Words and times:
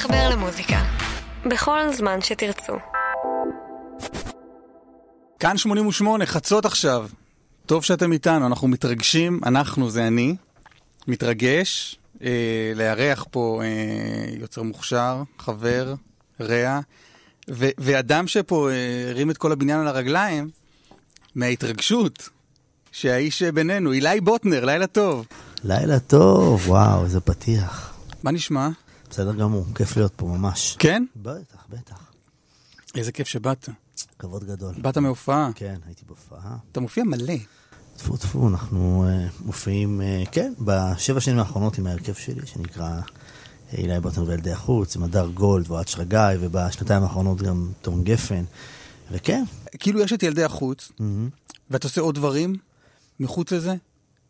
להתחבר 0.00 0.28
למוזיקה. 0.28 0.82
בכל 1.46 1.92
זמן 1.92 2.20
שתרצו. 2.20 2.72
כאן 5.40 5.56
88, 5.56 6.26
חצות 6.26 6.64
עכשיו. 6.64 7.08
טוב 7.66 7.84
שאתם 7.84 8.12
איתנו, 8.12 8.46
אנחנו 8.46 8.68
מתרגשים, 8.68 9.40
אנחנו 9.46 9.90
זה 9.90 10.06
אני, 10.06 10.36
מתרגש 11.08 11.98
אה, 12.22 12.72
לארח 12.74 13.24
פה 13.30 13.60
אה, 13.64 14.34
יוצר 14.40 14.62
מוכשר, 14.62 15.22
חבר, 15.38 15.94
רע, 16.40 16.80
ו- 17.50 17.70
ואדם 17.78 18.26
שפה 18.26 18.70
אה, 18.70 19.10
הרים 19.10 19.30
את 19.30 19.38
כל 19.38 19.52
הבניין 19.52 19.80
על 19.80 19.88
הרגליים, 19.88 20.50
מההתרגשות 21.34 22.28
שהאיש 22.92 23.42
בינינו, 23.42 23.92
אילי 23.92 24.20
בוטנר, 24.20 24.64
לילה 24.64 24.86
טוב. 24.86 25.26
לילה 25.64 25.98
טוב, 25.98 26.68
וואו, 26.68 27.04
איזה 27.04 27.20
פתיח. 27.20 27.94
מה 28.22 28.30
נשמע? 28.30 28.68
בסדר 29.10 29.34
גמור, 29.34 29.64
כיף 29.74 29.96
להיות 29.96 30.12
פה 30.16 30.26
ממש. 30.26 30.76
כן? 30.78 31.04
בטח, 31.16 31.66
בטח. 31.68 32.12
איזה 32.94 33.12
כיף 33.12 33.28
שבאת. 33.28 33.68
כבוד 34.18 34.44
גדול. 34.44 34.74
באת 34.78 34.98
מהופעה. 34.98 35.50
כן, 35.54 35.76
הייתי 35.86 36.02
בהופעה. 36.06 36.56
אתה 36.72 36.80
מופיע 36.80 37.04
מלא. 37.04 37.34
טפו 37.96 38.16
טפו, 38.16 38.48
אנחנו 38.48 39.04
uh, 39.06 39.42
מופיעים, 39.44 40.00
uh, 40.00 40.28
כן, 40.30 40.52
בשבע 40.58 41.20
שנים 41.20 41.38
האחרונות 41.38 41.78
עם 41.78 41.86
ההרכב 41.86 42.14
שלי, 42.14 42.46
שנקרא 42.46 43.00
אילי 43.72 44.00
בוטנר 44.00 44.24
וילדי 44.26 44.52
החוץ, 44.52 44.96
עם 44.96 45.02
הדר 45.02 45.28
גולד 45.28 45.70
ואוהד 45.70 45.88
שרגאי, 45.88 46.36
ובשנתיים 46.40 47.02
האחרונות 47.02 47.42
גם 47.42 47.72
תום 47.82 48.04
גפן, 48.04 48.44
וכן. 49.10 49.44
כאילו 49.78 50.00
יש 50.00 50.12
את 50.12 50.22
ילדי 50.22 50.44
החוץ, 50.44 50.92
ואתה 51.70 51.86
עושה 51.86 52.00
עוד 52.00 52.14
דברים 52.14 52.54
מחוץ 53.20 53.52
לזה? 53.52 53.74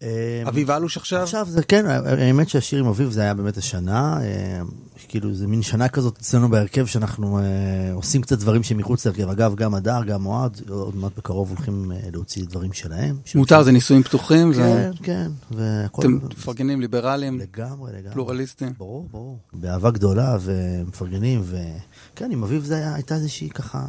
אה, 0.03 0.43
אביב 0.49 0.71
אלוש 0.71 0.97
עכשיו? 0.97 1.23
עכשיו 1.23 1.47
זה 1.51 1.63
כן, 1.63 1.87
האמת 1.87 2.49
שהשיר 2.49 2.79
עם 2.79 2.87
אביב 2.87 3.11
זה 3.11 3.21
היה 3.21 3.35
באמת 3.35 3.57
השנה, 3.57 4.21
אה, 4.23 4.61
כאילו 5.09 5.35
זה 5.35 5.47
מין 5.47 5.63
שנה 5.63 5.89
כזאת 5.89 6.19
אצלנו 6.19 6.49
בהרכב 6.49 6.87
שאנחנו 6.87 7.39
אה, 7.39 7.45
עושים 7.93 8.23
קצת 8.23 8.39
דברים 8.39 8.63
שמחוץ 8.63 9.07
להרכב. 9.07 9.29
אגב, 9.29 9.55
גם 9.55 9.75
הדר, 9.75 10.05
גם 10.05 10.27
אוהד, 10.27 10.61
עוד 10.69 10.97
מעט 10.97 11.13
בקרוב 11.17 11.49
הולכים 11.49 11.93
להוציא 12.13 12.45
דברים 12.47 12.73
שלהם. 12.73 13.17
מותר, 13.35 13.63
זה 13.63 13.73
נישואים 13.73 14.03
פתוחים? 14.03 14.53
כן, 14.55 14.91
כן. 15.03 15.31
והכל... 15.51 16.03
אתם 16.03 16.19
מפרגנים, 16.31 16.81
ליברליים? 16.81 17.39
לגמרי, 17.39 17.93
לגמרי. 17.93 18.13
פלורליסטים? 18.13 18.73
ברור, 18.79 19.09
ברור. 19.11 19.39
באהבה 19.53 19.91
גדולה 19.91 20.37
ומפרגנים, 20.41 21.43
וכן, 21.45 22.31
עם 22.31 22.43
אביב 22.43 22.65
זה 22.65 22.95
הייתה 22.95 23.15
איזושהי 23.15 23.51
ככה, 23.51 23.87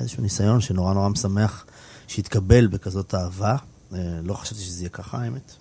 איזשהו 0.00 0.22
ניסיון 0.22 0.60
שנורא 0.60 0.94
נורא 0.94 1.08
משמח 1.08 1.66
שהתקבל 2.06 2.66
בכזאת 2.66 3.14
אהבה. 3.14 3.56
לא 4.22 4.34
חשבתי 4.34 4.62
שזה 4.62 4.82
יהיה 4.82 4.88
ככה, 4.88 5.18
האמת. 5.18 5.52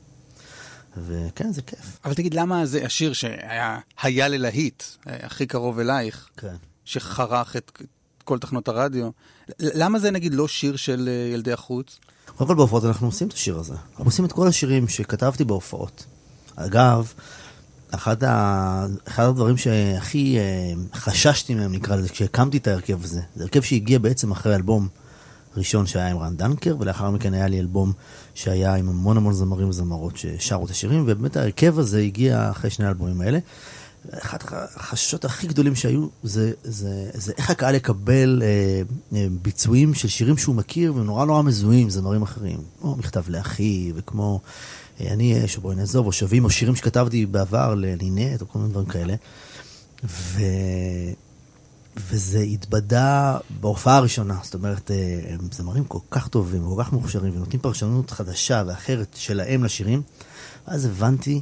וכן, 0.98 1.54
זה 1.54 1.62
כיף. 1.62 2.00
אבל 2.06 2.14
תגיד, 2.14 2.34
למה 2.34 2.66
זה 2.66 2.86
השיר 2.86 3.14
שהיה 3.14 4.28
ללהיט, 4.28 4.84
הכי 5.06 5.46
קרוב 5.46 5.80
אלייך, 5.80 6.30
כן. 6.38 6.56
שחרך 6.86 7.56
את 7.56 7.72
כל 8.24 8.40
תחנות 8.40 8.68
הרדיו, 8.68 9.10
למה 9.60 10.00
זה 10.00 10.12
נגיד 10.12 10.34
לא 10.34 10.48
שיר 10.48 10.76
של 10.76 11.10
ילדי 11.34 11.54
החוץ? 11.54 12.00
קודם 12.38 12.48
כל 12.48 12.56
בהופעות 12.56 12.86
אנחנו 12.86 13.08
עושים 13.08 13.28
את 13.28 13.34
השיר 13.34 13.60
הזה. 13.60 13.74
אנחנו 13.92 14.06
עושים 14.06 14.26
את 14.26 14.32
כל 14.32 14.48
השירים 14.48 14.88
שכתבתי 14.88 15.44
בהופעות. 15.44 16.06
אגב, 16.56 17.14
אחד, 17.92 18.24
ה... 18.24 18.86
אחד 19.08 19.24
הדברים 19.24 19.58
שהכי 19.58 20.38
חששתי 20.94 21.56
מהם, 21.56 21.72
נקרא 21.72 21.96
לזה, 21.96 22.10
כשהקמתי 22.10 22.58
את 22.58 22.68
ההרכב 22.68 23.04
הזה, 23.04 23.22
זה 23.36 23.44
הרכב 23.44 23.62
שהגיע 23.62 24.00
בעצם 24.00 24.32
אחרי 24.32 24.56
אלבום 24.56 24.88
ראשון 25.58 25.88
שהיה 25.88 26.08
עם 26.08 26.18
רן 26.18 26.38
דנקר, 26.38 26.76
ולאחר 26.80 27.10
מכן 27.10 27.34
היה 27.34 27.48
לי 27.48 27.60
אלבום 27.60 27.94
שהיה 28.36 28.76
עם 28.76 28.90
המון 28.90 29.18
המון 29.18 29.34
זמרים 29.34 29.70
וזמרות 29.70 30.18
ששרו 30.18 30.66
את 30.66 30.70
השירים, 30.72 31.04
ובאמת 31.08 31.38
ההרכב 31.38 31.80
הזה 31.80 32.00
הגיע 32.00 32.52
אחרי 32.52 32.70
שני 32.70 32.86
האלבומים 32.86 33.22
האלה. 33.22 33.40
אחד 34.12 34.38
החששות 34.76 35.26
הכי 35.26 35.48
גדולים 35.48 35.76
שהיו 35.76 36.08
זה, 36.24 36.52
זה, 36.64 37.10
זה 37.14 37.34
איך 37.38 37.50
הקהל 37.50 37.76
יקבל 37.76 38.42
אה, 38.44 38.82
אה, 39.18 39.28
ביצועים 39.42 39.94
של 39.94 40.08
שירים 40.08 40.38
שהוא 40.38 40.56
מכיר 40.56 40.96
ונורא 40.96 41.26
נורא 41.26 41.42
מזוהים, 41.42 41.90
זמרים 41.90 42.22
אחרים. 42.22 42.60
כמו 42.82 42.96
מכתב 42.96 43.24
לאחי, 43.28 43.92
וכמו 43.96 44.40
אה, 45.02 45.14
אני 45.14 45.46
אש, 45.46 45.58
או 45.58 45.62
בואי 45.62 45.76
נעזוב, 45.76 46.06
או 46.06 46.12
שווים, 46.12 46.46
או 46.46 46.50
שירים 46.50 46.76
שכתבתי 46.76 47.26
בעבר 47.26 47.76
לנינט, 47.76 48.42
או 48.42 48.48
כל 48.48 48.60
מיני 48.60 48.72
דברים 48.72 48.88
כאלה. 48.88 49.16
ו... 50.04 50.42
וזה 51.98 52.40
התבדה 52.40 53.38
בהופעה 53.60 53.98
הראשונה, 53.98 54.38
זאת 54.44 54.54
אומרת, 54.54 54.92
הם 55.30 55.48
זמרים 55.52 55.86
כל 55.86 56.00
כך 56.12 56.28
טובים 56.28 56.68
וכל 56.68 56.84
כך 56.84 56.94
מוכשרים 56.94 57.36
ונותנים 57.36 57.62
פרשנות 57.62 58.12
חדשה 58.12 58.64
ואחרת 58.68 59.16
שלהם 59.20 59.64
לשירים, 59.64 60.02
ואז 60.68 60.86
הבנתי, 60.86 61.42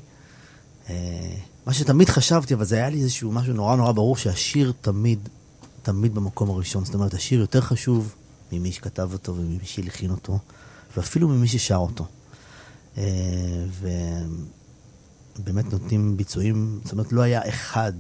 אה, 0.90 1.36
מה 1.66 1.74
שתמיד 1.74 2.10
חשבתי, 2.10 2.54
אבל 2.54 2.66
זה 2.66 2.76
היה 2.76 2.90
לי 2.90 3.02
איזשהו 3.02 3.32
משהו 3.32 3.54
נורא 3.54 3.76
נורא 3.76 3.92
ברור, 3.92 4.18
שהשיר 4.18 4.74
תמיד, 4.82 5.30
תמיד 5.84 6.16
במקום 6.16 6.50
הראשון, 6.50 6.86
זאת 6.86 6.94
אומרת, 6.94 7.14
השיר 7.14 7.40
יותר 7.40 7.62
חשוב 7.62 8.16
ממי 8.52 8.72
שכתב 8.72 9.10
אותו 9.14 9.36
וממי 9.36 9.66
שהלחין 9.66 10.12
אותו, 10.12 10.40
ואפילו 10.98 11.28
ממי 11.28 11.48
ששר 11.48 11.76
אותו. 11.76 12.06
אה, 12.98 13.04
ובאמת 15.40 15.74
נותנים 15.74 16.18
ביצועים, 16.18 16.80
זאת 16.84 16.94
אומרת, 16.94 17.14
לא 17.14 17.22
היה 17.22 17.50
אחד. 17.50 17.94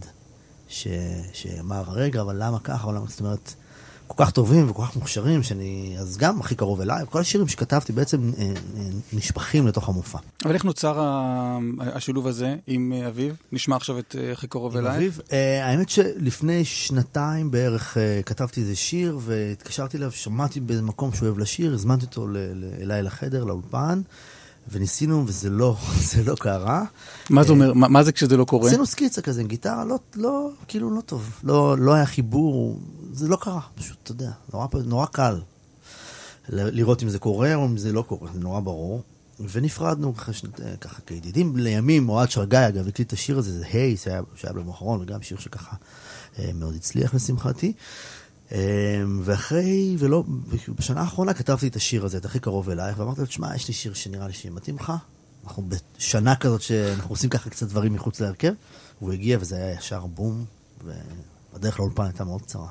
ש... 0.72 0.88
שאמר, 1.34 1.84
רגע, 1.88 2.22
אבל 2.22 2.36
למה 2.40 2.59
ככה, 2.59 2.84
אבל 2.84 2.96
למה, 2.96 3.06
זאת 3.09 3.20
אומרת, 3.20 3.54
כל 4.08 4.26
כך 4.26 4.32
טובים 4.32 4.70
וכל 4.70 4.84
כך 4.86 4.96
מוכשרים, 4.96 5.44
שאני, 5.44 5.96
אז 6.00 6.18
גם 6.18 6.40
הכי 6.40 6.56
קרוב 6.56 6.82
אליי, 6.82 7.04
כל 7.09 7.20
השירים 7.20 7.48
שכתבתי 7.48 7.94
בעצם 7.94 8.32
אה, 8.38 8.44
אה, 8.44 8.52
נשפכים 9.14 9.68
לתוך 9.68 9.90
המופע. 9.90 10.20
אבל 10.46 10.54
איך 10.54 10.66
נוצר 10.66 11.00
השילוב 11.80 12.28
הזה 12.28 12.56
עם 12.68 12.94
אה, 12.96 13.08
אביב? 13.08 13.36
נשמע 13.52 13.76
עכשיו 13.76 14.00
את 14.00 14.16
הכי 14.31 14.48
קרוב 14.48 14.78
אליי. 14.78 14.96
אביב, 14.98 15.20
האמת 15.64 15.90
שלפני 15.90 16.66
שנתיים 16.66 17.52
בערך 17.52 17.98
כתבתי 18.26 18.62
איזה 18.62 18.76
שיר, 18.76 19.20
והתקשרתי 19.22 19.98
אליו, 19.98 20.12
שמעתי 20.12 20.60
באיזה 20.60 20.81
מקום 20.84 21.14
שהוא 21.14 21.28
אוהב 21.28 21.40
לשיר, 21.40 21.74
הזמנתי 21.74 22.06
אותו 22.06 22.28
אליי 22.81 23.04
לחדר, 23.04 23.44
לאולפן. 23.44 24.02
וניסינו, 24.72 25.24
וזה 25.28 25.50
לא, 25.50 25.78
זה 26.12 26.24
לא 26.24 26.36
קרה. 26.36 26.84
מה 27.30 27.44
זה 27.44 27.52
אומר, 27.52 27.74
מה 27.74 28.04
זה 28.04 28.12
כשזה 28.12 28.38
לא 28.38 28.46
קורה? 28.46 28.70
עשינו 28.70 28.86
סקיצה 28.86 29.22
כזה 29.22 29.42
עם 29.42 29.48
גיטרה, 29.48 29.86
לא, 29.86 30.00
לא, 30.16 30.50
כאילו 30.68 30.96
לא 30.96 31.02
טוב. 31.02 31.30
לא, 31.44 31.78
לא 31.78 31.94
היה 31.94 32.06
חיבור, 32.06 32.80
זה 33.14 33.28
לא 33.28 33.36
קרה, 33.36 33.62
פשוט, 33.76 33.98
אתה 34.04 34.12
יודע, 34.12 34.31
נורא, 34.54 34.68
נורא 34.86 35.06
קל 35.06 35.40
לראות 36.50 37.04
אם 37.04 37.10
זה 37.10 37.20
קורה 37.20 37.56
או 37.56 37.66
אם 37.66 37.78
זה 37.78 37.94
לא 37.94 38.02
קורה, 38.02 38.30
זה 38.34 38.40
נורא 38.40 38.60
ברור. 38.60 39.02
ונפרדנו 39.52 40.16
ככה, 40.16 40.31
ככה 40.81 41.02
כידידים 41.06 41.58
לימים, 41.58 42.10
אוהד 42.10 42.31
שרגאי, 42.31 42.68
אגב, 42.68 42.88
הקליט 42.88 43.08
את 43.08 43.14
השיר 43.14 43.38
הזה, 43.38 43.60
זה 43.60 43.66
היי, 43.74 43.98
שהיה, 43.98 44.22
שהיה 44.36 44.54
במאחרון, 44.54 45.02
וגם 45.02 45.22
שיר 45.22 45.38
שככה 45.38 45.76
מאוד 46.54 46.76
הצליח 46.76 47.14
לשמחתי. 47.14 47.74
ואחרי, 49.23 49.95
ולא, 50.00 50.23
בשנה 50.78 51.01
האחרונה 51.01 51.34
כתבתי 51.34 51.67
את 51.67 51.75
השיר 51.75 52.06
הזה, 52.06 52.17
את 52.17 52.25
הכי 52.25 52.39
קרוב 52.39 52.69
אלייך, 52.69 53.00
ואמרתי 53.00 53.22
לו, 53.22 53.28
תשמע, 53.28 53.56
יש 53.56 53.67
לי 53.67 53.73
שיר 53.73 53.94
שנראה 53.94 54.28
לי 54.28 54.34
שמתאים 54.34 54.75
לך. 54.75 54.94
אנחנו 55.44 55.63
בשנה 55.97 56.35
כזאת 56.35 56.62
שאנחנו 56.62 57.09
עושים 57.09 57.29
ככה 57.29 57.50
קצת 57.50 57.67
דברים 57.67 57.94
מחוץ 57.94 58.19
להרכב. 58.19 58.53
הוא 59.00 59.12
הגיע 59.12 59.38
וזה 59.41 59.56
היה 59.56 59.73
ישר 59.73 60.06
בום, 60.06 60.45
והדרך 61.53 61.79
לאולפן 61.79 62.03
הייתה 62.03 62.23
מאוד 62.23 62.41
קצרה. 62.41 62.67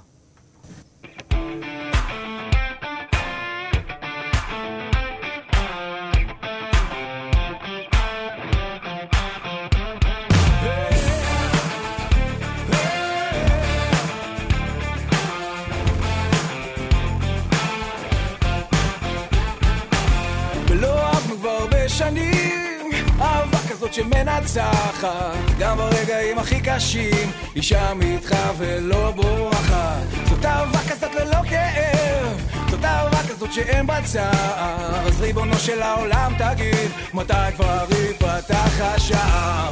שמנצחת 24.52 25.58
גם 25.58 25.76
ברגעים 25.76 26.38
הכי 26.38 26.60
קשים 26.60 27.30
היא 27.54 27.62
שם 27.62 27.98
איתך 28.02 28.36
ולא 28.58 29.10
בורחת. 29.10 30.02
זאת 30.28 30.44
אהבה 30.44 30.78
כזאת 30.78 31.14
ללא 31.14 31.42
כאב 31.48 32.40
זאת 32.70 32.84
אהבה 32.84 33.18
כזאת 33.28 33.52
שאין 33.52 33.86
בה 33.86 34.02
צער. 34.02 35.06
אז 35.06 35.20
ריבונו 35.20 35.58
של 35.58 35.82
העולם 35.82 36.32
תגיד 36.38 36.90
מתי 37.14 37.32
כבר 37.56 37.84
יפתח 38.10 38.80
השער? 38.80 39.70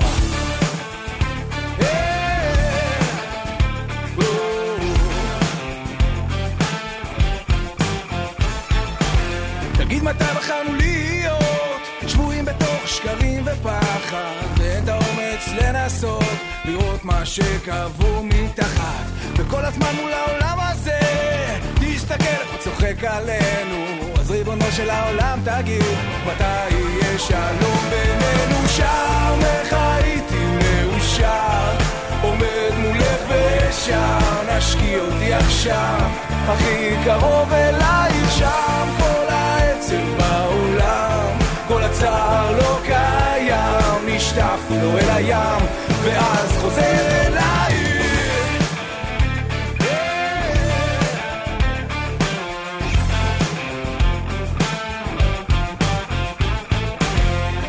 תגיד 9.78 10.02
מתי 10.02 10.24
בחרנו 10.36 10.78
בתוך 10.78 10.97
שקרים 13.02 13.44
ופחד 13.46 14.32
ואין 14.56 14.84
את 14.84 14.88
האומץ 14.88 15.48
לנסות 15.60 16.24
לראות 16.64 17.04
מה 17.04 17.26
שקבעו 17.26 18.22
מתחת. 18.24 19.04
וכל 19.36 19.64
הזמן 19.64 19.94
מול 20.00 20.12
העולם 20.12 20.58
הזה 20.60 21.00
תסתכל 21.74 22.42
הוא 22.50 22.58
צוחק 22.58 23.04
עלינו. 23.04 23.84
אז 24.20 24.30
ריבונו 24.30 24.64
של 24.72 24.90
העולם 24.90 25.38
תגיד 25.44 25.82
מתי 26.26 26.68
יהיה 26.70 27.18
שלום 27.18 27.78
בינינו? 27.90 28.68
שם 28.68 29.38
איך 29.42 29.72
הייתי 29.72 30.44
מאושר. 30.44 31.76
עומד 32.22 32.72
מולך 32.78 33.08
שם, 35.48 36.08
הכי 36.48 36.94
קרוב 37.04 37.52
אלייך 37.52 38.32
שם, 38.38 38.88
כל 38.98 39.26
העצב 39.28 39.94
בעולם, 40.18 40.67
הצער 41.98 42.56
לא 42.58 42.78
קיים, 42.86 44.06
נשטף 44.06 44.60
לו 44.70 44.98
אל 44.98 45.10
הים, 45.10 45.66
ואז 46.02 46.58
חוזר 46.60 47.26
אלייך. 47.26 48.72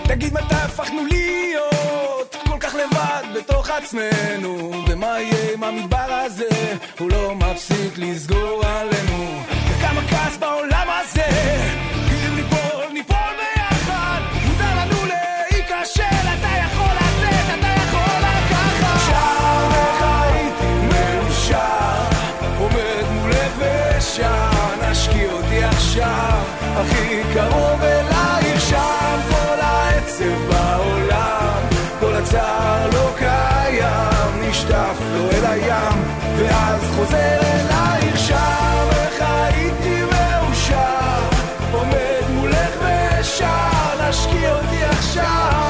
תגיד 0.04 0.34
מתי 0.34 0.56
הפכנו 0.56 1.06
להיות 1.06 2.36
כל 2.48 2.58
כך 2.60 2.76
לבד 2.76 3.24
בתוך 3.36 3.70
עצמנו 3.70 4.72
ומה 4.88 5.20
יהיה 5.22 5.54
עם 5.54 5.64
המדבר 5.64 5.98
הזה? 6.26 6.76
הוא 7.00 7.12
לא 7.12 7.36
מפסיק 7.36 7.98
לסגור 7.98 8.62
עלינו. 8.66 9.42
וכמה 9.70 10.02
כעס 10.10 10.38
בעולם 10.38 10.88
הזה. 11.02 11.26
אם 12.12 12.36
ניפול 12.36 12.94
ושם 24.20 24.92
נשקיע 24.92 25.32
אותי 25.32 25.64
עכשיו. 25.64 26.42
הכי 26.62 27.22
קרוב 27.34 27.82
אלייך 27.84 28.62
שם 28.62 29.20
כל 29.30 29.60
העצב 29.62 30.50
בעולם. 30.50 31.62
כל 32.00 32.16
הצער 32.16 32.90
לא 32.94 33.12
קיים 33.18 34.42
נשטף 34.42 34.98
לו 35.14 35.32
אל 35.32 35.46
הים. 35.46 36.04
ואז 36.38 36.82
חוזר 36.96 37.38
אלייך 37.42 38.18
שם 38.18 38.88
איך 38.92 39.22
הייתי 39.22 40.02
מאושר. 40.02 41.20
עומד 41.72 42.30
מולך 42.30 42.76
ושם 42.82 44.10
נשקיע 44.10 44.56
אותי 44.56 44.84
עכשיו 44.84 45.69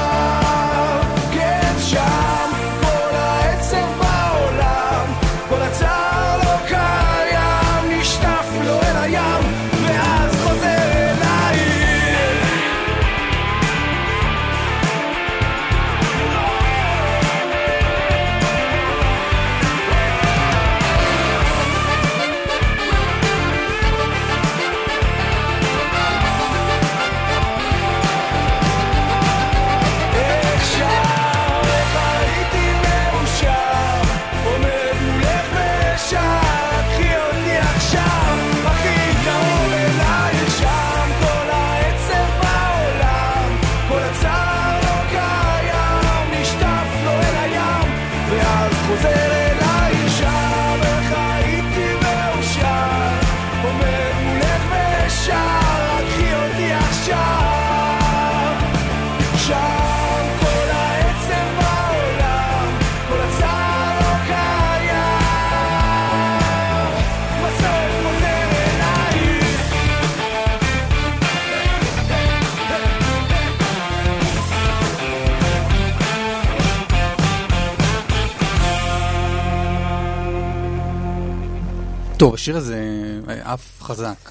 טוב, 82.20 82.34
השיר 82.34 82.56
הזה 82.56 82.80
עף 83.26 83.82
חזק. 83.82 84.30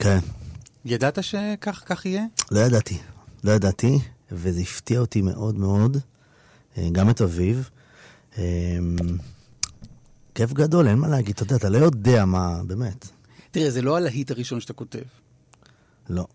כן. 0.00 0.18
ידעת 0.84 1.24
שכך 1.24 1.82
כך 1.86 2.06
יהיה? 2.06 2.24
לא 2.50 2.60
ידעתי, 2.60 2.98
לא 3.44 3.52
ידעתי, 3.52 3.98
וזה 4.32 4.60
הפתיע 4.60 5.00
אותי 5.00 5.22
מאוד 5.22 5.58
מאוד, 5.58 5.96
אה, 6.78 6.88
גם 6.92 7.10
את 7.10 7.20
אביב. 7.20 7.70
אה, 8.38 8.44
כיף 10.34 10.52
גדול, 10.52 10.88
אין 10.88 10.98
מה 10.98 11.08
להגיד, 11.08 11.34
אתה 11.34 11.42
יודע, 11.42 11.56
אתה 11.56 11.68
לא 11.68 11.78
יודע 11.78 12.24
מה, 12.24 12.62
באמת, 12.66 13.08
תראה, 13.50 13.70
זה 13.70 13.82
לא 13.82 13.96
הלהיט 13.96 14.30
הראשון 14.30 14.60
שאתה 14.60 14.72
כותב. 14.72 15.02
לא. 16.08 16.26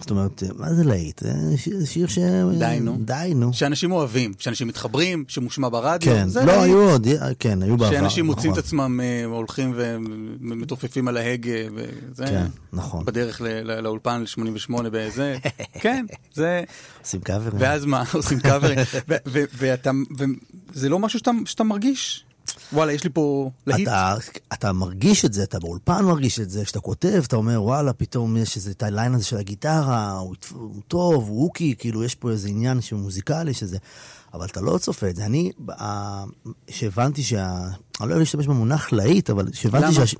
זאת 0.00 0.10
אומרת, 0.10 0.42
מה 0.58 0.74
זה 0.74 0.84
להיט? 0.84 1.20
זה 1.20 1.86
שיר, 1.86 2.06
ש... 2.06 2.18
די, 2.58 2.78
נו. 2.80 2.96
די, 3.00 3.32
נו. 3.34 3.52
שאנשים 3.52 3.92
אוהבים, 3.92 4.32
שאנשים 4.38 4.68
מתחברים, 4.68 5.24
שמושמע 5.28 5.68
ברדיו. 5.68 6.12
כן, 6.12 6.28
זה 6.28 6.40
לא, 6.40 6.46
להיט. 6.46 6.62
היו 6.62 6.90
עוד, 6.90 7.06
כן, 7.38 7.62
היו 7.62 7.76
בעבר. 7.76 7.92
שאנשים 7.92 8.26
מוצאים 8.26 8.52
את 8.52 8.58
נכון. 8.58 8.66
עצמם 8.66 9.00
אה, 9.00 9.24
הולכים 9.24 9.74
ומתופפים 9.76 11.08
על 11.08 11.16
ההגה, 11.16 11.50
וזה, 11.74 12.26
כן, 12.26 12.46
נכון. 12.72 13.04
בדרך 13.04 13.40
לאולפן 13.64 14.22
ל-88 14.22 14.82
בזה, 14.92 15.36
כן, 15.82 16.06
זה, 16.34 16.62
עושים 17.02 17.20
קאברים. 17.20 17.60
ואז 17.62 17.84
מה, 17.84 18.02
עושים 18.14 18.40
קאברים, 18.40 18.78
וזה 20.74 20.88
לא 20.88 20.98
משהו 20.98 21.18
שאתה, 21.18 21.30
שאתה 21.44 21.64
מרגיש, 21.64 22.25
וואלה, 22.72 22.92
יש 22.92 23.04
לי 23.04 23.10
פה 23.10 23.50
להיט, 23.66 23.88
אתה, 23.88 24.14
אתה 24.52 24.72
מרגיש 24.72 25.24
את 25.24 25.32
זה, 25.32 25.42
אתה 25.42 25.58
באולפן 25.58 26.04
מרגיש 26.04 26.40
את 26.40 26.50
זה, 26.50 26.64
כשאתה 26.64 26.80
כותב, 26.80 27.22
אתה 27.26 27.36
אומר, 27.36 27.62
וואלה, 27.62 27.92
פתאום 27.92 28.36
יש 28.36 28.56
איזה 28.56 28.70
את 28.70 28.82
הליין 28.82 29.14
הזה 29.14 29.24
של 29.24 29.36
הגיטרה, 29.36 30.12
הוא, 30.12 30.34
הוא 30.52 30.82
טוב, 30.88 31.28
הוא 31.28 31.42
הוקי, 31.42 31.74
כאילו, 31.78 32.04
יש 32.04 32.14
פה 32.14 32.30
איזה 32.30 32.48
עניין 32.48 32.80
שהוא 32.80 33.00
מוזיקלי, 33.00 33.54
שזה... 33.54 33.78
אבל 34.34 34.46
אתה 34.46 34.60
לא 34.60 34.78
צופה 34.78 35.08
את 35.08 35.16
זה. 35.16 35.26
אני, 35.26 35.52
שהבנתי 36.70 37.22
שה... 37.22 37.46
אני 38.00 38.08
לא 38.08 38.12
אוהב 38.12 38.18
להשתמש 38.18 38.46
במונח 38.46 38.92
להיט, 38.92 39.30
אבל 39.30 39.52
שהבנתי 39.52 39.96
למה? 39.96 40.06
שה... 40.06 40.16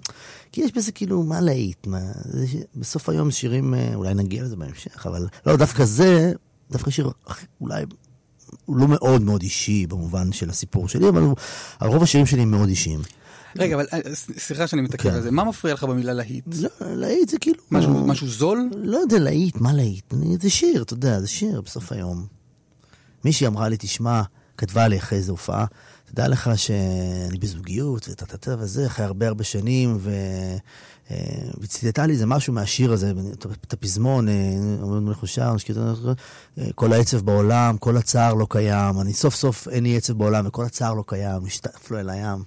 כי 0.52 0.60
יש 0.60 0.72
בזה 0.72 0.92
כאילו, 0.92 1.22
מה 1.22 1.40
להיט? 1.40 1.86
מה... 1.86 2.00
ש... 2.46 2.56
בסוף 2.74 3.08
היום 3.08 3.30
שירים, 3.30 3.74
אה, 3.74 3.94
אולי 3.94 4.14
נגיע 4.14 4.42
לזה 4.42 4.56
בהמשך, 4.56 5.06
אבל 5.06 5.26
לא, 5.46 5.56
דווקא 5.56 5.84
זה, 5.84 6.32
דווקא 6.70 6.90
שיר 6.90 7.10
אולי 7.60 7.84
הוא 8.64 8.76
לא 8.76 8.88
מאוד 8.88 9.22
מאוד 9.22 9.42
אישי 9.42 9.86
במובן 9.86 10.32
של 10.32 10.50
הסיפור 10.50 10.88
שלי, 10.88 11.08
אבל 11.08 11.22
הוא, 11.22 11.36
אבל 11.80 11.88
רוב 11.88 12.02
השירים 12.02 12.26
שלי 12.26 12.42
הם 12.42 12.50
מאוד 12.50 12.68
אישיים. 12.68 13.00
רגע, 13.58 13.74
אבל 13.74 13.86
אה, 13.92 13.98
סליחה 14.14 14.66
שאני 14.66 14.82
מתעכב 14.82 15.08
כן. 15.10 15.14
על 15.14 15.22
זה, 15.22 15.30
מה 15.30 15.44
מפריע 15.44 15.74
לך 15.74 15.84
במילה 15.84 16.12
להיט? 16.12 16.44
לא, 16.60 16.68
להיט 16.80 17.28
זה 17.28 17.38
כאילו... 17.38 17.62
משהו 17.70 18.28
זול? 18.28 18.70
לא 18.76 18.98
יודע, 18.98 19.18
להיט, 19.18 19.56
מה 19.56 19.72
להיט? 19.72 20.14
זה 20.40 20.50
שיר, 20.50 20.82
אתה 20.82 20.92
יודע, 20.92 21.20
זה 21.20 21.28
שיר 21.28 21.60
בסוף 21.60 21.92
היום. 21.92 22.26
מישהי 23.24 23.46
אמרה 23.46 23.68
לי, 23.68 23.76
תשמע, 23.78 24.22
כתבה 24.56 24.88
לי 24.88 24.98
אחרי 24.98 25.18
איזו 25.18 25.32
הופעה, 25.32 25.66
תדע 26.04 26.28
לך 26.28 26.50
שאני 26.56 27.38
בזוגיות, 27.38 28.08
וטה-טה-טה 28.08 28.56
וזה, 28.58 28.86
אחרי 28.86 29.04
הרבה 29.04 29.28
הרבה 29.28 29.44
שנים, 29.44 29.96
ו... 30.00 30.10
אה, 31.10 31.16
וציטטה 31.60 32.06
לי 32.06 32.12
איזה 32.12 32.26
משהו 32.26 32.52
מהשיר 32.52 32.92
הזה, 32.92 33.12
את 33.66 33.72
הפזמון, 33.72 34.28
עומד 34.80 35.02
מולך 35.02 35.24
אה, 36.58 36.64
כל 36.74 36.92
העצב 36.92 37.20
בעולם, 37.20 37.76
כל 37.78 37.96
הצער 37.96 38.34
לא 38.34 38.46
קיים, 38.50 39.00
אני 39.00 39.12
סוף 39.12 39.34
סוף 39.34 39.68
אין 39.68 39.84
לי 39.84 39.96
עצב 39.96 40.12
בעולם, 40.12 40.46
וכל 40.46 40.64
הצער 40.64 40.94
לא 40.94 41.04
קיים, 41.06 41.42
נשטף 41.44 41.90
לו 41.90 41.98
אל 41.98 42.10
הים, 42.10 42.42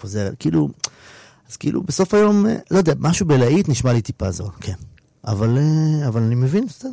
חוזר, 0.00 0.30
כאילו, 0.38 0.68
אז 1.50 1.56
כאילו, 1.56 1.82
בסוף 1.82 2.14
היום, 2.14 2.46
אה, 2.46 2.56
לא 2.70 2.78
יודע, 2.78 2.92
משהו 2.98 3.26
בלהיט 3.26 3.68
נשמע 3.68 3.92
לי 3.92 4.02
טיפה 4.02 4.30
זול, 4.30 4.50
כן. 4.60 4.74
אבל, 5.26 5.58
אה, 5.58 6.08
אבל 6.08 6.22
אני 6.22 6.34
מבין, 6.34 6.66
בסדר, 6.66 6.90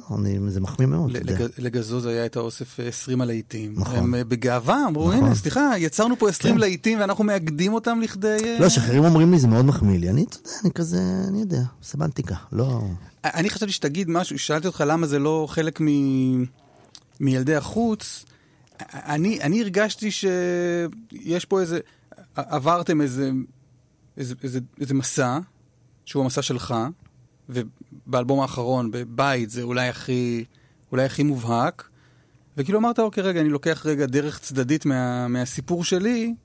זה 0.48 0.62
מחמיא 0.62 0.88
מאוד. 0.88 1.12
לג- 1.12 1.48
לגזוז 1.58 2.06
היה 2.06 2.26
את 2.26 2.36
האוסף 2.36 2.80
אה, 2.80 2.88
20 2.88 3.22
הלהיטים. 3.22 3.74
נכון. 3.78 3.96
הם 4.00 4.16
אה, 4.16 4.24
בגאווה 4.24 4.86
אמרו, 4.88 5.12
נכון. 5.12 5.24
הנה, 5.26 5.36
סליחה, 5.36 5.72
יצרנו 5.78 6.16
פה 6.20 6.30
20 6.30 6.54
כן. 6.54 6.60
להיטים 6.60 7.00
ואנחנו 7.00 7.24
מאגדים 7.24 7.74
אותם 7.74 8.00
לכדי... 8.02 8.38
אה, 8.44 8.58
לא, 8.60 8.70
שאחרים 8.70 9.04
אומרים 9.04 9.32
לי 9.32 9.40
זה 9.40 9.48
מאוד 9.48 9.66
מחמיא 9.66 10.00
לי, 10.00 10.10
אני, 10.10 10.24
אתה 10.24 10.38
יודע, 10.38 10.50
אני 10.64 10.72
כזה, 10.72 11.00
אני 11.28 11.40
יודע, 11.40 11.62
סמנטיקה, 11.84 12.36
לא... 12.52 12.82
אני 13.24 13.50
חשבתי 13.50 13.72
שתגיד 13.72 14.10
משהו, 14.10 14.40
שאלתי 14.40 14.68
אותך 14.68 14.84
למה 14.88 15.08
זה 15.08 15.20
לא 15.20 15.46
חלק 15.50 15.82
מ... 15.82 15.86
מילדי 17.20 17.56
החוץ. 17.56 18.26
אני, 18.94 19.42
אני 19.42 19.62
הרגשתי 19.62 20.12
שיש 20.12 21.46
פה 21.46 21.62
איזה, 21.62 21.80
עברתם 22.36 23.02
איזה, 23.02 23.32
איזה, 24.18 24.36
איזה, 24.44 24.60
איזה 24.82 24.94
מסע, 24.94 25.40
שהוא 26.06 26.24
המסע 26.24 26.42
שלך, 26.42 26.76
ובאלבום 28.12 28.40
האחרון, 28.40 28.92
בבית, 28.92 29.50
זה 29.50 29.62
אולי 29.62 29.88
הכי, 29.88 30.46
אולי 30.92 31.06
הכי 31.06 31.24
מובהק, 31.24 31.90
וכאילו 32.58 32.80
אמרת, 32.80 33.00
אוקיי, 33.00 33.24
רגע, 33.24 33.42
אני 33.42 33.50
לוקח 33.50 33.86
רגע 33.86 34.06
דרך 34.06 34.40
צדדית 34.40 34.86
מה, 34.86 35.28
מהסיפור 35.28 35.84
שלי, 35.84 36.36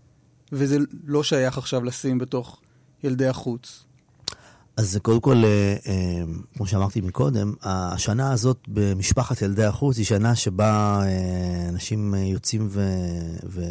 וזה 0.52 0.78
לא 1.06 1.22
שייך 1.22 1.58
עכשיו 1.58 1.84
לשים 1.84 2.18
בתוך 2.18 2.60
ילדי 3.04 3.26
החוץ? 3.26 3.85
אז 4.76 4.98
קודם 5.02 5.20
כל, 5.20 5.44
אה, 5.44 5.76
אה, 5.86 6.22
כמו 6.56 6.66
שאמרתי 6.66 7.00
מקודם, 7.00 7.54
השנה 7.62 8.32
הזאת 8.32 8.58
במשפחת 8.68 9.42
ילדי 9.42 9.64
החוץ 9.64 9.96
היא 9.96 10.04
שנה 10.04 10.34
שבה 10.34 11.00
אה, 11.02 11.68
אנשים 11.68 12.14
יוצאים 12.14 12.68
ו, 12.70 12.88
ו, 13.48 13.62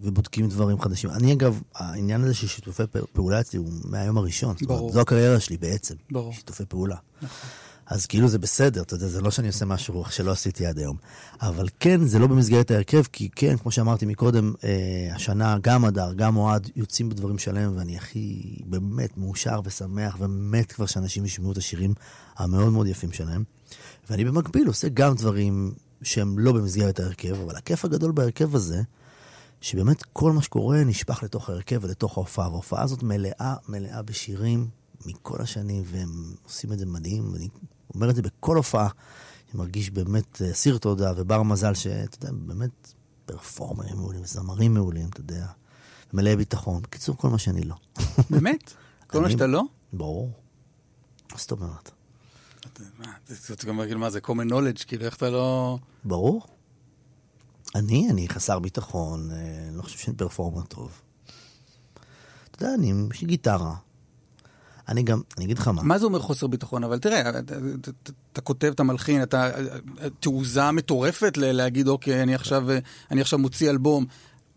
ובודקים 0.00 0.48
דברים 0.48 0.80
חדשים. 0.80 1.10
אני 1.10 1.32
אגב, 1.32 1.60
העניין 1.74 2.24
הזה 2.24 2.34
של 2.34 2.46
שיתופי 2.46 2.82
פעולה 3.12 3.40
אצלי 3.40 3.58
הוא 3.58 3.68
מהיום 3.84 4.18
הראשון. 4.18 4.54
זאת 4.58 4.68
ברור. 4.68 4.92
זו 4.92 5.00
הקריירה 5.00 5.40
שלי 5.40 5.56
בעצם. 5.56 5.94
ברור. 6.10 6.32
שיתופי 6.32 6.64
פעולה. 6.68 6.96
אז 7.88 8.06
כאילו 8.06 8.28
זה 8.28 8.38
בסדר, 8.38 8.82
אתה 8.82 8.94
יודע, 8.94 9.06
זה 9.06 9.20
לא 9.20 9.30
שאני 9.30 9.48
עושה 9.48 9.64
משהו 9.64 10.04
שלא 10.10 10.30
עשיתי 10.30 10.66
עד 10.66 10.78
היום. 10.78 10.96
אבל 11.40 11.68
כן, 11.80 12.04
זה 12.04 12.18
לא 12.18 12.26
במסגרת 12.26 12.70
ההרכב, 12.70 13.02
כי 13.12 13.28
כן, 13.28 13.56
כמו 13.56 13.70
שאמרתי 13.70 14.06
מקודם, 14.06 14.52
אה, 14.64 15.10
השנה 15.14 15.56
גם 15.62 15.84
הדר, 15.84 16.12
גם 16.12 16.36
אוהד 16.36 16.70
יוצאים 16.76 17.08
בדברים 17.08 17.38
שלהם, 17.38 17.76
ואני 17.76 17.96
הכי 17.96 18.56
באמת 18.66 19.18
מאושר 19.18 19.60
ושמח, 19.64 20.16
ומת 20.20 20.72
כבר 20.72 20.86
שאנשים 20.86 21.24
ישמעו 21.24 21.52
את 21.52 21.56
השירים 21.56 21.94
המאוד 22.36 22.72
מאוד 22.72 22.86
יפים 22.86 23.12
שלהם. 23.12 23.44
ואני 24.10 24.24
במקביל 24.24 24.66
עושה 24.66 24.88
גם 24.88 25.14
דברים 25.14 25.74
שהם 26.02 26.38
לא 26.38 26.52
במסגרת 26.52 27.00
ההרכב, 27.00 27.34
אבל 27.44 27.56
הכיף 27.56 27.84
הגדול 27.84 28.12
בהרכב 28.12 28.54
הזה, 28.54 28.82
שבאמת 29.60 30.02
כל 30.02 30.32
מה 30.32 30.42
שקורה 30.42 30.84
נשפך 30.84 31.22
לתוך 31.22 31.50
ההרכב 31.50 31.78
ולתוך 31.82 32.16
ההופעה, 32.18 32.48
וההופעה 32.48 32.82
הזאת 32.82 33.02
מלאה, 33.02 33.54
מלאה 33.68 34.02
בשירים 34.02 34.68
מכל 35.06 35.42
השנים, 35.42 35.82
והם 35.86 36.34
עושים 36.42 36.72
את 36.72 36.78
זה 36.78 36.86
מדהים, 36.86 37.32
ואני 37.32 37.48
אומר 37.94 38.10
את 38.10 38.14
זה 38.16 38.22
בכל 38.22 38.56
הופעה. 38.56 38.88
אני 39.50 39.58
מרגיש 39.58 39.90
באמת 39.90 40.42
אה, 40.42 40.50
אסיר 40.50 40.78
תודה 40.78 41.12
ובר 41.16 41.42
מזל, 41.42 41.74
שאתה 41.74 42.26
יודע, 42.26 42.36
באמת 42.46 42.94
פרפורמרים 43.26 43.96
מעולים, 43.96 44.24
זמרים 44.24 44.74
מעולים, 44.74 45.08
אתה 45.08 45.20
יודע, 45.20 45.46
מלאי 46.12 46.36
ביטחון. 46.36 46.82
בקיצור, 46.82 47.16
כל 47.16 47.28
מה 47.28 47.38
שאני 47.38 47.62
לא. 47.62 47.74
באמת? 48.30 48.72
כל 49.10 49.20
מה 49.20 49.30
שאתה 49.30 49.46
לא? 49.46 49.62
ברור. 49.92 50.32
מה 51.32 51.38
זאת 51.38 51.50
אומרת? 51.50 51.90
זה 53.28 53.54
גם 53.66 53.80
כאילו, 53.84 54.00
מה 54.00 54.10
זה 54.10 54.18
common 54.24 54.50
knowledge, 54.50 54.84
כאילו 54.86 55.04
איך 55.04 55.16
אתה 55.16 55.30
לא... 55.30 55.78
ברור. 56.04 56.46
אני, 57.74 58.10
אני 58.10 58.28
חסר 58.28 58.58
ביטחון, 58.58 59.30
אה, 59.30 59.68
אני 59.68 59.76
לא 59.76 59.82
חושב 59.82 59.98
שאני 59.98 60.16
פרפורמר 60.16 60.62
טוב. 60.62 61.00
אתה 62.50 62.64
יודע, 62.64 62.74
אני, 62.74 62.92
יש 63.10 63.20
לי 63.20 63.26
גיטרה. 63.26 63.74
אני 64.88 65.02
גם, 65.02 65.20
אני 65.36 65.44
אגיד 65.44 65.58
לך 65.58 65.68
מה. 65.68 65.82
מה 65.82 65.98
זה 65.98 66.04
אומר 66.04 66.18
חוסר 66.18 66.46
ביטחון? 66.46 66.84
אבל 66.84 66.98
תראה, 66.98 67.20
אתה, 67.28 67.38
אתה, 67.38 67.54
אתה, 67.80 67.90
אתה 68.32 68.40
כותב, 68.40 68.70
אתה 68.74 68.82
מלחין, 68.82 69.22
אתה... 69.22 69.50
תעוזה 70.20 70.70
מטורפת 70.70 71.32
להגיד, 71.36 71.88
אוקיי, 71.88 72.22
אני 72.22 72.34
עכשיו, 72.34 72.66
אני 73.10 73.20
עכשיו 73.20 73.38
מוציא 73.38 73.70
אלבום 73.70 74.06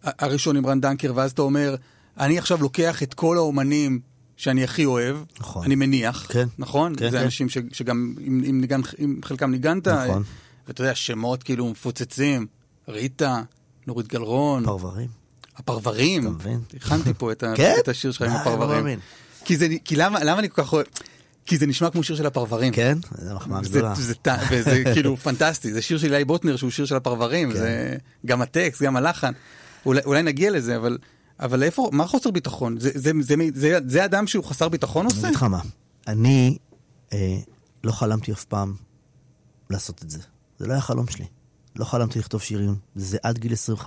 הראשון 0.03 0.57
עם 0.57 0.65
רן 0.65 0.81
דנקר, 0.81 1.13
ואז 1.15 1.31
אתה 1.31 1.41
אומר, 1.41 1.75
אני 2.19 2.37
עכשיו 2.37 2.61
לוקח 2.61 3.03
את 3.03 3.13
כל 3.13 3.37
האומנים 3.37 3.99
שאני 4.37 4.63
הכי 4.63 4.85
אוהב, 4.85 5.17
נכון. 5.39 5.65
אני 5.65 5.75
מניח, 5.75 6.27
כן. 6.29 6.47
נכון? 6.57 6.93
כן, 6.97 7.09
זה 7.11 7.17
כן. 7.17 7.23
אנשים 7.23 7.49
ש, 7.49 7.57
שגם, 7.71 8.15
עם, 8.19 8.41
עם, 8.45 8.61
ניגן, 8.61 8.81
עם 8.97 9.19
חלקם 9.25 9.51
ניגנת, 9.51 9.87
נכון. 9.87 10.23
ואתה 10.67 10.81
יודע, 10.81 10.95
שמות 10.95 11.43
כאילו 11.43 11.69
מפוצצים, 11.69 12.47
ריטה, 12.87 13.41
נורית 13.87 14.07
גלרון, 14.07 14.65
פרברים. 14.65 15.07
הפרברים. 15.57 16.21
אתה 16.21 16.29
מבין? 16.29 16.59
הכנתי 16.75 17.13
פה 17.17 17.31
את, 17.31 17.43
ה- 17.43 17.53
כן? 17.55 17.75
את 17.79 17.87
השיר 17.87 18.11
שלך 18.11 18.21
עם 18.21 18.33
לא 18.33 18.37
הפרברים. 18.37 18.99
כי, 19.45 19.57
זה, 19.57 19.67
כי 19.85 19.95
למה, 19.95 20.23
למה 20.23 20.39
אני 20.39 20.49
כל 20.49 20.63
כך? 20.63 20.73
כי 21.45 21.57
זה 21.57 21.67
נשמע 21.67 21.89
כמו 21.89 22.03
שיר 22.03 22.15
של 22.15 22.25
הפרברים. 22.25 22.73
כן? 22.73 22.97
זה 23.11 23.33
מחמאה 23.33 23.61
גדולה. 23.61 23.95
זה, 23.95 24.03
זה, 24.03 24.13
וזה 24.51 24.83
כאילו 24.93 25.17
פנטסטי, 25.17 25.73
זה 25.73 25.81
שיר 25.81 25.97
של 25.97 26.13
אילי 26.13 26.25
בוטנר 26.25 26.55
שהוא 26.55 26.71
שיר 26.71 26.85
של 26.85 26.95
הפרברים, 26.95 27.51
כן. 27.51 27.57
זה 27.57 27.97
גם 28.25 28.41
הטקסט, 28.41 28.81
גם 28.81 28.95
הלחן. 28.95 29.31
אולי, 29.85 30.01
אולי 30.05 30.23
נגיע 30.23 30.51
לזה, 30.51 30.75
אבל, 30.75 30.97
אבל 31.39 31.63
איפה, 31.63 31.89
מה 31.93 32.07
חוסר 32.07 32.31
ביטחון? 32.31 32.79
זה, 32.79 32.89
זה, 32.93 33.11
זה, 33.21 33.21
זה, 33.21 33.35
זה, 33.55 33.79
זה 33.87 34.05
אדם 34.05 34.27
שהוא 34.27 34.43
חסר 34.45 34.69
ביטחון 34.69 35.05
אני 35.05 35.13
עושה? 35.15 35.27
אגיד 35.27 35.35
לך 35.37 35.43
מה, 35.43 35.61
אני 36.07 36.57
אה, 37.13 37.37
לא 37.83 37.91
חלמתי 37.91 38.31
אף 38.31 38.43
פעם 38.43 38.75
לעשות 39.69 40.03
את 40.03 40.09
זה. 40.09 40.19
זה 40.59 40.67
לא 40.67 40.73
היה 40.73 40.81
חלום 40.81 41.07
שלי. 41.07 41.25
לא 41.75 41.85
חלמתי 41.85 42.19
לכתוב 42.19 42.41
שירים. 42.41 42.75
זה 42.95 43.17
עד 43.23 43.37
גיל 43.37 43.53
25-26 43.53 43.85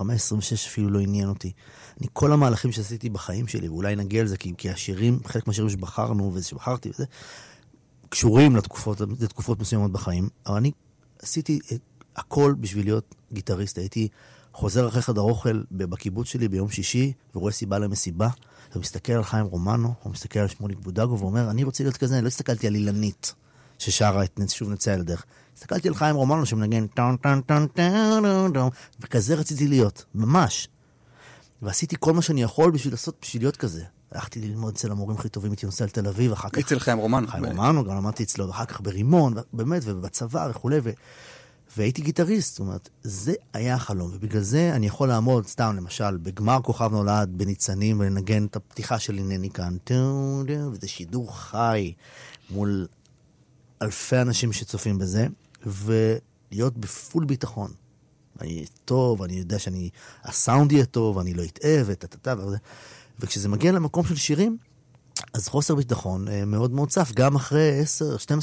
אפילו 0.53 0.89
לא 0.89 0.99
עניין 0.99 1.29
אותי. 1.29 1.51
אני, 1.99 2.07
כל 2.13 2.31
המהלכים 2.31 2.71
שעשיתי 2.71 3.09
בחיים 3.09 3.47
שלי, 3.47 3.69
ואולי 3.69 3.95
נגיע 3.95 4.23
לזה, 4.23 4.37
כי, 4.37 4.53
כי 4.57 4.69
השירים, 4.69 5.19
חלק 5.25 5.47
מהשירים 5.47 5.69
שבחרנו 5.69 6.31
ושבחרתי 6.33 6.89
וזה, 6.89 7.05
קשורים 8.09 8.55
לתקופות, 8.55 9.01
לתקופות 9.19 9.59
מסוימות 9.59 9.91
בחיים, 9.91 10.29
אבל 10.45 10.57
אני 10.57 10.71
עשיתי 11.21 11.59
את 11.73 11.79
הכל 12.15 12.55
בשביל 12.59 12.85
להיות 12.85 13.15
גיטריסט. 13.33 13.77
הייתי 13.77 14.07
חוזר 14.53 14.87
אחרי 14.87 15.01
חדר 15.01 15.21
אוכל 15.21 15.63
בקיבוץ 15.71 16.27
שלי 16.27 16.47
ביום 16.47 16.69
שישי, 16.69 17.13
ורואה 17.35 17.51
סיבה 17.51 17.79
למסיבה, 17.79 18.29
ומסתכל 18.75 19.13
על 19.13 19.23
חיים 19.23 19.45
רומנו, 19.45 19.93
או 20.05 20.09
מסתכל 20.09 20.39
על 20.39 20.47
שמוליק 20.47 20.79
בודגו, 20.79 21.19
ואומר, 21.19 21.49
אני 21.49 21.63
רוצה 21.63 21.83
להיות 21.83 21.97
כזה, 21.97 22.15
אני 22.15 22.23
לא 22.23 22.27
הסתכלתי 22.27 22.67
על 22.67 22.75
אילנית, 22.75 23.33
ששרה 23.79 24.23
את 24.23 24.39
שוב 24.49 24.69
נצא 24.69 24.93
על 24.93 24.99
הדרך. 24.99 25.25
הסתכלתי 25.55 25.87
על 25.87 25.95
חיים 25.95 26.15
רומנו 26.15 26.45
שמנגן 26.45 26.87
טון 26.87 27.17
טון 27.17 27.41
טון 27.41 27.67
טון 27.67 28.53
טון 28.53 28.69
וכזה 28.99 29.35
רציתי 29.35 29.67
להיות, 29.67 30.05
ממש. 30.15 30.67
ועשיתי 31.61 31.95
כל 31.99 32.13
מה 32.13 32.21
שאני 32.21 32.41
יכול 32.41 32.71
בשביל 32.71 32.93
לעשות, 32.93 33.17
בשביל 33.21 33.41
להיות 33.43 33.57
כזה. 33.57 33.83
הלכתי 34.11 34.41
ללמוד 34.41 34.73
אצל 34.73 34.91
המורים 34.91 35.17
הכי 35.17 35.29
טובים, 35.29 35.51
הייתי 35.51 35.65
נוסע 35.65 35.85
לתל 35.85 36.07
אביב, 36.07 36.31
אחר 36.31 36.49
כך... 36.49 36.57
אצל 36.57 36.79
חיים 36.79 36.97
רומן. 36.97 37.27
חיים 37.27 37.45
רומנו, 37.45 37.83
גם 37.83 37.97
למדתי 37.97 38.23
אצלו, 38.23 38.47
ואחר 38.47 38.65
כך 38.65 38.81
ברימון, 38.81 39.33
באמת, 39.53 39.81
ובצבא 39.85 40.47
וכולי, 40.49 40.79
ו... 40.83 40.89
והייתי 41.77 42.01
גיטריסט, 42.01 42.49
זאת 42.49 42.59
אומרת, 42.59 42.89
זה 43.03 43.33
היה 43.53 43.75
החלום, 43.75 44.11
ובגלל 44.13 44.41
זה 44.41 44.71
אני 44.75 44.87
יכול 44.87 45.07
לעמוד, 45.07 45.47
סתם 45.47 45.75
למשל, 45.77 46.17
בגמר 46.17 46.59
כוכב 46.63 46.91
נולד 46.91 47.29
בניצנים, 47.31 47.99
ולנגן 47.99 48.45
את 48.45 48.55
הפתיחה 48.55 48.99
של 48.99 49.17
הנני 49.17 49.49
כאן, 49.49 49.77
וזה 50.71 50.87
שידור 50.87 51.37
חי 51.37 51.93
מול 52.49 52.87
אלפי 53.81 54.21
אנשים 54.21 54.53
שצופים 54.53 54.97
בזה, 54.97 55.27
ולהיות 55.65 56.77
בפול 56.77 57.25
ביטחון. 57.25 57.71
אני 58.41 58.65
טוב, 58.85 59.21
אני 59.21 59.33
יודע 59.33 59.59
שאני, 59.59 59.89
הסאונד 60.23 60.71
יהיה 60.71 60.85
טוב, 60.85 61.19
אני 61.19 61.33
לא 61.33 61.43
אטעה, 61.43 61.81
וטה-טה-טה, 61.85 62.35
וזה. 62.39 62.57
וכשזה 63.19 63.49
מגיע 63.49 63.71
למקום 63.71 64.05
של 64.05 64.15
שירים, 64.15 64.57
אז 65.33 65.47
חוסר 65.47 65.75
ביטחון 65.75 66.27
אה, 66.27 66.45
מאוד 66.45 66.71
מאוד 66.71 66.89
צף, 66.89 67.11
גם 67.15 67.35
אחרי 67.35 67.81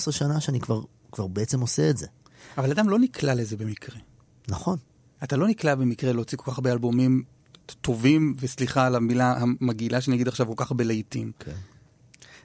10-12 0.08 0.12
שנה 0.12 0.40
שאני 0.40 0.60
כבר, 0.60 0.82
כבר 1.12 1.26
בעצם 1.26 1.60
עושה 1.60 1.90
את 1.90 1.96
זה. 1.96 2.06
אבל 2.58 2.70
אדם 2.70 2.88
לא 2.88 2.98
נקלע 2.98 3.34
לזה 3.34 3.56
במקרה. 3.56 3.96
נכון. 4.48 4.78
אתה 5.24 5.36
לא 5.36 5.48
נקלע 5.48 5.74
במקרה 5.74 6.12
להוציא 6.12 6.38
כל 6.38 6.50
כך 6.50 6.58
הרבה 6.58 6.72
אלבומים 6.72 7.22
טובים, 7.80 8.34
וסליחה 8.40 8.86
על 8.86 8.96
המילה 8.96 9.34
המגעילה 9.38 10.00
שאני 10.00 10.16
אגיד 10.16 10.28
עכשיו, 10.28 10.46
כל 10.46 10.54
כך 10.56 10.70
הרבה 10.70 10.84
להיטים. 10.84 11.32
כן. 11.38 11.52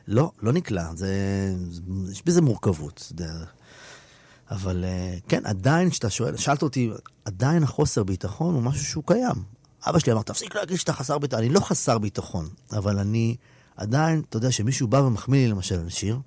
לא, 0.08 0.32
לא 0.42 0.54
נקלע, 0.54 0.96
זה, 0.96 1.10
יש 2.12 2.24
בזה 2.26 2.42
מורכבות, 2.42 3.12
אתה 3.14 3.24
יודע. 3.24 3.46
אבל 4.51 4.84
אה, 4.86 5.18
כן, 5.27 5.46
עדיין, 5.46 5.89
כשאתה 5.89 6.10
שואל, 6.10 6.38
שאלת 6.38 6.62
אותי, 6.62 6.92
עדיין 7.25 7.63
החוסר 7.63 8.04
ביטחון 8.04 8.56
הוא 8.56 8.63
משהו 8.63 8.86
שהוא 8.86 9.04
קיים. 9.08 9.44
אבא 9.88 10.00
שלי 10.00 10.13
אמר, 10.13 10.22
תפסיק 10.22 10.56
להגיד 10.56 10.77
שאתה 10.77 10.94
חסר 10.94 11.18
ביטחון. 11.18 11.39
אני 11.44 11.50
לא 11.50 11.60
חסר 11.60 11.98
ביטחון, 11.98 12.50
אבל 12.72 13.00
אני 13.00 13.36
עדיין, 13.77 14.22
אתה 14.30 14.38
יודע, 14.38 14.51
שמישהו 14.51 14.88
בא 14.88 14.98
ומחמיא 14.98 15.39
לי 15.46 15.51
למשל 15.51 15.80
על 15.80 15.89
שיר, 15.89 16.20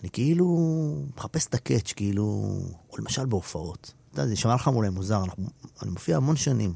אני 0.00 0.10
כאילו 0.10 0.56
מחפש 1.16 1.46
את 1.46 1.54
ה 1.54 1.59
catch, 1.59 1.92
כאילו, 1.92 2.24
או 2.90 2.98
למשל 2.98 3.26
בהופעות. 3.26 3.92
אתה 4.10 4.20
יודע, 4.20 4.26
זה 4.26 4.32
יישמע 4.32 4.54
לך 4.54 4.68
אולי 4.68 4.88
מוזר, 4.88 5.24
אנחנו, 5.24 5.44
אני 5.82 5.90
מופיע 5.90 6.16
המון 6.16 6.36
שנים 6.36 6.74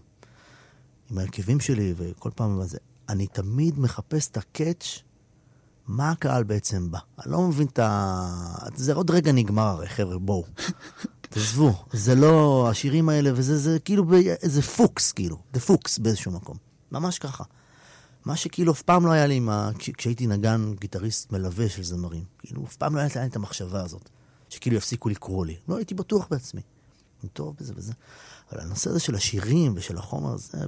עם 1.10 1.18
ההרכבים 1.18 1.60
שלי, 1.60 1.94
וכל 1.96 2.30
פעם 2.34 2.64
זה. 2.64 2.78
אני 3.08 3.26
תמיד 3.26 3.78
מחפש 3.78 4.28
את 4.28 4.36
ה 4.36 4.45
catch, 4.45 4.98
מה 5.92 6.10
הקהל 6.10 6.42
בעצם 6.44 6.90
בא. 6.90 6.98
אני 7.24 7.32
לא 7.32 7.42
מבין 7.42 7.66
את 7.66 7.78
ה... 7.78 8.66
זה 8.74 8.94
עוד 8.94 9.10
רגע 9.10 9.32
נגמר 9.32 9.62
הרי, 9.66 9.88
חבר'ה, 9.88 10.18
בואו. 10.18 10.44
תעזבו, 11.30 11.84
זה 11.92 12.14
לא 12.14 12.66
השירים 12.70 13.08
האלה, 13.08 13.30
וזה 13.34 13.58
זה 13.58 13.78
כאילו, 13.84 14.04
ב- 14.04 14.34
זה 14.42 14.62
פוקס, 14.62 15.12
כאילו, 15.12 15.38
זה 15.54 15.60
פוקס 15.60 15.98
באיזשהו 15.98 16.32
מקום. 16.32 16.56
ממש 16.92 17.18
ככה. 17.18 17.44
מה 18.24 18.36
שכאילו 18.36 18.72
אף 18.72 18.82
פעם 18.82 19.06
לא 19.06 19.10
היה 19.12 19.26
לי 19.26 19.34
עם 19.34 19.48
ה... 19.48 19.70
כש- 19.78 19.90
כשהייתי 19.90 20.26
נגן 20.26 20.72
גיטריסט 20.80 21.32
מלווה 21.32 21.68
של 21.68 21.82
זמרים. 21.82 22.24
כאילו, 22.38 22.64
אף 22.64 22.76
פעם 22.76 22.96
לא 22.96 23.00
הייתה 23.00 23.20
לי 23.20 23.26
את 23.26 23.36
המחשבה 23.36 23.84
הזאת, 23.84 24.08
שכאילו 24.48 24.76
יפסיקו 24.76 25.08
לקרוא 25.08 25.46
לי. 25.46 25.56
לא 25.68 25.76
הייתי 25.76 25.94
בטוח 25.94 26.26
בעצמי. 26.30 26.60
אני 27.22 27.28
טוב 27.28 27.56
בזה 27.60 27.72
וזה. 27.76 27.92
אבל 28.52 28.60
הנושא 28.60 28.90
הזה 28.90 29.00
של 29.00 29.14
השירים 29.14 29.72
ושל 29.76 29.98
החומר 29.98 30.32
הזה, 30.32 30.58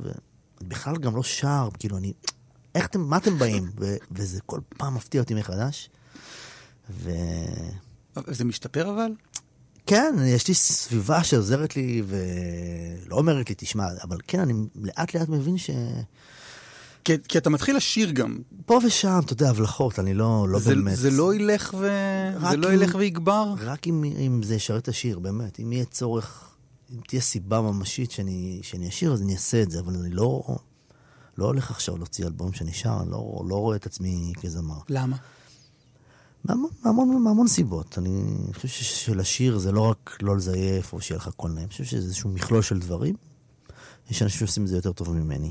ובכלל 0.60 0.96
גם 0.96 1.16
לא 1.16 1.22
שר, 1.22 1.68
כאילו, 1.78 1.96
אני... 1.96 2.12
איך 2.74 2.86
אתם, 2.86 3.00
מה 3.00 3.16
אתם 3.16 3.38
באים? 3.38 3.70
ו- 3.80 3.96
וזה 4.12 4.40
כל 4.46 4.60
פעם 4.76 4.94
מפתיע 4.94 5.20
אותי 5.20 5.34
מחדש. 5.34 5.90
ו... 6.90 7.10
זה 8.26 8.44
משתפר 8.44 8.90
אבל? 8.90 9.10
כן, 9.86 10.14
יש 10.26 10.48
לי 10.48 10.54
סביבה 10.54 11.24
שעוזרת 11.24 11.76
לי 11.76 12.02
ולא 12.06 13.16
אומרת 13.16 13.48
לי, 13.48 13.54
תשמע, 13.58 13.84
אבל 14.02 14.18
כן, 14.26 14.40
אני 14.40 14.52
לאט 14.82 15.14
לאט 15.14 15.28
מבין 15.28 15.58
ש... 15.58 15.70
כי, 17.04 17.12
כי 17.28 17.38
אתה 17.38 17.50
מתחיל 17.50 17.76
לשיר 17.76 18.10
גם. 18.10 18.38
פה 18.66 18.78
ושם, 18.86 19.20
אתה 19.24 19.32
יודע, 19.32 19.50
הבלחות, 19.50 19.98
אני 19.98 20.14
לא, 20.14 20.46
לא 20.48 20.58
זה, 20.58 20.74
באמת... 20.74 20.96
זה 20.96 21.10
לא 21.10 21.34
ילך 21.34 21.74
ו... 21.78 21.88
זה 22.50 22.56
לא 22.56 22.68
אם- 22.68 22.72
ילך 22.74 22.94
ויגבר? 22.98 23.54
רק 23.58 23.86
אם, 23.86 24.04
אם 24.04 24.42
זה 24.42 24.54
ישרת 24.54 24.82
את 24.82 24.88
השיר, 24.88 25.18
באמת. 25.18 25.60
אם 25.60 25.72
יהיה 25.72 25.84
צורך, 25.84 26.50
אם 26.92 27.00
תהיה 27.08 27.20
סיבה 27.22 27.60
ממשית 27.60 28.10
שאני, 28.10 28.60
שאני 28.62 28.88
אשיר, 28.88 29.12
אז 29.12 29.22
אני 29.22 29.32
אעשה 29.34 29.62
את 29.62 29.70
זה, 29.70 29.80
אבל 29.80 29.94
אני 29.94 30.10
לא, 30.10 30.42
לא 31.38 31.44
הולך 31.44 31.70
עכשיו 31.70 31.96
להוציא 31.96 32.26
אלבום 32.26 32.52
שנשאר, 32.52 33.02
אני 33.02 33.10
לא, 33.10 33.42
לא 33.48 33.54
רואה 33.54 33.76
את 33.76 33.86
עצמי 33.86 34.32
כזמר. 34.42 34.78
למה? 34.88 35.16
מהמון, 36.44 36.70
מהמון, 36.84 37.22
מהמון 37.22 37.48
סיבות. 37.48 37.98
אני 37.98 38.24
חושב 38.54 38.68
שלשיר 38.68 39.58
זה 39.58 39.72
לא 39.72 39.80
רק 39.80 40.18
לא 40.22 40.36
לזייף 40.36 40.92
או 40.92 41.00
שיהיה 41.00 41.18
לך 41.18 41.28
קול 41.28 41.50
נעים, 41.50 41.64
אני 41.64 41.70
חושב 41.70 41.84
שזה 41.84 42.06
איזשהו 42.06 42.30
מכלול 42.30 42.62
של 42.62 42.78
דברים. 42.78 43.14
יש 44.10 44.22
אנשים 44.22 44.38
שעושים 44.38 44.62
את 44.62 44.68
זה 44.68 44.76
יותר 44.76 44.92
טוב 44.92 45.12
ממני. 45.12 45.50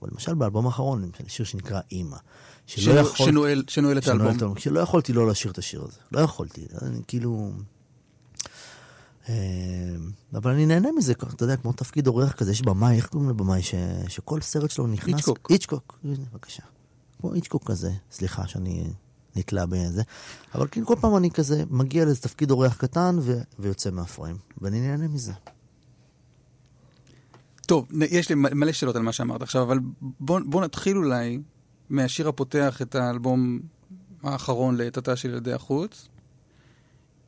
אבל 0.00 0.08
למשל 0.12 0.34
באלבום 0.34 0.66
האחרון, 0.66 1.02
למשל 1.02 1.24
שיר 1.28 1.46
שנקרא 1.46 1.80
אימא. 1.92 2.16
שלא 2.66 2.92
יכול... 2.92 3.26
שנועל, 3.26 3.64
שנועל 3.68 3.98
את 3.98 4.08
האלבום. 4.08 4.58
שלא 4.58 4.80
יכולתי 4.80 5.12
לא 5.12 5.28
לשיר 5.28 5.50
את 5.50 5.58
השיר 5.58 5.82
הזה. 5.82 5.98
לא 6.12 6.20
יכולתי. 6.20 6.66
אני 6.82 7.00
כאילו... 7.06 7.52
אה, 9.28 9.34
אבל 10.34 10.50
אני 10.50 10.66
נהנה 10.66 10.88
מזה, 10.92 11.12
אתה 11.12 11.44
יודע, 11.44 11.56
כמו 11.56 11.72
תפקיד 11.72 12.06
אורח 12.06 12.32
כזה, 12.32 12.52
יש 12.52 12.62
במאי, 12.62 12.96
איך 12.96 13.06
קוראים 13.06 13.30
לבמאי, 13.30 13.62
ש... 13.62 13.74
שכל 14.08 14.40
סרט 14.40 14.70
שלו 14.70 14.86
נכנס... 14.86 15.14
איצ'קוק. 15.14 15.50
איצ'קוק, 15.50 15.98
בבקשה. 16.04 16.62
כמו 17.20 17.34
איצ'קוק 17.34 17.70
כזה, 17.70 17.92
סליחה 18.10 18.46
שאני 18.46 18.92
נתלה 19.36 19.66
בזה, 19.66 20.02
אבל 20.54 20.68
כאילו 20.68 20.86
כל 20.86 20.96
פעם 21.00 21.16
אני 21.16 21.30
כזה 21.30 21.64
מגיע 21.70 22.04
לאיזה 22.04 22.20
תפקיד 22.20 22.50
אורח 22.50 22.76
קטן 22.76 23.16
ו... 23.20 23.40
ויוצא 23.58 23.90
מהפריים, 23.90 24.36
ואני 24.58 24.80
נהנה 24.80 25.08
מזה. 25.08 25.32
טוב, 27.66 27.86
יש 28.10 28.28
לי 28.28 28.34
מלא 28.34 28.72
שאלות 28.72 28.96
על 28.96 29.02
מה 29.02 29.12
שאמרת 29.12 29.42
עכשיו, 29.42 29.62
אבל 29.62 29.78
בוא, 30.00 30.40
בוא 30.44 30.64
נתחיל 30.64 30.96
אולי 30.96 31.38
מהשיר 31.90 32.28
הפותח 32.28 32.82
את 32.82 32.94
האלבום 32.94 33.60
האחרון 34.22 34.76
לעת 34.76 35.08
של 35.14 35.28
ילדי 35.28 35.52
החוץ, 35.52 36.08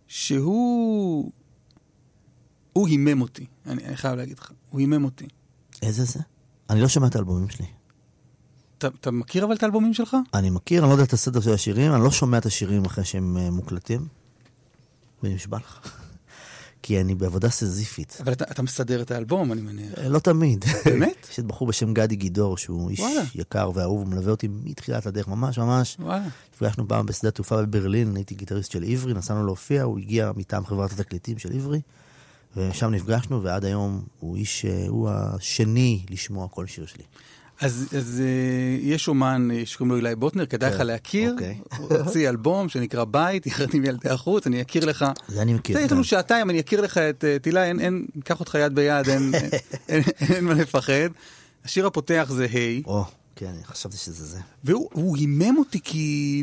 שהוא... 0.07 1.33
הוא 2.73 2.89
הימם 2.89 3.21
אותי, 3.21 3.47
אני, 3.67 3.85
אני 3.85 3.97
חייב 3.97 4.15
להגיד 4.15 4.39
לך, 4.39 4.53
הוא 4.71 4.81
הימם 4.81 5.05
אותי. 5.05 5.27
איזה 5.83 6.05
זה? 6.05 6.21
אני 6.71 6.81
לא 6.81 6.89
שומע 6.89 7.07
את 7.07 7.17
האלבומים 7.17 7.49
שלי. 7.49 7.67
אתה, 8.79 8.89
אתה 9.01 9.11
מכיר 9.11 9.45
אבל 9.45 9.55
את 9.55 9.63
האלבומים 9.63 9.95
שלך? 9.95 10.17
אני 10.35 10.51
מכיר, 10.51 10.83
אני 10.83 10.89
לא 10.89 10.95
יודע 10.95 11.05
את 11.05 11.13
הסדר 11.13 11.41
של 11.41 11.53
השירים, 11.53 11.95
אני 11.95 12.03
לא 12.03 12.11
שומע 12.11 12.39
את 12.39 12.47
השירים 12.47 12.85
אחרי 12.85 13.05
שהם 13.05 13.37
uh, 13.37 13.51
מוקלטים. 13.51 14.07
ואני 15.23 15.35
נשבע 15.35 15.57
לך. 15.57 15.81
כי 16.83 17.01
אני 17.01 17.15
בעבודה 17.15 17.51
סזיפית. 17.51 18.19
אבל 18.21 18.33
אתה, 18.33 18.45
אתה 18.51 18.63
מסדר 18.63 19.03
את 19.03 19.11
האלבום, 19.11 19.53
אני 19.53 19.61
מניח. 19.61 19.99
לא 19.99 20.19
תמיד. 20.19 20.65
באמת? 20.85 21.27
יש 21.31 21.39
את 21.39 21.45
בחור 21.45 21.69
בשם 21.69 21.95
גדי 21.95 22.17
גידור, 22.17 22.59
שהוא 22.59 22.91
איש 22.91 23.01
וואלה. 23.01 23.23
יקר 23.35 23.71
ואהוב, 23.75 24.01
הוא 24.01 24.09
מלווה 24.09 24.31
אותי 24.31 24.49
מתחילת 24.49 25.07
הדרך, 25.07 25.29
ממש 25.29 25.59
ממש. 25.59 25.97
וואלה. 26.01 26.29
נפגשנו 26.55 26.89
פעם 26.89 27.07
בשדה 27.07 27.29
התעופה 27.29 27.63
בברלין, 27.63 28.17
הייתי 28.17 28.35
גיטריסט 28.35 28.71
של 28.71 28.85
עברי, 28.85 29.15
נסענו 29.15 29.47
להופיע, 29.47 29.83
הוא 29.83 29.99
הגיע 29.99 30.33
מטעם 30.37 30.67
חברת 30.67 30.93
התקליטים 30.93 31.39
של 31.39 31.53
עברי, 31.53 31.81
ושם 32.57 32.91
נפגשנו, 32.91 33.43
ועד 33.43 33.65
היום 33.65 34.05
הוא 34.21 34.37
איש, 34.37 34.65
אה, 34.65 34.85
הוא 34.89 35.11
השני 35.11 36.05
לשמוע 36.11 36.49
כל 36.49 36.67
שיר 36.67 36.87
שלי. 36.87 37.05
אז, 37.61 37.89
אז 37.99 38.23
uh, 38.23 38.83
יש 38.83 39.09
אומן 39.09 39.49
אה, 39.53 39.67
שקוראים 39.67 39.91
לו 39.91 39.97
אילי 39.97 40.17
בוטנר, 40.17 40.47
כדאי 40.47 40.71
לך 40.71 40.77
כן, 40.77 40.87
להכיר, 40.87 41.33
אוקיי. 41.33 41.59
הוא 41.79 41.97
הוציא 41.97 42.29
אלבום 42.29 42.69
שנקרא 42.69 43.05
בית, 43.05 43.47
יחד 43.47 43.75
עם 43.75 43.85
ילדי 43.85 44.09
החוץ, 44.09 44.47
אני 44.47 44.63
אכיר 44.63 44.85
לך. 44.85 45.05
זה 45.29 45.43
אני 45.43 45.55
מכיר. 45.55 45.79
יש 45.79 45.93
לנו 45.93 46.05
שעתיים, 46.05 46.51
אני 46.51 46.61
אכיר 46.61 46.81
לך 46.81 46.99
את 46.99 47.25
uh, 47.25 47.43
תהילה, 47.43 47.65
אין, 47.65 47.81
אין, 47.81 48.07
קח 48.25 48.41
אותך 48.41 48.59
יד 48.61 48.75
ביד, 48.75 49.09
אין, 49.09 49.35
אין, 49.35 49.51
אין, 49.89 50.03
אין 50.35 50.45
מה 50.45 50.55
לפחד. 50.55 51.09
השיר 51.65 51.87
הפותח 51.87 52.29
זה 52.31 52.47
היי. 52.53 52.83
או, 52.87 53.05
כן, 53.37 53.53
חשבתי 53.65 53.97
שזה 53.97 54.25
זה. 54.25 54.39
והוא 54.65 55.17
הימם 55.17 55.57
אותי 55.59 55.81
כי, 55.85 56.43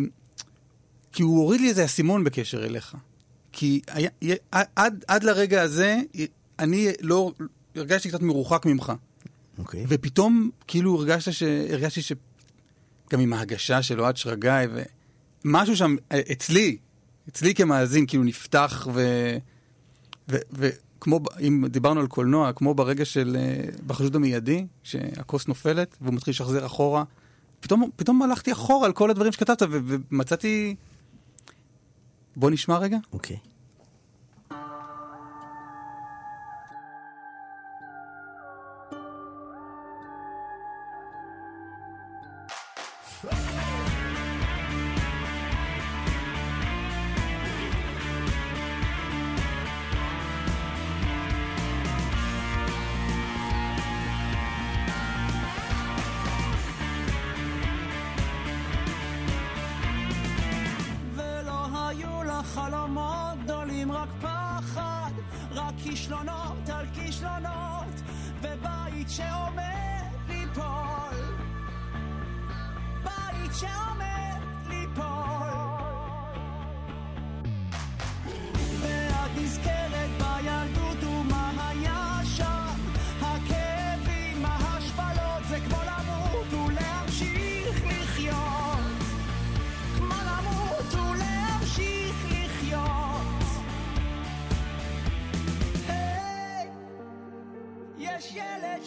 כי 1.11 1.23
הוא 1.23 1.37
הוריד 1.37 1.61
לי 1.61 1.69
איזה 1.69 1.85
אסימון 1.85 2.23
בקשר 2.23 2.65
אליך. 2.65 2.95
כי 3.51 3.81
היה, 3.87 4.09
עד, 4.75 5.03
עד 5.07 5.23
לרגע 5.23 5.61
הזה, 5.61 5.97
אני 6.59 6.87
לא, 7.01 7.31
הרגשתי 7.75 8.09
קצת 8.09 8.21
מרוחק 8.21 8.65
ממך. 8.65 8.93
אוקיי. 9.57 9.85
ופתאום 9.87 10.49
כאילו 10.67 10.95
הרגשת 10.95 11.33
ש... 11.33 11.43
הרגשתי 11.43 12.01
ש... 12.01 12.11
גם 13.09 13.19
עם 13.19 13.33
ההגשה 13.33 13.81
של 13.81 14.01
אוהד 14.01 14.17
שרגאי, 14.17 14.67
ומשהו 15.45 15.75
שם 15.75 15.95
אצלי, 16.31 16.77
אצלי 17.29 17.53
כמאזין, 17.53 18.05
כאילו 18.05 18.23
נפתח, 18.23 18.87
ו... 18.93 19.01
ו... 20.29 20.37
וכמו, 20.53 21.19
אם 21.41 21.65
דיברנו 21.69 21.99
על 21.99 22.07
קולנוע, 22.07 22.53
כמו 22.53 22.73
ברגע 22.73 23.05
של, 23.05 23.37
אה, 23.39 23.63
בחשוד 23.87 24.15
המיידי, 24.15 24.65
שהכוס 24.83 25.47
נופלת 25.47 25.97
והוא 26.01 26.13
מתחיל 26.13 26.31
לשחזר 26.31 26.65
אחורה, 26.65 27.03
פתאום, 27.59 27.89
פתאום 27.95 28.21
הלכתי 28.21 28.51
אחורה 28.51 28.85
על 28.85 28.93
כל 28.93 29.09
הדברים 29.09 29.31
שכתבת, 29.31 29.61
ו... 29.61 29.79
ומצאתי... 30.11 30.75
בוא 32.35 32.51
נשמע 32.51 32.77
רגע. 32.77 32.97
אוקיי. 33.13 33.35
Okay. 33.35 33.39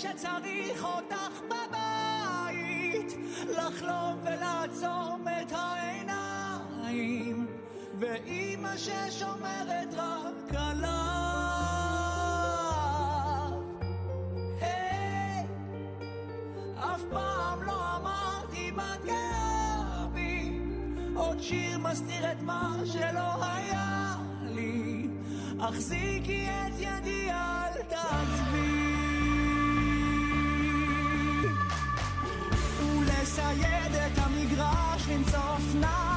שצריך 0.02 0.84
אותך 0.84 1.40
בבית, 1.46 3.16
לחלום 3.48 4.18
ולעצום 4.22 5.24
את 5.42 5.52
העיניים, 5.52 7.46
ואימא 7.98 8.76
ששומרת 8.76 9.94
רק 9.96 10.54
עליו. 10.54 10.92
היי, 14.60 15.46
אף 16.76 17.02
פעם 17.10 17.62
לא 17.62 17.96
אמרתי 17.96 18.70
מה 18.70 18.94
גאה 19.04 20.06
בי, 20.12 20.60
עוד 21.14 21.40
שיר 21.40 21.78
מסתיר 21.78 22.32
את 22.32 22.42
מה 22.42 22.76
שלא 22.84 23.44
היה 23.44 24.16
לי, 24.42 25.08
החזיקי 25.60 26.48
את 26.48 26.72
ידי 26.78 27.30
אל 27.30 27.82
תעזבי. 27.82 28.81
Esa 33.32 33.50
je, 33.52 33.90
der 33.90 34.10
Kamigrasch, 34.10 35.08
wenn's 35.08 35.34
auf 35.34 35.74
nah 35.80 36.11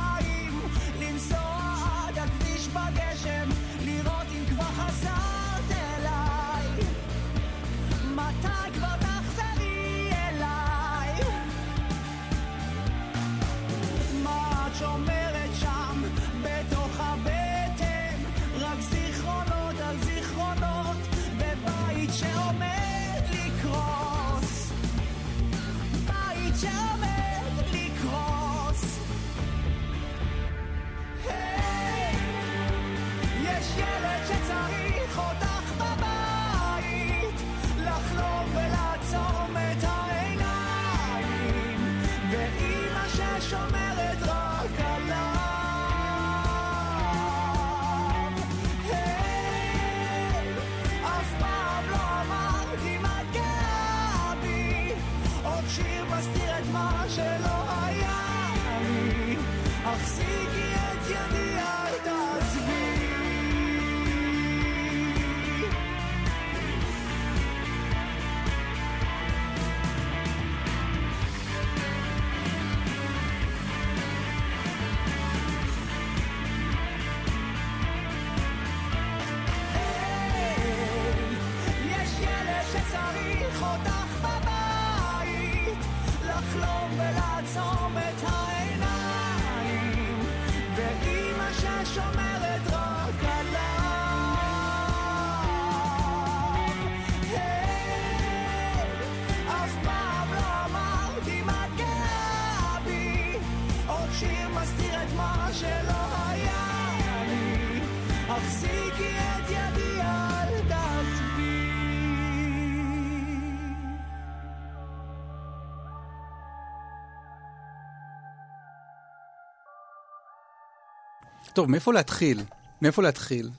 טוב, 121.55 121.69
מאיפה 121.69 121.93
להתחיל? 121.93 122.43
מאיפה 122.81 123.01
להתחיל? 123.01 123.49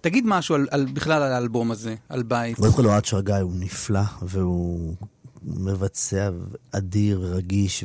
תגיד 0.00 0.24
משהו 0.26 0.54
על, 0.54 0.66
על, 0.70 0.86
בכלל 0.92 1.22
על 1.22 1.32
האלבום 1.32 1.70
הזה, 1.70 1.94
על 2.08 2.22
בית. 2.22 2.56
קודם 2.56 2.72
כל 2.72 2.86
אוהד 2.86 3.04
שרגאי 3.04 3.40
הוא 3.40 3.52
נפלא, 3.54 4.00
והוא 4.22 4.94
מבצע 5.42 6.30
אדיר 6.72 7.20
ורגיש, 7.24 7.84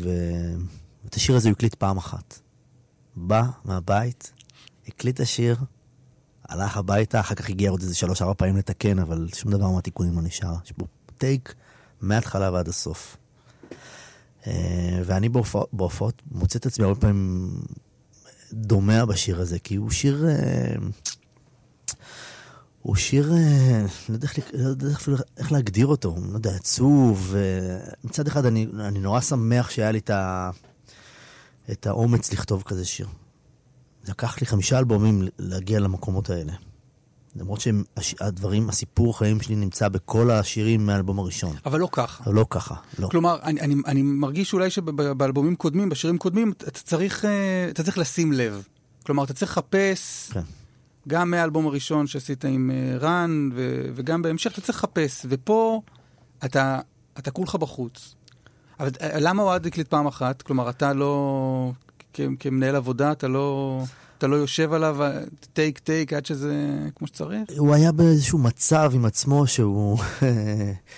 ואת 1.03 1.15
השיר 1.15 1.35
הזה 1.35 1.49
הוא 1.49 1.53
הקליט 1.55 1.75
פעם 1.75 1.97
אחת. 1.97 2.39
בא 3.15 3.43
מהבית, 3.65 4.31
הקליט 4.87 5.15
את 5.15 5.19
השיר, 5.19 5.57
הלך 6.49 6.77
הביתה, 6.77 7.19
אחר 7.19 7.35
כך 7.35 7.49
הגיע 7.49 7.69
עוד 7.71 7.81
איזה 7.81 7.95
שלוש-ארבע 7.95 8.33
פעמים 8.33 8.57
לתקן, 8.57 8.99
אבל 8.99 9.27
שום 9.35 9.51
דבר 9.51 9.69
מהתיקונים 9.69 10.15
לא 10.15 10.21
נשאר. 10.21 10.53
יש 10.65 10.73
בו 10.77 10.85
טייק 11.17 11.53
מההתחלה 12.01 12.51
ועד 12.51 12.67
הסוף. 12.67 13.17
אה, 14.47 15.01
ואני 15.05 15.29
בהופע- 15.29 15.67
בהופעות 15.73 16.21
מוצא 16.31 16.59
את 16.59 16.65
עצמי 16.65 16.85
הרבה 16.85 16.99
פעמים 17.01 17.51
דומע 18.53 19.05
בשיר 19.05 19.41
הזה, 19.41 19.59
כי 19.59 19.75
הוא 19.75 19.91
שיר... 19.91 20.25
אה, 20.29 20.75
הוא 22.81 22.95
שיר, 22.95 23.33
אה, 23.33 23.85
לא 24.09 24.13
יודע, 24.15 24.27
לא 24.53 24.69
יודע 24.69 24.95
אפילו 24.95 25.17
איך 25.37 25.51
להגדיר 25.51 25.87
אותו, 25.87 26.15
לא 26.31 26.37
יודע, 26.37 26.55
עצוב. 26.55 27.35
אה, 27.37 27.91
מצד 28.03 28.27
אחד 28.27 28.45
אני, 28.45 28.67
אני 28.79 28.99
נורא 28.99 29.21
שמח 29.21 29.69
שהיה 29.69 29.91
לי 29.91 29.97
את, 29.97 30.09
ה, 30.09 30.49
את 31.71 31.87
האומץ 31.87 32.33
לכתוב 32.33 32.63
כזה 32.65 32.85
שיר. 32.85 33.07
לקח 34.07 34.41
לי 34.41 34.47
חמישה 34.47 34.79
אלבומים 34.79 35.27
להגיע 35.39 35.79
למקומות 35.79 36.29
האלה. 36.29 36.53
למרות 37.39 37.61
שהדברים, 38.01 38.69
הסיפור 38.69 39.17
חיים 39.17 39.41
שלי 39.41 39.55
נמצא 39.55 39.89
בכל 39.89 40.31
השירים 40.31 40.85
מהאלבום 40.85 41.19
הראשון. 41.19 41.55
אבל 41.65 41.79
לא 41.79 41.89
ככה. 41.91 42.23
אבל 42.23 42.33
לא 42.33 42.45
ככה, 42.49 42.75
לא. 42.99 43.07
כלומר, 43.07 43.39
אני, 43.43 43.61
אני, 43.61 43.75
אני 43.85 44.01
מרגיש 44.01 44.53
אולי 44.53 44.69
שבאלבומים 44.69 45.55
קודמים, 45.55 45.89
בשירים 45.89 46.17
קודמים, 46.17 46.51
אתה 46.51 46.71
צריך, 46.71 47.25
אה, 47.25 47.67
אתה 47.69 47.83
צריך 47.83 47.97
לשים 47.97 48.33
לב. 48.33 48.63
כלומר, 49.05 49.23
אתה 49.23 49.33
צריך 49.33 49.51
לחפש, 49.51 50.29
כן. 50.33 50.41
גם 51.07 51.31
מהאלבום 51.31 51.67
הראשון 51.67 52.07
שעשית 52.07 52.45
עם 52.45 52.71
אה, 52.73 52.97
רן, 52.97 53.49
ו, 53.55 53.89
וגם 53.95 54.21
בהמשך, 54.21 54.51
אתה 54.51 54.61
צריך 54.61 54.77
לחפש. 54.77 55.25
ופה 55.29 55.81
אתה, 56.45 56.79
אתה 57.17 57.31
כולך 57.31 57.55
בחוץ. 57.55 58.15
אבל 58.79 58.89
אה, 59.01 59.19
למה 59.19 59.43
אוהד 59.43 59.65
הקליט 59.65 59.87
פעם 59.87 60.07
אחת? 60.07 60.41
כלומר, 60.41 60.69
אתה 60.69 60.93
לא, 60.93 61.71
כ, 62.13 62.21
כמנהל 62.39 62.75
עבודה, 62.75 63.11
אתה 63.11 63.27
לא, 63.27 63.83
אתה 64.17 64.27
לא 64.27 64.35
יושב 64.35 64.73
עליו 64.73 64.97
טייק 65.53 65.79
טייק 65.79 66.13
עד 66.13 66.25
שזה 66.25 66.79
כמו 66.95 67.07
שצריך? 67.07 67.41
הוא 67.57 67.73
היה 67.73 67.91
באיזשהו 67.91 68.39
מצב 68.39 68.91
עם 68.95 69.05
עצמו 69.05 69.47
שהוא 69.47 69.99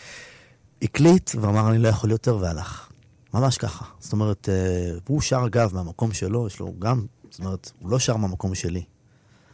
הקליט 0.82 1.32
ואמר 1.36 1.70
אני 1.70 1.78
לא 1.78 1.88
יכול 1.88 2.12
יותר 2.12 2.38
והלך. 2.38 2.90
ממש 3.34 3.58
ככה. 3.58 3.86
זאת 4.00 4.14
אומרת, 4.14 4.50
אה, 4.50 4.98
והוא 5.06 5.22
שר 5.22 5.44
אגב 5.46 5.74
מהמקום 5.74 6.14
שלו, 6.14 6.48
יש 6.48 6.60
לו 6.60 6.74
גם, 6.80 7.06
זאת 7.30 7.40
אומרת, 7.40 7.72
הוא 7.80 7.90
לא 7.90 8.00
שר 8.00 8.16
מהמקום 8.18 8.56
שלי. 8.56 8.84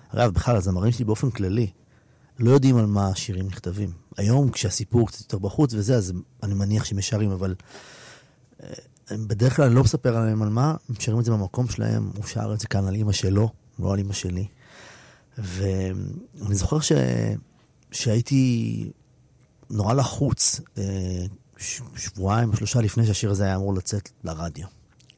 אגב, 0.10 0.34
בכלל, 0.34 0.56
הזמרים 0.56 0.92
שלי 0.92 1.06
באופן 1.06 1.30
כללי 1.32 1.68
לא 2.40 2.52
יודעים 2.52 2.78
על 2.78 2.86
מה 2.86 3.08
השירים 3.08 3.48
נכתבים. 3.48 3.90
היום, 4.18 4.50
כשהסיפור 4.50 5.08
קצת 5.08 5.20
יותר 5.22 5.38
בחוץ 5.38 5.74
וזה, 5.74 5.96
אז 5.96 6.14
אני 6.44 6.54
מניח 6.54 6.86
שהם 6.86 7.02
שרים, 7.02 7.32
אבל 7.32 7.56
אה, 8.64 8.70
בדרך 9.12 9.56
כלל 9.56 9.66
אני 9.66 9.76
לא 9.76 9.84
מספר 9.84 10.18
עליהם 10.18 10.42
על 10.42 10.50
מה, 10.50 10.76
הם 10.90 10.96
שרים 11.00 11.20
את 11.20 11.26
זה 11.26 11.32
במקום 11.32 11.68
שלהם, 11.68 12.12
הוא 12.16 12.26
שר 12.26 12.54
את 12.54 12.60
זה 12.60 12.68
כאן 12.68 12.88
על 12.88 12.96
אימא 12.96 13.12
שלו, 13.12 13.50
לא 13.80 13.94
על 13.94 13.98
אימא 13.98 14.14
שלי. 14.14 14.48
ואני 15.38 16.56
זוכר 16.56 16.80
ש... 16.80 16.92
שהייתי 17.92 18.92
נורא 19.70 19.94
לחוץ 19.94 20.62
אה, 20.78 21.26
ש... 21.58 21.82
שבועיים, 21.96 22.56
שלושה 22.56 22.82
לפני 22.82 23.06
שהשיר 23.06 23.32
הזה 23.32 23.44
היה 23.44 23.56
אמור 23.56 23.74
לצאת 23.74 24.10
לרדיו. 24.24 24.68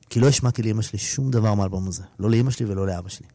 כי 0.09 0.19
לא 0.19 0.27
השמעתי 0.27 0.63
לאמא 0.63 0.81
שלי 0.81 0.99
שום 0.99 1.31
דבר 1.31 1.53
מהאלבום 1.53 1.87
הזה. 1.87 2.03
לא 2.19 2.29
לאמא 2.29 2.51
שלי 2.51 2.65
ולא 2.65 2.87
לאבא 2.87 3.09
שלי. 3.09 3.27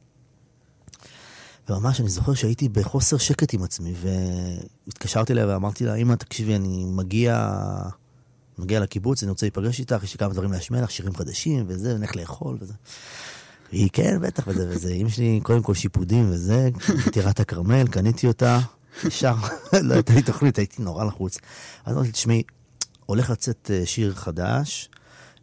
וממש 1.69 2.01
אני 2.01 2.09
זוכר 2.09 2.35
שהייתי 2.35 2.69
בחוסר 2.69 3.19
שקט 3.19 3.55
עם 3.55 3.63
עצמי, 3.63 3.95
והתקשרתי 4.87 5.33
אליה 5.33 5.49
ואמרתי 5.49 5.85
לה, 5.85 5.95
אמא, 5.95 6.15
תקשיבי, 6.15 6.57
אני 6.57 6.85
מגיע, 6.85 7.53
מגיע 8.59 8.81
לקיבוץ, 8.81 9.23
אני 9.23 9.31
רוצה 9.31 9.47
להיפגש 9.47 9.81
איתך, 9.81 10.03
יש 10.03 10.13
לי 10.13 10.19
כמה 10.19 10.33
דברים 10.33 10.53
להשמיע 10.53 10.83
לך, 10.83 10.91
שירים 10.91 11.15
חדשים 11.15 11.65
וזה, 11.69 11.95
ונלך 11.95 12.17
לאכול 12.17 12.57
וזה. 12.61 12.75
והיא, 13.73 13.91
כן, 13.93 14.19
בטח, 14.21 14.45
וזה 14.47 14.69
וזה. 14.69 14.93
אמא 14.93 15.09
שלי, 15.09 15.41
קודם 15.43 15.63
כל 15.63 15.75
שיפודים 15.75 16.31
וזה, 16.31 16.69
טירת 17.13 17.41
הכרמל, 17.41 17.87
קניתי 17.87 18.27
אותה, 18.27 18.61
ישר, 19.05 19.35
לא 19.83 19.95
הייתה 19.95 20.15
לי 20.15 20.23
תוכנית, 20.23 20.59
הייתי 20.59 20.83
נורא 20.83 21.05
לחוץ. 21.05 21.39
אז 21.85 21.95
אמרתי, 21.95 22.13
תשמעי, 22.13 22.43
הולך 23.07 23.31
לצאת 23.31 23.71
אה, 23.75 23.87
שיר 23.87 24.15
חדש, 24.15 24.89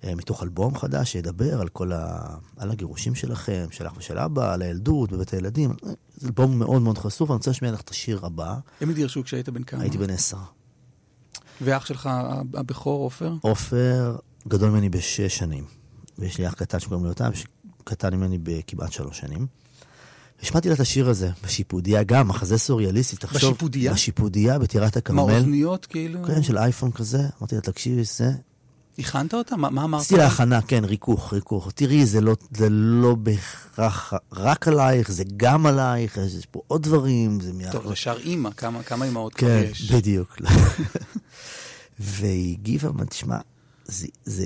אה, 0.04 0.16
מתוך 0.16 0.44
אלבום 0.44 0.78
חדש, 0.78 1.12
שידבר 1.12 1.62
על 1.62 1.68
כל 1.68 1.92
ה... 1.94 2.36
על 2.58 2.72
הגירושים 2.72 3.16
שלכם, 3.16 3.66
שלך 3.72 3.98
ושל 3.98 4.20
אבא, 4.20 4.54
על 4.54 4.62
הילדות 4.62 5.12
בבית 5.12 5.34
הילדים. 5.34 5.70
אה, 5.70 5.92
זה 6.16 6.28
אלבום 6.28 6.60
מאוד 6.60 6.82
מאוד 6.82 6.98
חשוף, 6.98 7.30
אני 7.30 7.36
רוצה 7.36 7.50
להשמיע 7.50 7.72
לך 7.72 7.82
את 7.82 7.90
השיר 7.90 8.26
הבא. 8.26 8.56
הם 8.82 8.90
התגרשו 8.90 9.24
כשהיית 9.24 9.50
בן 9.50 9.64
כמה? 9.64 9.82
הייתי 9.82 9.98
בן 9.98 10.10
עשר. 10.10 10.38
ואח 11.62 11.86
שלך, 11.86 12.10
הבכור, 12.54 13.04
עופר? 13.04 13.34
עופר 13.42 14.16
גדול 14.48 14.70
ממני 14.70 14.90
בשש 14.90 15.38
שנים. 15.38 15.64
ויש 16.20 16.38
לי 16.38 16.48
אח 16.48 16.54
קטן 16.54 16.80
שקוראים 16.80 17.04
לו 17.04 17.10
יותם, 17.10 17.30
שקטן 17.34 18.16
ממני 18.16 18.38
בכמעט 18.44 18.92
שלוש 18.92 19.20
שנים. 19.20 19.48
השמעתי 20.42 20.70
לה 20.70 20.76
את 20.76 20.80
השיר 20.80 21.10
הזה, 21.10 21.30
בשיפודיה 21.44 22.04
גם, 22.04 22.28
מחזה 22.28 22.58
סוריאליסטי, 22.58 23.16
תחשוב. 23.16 23.50
בשיפודיה? 23.52 23.94
בשיפודיה 23.94 24.60
בטירת 24.60 24.96
מה, 24.96 25.00
הכרמל. 25.00 25.20
אוזניות 25.20 25.86
כאילו? 25.86 26.24
כן, 26.24 26.44
של 26.44 26.58
אייפון 26.58 26.92
כזה. 26.92 27.22
אמרתי 27.40 27.56
לה, 27.56 27.62
תקשיבי, 27.62 28.04
זה... 28.04 28.32
הכנת 29.00 29.34
אותה? 29.34 29.56
מה, 29.56 29.70
מה 29.70 29.84
אמרת? 29.84 30.02
עשיתי 30.02 30.20
לה 30.20 30.28
הכנה, 30.28 30.62
כן, 30.62 30.86
ריכוך, 30.86 31.34
ריכוך. 31.34 31.72
תראי, 31.76 32.06
זה 32.06 32.22
לא, 32.22 32.36
זה 32.58 32.68
לא 32.70 33.16
בהכרח 33.16 34.14
רק 34.32 34.68
עלייך, 34.68 35.12
זה 35.12 35.24
גם 35.38 35.66
עלייך, 35.66 36.18
יש 36.18 36.46
פה 36.46 36.62
עוד 36.68 36.84
דברים, 36.84 37.40
זה 37.40 37.54
מה... 37.54 37.72
טוב, 37.72 37.94
זה 38.04 38.12
אימא, 38.12 38.50
כמה, 38.50 38.84
כמה 38.84 39.06
אימהות 39.06 39.36
כבר 39.36 39.48
כן, 39.48 39.68
יש. 39.72 39.92
בדיוק. 39.92 40.38
והיא 42.00 42.58
הגיבה, 42.58 42.90
תשמע, 43.10 43.38
זה, 43.86 44.08
זה, 44.26 44.46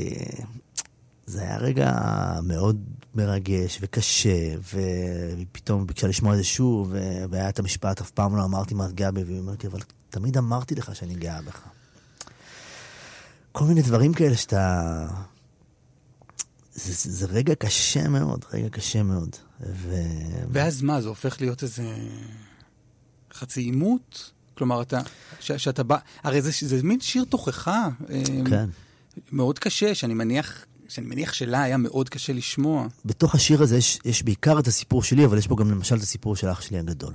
זה 1.25 1.41
היה 1.41 1.57
רגע 1.57 1.91
מאוד 2.43 2.83
מרגש 3.15 3.77
וקשה, 3.81 4.55
והיא 4.73 5.45
פתאום 5.51 5.87
ביקשה 5.87 6.07
לשמוע 6.07 6.33
את 6.33 6.37
זה 6.37 6.43
שוב, 6.43 6.93
והיה 7.29 7.49
את 7.49 7.59
המשפט, 7.59 8.01
אף 8.01 8.11
פעם 8.11 8.35
לא 8.35 8.43
אמרתי 8.43 8.73
מה 8.73 8.85
את 8.85 8.93
גאה 8.93 9.11
בי, 9.11 9.23
והיא 9.23 9.39
אומרת 9.39 9.63
לי, 9.63 9.69
אבל 9.69 9.79
תמיד 10.09 10.37
אמרתי 10.37 10.75
לך 10.75 10.95
שאני 10.95 11.15
גאה 11.15 11.41
בך. 11.41 11.67
כל 13.53 13.65
מיני 13.65 13.81
דברים 13.81 14.13
כאלה 14.13 14.35
שאתה... 14.35 15.07
זה, 16.73 16.93
זה, 16.93 17.11
זה 17.11 17.25
רגע 17.25 17.55
קשה 17.55 18.09
מאוד, 18.09 18.45
רגע 18.53 18.69
קשה 18.69 19.03
מאוד. 19.03 19.29
ו... 19.61 19.95
ואז 20.51 20.81
מה, 20.81 21.01
זה 21.01 21.07
הופך 21.07 21.41
להיות 21.41 21.63
איזה 21.63 21.83
חצי 23.33 23.61
עימות? 23.61 24.31
כלומר, 24.57 24.81
אתה, 24.81 24.99
ש, 25.39 25.51
שאתה 25.51 25.83
בא, 25.83 25.97
הרי 26.23 26.41
זה, 26.41 26.51
זה 26.61 26.83
מין 26.83 26.99
שיר 26.99 27.25
תוכחה. 27.29 27.87
אמ, 28.09 28.49
כן. 28.49 28.69
מאוד 29.31 29.59
קשה, 29.59 29.95
שאני 29.95 30.13
מניח, 30.13 30.65
שאני 30.87 31.07
מניח 31.07 31.33
שלה 31.33 31.63
היה 31.63 31.77
מאוד 31.77 32.09
קשה 32.09 32.33
לשמוע. 32.33 32.87
בתוך 33.05 33.35
השיר 33.35 33.61
הזה 33.61 33.77
יש, 33.77 33.99
יש 34.05 34.23
בעיקר 34.23 34.59
את 34.59 34.67
הסיפור 34.67 35.03
שלי, 35.03 35.25
אבל 35.25 35.37
יש 35.37 35.47
בו 35.47 35.55
גם 35.55 35.71
למשל 35.71 35.95
את 35.95 36.01
הסיפור 36.01 36.35
של 36.35 36.51
אח 36.51 36.61
שלי 36.61 36.79
הגדול. 36.79 37.13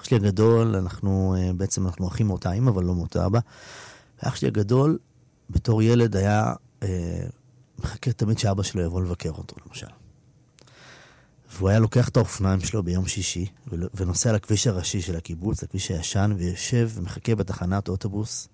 אח 0.00 0.04
שלי 0.04 0.16
הגדול, 0.16 0.76
אנחנו 0.76 1.36
אה, 1.38 1.52
בעצם 1.52 1.86
אנחנו 1.86 2.08
אחים 2.08 2.26
מאותה 2.26 2.52
אימא, 2.52 2.70
אבל 2.70 2.84
לא 2.84 2.94
מאותה 2.94 3.26
אבא. 3.26 3.40
ואח 4.22 4.36
שלי 4.36 4.48
הגדול, 4.48 4.98
בתור 5.50 5.82
ילד, 5.82 6.16
היה, 6.16 6.54
אה, 6.82 7.26
מחכה 7.78 8.12
תמיד 8.12 8.38
שאבא 8.38 8.62
שלו 8.62 8.82
יבוא 8.82 9.02
לבקר 9.02 9.30
אותו, 9.30 9.56
למשל. 9.66 9.86
והוא 11.50 11.68
היה 11.68 11.78
לוקח 11.78 12.08
את 12.08 12.16
האופניים 12.16 12.60
שלו 12.60 12.82
ביום 12.82 13.06
שישי, 13.06 13.46
ונוסע 13.94 14.32
לכביש 14.32 14.66
הראשי 14.66 15.02
של 15.02 15.16
הקיבוץ, 15.16 15.62
לכביש 15.62 15.90
הישן, 15.90 16.32
ויושב 16.36 16.90
ומחכה 16.94 17.34
בתחנת 17.34 17.88
אוטובוס, 17.88 18.48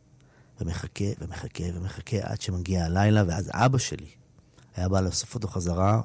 ומחכה 0.60 1.04
ומחכה 1.20 1.64
ומחכה 1.74 2.16
עד 2.22 2.40
שמגיע 2.40 2.84
הלילה, 2.84 3.24
ואז 3.26 3.50
אבא 3.52 3.78
שלי 3.78 4.06
היה 4.76 4.88
בא 4.88 5.00
לאסוף 5.00 5.34
אותו 5.34 5.48
חזרה, 5.48 6.00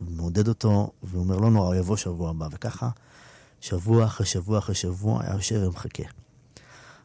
מעודד 0.00 0.48
אותו, 0.48 0.92
ואומר, 1.02 1.36
לא 1.36 1.50
נורא, 1.50 1.66
הוא 1.66 1.74
יבוא 1.74 1.96
שבוע 1.96 2.30
הבא, 2.30 2.48
וככה, 2.52 2.90
שבוע 3.60 4.04
אחרי 4.04 4.26
שבוע 4.26 4.58
אחרי 4.58 4.74
שבוע, 4.74 5.22
היה 5.22 5.34
יושב 5.34 5.62
ומחכה. 5.66 6.02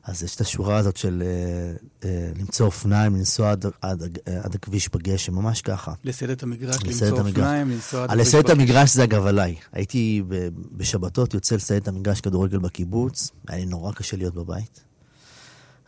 אז 0.07 0.23
יש 0.23 0.35
את 0.35 0.41
השורה 0.41 0.77
הזאת 0.77 0.97
של 0.97 1.23
אה, 1.25 2.09
אה, 2.09 2.31
למצוא 2.39 2.65
אופניים, 2.65 3.15
לנסוע 3.15 3.51
עד, 3.51 3.65
עד, 3.81 4.17
עד 4.43 4.55
הכביש 4.55 4.89
בגשם, 4.89 5.35
ממש 5.35 5.61
ככה. 5.61 5.93
לסד 6.03 6.29
את 6.29 6.43
המגרש, 6.43 6.75
למצוא 6.85 7.07
את. 7.07 7.25
אופניים, 7.25 7.71
לנסוע 7.71 8.03
עד 8.03 8.11
על 8.11 8.19
הכביש 8.19 8.27
לסד 8.27 8.37
את 8.37 8.45
בכביש. 8.45 8.59
המגרש 8.59 8.93
זה 8.93 9.03
אגב 9.03 9.25
עליי. 9.25 9.55
הייתי 9.71 10.23
ב- 10.27 10.47
בשבתות 10.71 11.33
יוצא 11.33 11.55
לסד 11.55 11.75
את 11.75 11.87
המגרש 11.87 12.21
כדורגל 12.21 12.57
בקיבוץ, 12.57 13.31
היה 13.47 13.59
לי 13.59 13.65
נורא 13.65 13.91
קשה 13.91 14.17
להיות 14.17 14.33
בבית. 14.33 14.83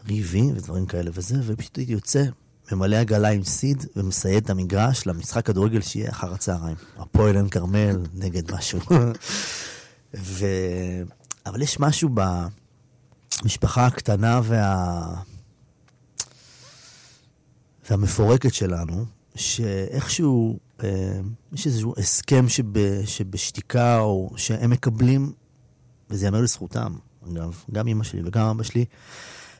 ריבים 0.07 0.49
ודברים 0.57 0.85
כאלה 0.85 1.11
וזה, 1.13 1.35
ופשוט 1.45 1.77
הייתי 1.77 1.93
יוצא, 1.93 2.23
ממלא 2.71 2.95
עגלה 2.95 3.29
עם 3.29 3.43
סיד 3.43 3.85
ומסייד 3.95 4.43
את 4.43 4.49
המגרש 4.49 5.07
למשחק 5.07 5.45
כדורגל 5.45 5.81
שיהיה 5.81 6.09
אחר 6.09 6.33
הצהריים. 6.33 6.75
הפועל 6.97 7.35
עין 7.35 7.49
כרמל 7.49 7.97
נגד 8.13 8.51
משהו. 8.51 8.79
ו... 10.13 10.45
אבל 11.45 11.61
יש 11.61 11.79
משהו 11.79 12.09
במשפחה 13.41 13.85
הקטנה 13.85 14.41
וה... 14.43 15.15
והמפורקת 17.89 18.53
שלנו, 18.53 19.05
שאיכשהו 19.35 20.59
אה, 20.83 21.19
יש 21.53 21.67
איזשהו 21.67 21.93
הסכם 21.97 22.49
שב, 22.49 22.65
שבשתיקה, 23.05 23.99
או 23.99 24.33
שהם 24.35 24.69
מקבלים, 24.69 25.31
וזה 26.09 26.25
ייאמר 26.25 26.41
לזכותם, 26.41 26.93
אגב, 27.31 27.63
גם 27.71 27.87
אמא 27.87 28.03
שלי 28.03 28.21
וגם 28.25 28.45
אבא 28.45 28.63
שלי, 28.63 28.85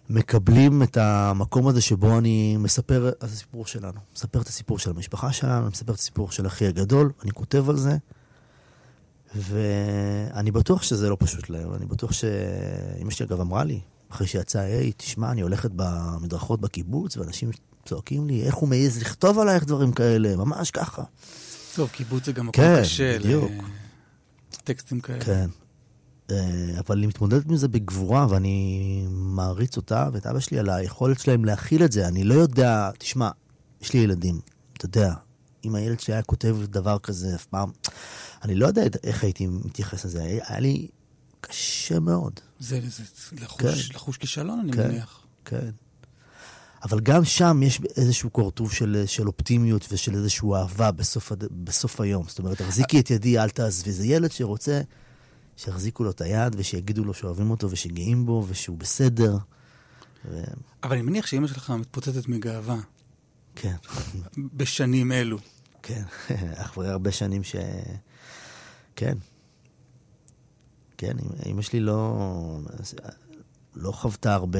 מקבלים 0.09 0.83
את 0.83 0.97
המקום 0.97 1.67
הזה 1.67 1.81
שבו 1.81 2.17
אני 2.17 2.57
מספר 2.57 3.09
את 3.09 3.23
הסיפור 3.23 3.65
שלנו. 3.65 3.99
מספר 4.15 4.41
את 4.41 4.47
הסיפור 4.47 4.79
של 4.79 4.89
המשפחה 4.89 5.31
שלנו, 5.31 5.67
מספר 5.67 5.93
את 5.93 5.97
הסיפור 5.99 6.31
של 6.31 6.47
אחי 6.47 6.67
הגדול, 6.67 7.11
אני 7.23 7.31
כותב 7.31 7.69
על 7.69 7.77
זה, 7.77 7.97
ואני 9.35 10.51
בטוח 10.51 10.83
שזה 10.83 11.09
לא 11.09 11.17
פשוט 11.19 11.49
להם, 11.49 11.73
אני 11.73 11.85
בטוח 11.85 12.11
שאמא 12.11 13.11
שלי 13.11 13.25
אגב 13.25 13.41
אמרה 13.41 13.63
לי, 13.63 13.79
אחרי 14.09 14.27
שיצא, 14.27 14.59
היי, 14.59 14.91
תשמע, 14.97 15.31
אני 15.31 15.41
הולכת 15.41 15.71
במדרכות 15.75 16.61
בקיבוץ, 16.61 17.17
ואנשים 17.17 17.49
צועקים 17.85 18.27
לי, 18.27 18.43
איך 18.43 18.55
הוא 18.55 18.69
מעז 18.69 19.01
לכתוב 19.01 19.39
עלייך 19.39 19.65
דברים 19.65 19.91
כאלה, 19.91 20.35
ממש 20.35 20.71
ככה. 20.71 21.03
טוב, 21.75 21.89
קיבוץ 21.89 22.25
זה 22.25 22.31
גם 22.31 22.47
מקום 22.47 22.63
כן, 22.63 22.81
קשה. 22.81 23.19
בדיוק. 23.19 23.51
טקסטים 24.63 24.99
כאלה. 24.99 25.21
כן. 25.21 25.49
אה, 26.31 26.79
אבל 26.79 26.99
היא 26.99 27.07
מתמודדת 27.07 27.45
עם 27.49 27.55
זה 27.55 27.67
בגבורה, 27.67 28.27
ואני 28.29 29.07
מעריץ 29.09 29.77
אותה 29.77 30.09
ואת 30.13 30.25
אבא 30.25 30.39
שלי 30.39 30.59
על 30.59 30.69
היכולת 30.69 31.19
שלהם 31.19 31.45
להכיל 31.45 31.83
את 31.83 31.91
זה. 31.91 32.07
אני 32.07 32.23
לא 32.23 32.33
יודע, 32.33 32.91
תשמע, 32.97 33.29
יש 33.81 33.93
לי 33.93 33.99
ילדים, 33.99 34.39
אתה 34.77 34.85
יודע, 34.85 35.13
אם 35.65 35.75
הילד 35.75 35.99
שלי 35.99 36.13
היה 36.13 36.23
כותב 36.23 36.57
דבר 36.63 36.99
כזה 36.99 37.35
אף 37.35 37.45
פעם, 37.45 37.71
אני 38.43 38.55
לא 38.55 38.67
יודע 38.67 38.81
איך 39.03 39.23
הייתי 39.23 39.47
מתייחס 39.47 40.05
לזה. 40.05 40.23
היה 40.23 40.59
לי 40.59 40.87
קשה 41.41 41.99
מאוד. 41.99 42.39
זה 42.59 42.79
זה 42.89 43.03
לחוש 43.41 43.87
כן. 43.87 43.95
לחוש 43.95 44.17
כישלון, 44.17 44.59
אני 44.59 44.73
כן. 44.73 44.87
מניח. 44.87 45.25
כן. 45.45 45.69
אבל 46.83 46.99
גם 46.99 47.25
שם 47.25 47.63
יש 47.63 47.81
איזשהו 47.97 48.29
קורטוב 48.29 48.73
של, 48.73 49.03
של 49.07 49.27
אופטימיות 49.27 49.87
ושל 49.91 50.15
איזושהי 50.15 50.49
אהבה 50.55 50.91
בסוף, 50.91 51.31
הד... 51.31 51.43
בסוף 51.63 52.01
היום. 52.01 52.25
זאת 52.27 52.39
אומרת, 52.39 52.57
תחזיקי 52.57 52.99
את 52.99 53.11
ידי, 53.11 53.39
אל 53.39 53.49
תעזבי. 53.49 53.91
זה 53.91 54.05
ילד 54.05 54.31
שרוצה 54.31 54.81
שיחזיקו 55.57 56.03
לו 56.03 56.11
את 56.11 56.21
היד 56.21 56.55
ושיגידו 56.57 57.03
לו 57.05 57.13
שאוהבים 57.13 57.51
אותו 57.51 57.71
ושגאים 57.71 58.25
בו 58.25 58.45
ושהוא 58.47 58.77
בסדר. 58.77 59.37
ו... 60.25 60.43
אבל 60.83 60.93
אני 60.93 61.01
מניח 61.01 61.27
שאימא 61.27 61.47
שלך 61.47 61.69
מתפוצצת 61.69 62.27
מגאווה 62.27 62.77
כן, 63.55 63.75
בשנים 64.57 65.11
אלו. 65.11 65.37
כן. 65.83 66.03
אחרי 66.63 66.89
הרבה 66.89 67.11
שנים 67.11 67.43
ש... 67.43 67.55
כן. 68.99 69.17
כן, 70.97 71.11
אמ- 71.19 71.51
אמא 71.51 71.61
שלי 71.61 71.79
לא, 71.79 72.59
לא 73.75 73.91
חוותה 73.91 74.33
הרבה, 74.33 74.59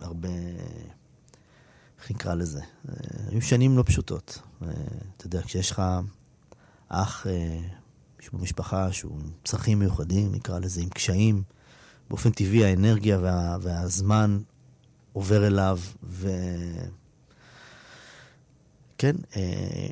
הרבה, 0.00 0.28
איך 1.98 2.10
נקרא 2.10 2.34
לזה? 2.34 2.60
היו 3.28 3.42
שנים 3.42 3.78
לא 3.78 3.82
פשוטות. 3.86 4.38
אה, 4.62 4.68
אתה 5.16 5.26
יודע, 5.26 5.42
כשיש 5.42 5.70
לך 5.70 5.82
אח, 6.88 7.26
אה, 7.26 7.60
מישהו 8.18 8.38
במשפחה 8.38 8.92
שהוא 8.92 9.20
עם 9.20 9.30
צרכים 9.44 9.78
מיוחדים, 9.78 10.32
נקרא 10.32 10.58
לזה, 10.58 10.80
עם 10.80 10.88
קשיים, 10.88 11.42
באופן 12.08 12.30
טבעי 12.30 12.64
האנרגיה 12.64 13.18
וה, 13.22 13.56
והזמן 13.60 14.38
עובר 15.12 15.46
אליו, 15.46 15.78
ו... 16.02 16.28
כן, 18.98 19.16
אה, 19.36 19.88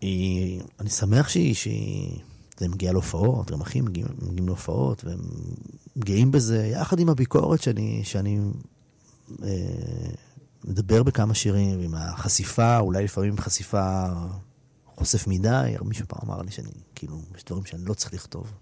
היא, 0.00 0.62
אני 0.80 0.90
שמח 0.90 1.28
שהיא, 1.28 1.54
שהיא, 1.54 2.20
זה 2.62 2.68
מגיע 2.68 2.92
להופעות, 2.92 3.50
גם 3.50 3.60
אחים 3.60 3.84
מגיעים, 3.84 4.08
מגיעים 4.22 4.46
להופעות, 4.46 5.04
והם 5.04 5.20
גאים 5.98 6.30
בזה, 6.32 6.66
יחד 6.66 6.98
עם 7.00 7.08
הביקורת 7.08 7.62
שאני, 7.62 8.00
שאני 8.04 8.40
אה, 9.42 9.48
מדבר 10.64 11.02
בכמה 11.02 11.34
שירים, 11.34 11.80
עם 11.80 11.94
החשיפה, 11.94 12.78
אולי 12.78 13.04
לפעמים 13.04 13.38
חשיפה 13.38 14.04
חושף 14.96 15.26
מדי, 15.26 15.74
מישהו 15.84 16.06
פעם 16.08 16.30
אמר 16.30 16.42
לי 16.42 16.50
שאני, 16.50 16.68
כאילו, 16.94 17.20
יש 17.36 17.44
דברים 17.44 17.64
שאני 17.64 17.84
לא 17.84 17.94
צריך 17.94 18.14
לכתוב. 18.14 18.52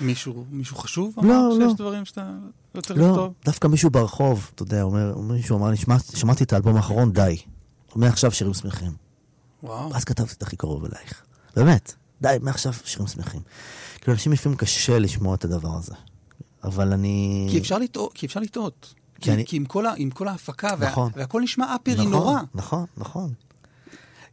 מישהו 0.00 0.44
מישהו 0.50 0.76
חשוב 0.76 1.14
לא, 1.16 1.22
אמר 1.22 1.48
לא. 1.58 1.68
שיש 1.68 1.76
דברים 1.78 2.04
שאתה 2.04 2.30
לא 2.74 2.80
צריך 2.80 3.00
לא, 3.00 3.10
לכתוב? 3.10 3.32
דווקא 3.44 3.68
מישהו 3.68 3.90
ברחוב, 3.90 4.50
אתה 4.54 4.62
יודע, 4.62 4.82
אומר, 4.82 5.18
מישהו 5.18 5.56
אמר 5.58 5.70
לי, 5.70 5.76
"שמע- 5.76 5.98
שמעתי 6.14 6.44
את 6.44 6.52
האלבום 6.52 6.76
האחרון, 6.76 7.12
די. 7.12 7.36
מעכשיו 7.96 8.32
שירים 8.32 8.54
שמחים. 8.54 8.92
וואו. 9.62 9.94
אז 9.96 10.04
כתבתי 10.04 10.34
את 10.36 10.42
הכי 10.42 10.56
קרוב 10.56 10.84
אלייך. 10.84 11.22
באמת, 11.56 11.94
די, 12.22 12.36
מעכשיו 12.42 12.72
שירים 12.84 13.06
שמחים. 13.06 13.40
כאילו, 14.00 14.12
אנשים 14.12 14.32
לפעמים 14.32 14.58
קשה 14.58 14.98
לשמוע 14.98 15.34
את 15.34 15.44
הדבר 15.44 15.76
הזה. 15.78 15.94
אבל 16.64 16.92
אני... 16.92 17.48
כי 17.50 17.58
אפשר 17.58 17.78
לטעות, 17.78 18.12
כי 18.14 18.26
אפשר 18.26 18.40
לטעות. 18.40 18.94
כי 19.14 19.20
כי, 19.24 19.32
אני- 19.32 19.46
כי 19.46 19.56
עם 19.56 19.64
כל, 19.64 19.86
ה, 19.86 19.92
עם 19.96 20.10
כל 20.10 20.28
ההפקה, 20.28 20.74
וה, 20.78 20.88
נכון. 20.90 21.12
והכל 21.16 21.42
נשמע 21.42 21.74
happy 21.74 21.94
נכון, 21.94 22.10
נורא. 22.10 22.40
נכון, 22.54 22.84
נכון. 22.96 23.32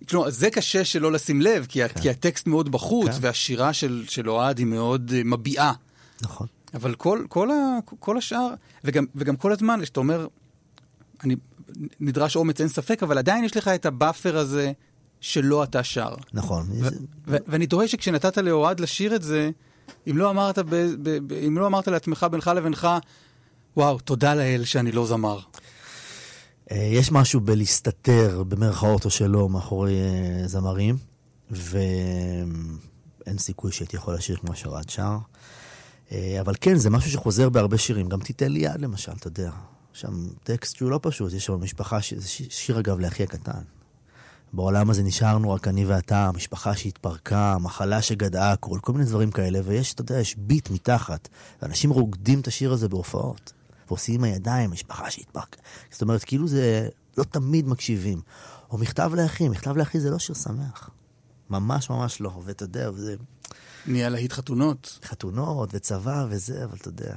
כלומר, 0.10 0.30
זה 0.30 0.50
קשה 0.50 0.86
שלא 0.86 1.12
לשים 1.12 1.42
לב, 1.42 1.66
כי, 1.70 1.88
כן. 1.88 2.02
כי 2.02 2.10
הטקסט 2.10 2.48
מאוד 2.48 2.72
בחוץ, 2.72 3.12
כן. 3.12 3.18
והשירה 3.22 3.74
של, 3.74 4.06
של 4.08 4.30
אוהד 4.30 4.58
היא 4.58 4.66
מאוד 4.68 5.12
אה, 5.16 5.22
מביעה. 5.26 5.74
נכון. 6.22 6.48
אבל 6.74 6.96
כל, 6.96 7.26
כל, 7.30 7.52
ה, 7.52 7.56
כל 8.00 8.18
השאר, 8.18 8.50
וגם, 8.84 9.06
וגם 9.16 9.36
כל 9.36 9.52
הזמן, 9.52 9.86
שאתה 9.86 10.00
אומר, 10.00 10.28
אני, 11.24 11.36
נדרש 12.00 12.36
אומץ, 12.36 12.60
אין 12.62 12.70
ספק, 12.70 13.04
אבל 13.04 13.18
עדיין 13.18 13.44
יש 13.44 13.58
לך 13.58 13.68
את 13.68 13.86
ה 13.86 13.93
buffer 13.93 14.38
הזה 14.38 14.72
שלא 15.22 15.64
אתה 15.64 15.84
שר. 15.84 16.16
נכון. 16.34 16.68
ואני 17.26 17.68
תוהה 17.68 17.88
שכשנתת 17.88 18.38
לאוהד 18.38 18.80
לשיר 18.80 19.16
את 19.16 19.22
זה, 19.24 19.50
אם 20.10 20.18
לא 20.18 20.30
אמרת, 20.30 20.60
אם 21.48 21.58
לא 21.58 21.68
אמרת 21.68 21.88
לעצמך 21.88 22.26
בינך 22.32 22.52
לבינך, 22.56 22.88
וואו, 23.78 24.00
תודה 24.00 24.36
לאל 24.36 24.62
שאני 24.66 24.92
לא 24.92 25.06
זמר. 25.06 25.40
אה, 26.72 26.78
יש 26.78 27.12
משהו 27.12 27.40
בלהסתתר, 27.40 28.44
במרכאות 28.48 29.06
או 29.06 29.10
שלא, 29.10 29.50
מאחורי 29.50 29.94
אה, 30.00 30.48
זמרים, 30.48 30.98
ואין 31.52 32.58
סיכוי 33.38 33.72
שהייתי 33.72 33.96
יכול 33.98 34.14
לשיר 34.14 34.36
כמו 34.36 34.56
שאוהד 34.56 34.90
שר. 34.90 35.18
אה, 36.12 36.38
אבל 36.42 36.54
כן, 36.62 36.76
זה 36.76 36.90
משהו 36.90 37.12
שחוזר 37.12 37.50
בהרבה 37.50 37.78
שירים. 37.78 38.10
גם 38.10 38.20
תיתן 38.20 38.52
לי 38.52 38.60
יד, 38.60 38.82
למשל, 38.82 39.12
אתה 39.12 39.28
יודע. 39.28 39.52
שם 39.94 40.28
טקסט 40.44 40.76
שהוא 40.76 40.92
לא 40.92 41.00
פשוט, 41.02 41.34
יש 41.34 41.46
שם 41.46 41.62
משפחה, 41.62 42.02
ש- 42.02 42.14
זה 42.14 42.28
שיר 42.50 42.80
אגב 42.80 43.00
לאחי 43.00 43.24
הקטן. 43.24 43.62
בעולם 44.58 44.90
הזה 44.90 45.04
נשארנו 45.04 45.52
רק 45.52 45.68
אני 45.68 45.86
ואתה, 45.86 46.28
המשפחה 46.28 46.76
שהתפרקה, 46.76 47.54
המחלה 47.54 48.02
שגדעה, 48.02 48.56
כל, 48.56 48.80
כל 48.82 48.94
מיני 48.94 49.06
דברים 49.06 49.32
כאלה, 49.32 49.60
ויש, 49.64 49.94
אתה 49.94 50.02
יודע, 50.02 50.20
יש 50.20 50.36
ביט 50.38 50.70
מתחת. 50.70 51.30
ואנשים 51.62 51.90
רוקדים 51.90 52.40
את 52.40 52.48
השיר 52.48 52.72
הזה 52.72 52.90
בהופעות, 52.90 53.54
ועושים 53.88 54.16
עם 54.16 54.24
הידיים, 54.24 54.72
משפחה 54.72 55.12
שהתפרקה. 55.12 55.58
זאת 55.92 56.02
אומרת, 56.02 56.24
כאילו 56.24 56.48
זה, 56.48 56.90
לא 57.18 57.24
תמיד 57.24 57.68
מקשיבים. 57.68 58.22
או 58.72 58.78
מכתב 58.78 59.12
לאחי, 59.16 59.50
מכתב 59.50 59.78
לאחי 59.78 60.00
זה 60.00 60.10
לא 60.10 60.20
שיר 60.20 60.36
שמח. 60.36 60.90
ממש 61.50 61.90
ממש 61.90 62.22
לא, 62.22 62.42
ואתה 62.44 62.64
יודע, 62.64 62.90
וזה 62.94 63.16
נהיה 63.88 64.10
להיט 64.10 64.34
חתונות. 64.34 65.00
חתונות 65.04 65.70
וצבא 65.74 66.26
וזה, 66.30 66.64
אבל 66.64 66.78
אתה 66.82 66.88
יודע. 66.88 67.16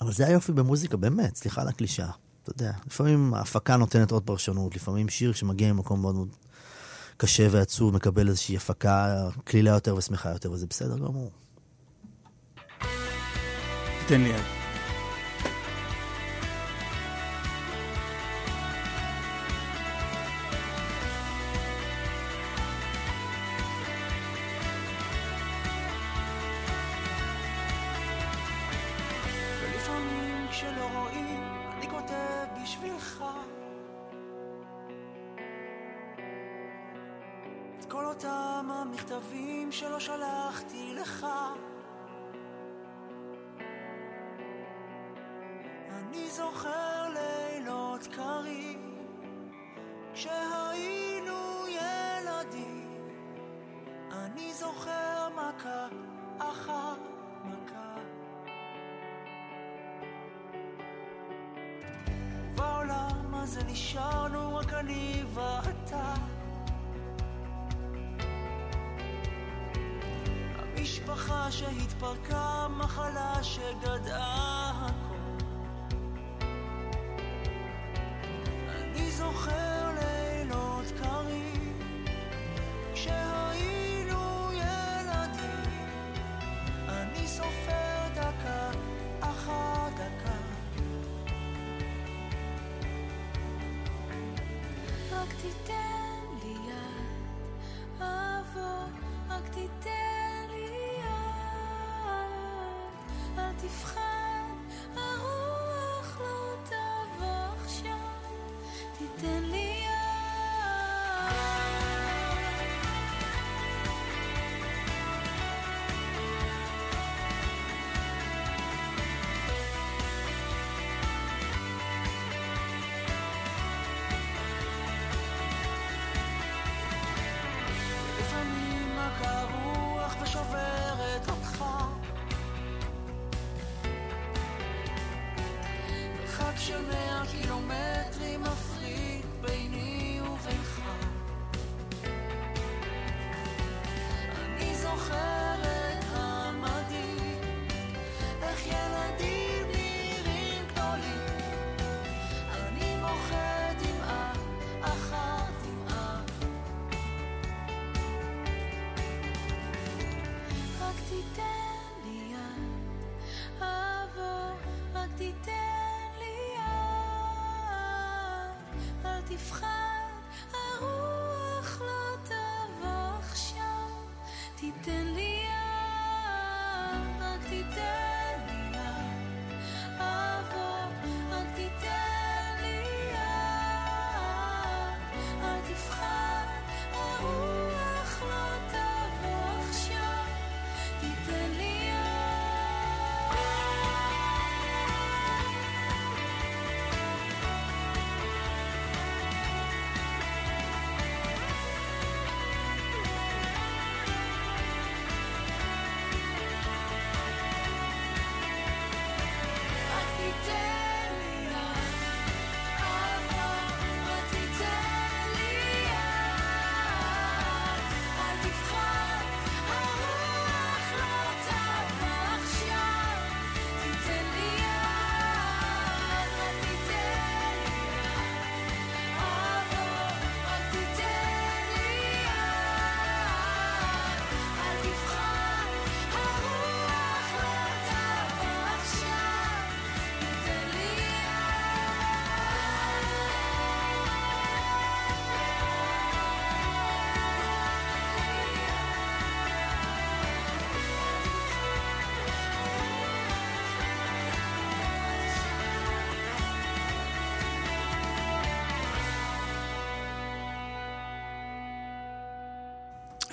אבל 0.00 0.12
זה 0.12 0.26
היופי 0.26 0.52
במוזיקה, 0.52 0.96
באמת, 0.96 1.36
סליחה 1.36 1.62
על 1.62 1.68
הקלישאה. 1.68 2.10
אתה 2.42 2.50
יודע, 2.50 2.72
לפעמים 2.86 3.34
ההפקה 3.34 3.76
נותנת 3.76 4.10
עוד 4.10 4.22
פרשנות, 4.22 4.76
לפעמים 4.76 5.08
שיר 5.08 5.32
שמגיע 5.32 5.72
ממקום 5.72 6.02
מאוד 6.02 6.14
מאוד 6.14 6.28
קשה 7.16 7.46
ועצוב, 7.50 7.94
מקבל 7.94 8.28
איזושהי 8.28 8.56
הפקה 8.56 9.28
קלילה 9.44 9.70
יותר 9.70 9.96
ושמחה 9.96 10.30
יותר, 10.30 10.52
וזה 10.52 10.66
בסדר 10.66 10.98
גמור. 10.98 11.30
תן 14.06 14.20
לי 14.20 14.28
יד. 14.28 14.61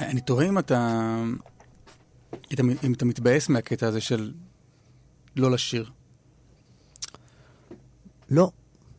אני 0.09 0.21
תוהה 0.21 0.47
אם 0.47 0.59
אתה... 0.59 1.17
אם 2.83 2.93
אתה- 2.93 3.05
מתבאס 3.05 3.49
מהקטע 3.49 3.87
הזה 3.87 4.01
של 4.01 4.33
לא 5.35 5.51
לשיר. 5.51 5.91
לא, 8.29 8.51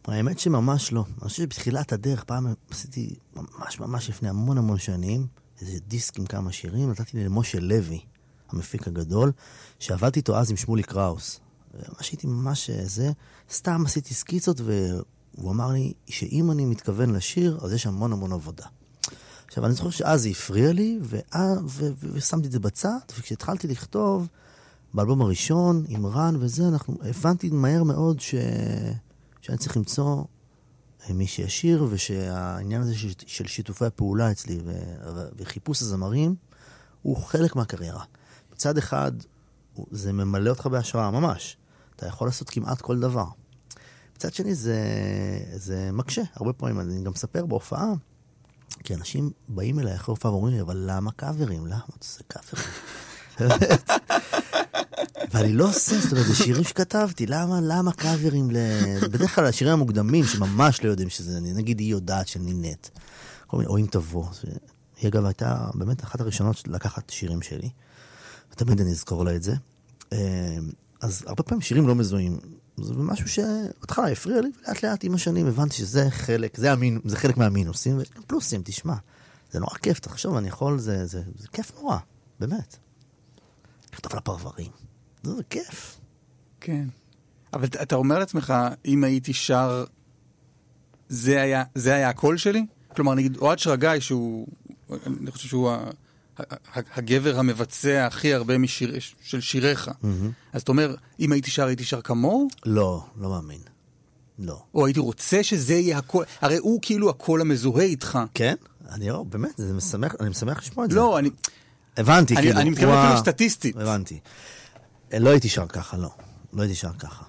האמת 0.05 0.39
שממש 0.39 0.93
לא. 0.93 1.05
אני 1.09 1.29
חושב 1.29 1.43
שבתחילת 1.43 1.93
הדרך, 1.93 2.25
פעם 2.25 2.47
עשיתי 2.71 3.15
ממש 3.37 3.81
ממש 3.81 4.11
לפני 4.11 4.29
המון 4.29 4.59
המון 4.59 4.79
שנים, 4.79 5.27
איזה 5.61 5.79
דיסק 5.89 6.19
עם 6.19 6.27
כמה 6.27 6.53
שירים, 6.53 6.91
נתתי 6.91 7.25
למשה 7.25 7.61
לוי, 7.61 8.01
המפיק 8.49 8.89
הגדול, 8.89 9.33
שעבדתי 9.79 10.19
איתו 10.19 10.37
אז 10.37 10.51
עם 10.51 10.57
שמולי 10.57 10.83
קראוס. 10.83 11.41
ממש 11.75 12.11
הייתי 12.11 12.27
ממש 12.27 12.71
אה, 12.71 12.85
זה, 12.85 13.13
סתם 13.51 13.83
עשיתי 13.87 14.15
סקיצות, 14.15 14.61
והוא 14.61 15.51
אמר 15.51 15.73
לי 15.73 15.93
שאם 16.07 16.51
אני 16.51 16.65
מתכוון 16.65 17.15
לשיר, 17.15 17.59
אז 17.63 17.73
יש 17.73 17.87
המון 17.87 18.13
המון 18.13 18.33
עבודה. 18.33 18.67
עכשיו, 19.51 19.67
אני 19.67 19.75
זוכר 19.75 19.91
שאז 19.91 20.23
זה 20.23 20.29
הפריע 20.29 20.73
לי, 20.73 20.99
ושמתי 22.01 22.47
את 22.47 22.53
זה 22.53 22.61
בצד, 22.61 22.99
וכשהתחלתי 23.19 23.69
לכתוב, 23.69 24.29
באלבום 24.95 25.23
הראשון, 25.23 25.85
עם 25.89 26.07
רן 26.07 26.37
וזה, 26.39 26.69
אנחנו, 26.69 26.97
הבנתי 27.03 27.51
מהר 27.51 27.83
מאוד 27.83 28.21
ש... 28.21 28.35
שאני 29.41 29.59
צריך 29.59 29.77
למצוא 29.77 30.25
אה, 31.09 31.15
מי 31.15 31.27
שישיר, 31.27 31.87
ושהעניין 31.91 32.83
הזה 32.83 32.95
של, 32.95 33.09
של 33.27 33.47
שיתופי 33.47 33.85
הפעולה 33.85 34.31
אצלי 34.31 34.59
ו... 34.65 34.73
וחיפוש 35.37 35.83
הזמרים, 35.83 36.35
הוא 37.03 37.17
חלק 37.17 37.57
מהקריירה. 37.57 38.05
מצד 38.53 38.79
אחד, 38.79 39.13
זה 39.91 40.13
ממלא 40.13 40.51
אותך 40.51 40.67
בהשראה, 40.67 41.11
ממש. 41.11 41.57
אתה 41.97 42.07
יכול 42.07 42.29
לעשות 42.29 42.51
כמעט 42.51 42.81
כל 42.81 43.01
דבר. 43.01 43.27
מצד 44.17 44.33
שני, 44.33 44.55
זה, 44.55 44.79
זה 45.55 45.91
מקשה, 45.93 46.23
הרבה 46.35 46.53
פעמים. 46.53 46.81
אני 46.81 47.03
גם 47.03 47.13
מספר 47.13 47.47
בהופעה, 47.47 47.93
כי 48.85 48.95
אנשים 48.95 49.31
באים 49.49 49.79
אליי 49.79 49.95
אחרי 49.95 50.13
הופעה 50.13 50.33
ואומרים 50.33 50.55
לי, 50.55 50.61
אבל 50.61 50.85
למה 50.87 51.11
קאברים? 51.13 51.67
למה 51.67 51.77
אתה 51.77 51.97
עושה 52.01 52.21
קאברים? 52.29 52.67
ואני 55.33 55.53
לא 55.53 55.69
עושה, 55.69 56.01
זאת 56.01 56.13
אומרת, 56.13 56.27
זה 56.27 56.35
שירים 56.35 56.65
שכתבתי, 56.65 57.27
למה, 57.27 57.61
למה 57.63 57.93
קאברים 57.93 58.51
ל... 58.51 58.57
בדרך 59.03 59.35
כלל 59.35 59.47
השירים 59.47 59.73
המוקדמים, 59.73 60.25
שממש 60.25 60.85
לא 60.85 60.91
יודעים 60.91 61.11
שזה 61.11 61.41
נגיד 61.41 61.79
היא 61.79 61.91
יודעת 61.91 62.29
של 62.29 62.41
נינט, 62.41 62.89
כל 63.47 63.57
מיני, 63.57 63.69
או 63.69 63.79
אם 63.79 63.87
תבוא. 63.91 64.27
היא 65.01 65.09
אגב 65.09 65.25
הייתה 65.25 65.71
באמת 65.75 66.05
אחת 66.05 66.21
הראשונות 66.21 66.69
לקחת 66.69 67.11
שירים 67.11 67.43
שלי, 67.43 67.71
ותמיד 68.53 68.81
אני 68.81 68.91
אזכור 68.91 69.25
לה 69.25 69.37
את 69.37 69.43
זה. 69.43 69.55
אה, 70.13 70.59
אז 71.01 71.25
הרבה 71.27 71.43
פעמים 71.43 71.61
שירים 71.61 71.89
לא 71.89 71.95
מזוהים. 71.95 72.39
זה 72.83 72.95
משהו 72.95 73.29
שבהתחלה 73.29 74.09
הפריע 74.09 74.41
לי, 74.41 74.49
ולאט 74.59 74.83
לאט 74.83 75.05
עם 75.05 75.15
השנים 75.15 75.47
הבנתי 75.47 75.75
שזה 75.75 76.11
חלק, 76.11 76.57
זה, 76.57 76.73
המין, 76.73 77.01
זה 77.05 77.17
חלק 77.17 77.37
מהמינוסים, 77.37 77.99
וגם 77.99 78.23
פלוסים, 78.27 78.63
תשמע. 78.65 78.95
זה 79.51 79.61
נורא 79.61 79.75
כיף, 79.75 79.99
תחשוב, 79.99 80.37
אני 80.37 80.49
יכול, 80.49 80.79
זה, 80.79 81.07
זה, 81.07 81.23
זה 81.39 81.49
כיף 81.49 81.73
נורא, 81.75 81.99
באמת. 82.41 82.77
לכתוב 83.93 84.13
על 84.13 84.19
הפרברים. 84.19 84.71
זה, 85.23 85.35
זה 85.37 85.43
כיף. 85.51 86.01
כן. 86.61 86.89
אבל 87.53 87.69
אתה 87.83 87.95
אומר 87.95 88.19
לעצמך, 88.19 88.55
אם 88.87 89.05
הייתי 89.05 89.33
שר, 89.33 89.85
זה 91.09 91.43
היה, 91.43 91.65
זה 91.75 91.95
היה 91.95 92.09
הקול 92.09 92.37
שלי? 92.37 92.67
כלומר, 92.97 93.15
נגיד, 93.15 93.37
אוהד 93.37 93.59
שרגאי, 93.59 94.01
שהוא, 94.01 94.47
אני 95.07 95.31
חושב 95.31 95.49
שהוא 95.49 95.71
ה, 95.71 95.91
הגבר 96.95 97.39
המבצע 97.39 98.07
הכי 98.07 98.35
הרבה 98.35 98.59
משיר, 98.59 98.95
של 99.23 99.41
שיריך. 99.41 99.91
אז 100.53 100.63
אתה 100.63 100.73
אומר, 100.73 100.95
אם 101.21 101.33
הייתי 101.33 101.51
שר, 101.51 101.67
הייתי 101.67 101.85
שר 101.85 102.01
כמוהו? 102.01 102.49
לא, 102.67 103.05
לא 103.21 103.29
מאמין. 103.31 103.61
לא. 104.39 104.63
או 104.75 104.87
הייתי 104.87 105.01
רוצה 105.01 105.43
שזה 105.43 105.75
יהיה 105.75 105.99
הקול, 105.99 106.25
הרי 106.41 106.57
הוא 106.57 106.79
כאילו 106.83 107.11
הקול 107.11 107.41
המזוהה 107.41 107.85
איתך. 107.85 108.19
כן? 108.35 108.55
אני 108.91 109.09
לא, 109.09 109.23
באמת, 109.23 109.51
זה 109.57 109.73
משמח, 109.73 110.15
אני 110.21 110.29
משמח 110.29 110.59
לשמוע 110.59 110.85
את 110.85 110.91
זה. 110.91 110.97
לא, 110.97 111.19
אני, 111.19 111.31
הבנתי, 111.97 112.35
אני- 112.37 112.43
כאילו. 112.43 112.61
אני 112.61 112.71
מתכוון. 112.71 112.97
אפילו 112.99 113.19
סטטיסטית. 113.21 113.77
הבנתי. 113.77 114.21
אה, 115.13 115.19
לא 115.19 115.31
הייתי 115.31 115.49
שר 115.49 115.67
ככה, 115.67 115.97
לא. 115.97 116.11
לא 116.53 116.63
הייתי 116.63 116.75
שר 116.75 116.93
ככה. 116.99 117.25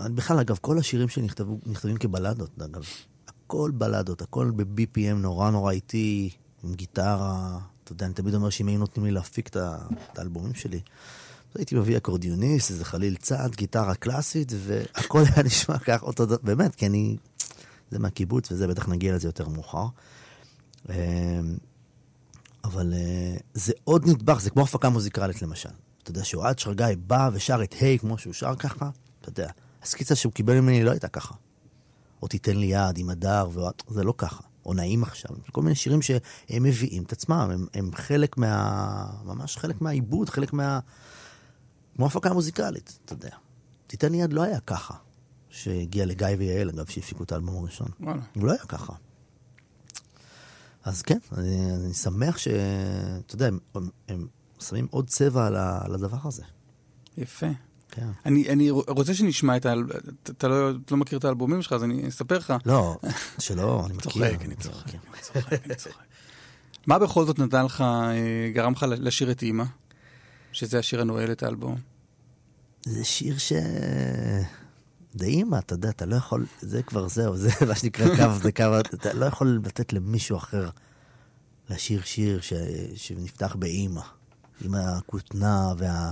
בכלל, 0.00 0.38
אגב, 0.38 0.58
כל 0.60 0.78
השירים 0.78 1.08
שלי 1.08 1.22
נכתבו, 1.22 1.58
נכתבים 1.66 1.96
כבלדות, 1.96 2.50
אגב. 2.64 2.84
הכל 3.28 3.70
בלדות, 3.74 4.22
הכל 4.22 4.50
ב-BPM 4.56 5.14
נורא 5.16 5.50
נורא 5.50 5.72
איטי, 5.72 6.30
עם 6.64 6.74
גיטרה. 6.74 7.58
אתה 7.88 7.94
יודע, 7.94 8.06
אני 8.06 8.14
תמיד 8.14 8.34
אומר 8.34 8.50
שאם 8.50 8.68
היו 8.68 8.78
נותנים 8.78 9.06
לי 9.06 9.12
להפיק 9.12 9.48
את 9.48 10.18
האלבומים 10.18 10.54
שלי, 10.54 10.80
הייתי 11.54 11.74
מביא 11.74 11.96
אקורדיוניסט, 11.96 12.70
איזה 12.70 12.84
חליל 12.84 13.16
צד, 13.16 13.48
גיטרה 13.56 13.94
קלאסית, 13.94 14.52
והכל 14.56 15.22
היה 15.34 15.42
נשמע 15.42 15.78
כך 15.78 16.02
אותו 16.02 16.26
דבר, 16.26 16.36
באמת, 16.42 16.74
כי 16.74 16.86
אני... 16.86 17.16
זה 17.90 17.98
מהקיבוץ, 17.98 18.52
וזה, 18.52 18.66
בטח 18.66 18.88
נגיע 18.88 19.14
לזה 19.14 19.28
יותר 19.28 19.48
מאוחר. 19.48 19.86
אמ, 20.88 20.94
אבל 22.64 22.92
אה, 22.94 23.36
זה 23.54 23.72
עוד 23.84 24.08
נדבך, 24.08 24.40
זה 24.40 24.50
כמו 24.50 24.62
הפקה 24.62 24.88
מוזיקלית 24.88 25.42
למשל. 25.42 25.68
אתה 26.02 26.10
יודע, 26.10 26.24
שאוהד 26.24 26.58
שרגאי 26.58 26.96
בא 26.96 27.30
ושר 27.32 27.62
את 27.62 27.74
היי 27.80 27.98
כמו 27.98 28.18
שהוא 28.18 28.32
שר 28.32 28.54
ככה, 28.54 28.90
אתה 29.20 29.28
יודע, 29.28 29.50
הסקיצה 29.82 30.14
שהוא 30.14 30.32
קיבל 30.32 30.60
ממני 30.60 30.84
לא 30.84 30.90
הייתה 30.90 31.08
ככה. 31.08 31.34
או 32.22 32.28
תיתן 32.28 32.56
לי 32.56 32.66
יד 32.66 32.98
עם 32.98 33.10
הדר, 33.10 33.48
ואוהד, 33.52 33.74
זה 33.88 34.04
לא 34.04 34.14
ככה. 34.18 34.47
או 34.68 34.74
נעים 34.74 35.02
עכשיו, 35.02 35.30
כל 35.52 35.62
מיני 35.62 35.74
שירים 35.74 36.02
שהם 36.02 36.62
מביאים 36.62 37.02
את 37.02 37.12
עצמם, 37.12 37.50
הם, 37.52 37.66
הם 37.74 37.90
חלק 37.94 38.36
מה... 38.36 39.06
ממש 39.24 39.56
חלק 39.56 39.80
מהעיבוד, 39.80 40.28
חלק 40.28 40.52
מה... 40.52 40.80
כמו 41.96 42.06
הפקה 42.06 42.32
מוזיקלית, 42.32 42.98
אתה 43.04 43.12
יודע. 43.12 43.36
תיתן 43.86 44.14
יד 44.14 44.32
לא 44.32 44.42
היה 44.42 44.60
ככה, 44.60 44.94
שהגיע 45.50 46.06
לגיא 46.06 46.26
ויעל, 46.38 46.68
אגב, 46.68 46.86
שהפיקו 46.86 47.24
את 47.24 47.32
האלבום 47.32 47.56
הראשון. 47.56 47.88
וואלה. 48.00 48.22
הוא 48.34 48.46
לא 48.46 48.52
היה 48.52 48.66
ככה. 48.68 48.92
אז 50.84 51.02
כן, 51.02 51.18
אני, 51.38 51.74
אני 51.74 51.94
שמח 51.94 52.38
ש... 52.38 52.48
אתה 53.26 53.34
יודע, 53.34 53.46
הם, 53.46 53.88
הם 54.08 54.26
שמים 54.60 54.86
עוד 54.90 55.08
צבע 55.08 55.46
על 55.84 55.94
הדבר 55.94 56.18
הזה. 56.24 56.42
יפה. 57.16 57.46
כן. 57.90 58.06
אני, 58.26 58.48
אני 58.48 58.70
רוצה 58.70 59.14
שנשמע 59.14 59.56
את 59.56 59.66
האל... 59.66 59.84
אתה- 60.22 60.32
אתה 60.32 60.48
לא, 60.48 60.70
לא 60.90 60.96
מכיר 60.96 61.18
את 61.18 61.24
האלבומים 61.24 61.62
שלך, 61.62 61.72
אז 61.72 61.84
אני 61.84 62.08
אספר 62.08 62.38
לך. 62.38 62.54
לא, 62.66 62.96
שלא, 63.38 63.82
אני 63.86 63.94
מכיר. 63.94 64.12
צוחק, 64.12 64.42
אני 64.44 64.54
צוחק, 64.56 64.94
אני 64.94 65.20
צוחק, 65.22 65.52
אני 65.66 65.74
צוחק. 65.74 65.96
מה 66.86 66.98
בכל 66.98 67.24
זאת 67.24 67.38
נתן 67.38 67.64
לך, 67.64 67.80
אה, 67.80 68.50
גרם 68.54 68.72
לך 68.72 68.86
לשיר 68.88 69.30
את 69.30 69.42
אימא? 69.42 69.64
שזה 70.52 70.78
השיר 70.78 71.00
הנועל 71.00 71.32
את 71.32 71.42
האלבום. 71.42 71.76
זה 72.84 73.04
שיר 73.04 73.38
ש... 73.38 73.52
די 75.16 75.26
אימא, 75.26 75.56
אתה 75.58 75.74
יודע, 75.74 75.88
אתה 75.88 76.06
לא 76.06 76.16
יכול, 76.16 76.46
זה 76.60 76.82
כבר 76.82 77.08
זהו, 77.08 77.36
זה 77.36 77.50
מה 77.68 77.74
שנקרא 77.74 78.06
קו, 78.16 78.38
זה 78.42 78.52
קו, 78.52 78.64
אתה 78.94 79.12
לא 79.12 79.26
יכול 79.26 79.60
לתת 79.64 79.92
למישהו 79.92 80.36
אחר 80.36 80.68
לשיר 81.70 82.02
שיר 82.04 82.40
ש... 82.40 82.52
שנפתח 82.94 83.56
באימא, 83.58 84.00
עם 84.64 84.74
הכותנה 84.74 85.72
וה... 85.78 86.10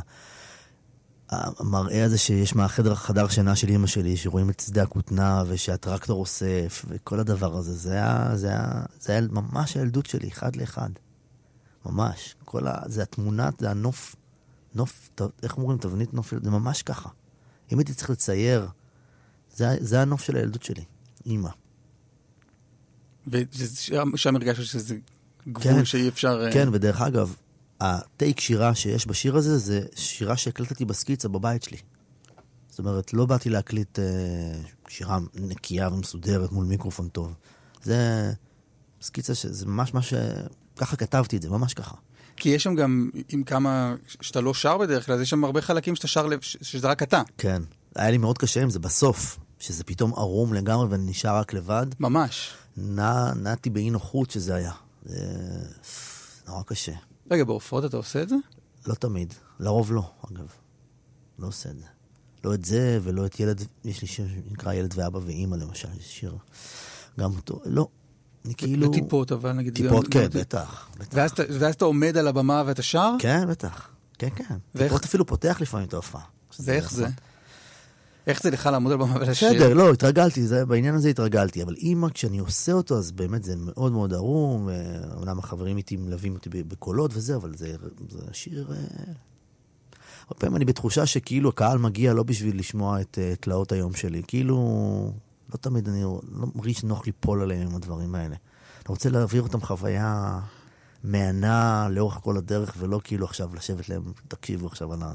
המראה 1.30 2.04
הזה 2.04 2.18
שיש 2.18 2.56
מהחדר 2.56 2.94
חדר 2.94 3.28
שינה 3.28 3.56
של 3.56 3.68
אימא 3.68 3.86
שלי, 3.86 4.16
שרואים 4.16 4.50
את 4.50 4.60
שדה 4.60 4.82
הכותנה 4.82 5.42
ושהטרקטור 5.46 6.20
אוסף 6.20 6.84
וכל 6.88 7.20
הדבר 7.20 7.56
הזה, 7.56 7.74
זה 7.74 7.92
היה, 7.92 8.30
זה 8.34 8.48
היה, 8.48 8.82
זה 9.00 9.12
היה 9.12 9.20
ממש 9.30 9.76
הילדות 9.76 10.06
שלי, 10.06 10.28
אחד 10.28 10.56
לאחד. 10.56 10.90
ממש. 11.86 12.34
כל 12.44 12.66
ה... 12.66 12.74
זה 12.86 13.02
התמונה, 13.02 13.50
זה 13.58 13.70
הנוף, 13.70 14.16
נוף, 14.74 15.10
איך 15.42 15.58
אומרים, 15.58 15.78
תבנית 15.78 16.14
נוף, 16.14 16.32
זה 16.42 16.50
ממש 16.50 16.82
ככה. 16.82 17.08
אם 17.72 17.78
הייתי 17.78 17.94
צריך 17.94 18.10
לצייר, 18.10 18.68
זה, 19.54 19.76
זה 19.80 20.00
הנוף 20.02 20.22
של 20.22 20.36
הילדות 20.36 20.62
שלי, 20.62 20.84
אימא. 21.26 21.50
ושם 23.26 24.36
הרגשת 24.36 24.64
שזה 24.64 24.96
גבול 25.48 25.62
כן. 25.62 25.84
שאי 25.84 26.08
אפשר... 26.08 26.44
אה, 26.44 26.52
כן, 26.52 26.68
ודרך 26.72 27.00
אגב, 27.02 27.36
הטייק 27.80 28.40
שירה 28.40 28.74
שיש 28.74 29.06
בשיר 29.06 29.36
הזה, 29.36 29.58
זה 29.58 29.80
שירה 29.96 30.36
שהקלטתי 30.36 30.84
בסקיצה 30.84 31.28
בבית 31.28 31.62
שלי. 31.62 31.76
זאת 32.70 32.78
אומרת, 32.78 33.12
לא 33.14 33.26
באתי 33.26 33.50
להקליט 33.50 33.98
אה, 33.98 34.04
שירה 34.88 35.18
נקייה 35.34 35.88
ומסודרת 35.88 36.52
מול 36.52 36.66
מיקרופון 36.66 37.08
טוב. 37.08 37.34
זה 37.82 38.32
סקיצה 39.02 39.34
שזה 39.34 39.66
ממש 39.66 39.94
מה 39.94 40.02
ש... 40.02 40.14
ככה 40.76 40.96
כתבתי 40.96 41.36
את 41.36 41.42
זה, 41.42 41.50
ממש 41.50 41.74
ככה. 41.74 41.94
כי 42.36 42.48
יש 42.48 42.62
שם 42.62 42.74
גם, 42.74 43.10
עם 43.28 43.42
כמה, 43.42 43.94
שאתה 44.20 44.40
לא 44.40 44.54
שר 44.54 44.78
בדרך 44.78 45.06
כלל, 45.06 45.14
אז 45.14 45.20
יש 45.20 45.30
שם 45.30 45.44
הרבה 45.44 45.60
חלקים 45.60 45.96
שאתה 45.96 46.08
שר, 46.08 46.28
ש- 46.40 46.56
שזה 46.62 46.88
רק 46.88 47.02
אתה. 47.02 47.22
כן. 47.38 47.62
היה 47.94 48.10
לי 48.10 48.18
מאוד 48.18 48.38
קשה 48.38 48.62
עם 48.62 48.70
זה 48.70 48.78
בסוף, 48.78 49.38
שזה 49.58 49.84
פתאום 49.84 50.12
ערום 50.12 50.54
לגמרי 50.54 50.86
ואני 50.88 51.10
נשאר 51.10 51.36
רק 51.36 51.52
לבד. 51.52 51.86
ממש. 52.00 52.54
נע, 52.76 53.34
נעתי 53.34 53.70
באי 53.70 53.90
נוחות 53.90 54.30
שזה 54.30 54.54
היה. 54.54 54.72
זה 55.04 55.16
נורא 56.48 56.62
קשה. 56.62 56.92
רגע, 57.30 57.44
בהופעות 57.44 57.84
אתה 57.84 57.96
עושה 57.96 58.22
את 58.22 58.28
זה? 58.28 58.36
לא 58.86 58.94
תמיד, 58.94 59.34
לרוב 59.60 59.92
לא, 59.92 60.10
אגב. 60.32 60.46
לא 61.38 61.46
עושה 61.46 61.70
את 61.70 61.78
זה. 61.78 61.84
לא 62.44 62.54
את 62.54 62.64
זה 62.64 62.98
ולא 63.02 63.26
את 63.26 63.40
ילד, 63.40 63.62
יש 63.84 64.02
לי 64.02 64.08
שיר 64.08 64.26
שנקרא 64.28 64.72
ילד 64.72 64.94
ואבא 64.96 65.18
ואימא 65.22 65.56
למשל, 65.56 65.88
יש 65.98 66.20
שיר. 66.20 66.36
גם 67.20 67.36
אותו, 67.36 67.60
לא. 67.64 67.88
אני 68.44 68.54
כאילו... 68.54 68.88
וטיפות, 68.90 69.32
אבל 69.32 69.52
נגיד... 69.52 69.74
טיפות, 69.74 70.06
כן, 70.10 70.28
בטח. 70.34 70.88
ואז 71.12 71.30
אתה- 71.74 71.84
עומד 71.84 72.16
על 72.16 72.28
הבמה 72.28 72.62
ואתה 72.66 72.82
שר? 72.82 73.10
כן, 73.18 73.48
בטח. 73.50 73.88
כן, 74.18 74.28
כן. 74.36 74.44
טיפות 74.78 75.04
אפילו 75.04 75.26
פותח 75.26 75.58
לפעמים 75.60 75.88
את 75.88 75.92
ההופעה. 75.92 76.22
ואיך 76.60 76.90
זה? 76.92 77.06
איך 78.26 78.42
זה 78.42 78.50
לך 78.50 78.66
לעמוד 78.66 78.92
על 78.92 78.98
במה 78.98 79.16
ולשיר? 79.16 79.50
בסדר, 79.50 79.74
לא, 79.74 79.92
התרגלתי, 79.92 80.46
זה, 80.46 80.66
בעניין 80.66 80.94
הזה 80.94 81.08
התרגלתי, 81.08 81.62
אבל 81.62 81.74
אימא, 81.74 82.08
כשאני 82.08 82.38
עושה 82.38 82.72
אותו, 82.72 82.98
אז 82.98 83.12
באמת 83.12 83.44
זה 83.44 83.54
מאוד 83.56 83.92
מאוד 83.92 84.14
ערום, 84.14 84.68
אומנם 85.16 85.38
החברים 85.38 85.76
איתי 85.76 85.96
מלווים 85.96 86.34
אותי 86.34 86.48
בקולות 86.50 87.10
וזה, 87.14 87.36
אבל 87.36 87.52
זה, 87.56 87.76
זה 88.08 88.18
שיר... 88.32 88.72
אה, 88.72 88.76
הרבה 90.28 90.40
פעמים 90.40 90.56
אני 90.56 90.64
בתחושה 90.64 91.06
שכאילו 91.06 91.48
הקהל 91.48 91.78
מגיע 91.78 92.12
לא 92.12 92.22
בשביל 92.22 92.58
לשמוע 92.58 93.00
את 93.00 93.18
אה, 93.22 93.34
תלאות 93.40 93.72
היום 93.72 93.94
שלי, 93.94 94.22
כאילו, 94.26 94.56
לא 95.52 95.56
תמיד 95.56 95.88
אני 95.88 96.02
לא 96.02 96.20
מרגיש 96.54 96.84
נוח 96.84 97.06
ליפול 97.06 97.42
עליהם 97.42 97.68
עם 97.68 97.76
הדברים 97.76 98.14
האלה. 98.14 98.34
אני 98.34 98.88
רוצה 98.88 99.10
להעביר 99.10 99.42
אותם 99.42 99.60
חוויה 99.60 100.40
מהנה 101.04 101.88
לאורך 101.90 102.14
כל 102.14 102.36
הדרך, 102.36 102.74
ולא 102.78 103.00
כאילו 103.04 103.26
עכשיו 103.26 103.54
לשבת 103.54 103.88
להם, 103.88 104.02
תקשיבו 104.28 104.66
עכשיו 104.66 104.92
על 104.92 105.02
ה... 105.02 105.14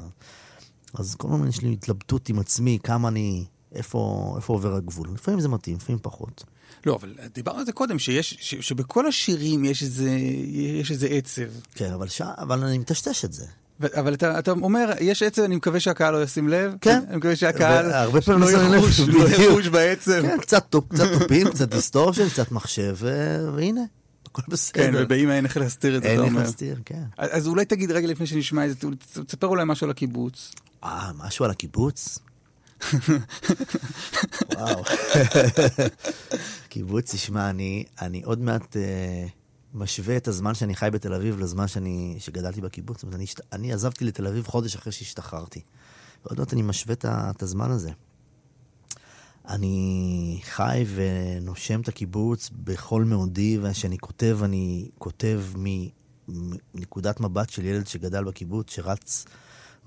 אז 0.94 1.16
כל 1.16 1.28
הזמן 1.34 1.48
יש 1.48 1.62
לי 1.62 1.74
התלבטות 1.74 2.30
עם 2.30 2.40
עצמי, 2.40 2.80
כמה 2.84 3.08
אני, 3.08 3.46
איפה, 3.76 4.34
איפה 4.38 4.54
עובר 4.54 4.76
הגבול. 4.76 5.08
לפעמים 5.14 5.40
זה 5.40 5.50
מתאים, 5.50 5.76
לפעמים 5.78 6.00
פחות. 6.02 6.44
לא, 6.86 6.96
אבל 6.96 7.14
דיברנו 7.34 7.60
על 7.60 7.66
זה 7.66 7.72
קודם, 7.72 8.00
שיש, 8.00 8.38
ש, 8.40 8.56
שבכל 8.56 9.08
השירים 9.08 9.66
יש 9.66 9.84
איזה, 9.84 10.10
יש 10.80 10.92
איזה 10.92 11.08
עצב. 11.08 11.42
כן, 11.76 11.92
אבל, 11.94 12.08
ש... 12.08 12.22
אבל 12.22 12.64
אני 12.64 12.78
מטשטש 12.78 13.26
את 13.26 13.34
זה. 13.34 13.46
ו- 13.80 14.00
אבל 14.00 14.14
אתה, 14.14 14.40
אתה 14.40 14.52
אומר, 14.52 14.92
יש 15.00 15.24
עצב, 15.24 15.42
אני 15.42 15.56
מקווה 15.56 15.80
שהקהל 15.80 16.14
לא 16.14 16.24
ישים 16.24 16.48
לב. 16.50 16.74
כן. 16.82 17.02
אני 17.08 17.18
מקווה 17.18 17.36
שהקהל 17.36 17.86
והרבה 17.86 18.22
פעמים 18.22 18.42
לא 18.42 18.52
לא 18.52 18.76
יחוש, 18.76 19.00
לא. 19.00 19.28
יחוש 19.28 19.68
בעצב. 19.68 20.22
כן, 20.22 20.38
קצת, 20.42 20.66
תוף, 20.70 20.86
קצת 20.90 21.08
תופים, 21.20 21.48
קצת 21.50 21.70
distortion, 21.70 22.30
קצת 22.30 22.52
מחשב. 22.52 22.96
והנה, 23.56 23.82
הכל 24.26 24.42
בסדר. 24.48 24.84
כן, 24.84 24.92
ובאמא 24.96 25.32
אין 25.32 25.46
איך 25.46 25.58
להסתיר 25.58 25.98
את 25.98 26.04
זה, 26.04 26.10
אין 26.10 26.18
אתה 26.20 26.26
איך 26.26 26.34
אומר. 26.34 26.44
להסתיר, 26.44 26.80
כן. 26.86 27.04
אז 27.18 27.30
אז 27.32 27.48
אולי 27.48 27.66
תגיד 27.66 27.92
רגע 27.92 28.08
לפני 28.08 28.26
שנשמע 28.28 28.66
את 28.66 28.82
זה, 28.82 28.88
תספר 29.28 29.48
אולי 29.48 29.64
משהו 29.66 29.86
על 29.86 29.92
הקיבוץ. 29.92 30.52
אה, 30.84 31.12
משהו 31.18 31.46
על 31.46 31.52
הקיבוץ? 31.52 32.20
וואו. 34.56 34.84
קיבוץ, 36.70 37.16
תשמע, 37.16 37.50
אני, 37.50 37.86
אני 38.02 38.24
עוד 38.24 38.40
מעט... 38.40 38.78
אה, 38.78 39.28
משווה 39.74 40.18
את 40.18 40.28
הזמן 40.28 40.54
שאני 40.54 40.76
חי 40.76 40.90
בתל 40.92 41.14
אביב 41.14 41.40
לזמן 41.40 41.68
שאני, 41.68 42.16
שגדלתי 42.20 42.62
בקיבוץ. 42.62 42.98
זאת 42.98 43.04
אומרת, 43.04 43.16
אני, 43.16 43.26
אני 43.54 43.74
עזבתי 43.74 44.06
לתל 44.06 44.28
אביב 44.28 44.48
חודש 44.48 44.76
אחרי 44.76 44.92
שהשתחררתי. 44.92 45.62
ועוד 46.26 46.40
מעט 46.40 46.54
אני 46.54 46.62
משווה 46.62 46.94
את, 46.94 47.06
את 47.06 47.44
הזמן 47.44 47.72
הזה. 47.72 47.92
אני 49.48 50.40
חי 50.44 50.86
ונושם 50.96 51.82
את 51.82 51.88
הקיבוץ 51.88 52.50
בכל 52.54 53.04
מאודי, 53.04 53.60
וכשאני 53.62 53.98
כותב, 53.98 54.40
אני 54.44 54.90
כותב 54.98 55.42
מנקודת 56.28 57.20
מבט 57.20 57.50
של 57.50 57.66
ילד 57.66 57.88
שגדל 57.88 58.24
בקיבוץ, 58.24 58.72
שרץ 58.72 59.26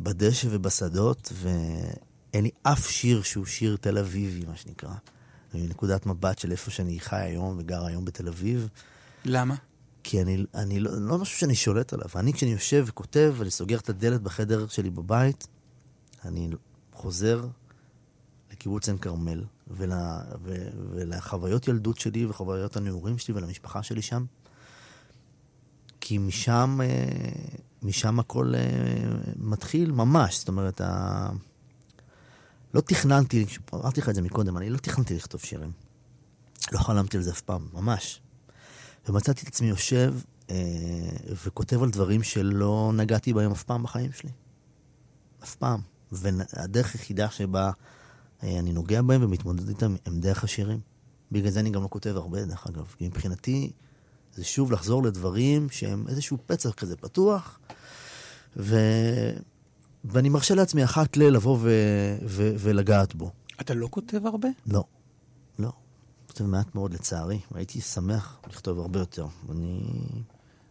בדשא 0.01 0.49
ובשדות, 0.51 1.33
ואין 1.35 2.45
לי 2.45 2.51
אף 2.63 2.89
שיר 2.89 3.23
שהוא 3.23 3.47
שיר 3.47 3.77
תל 3.81 3.99
אביבי, 3.99 4.47
מה 4.47 4.57
שנקרא. 4.57 4.95
מנקודת 5.55 6.07
מבט 6.07 6.39
של 6.39 6.53
איפה 6.53 6.71
שאני 6.71 7.01
חי 7.01 7.17
היום 7.17 7.57
וגר 7.59 7.85
היום 7.85 8.05
בתל 8.05 8.29
אביב. 8.29 8.69
למה? 9.25 9.55
כי 10.05 10.23
אני, 10.23 10.45
אני 10.55 10.81
לא, 10.81 10.91
לא 11.01 11.19
משהו 11.19 11.39
שאני 11.39 11.55
שולט 11.55 11.93
עליו. 11.93 12.09
אני, 12.17 12.33
כשאני 12.33 12.53
יושב 12.53 12.85
וכותב, 12.89 13.35
ואני 13.39 13.51
סוגר 13.51 13.79
את 13.79 13.89
הדלת 13.89 14.21
בחדר 14.23 14.67
שלי 14.69 14.91
בבית, 14.91 15.47
אני 16.25 16.51
חוזר 16.93 17.47
לקיבוץ 18.53 18.89
עין 18.89 18.99
כרמל, 18.99 19.45
ול, 19.69 19.93
ו, 20.43 20.69
ולחוויות 20.91 21.69
ילדות 21.69 21.99
שלי 21.99 22.27
וחוויות 22.27 22.77
הנעורים 22.77 23.19
שלי 23.19 23.35
ולמשפחה 23.35 23.83
שלי 23.83 24.03
שם. 24.03 24.25
כי 26.01 26.19
משם, 26.19 26.79
אה, 26.83 26.87
משם 27.85 28.21
הכל 28.21 28.55
אה, 28.55 28.61
מתחיל 29.37 29.93
ממש. 29.93 30.39
זאת 30.39 30.49
אומרת, 30.49 30.81
ה... 30.81 31.31
לא 32.75 32.81
תכננתי, 32.81 33.47
אמרתי 33.75 34.01
לך 34.01 34.09
את 34.09 34.15
זה 34.15 34.23
מקודם, 34.23 34.57
אני 34.57 34.71
לא 34.71 34.79
תכננתי 34.79 35.15
לכתוב 35.15 35.41
שירים. 35.41 35.73
לא 36.73 36.79
חלמתי 36.79 37.17
על 37.17 37.23
זה 37.23 37.31
אף 37.31 37.41
פעם, 37.41 37.69
ממש. 37.73 38.21
ומצאתי 39.09 39.43
את 39.43 39.49
עצמי 39.49 39.69
יושב 39.69 40.15
אה, 40.51 40.57
וכותב 41.45 41.83
על 41.83 41.91
דברים 41.91 42.23
שלא 42.23 42.93
נגעתי 42.95 43.33
בהם 43.33 43.51
אף 43.51 43.63
פעם 43.63 43.83
בחיים 43.83 44.13
שלי. 44.13 44.31
אף 45.43 45.55
פעם. 45.55 45.81
והדרך 46.13 46.95
היחידה 46.95 47.31
שבה 47.31 47.71
אה, 48.43 48.59
אני 48.59 48.73
נוגע 48.73 49.03
בהם 49.03 49.23
ומתמודד 49.25 49.69
איתם 49.69 49.97
הם 50.07 50.21
דרך 50.21 50.45
השירים. 50.45 50.81
בגלל 51.33 51.51
זה 51.51 51.61
אני 51.61 51.71
גם 51.71 51.83
לא 51.83 51.89
כותב 51.91 52.17
הרבה, 52.17 52.45
דרך 52.45 52.67
אגב. 52.67 52.95
כי 52.99 53.09
מבחינתי 53.09 53.73
זה 54.35 54.45
שוב 54.45 54.73
לחזור 54.73 55.03
לדברים 55.03 55.71
שהם 55.71 56.05
איזשהו 56.09 56.39
פצע 56.47 56.73
כזה 56.73 56.97
פתוח, 56.97 57.59
ו... 58.57 58.77
ואני 60.05 60.29
מרשה 60.29 60.55
לעצמי 60.55 60.85
אחת 60.85 61.17
ל- 61.17 61.23
לבוא 61.23 61.59
ו... 61.61 61.71
ו... 62.27 62.53
ולגעת 62.59 63.15
בו. 63.15 63.31
אתה 63.61 63.75
לא 63.75 63.89
כותב 63.91 64.27
הרבה? 64.27 64.49
לא, 64.67 64.85
לא. 65.59 65.73
כותב 66.27 66.45
מעט 66.45 66.75
מאוד 66.75 66.95
לצערי, 66.95 67.39
והייתי 67.53 67.81
שמח 67.81 68.39
לכתוב 68.51 68.79
הרבה 68.79 68.99
יותר. 68.99 69.27
אני... 69.51 69.81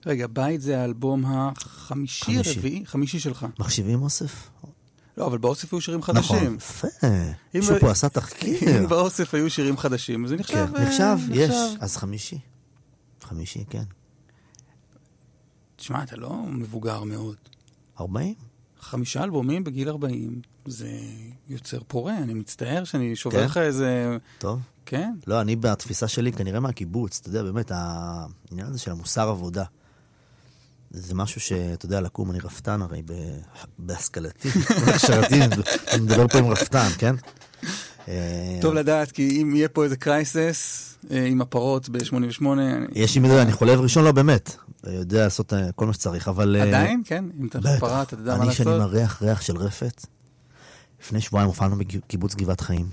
רגע, 0.06 0.28
בית 0.28 0.62
זה 0.62 0.82
האלבום 0.82 1.24
החמישי, 1.28 2.26
חמישי. 2.26 2.50
הרביעי? 2.56 2.86
חמישי 2.86 3.20
שלך. 3.20 3.46
מחשיבים 3.60 4.02
אוסף? 4.02 4.50
לא, 5.18 5.28
אבל 5.28 5.38
באוסף 5.38 5.74
היו 5.74 5.82
שירים 5.82 6.00
נכון, 6.00 6.16
חדשים. 6.16 6.56
יפה. 6.56 6.88
אם- 7.04 7.10
מישהו 7.54 7.76
פה 7.80 7.92
עשה 7.92 8.10
תחקיר. 8.10 8.80
אם 8.80 8.88
באוסף 8.88 9.34
היו 9.34 9.50
שירים 9.50 9.78
חדשים, 9.78 10.24
אז 10.26 10.30
זה 10.30 10.36
נחשב... 10.36 10.68
כן, 10.72 10.76
אה, 10.76 10.84
נחשב, 10.86 11.18
יש. 11.32 11.56
אז 11.80 11.98
חמישי. 11.98 12.40
חמישי, 13.22 13.64
כן. 13.70 13.84
תשמע, 15.76 16.04
אתה 16.04 16.16
לא 16.16 16.36
מבוגר 16.46 17.04
מאוד. 17.04 17.36
40? 18.00 18.34
חמישה 18.80 19.24
אלבומים 19.24 19.64
בגיל 19.64 19.90
40, 19.90 20.42
זה 20.66 20.90
יוצר 21.50 21.80
פורה, 21.88 22.18
אני 22.18 22.34
מצטער 22.34 22.84
שאני 22.84 23.16
שובר 23.16 23.40
כן? 23.40 23.46
לך 23.46 23.58
איזה... 23.58 24.18
טוב. 24.38 24.60
כן? 24.86 25.14
לא, 25.28 25.42
אני 25.42 25.56
בתפיסה 25.56 26.08
שלי, 26.08 26.32
כנראה 26.32 26.60
מהקיבוץ, 26.60 27.20
אתה 27.20 27.30
יודע, 27.30 27.44
באמת, 27.44 27.72
העניין 27.72 28.68
הזה 28.68 28.80
של 28.80 28.92
המוסר 28.92 29.30
עבודה. 29.30 29.64
זה 30.92 31.16
משהו 31.16 31.42
שאתה 31.42 31.86
יודע, 31.86 32.02
לקום, 32.02 32.32
אני 32.32 32.40
רפתן 32.40 32.82
הרי 32.82 33.02
בהשכלתי, 33.80 34.50
בהכשרתי, 34.86 35.42
אני 35.92 36.02
מדבר 36.02 36.28
פה 36.28 36.38
עם 36.38 36.48
רפתן, 36.48 36.88
כן? 36.98 37.16
אה, 38.08 38.58
טוב 38.62 38.74
לדעת, 38.74 39.12
כי 39.12 39.42
אם 39.42 39.56
יהיה 39.56 39.70
פה 39.70 39.84
איזה 39.84 39.98
קרייסס 39.98 40.90
אה, 41.12 41.26
עם 41.26 41.42
הפרות 41.42 41.90
ב-88, 41.90 42.46
יש 42.96 43.16
לי 43.16 43.22
מידע, 43.22 43.42
אני 43.42 43.52
חולב 43.52 43.80
ראשון, 43.80 44.04
לא 44.04 44.12
באמת. 44.12 44.56
יודע 44.88 45.24
לעשות 45.24 45.54
אה, 45.54 45.72
כל 45.72 45.86
מה 45.86 45.94
שצריך, 45.94 46.28
אבל... 46.28 46.56
עדיין, 46.56 47.02
כן? 47.06 47.26
אם 47.40 47.48
אתה 47.48 47.60
בטח. 47.60 47.80
פרה, 47.80 48.02
אתה 48.02 48.16
תדע 48.16 48.38
מה 48.38 48.44
אני 48.44 48.54
שאני 48.54 48.70
לעשות. 48.70 48.92
מריח 48.92 49.22
ריח 49.22 49.42
של 49.42 49.58
רפת, 49.58 50.06
לפני 51.02 51.22
שבועיים 51.22 51.48
הופענו 51.48 51.76
בקיבוץ 51.78 52.36
גבעת 52.36 52.62
חיים, 52.62 52.86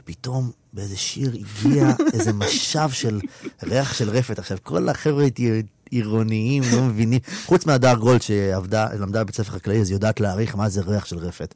ופתאום 0.00 0.50
באיזה 0.72 0.96
שיר 0.96 1.32
הגיע 1.34 1.88
איזה 2.14 2.32
משב 2.32 2.88
של 2.92 3.20
ריח 3.62 3.94
של 3.94 4.10
רפת. 4.10 4.38
עכשיו, 4.38 4.58
כל 4.62 4.88
החבר'ה 4.88 5.24
איתי 5.24 5.62
עירוניים, 5.90 6.62
לא 6.72 6.82
מבינים, 6.82 7.20
חוץ 7.46 7.66
מהדר 7.66 7.94
גולד 7.94 8.22
שעבדה, 8.22 8.86
למדה 9.00 9.24
בבית 9.24 9.36
ספר 9.36 9.52
חקלאי, 9.52 9.80
אז 9.80 9.88
היא 9.90 9.96
יודעת 9.96 10.20
להעריך 10.20 10.56
מה 10.56 10.68
זה 10.68 10.80
ריח 10.80 11.04
של 11.04 11.18
רפת. 11.18 11.54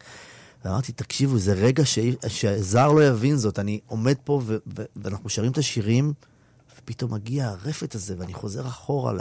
ואמרתי, 0.64 0.92
תקשיבו, 0.92 1.38
זה 1.38 1.52
רגע 1.52 1.84
ש... 1.84 1.98
שזר 2.28 2.92
לא 2.92 3.04
יבין 3.04 3.36
זאת. 3.36 3.58
אני 3.58 3.80
עומד 3.86 4.14
פה 4.24 4.40
ו... 4.44 4.56
ו... 4.76 4.82
ואנחנו 4.96 5.28
שרים 5.28 5.52
את 5.52 5.58
השירים, 5.58 6.12
ופתאום 6.78 7.14
מגיע 7.14 7.48
הרפת 7.48 7.94
הזה, 7.94 8.14
ואני 8.18 8.34
חוזר 8.34 8.66
אחורה 8.66 9.12
ל... 9.12 9.20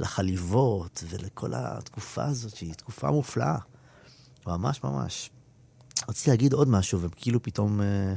לחליבות 0.00 1.04
ולכל 1.08 1.50
התקופה 1.54 2.24
הזאת, 2.24 2.56
שהיא 2.56 2.74
תקופה 2.74 3.10
מופלאה. 3.10 3.56
ממש 4.46 4.84
ממש. 4.84 5.30
רציתי 6.08 6.30
להגיד 6.30 6.52
עוד 6.52 6.68
משהו, 6.68 7.00
וכאילו 7.00 7.42
פתאום 7.42 7.80
אה, 7.80 8.14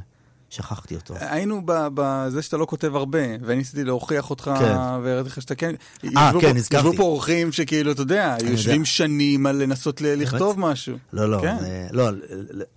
שכחתי 0.53 0.95
אותו. 0.95 1.13
היינו 1.19 1.61
בזה 1.65 2.41
שאתה 2.41 2.57
לא 2.57 2.65
כותב 2.65 2.95
הרבה, 2.95 3.19
ואני 3.41 3.55
ניסיתי 3.55 3.83
להוכיח 3.83 4.29
אותך, 4.29 4.51
כן. 4.59 4.75
והראיתי 5.03 5.29
לך 5.29 5.41
שאתה 5.41 5.55
כן... 5.55 5.75
אה, 6.17 6.31
כן, 6.41 6.55
נזכרתי. 6.55 6.87
ישבו 6.87 6.97
פה 6.97 7.03
אורחים 7.03 7.51
שכאילו, 7.51 7.91
אתה 7.91 8.01
יודע, 8.01 8.35
יודע. 8.39 8.51
יושבים 8.51 8.85
שנים 8.85 9.45
על 9.45 9.55
לנסות 9.55 10.01
לכתוב 10.01 10.59
משהו. 10.59 10.97
לא, 11.13 11.29
לא, 11.29 11.41
כן. 11.41 11.57
זה, 11.59 11.87
לא, 11.91 12.09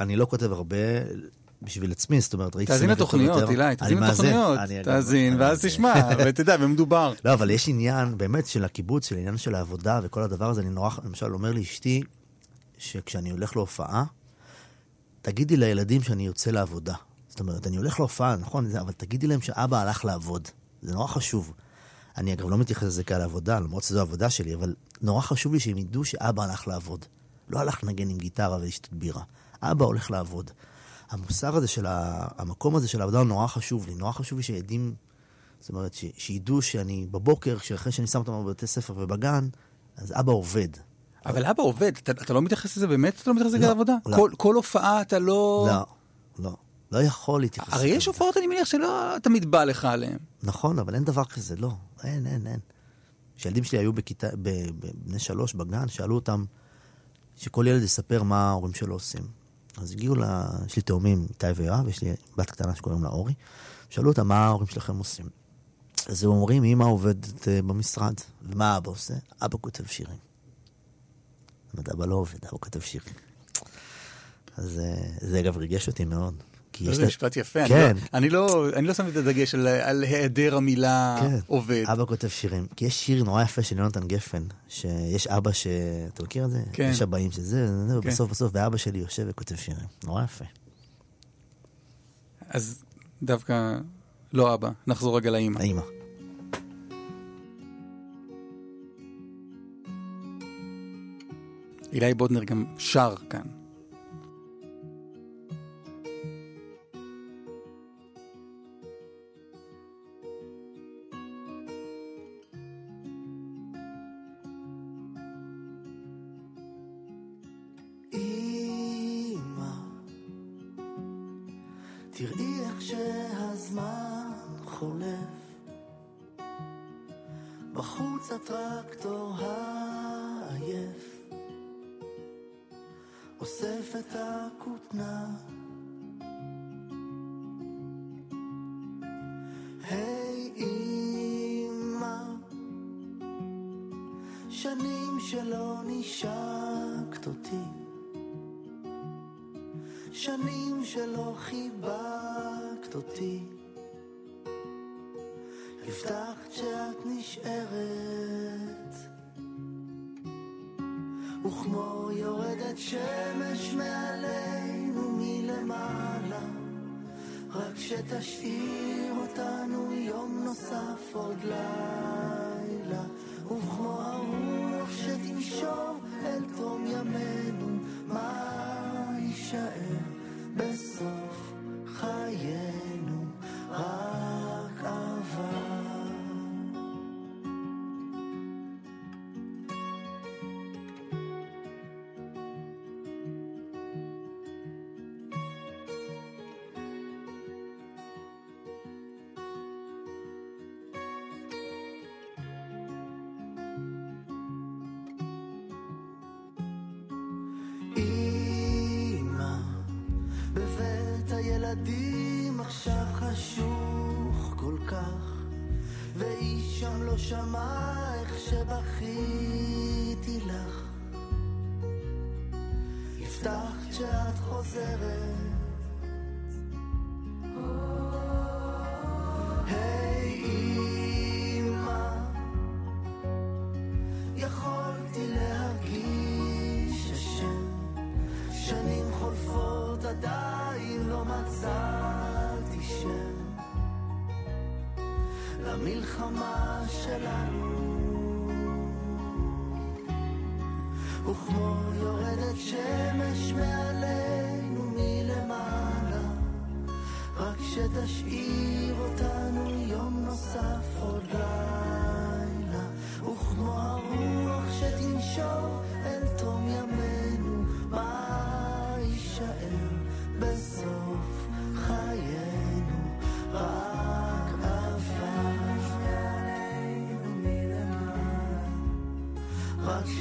אני 0.00 0.16
לא 0.16 0.26
כותב 0.26 0.52
הרבה 0.52 0.76
בשביל 1.62 1.92
עצמי, 1.92 2.20
זאת 2.20 2.34
אומרת, 2.34 2.56
ראיתי... 2.56 2.72
תאזין 2.72 2.90
לתוכניות. 2.90 3.50
אילי, 3.50 3.64
אני 3.66 3.76
תאזין 3.76 3.98
לתוכניות. 3.98 4.58
אני 4.58 4.82
תאזין, 4.82 5.32
אני 5.32 5.42
ואז. 5.42 5.64
תשמע, 5.64 5.94
ותדע, 6.18 6.56
במדובר. 6.56 7.12
לא, 7.24 7.32
אבל 7.32 7.50
יש 7.50 7.68
עניין 7.68 8.18
באמת 8.18 8.46
של 8.46 8.64
הקיבוץ, 8.64 9.08
של 9.08 9.16
העניין 9.16 9.36
של 9.36 9.54
העבודה 9.54 10.00
וכל 10.02 10.22
הדבר 10.22 10.50
הזה. 10.50 10.60
אני 10.60 10.70
נורא, 10.70 10.90
למשל, 11.04 11.34
אומר 11.34 11.52
לאשתי, 11.52 12.02
שכשאני 12.78 13.30
הולך 13.30 13.56
להופעה, 13.56 14.04
תגידי 15.22 15.56
לילדים 15.56 16.02
שאני 16.02 16.26
יוצא 16.26 16.50
לעבודה. 16.50 16.94
זאת 17.36 17.40
אומרת, 17.40 17.66
אני 17.66 17.76
הולך 17.76 18.00
להופעה, 18.00 18.36
נכון, 18.36 18.76
אבל 18.76 18.92
תגידי 18.92 19.26
להם 19.26 19.40
שאבא 19.40 19.78
הלך 19.78 20.04
לעבוד. 20.04 20.48
זה 20.82 20.94
נורא 20.94 21.06
חשוב. 21.06 21.52
אני 22.16 22.32
אגב 22.32 22.48
לא 22.48 22.58
מתייחס 22.58 22.82
לזה 22.82 23.04
כעל 23.04 23.22
עבודה, 23.22 23.60
למרות 23.60 23.82
שזו 23.82 23.98
העבודה 23.98 24.30
שלי, 24.30 24.54
אבל 24.54 24.74
נורא 25.02 25.20
חשוב 25.20 25.52
לי 25.52 25.60
שהם 25.60 25.78
ידעו 25.78 26.04
שאבא 26.04 26.42
הלך 26.42 26.68
לעבוד. 26.68 27.04
לא 27.48 27.58
הלך 27.58 27.84
לנגן 27.84 28.10
עם 28.10 28.18
גיטרה 28.18 28.56
ולשתות 28.56 28.92
בירה. 28.92 29.22
אבא 29.62 29.84
הולך 29.84 30.10
לעבוד. 30.10 30.50
המוסר 31.10 31.56
הזה 31.56 31.68
של 31.68 31.86
ה... 31.86 32.26
המקום 32.38 32.76
הזה 32.76 32.88
של 32.88 33.00
העבודה 33.00 33.18
הוא 33.18 33.26
נורא 33.26 33.46
חשוב 33.46 33.86
לי. 33.86 33.94
נורא 33.94 34.12
חשוב 34.12 34.38
לי 34.38 34.42
שילדים, 34.42 34.94
זאת 35.60 35.70
אומרת, 35.70 35.94
ש... 35.94 36.04
שידעו 36.16 36.62
שאני 36.62 37.06
בבוקר, 37.10 37.58
שאחרי 37.58 37.92
שאני 37.92 38.06
שם 38.06 38.18
אותם 38.18 38.44
בבתי 38.44 38.66
ספר 38.66 38.94
ובגן, 38.96 39.48
אז 39.96 40.12
אבא 40.16 40.32
עובד. 40.32 40.68
אבל 41.26 41.44
אבא 41.44 41.62
עובד, 41.62 41.92
אתה, 41.96 42.12
אתה 42.12 42.34
לא 42.34 42.42
מתייחס 42.42 42.76
לזה 42.76 42.86
באמת? 42.86 43.20
אתה 43.22 43.30
לא 43.30 43.36
מתייחס 43.36 43.54
לזה 43.54 43.66
לא, 43.66 43.68
כעבודה? 43.68 43.94
לא. 44.06 44.16
כל, 44.16 44.30
כל 44.36 44.54
הופעה 44.54 45.00
אתה 45.00 45.18
לא... 45.18 45.68
לא, 45.68 45.86
לא. 46.38 46.56
לא 46.92 47.02
יכול 47.02 47.40
להתייחס. 47.40 47.72
הרי 47.72 47.88
יש. 47.88 48.06
הופעות, 48.06 48.36
אני 48.36 48.46
מניח, 48.46 48.64
שלא 48.64 49.16
תמיד 49.22 49.50
בא 49.50 49.64
לך 49.64 49.84
עליהן. 49.84 50.18
נכון, 50.42 50.78
אבל 50.78 50.94
אין 50.94 51.04
דבר 51.04 51.24
כזה, 51.24 51.56
לא. 51.56 51.72
אין, 52.04 52.26
אין, 52.26 52.46
אין. 52.46 52.60
כשהילדים 53.36 53.64
שלי 53.64 53.78
היו 53.78 53.92
בכיתה, 53.92 54.28
בני 54.94 55.18
שלוש 55.18 55.54
בגן, 55.54 55.88
שאלו 55.88 56.14
אותם 56.14 56.44
שכל 57.36 57.64
ילד 57.68 57.82
יספר 57.82 58.22
מה 58.22 58.48
ההורים 58.48 58.74
שלו 58.74 58.94
עושים. 58.94 59.22
אז 59.76 59.92
הגיעו 59.92 60.14
ל... 60.14 60.24
יש 60.66 60.76
לי 60.76 60.82
תאומים, 60.82 61.26
איתי 61.28 61.46
ויואב, 61.56 61.88
יש 61.88 62.02
לי 62.02 62.14
בת 62.36 62.50
קטנה 62.50 62.74
שקוראים 62.74 63.02
לה 63.02 63.08
אורי. 63.08 63.34
שאלו 63.90 64.10
אותם 64.10 64.28
מה 64.28 64.46
ההורים 64.46 64.66
שלכם 64.66 64.98
עושים. 64.98 65.26
אז 66.06 66.24
הם 66.24 66.30
אומרים, 66.30 66.64
אמא 66.64 66.84
עובדת 66.84 67.48
אה, 67.48 67.62
במשרד, 67.62 68.14
ומה 68.42 68.76
אבא 68.76 68.90
עושה? 68.90 69.14
אבא 69.42 69.58
כותב 69.60 69.86
שירים. 69.86 70.16
זאת 71.66 71.72
אומרת, 71.74 71.88
אבא 71.88 72.06
לא 72.06 72.14
עובד, 72.14 72.44
אבא 72.44 72.58
כותב 72.60 72.80
שירים. 72.80 73.14
אז 74.56 74.78
אה, 74.78 75.08
זה 75.20 75.40
אגב 75.40 75.56
ריגש 75.56 75.88
אותי 75.88 76.04
מאוד. 76.04 76.34
כי 76.76 76.90
יש 76.90 76.96
זה 76.96 77.06
משפט 77.06 77.36
יפה. 77.36 77.60
אני 77.60 77.68
כן. 77.68 77.96
לא- 77.96 78.08
אני 78.14 78.30
לא 78.30 78.68
אני 78.76 78.86
לא 78.86 78.94
שמתי 78.94 79.10
את 79.10 79.16
הדגש 79.16 79.54
על- 79.54 79.66
על 79.68 80.04
היעדר 80.04 80.56
המילה 80.56 81.16
כן. 81.20 81.38
עובד. 81.46 81.84
אבא 81.86 82.04
כותב 82.04 82.28
שירים. 82.28 82.66
כי 82.76 82.84
יש 82.84 83.04
שיר 83.06 83.24
נורא 83.24 83.42
יפה 83.42 83.62
של 83.62 83.78
יונתן 83.78 84.06
גפן, 84.06 84.42
שיש 84.68 85.26
אבא 85.26 85.52
ש... 85.52 85.66
אתה 86.14 86.22
מכיר 86.22 86.44
את 86.44 86.50
זה? 86.50 86.62
כן. 86.72 86.88
יש 86.92 87.02
אבאים 87.02 87.30
שזה, 87.30 87.42
זה, 87.68 87.86
זה, 87.86 87.92
כן. 87.92 87.98
ובסוף 88.08 88.30
בסוף, 88.30 88.50
ואבא 88.54 88.76
שלי 88.76 88.98
יושב 88.98 89.24
וכותב 89.28 89.56
שירים. 89.56 89.86
נורא 90.04 90.24
יפה. 90.24 90.44
אז 92.48 92.84
דווקא 93.22 93.78
לא 94.32 94.54
אבא, 94.54 94.70
נחזור 94.86 95.16
רגע 95.16 95.30
לאימא. 95.30 95.58
האמא. 95.60 95.82
אילי 101.92 102.14
בודנר 102.14 102.44
גם 102.44 102.64
שר 102.78 103.14
כאן. 103.30 103.55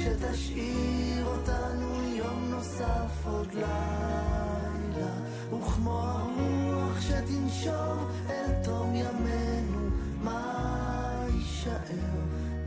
שתשאיר 0.06 1.26
אותנו 1.26 2.02
יום 2.02 2.50
נוסף 2.50 3.26
עוד 3.26 3.52
לילה 3.54 5.12
וכמו 5.46 6.00
הרוח 6.00 7.00
שתנשור 7.00 7.96
אל 8.30 8.64
תום 8.64 8.94
ימינו 8.94 9.90
מה 10.22 11.26
יישאר 11.34 11.80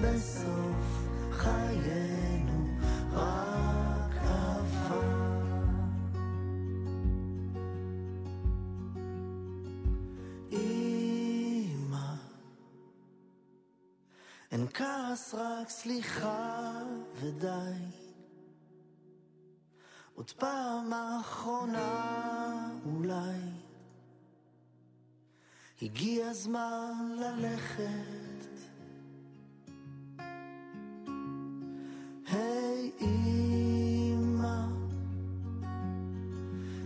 בסוף 0.01 1.09
חיינו? 1.31 2.67
רק 3.13 4.13
אמא 10.51 12.13
אין 14.51 14.67
כעס 14.73 15.33
רק 15.33 15.69
סליחה 15.69 16.68
ודי 17.21 17.99
עוד 20.15 20.31
פעם 20.31 20.93
האחרונה 20.93 22.69
אולי. 22.85 23.39
הגיע 25.81 26.27
הזמן 26.27 27.11
ללכת. 27.19 28.59
היי 32.31 32.91
אמא. 33.01 34.65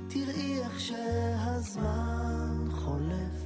תראי 0.08 0.60
איך 0.64 0.80
שהזמן 0.80 2.68
חולף. 2.72 3.44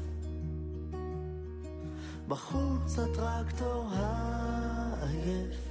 בחוץ 2.27 2.99
הטרקטור 2.99 3.89
העייף 3.93 5.66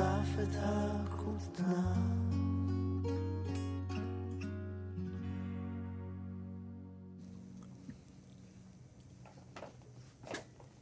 אסף 0.00 0.42
את 0.42 0.56
הכותנה 0.58 1.92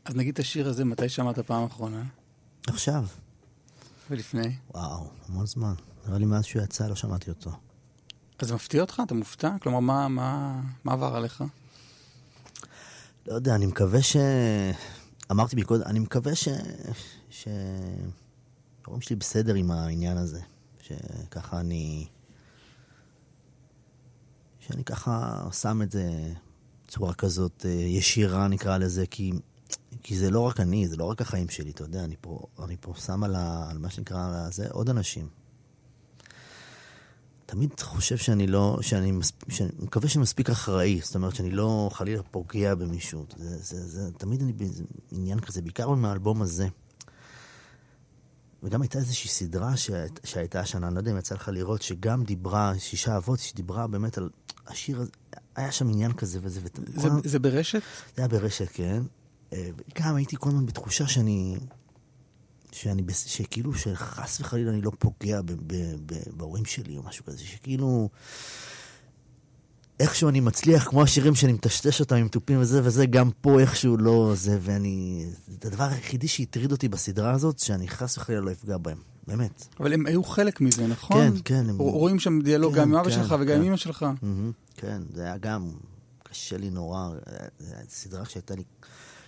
אז 0.05 0.15
נגיד 0.15 0.33
את 0.33 0.39
השיר 0.39 0.69
הזה, 0.69 0.85
מתי 0.85 1.09
שמעת 1.09 1.39
פעם 1.39 1.65
אחרונה? 1.65 2.03
עכשיו. 2.67 3.05
ולפני? 4.11 4.57
וואו, 4.75 5.11
המון 5.29 5.47
זמן. 5.47 5.75
נראה 6.07 6.19
לי 6.19 6.25
מאז 6.25 6.45
שהוא 6.45 6.63
יצא 6.63 6.87
לא 6.89 6.97
שמעתי 6.97 7.31
אותו. 7.31 7.51
אז 8.39 8.49
זה 8.49 8.55
מפתיע 8.55 8.81
אותך? 8.81 9.03
אתה 9.07 9.15
מופתע? 9.15 9.51
כלומר, 9.63 9.81
מה, 9.81 10.09
מה, 10.09 10.61
מה 10.85 10.93
עבר 10.93 11.17
עליך? 11.17 11.45
לא 13.27 13.35
יודע, 13.35 13.55
אני 13.55 13.67
מקווה 13.67 14.03
ש... 14.03 14.17
אמרתי 15.31 15.57
מקודם, 15.57 15.83
אני 15.87 15.99
מקווה 15.99 16.35
ש... 16.35 16.49
ש... 17.31 17.49
ההורים 18.87 19.01
שלי 19.01 19.17
בסדר 19.17 19.55
עם 19.55 19.71
העניין 19.71 20.17
הזה. 20.17 20.41
שככה 20.81 21.61
אני... 21.61 22.07
שאני 24.61 24.85
ככה 24.85 25.49
שם 25.53 25.83
את 25.83 25.91
זה 25.91 26.33
בצורה 26.87 27.15
כזאת 27.15 27.67
אה, 27.69 27.71
ישירה 27.71 28.49
נקרא 28.49 28.79
לזה, 28.79 29.07
כי, 29.07 29.33
כי 30.03 30.19
זה 30.19 30.31
לא 30.31 30.41
רק 30.41 30.61
אני, 30.61 30.89
זה 30.89 30.97
לא 30.97 31.05
רק 31.05 31.21
החיים 31.21 31.49
שלי, 31.49 31.71
אתה 31.71 31.83
יודע, 31.83 32.05
אני 32.05 32.17
פה, 32.21 32.39
אני 32.65 32.77
פה 32.81 32.93
שם 32.97 33.25
על, 33.25 33.35
ה, 33.35 33.71
על 33.71 33.79
מה 33.79 33.91
שנקרא, 33.91 34.27
על 34.27 34.35
הזה, 34.35 34.67
עוד 34.71 34.91
אנשים. 34.91 35.29
תמיד 37.47 37.81
חושב 37.81 38.17
שאני 38.17 38.47
לא, 38.47 38.79
שאני, 38.81 39.13
שאני 39.49 39.71
מקווה 39.79 40.09
שאני 40.09 40.23
מספיק 40.23 40.51
אחראי, 40.51 41.01
זאת 41.05 41.15
אומרת 41.15 41.35
שאני 41.35 41.51
לא 41.51 41.91
חלילה 41.93 42.23
פוגע 42.23 42.75
במישהו. 42.75 43.27
זה, 43.37 43.57
זה, 43.59 43.87
זה, 43.87 44.13
תמיד 44.13 44.43
אני 44.43 44.53
באיזה 44.53 44.85
עניין 45.13 45.41
כזה, 45.41 45.63
בעיקר 45.63 45.91
מהאלבום 45.91 46.43
הזה. 46.43 46.69
וגם 48.67 48.83
הייתה 48.83 48.99
איזושהי 48.99 49.31
סדרה 49.31 49.77
שהיית, 49.77 50.21
שהייתה 50.25 50.61
השנה, 50.61 50.87
אני 50.87 50.95
לא 50.95 51.01
יודע 51.01 51.11
אם 51.13 51.19
יצא 51.19 51.35
לך 51.35 51.49
לראות, 51.49 51.83
שגם 51.83 52.25
דיברה, 52.25 52.73
שישה 52.79 53.17
אבות, 53.17 53.39
שדיברה 53.39 53.87
באמת 53.87 54.19
על 54.19 54.31
השיר 54.67 55.01
הזה, 55.01 55.11
היה 55.57 55.73
שם 55.73 55.89
עניין 55.89 56.13
כזה 56.13 56.39
וזה. 56.43 56.61
וכל 56.63 56.83
זה, 57.01 57.07
הזמן- 57.09 57.21
זה 57.25 57.39
ברשת? 57.39 57.81
זה 58.17 58.23
היה 58.23 58.29
ברשת, 58.29 58.69
כן. 58.73 59.03
אה, 59.53 59.69
גם 60.01 60.17
הייתי 60.17 60.37
כל 60.39 60.49
הזמן 60.49 60.67
בתחושה 60.67 61.09
שאני... 61.09 61.57
שאני, 62.73 63.03
שכאילו 63.15 63.75
שחס 63.75 64.41
וחלילה 64.41 64.71
אני 64.71 64.81
לא 64.81 64.93
פוגע 64.99 65.43
ב, 65.43 65.53
ב, 65.53 65.75
ב, 66.07 66.15
בהורים 66.37 66.65
שלי 66.65 66.97
או 66.97 67.03
משהו 67.03 67.25
כזה, 67.25 67.39
שכאילו... 67.39 68.09
איכשהו 70.01 70.29
אני 70.29 70.41
מצליח, 70.41 70.89
כמו 70.89 71.03
השירים 71.03 71.35
שאני 71.35 71.53
מטשטש 71.53 72.01
אותם 72.01 72.17
עם 72.17 72.29
תופים 72.29 72.61
וזה 72.61 72.81
וזה, 72.85 73.07
גם 73.07 73.31
פה 73.41 73.61
איכשהו 73.61 73.97
לא 73.97 74.33
זה, 74.37 74.59
ואני... 74.61 75.27
זה 75.49 75.69
הדבר 75.69 75.85
היחידי 75.85 76.29
שהטריד 76.29 76.73
אותי 76.73 76.89
בסדרה 76.89 77.31
הזאת, 77.33 77.59
שאני 77.59 77.89
חס 77.89 78.19
וחלילה 78.19 78.41
לא 78.41 78.53
אפגע 78.53 78.77
בהם, 78.79 78.99
באמת. 79.27 79.67
אבל 79.81 79.93
הם 79.93 80.07
היו 80.07 80.25
חלק 80.25 80.61
מזה, 80.61 80.87
נכון? 80.87 81.17
כן, 81.31 81.33
כן, 81.45 81.69
הם- 81.71 81.79
רואים 81.79 82.19
שם 82.19 82.41
דיאלוג 82.41 82.75
כן, 82.75 82.81
גם 82.81 82.89
עם 82.89 82.95
אבא 82.95 83.11
כן, 83.11 83.15
שלך 83.15 83.35
וגם 83.41 83.57
עם 83.57 83.63
כן. 83.63 83.69
אמא 83.69 83.77
שלך. 83.77 84.07
מהמם, 84.23 84.53
כן, 84.77 85.03
זה 85.15 85.23
היה 85.23 85.37
גם 85.37 85.71
קשה 86.23 86.57
לי 86.57 86.71
נורא. 86.71 87.09
זו 87.59 87.75
סדרה 87.89 88.25
שהייתה 88.25 88.55
לי, 88.55 88.63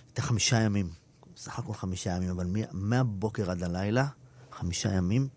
הייתה 0.07 0.21
חמישה 0.21 0.61
ימים, 0.61 0.89
סך 1.37 1.59
הכל 1.59 1.73
חמישה 1.73 2.09
ימים, 2.15 2.29
אבל 2.29 2.45
מה- 2.45 2.59
מהבוקר 2.71 3.51
עד 3.51 3.63
הלילה, 3.63 4.07
חמישה 4.51 4.93
ימים, 4.93 5.27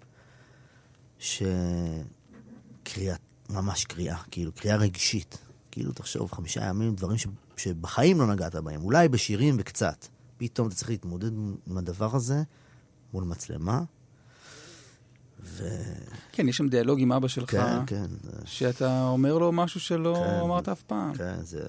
שקריאה, 1.19 3.17
ממש 3.53 3.85
קריאה, 3.85 4.17
כאילו 4.31 4.53
קריאה 4.53 4.77
רגשית. 4.77 5.39
כאילו, 5.71 5.93
תחשוב, 5.93 6.33
חמישה 6.33 6.65
ימים, 6.65 6.95
דברים 6.95 7.19
ש... 7.19 7.27
שבחיים 7.57 8.19
לא 8.19 8.27
נגעת 8.27 8.55
בהם, 8.55 8.83
אולי 8.85 9.09
בשירים 9.09 9.57
וקצת. 9.59 10.07
פתאום 10.37 10.69
אתה 10.69 10.77
צריך 10.77 10.91
להתמודד 10.91 11.33
עם 11.67 11.79
הדבר 11.79 12.17
הזה 12.17 12.43
מול 13.13 13.25
מצלמה, 13.25 13.83
ו... 15.45 15.69
כן, 16.33 16.49
יש 16.49 16.57
שם 16.57 16.69
דיאלוג 16.69 17.01
עם 17.01 17.13
אבא 17.13 17.29
שלך, 17.29 17.51
כן, 17.51 17.87
כן. 17.87 18.07
שאתה 18.45 19.03
אומר 19.09 19.39
לו 19.39 19.53
משהו 19.53 19.81
שלא 19.81 20.15
כן. 20.27 20.41
אמרת 20.41 20.69
אף 20.69 20.83
פעם. 20.83 21.15
כן, 21.15 21.43
זה... 21.43 21.63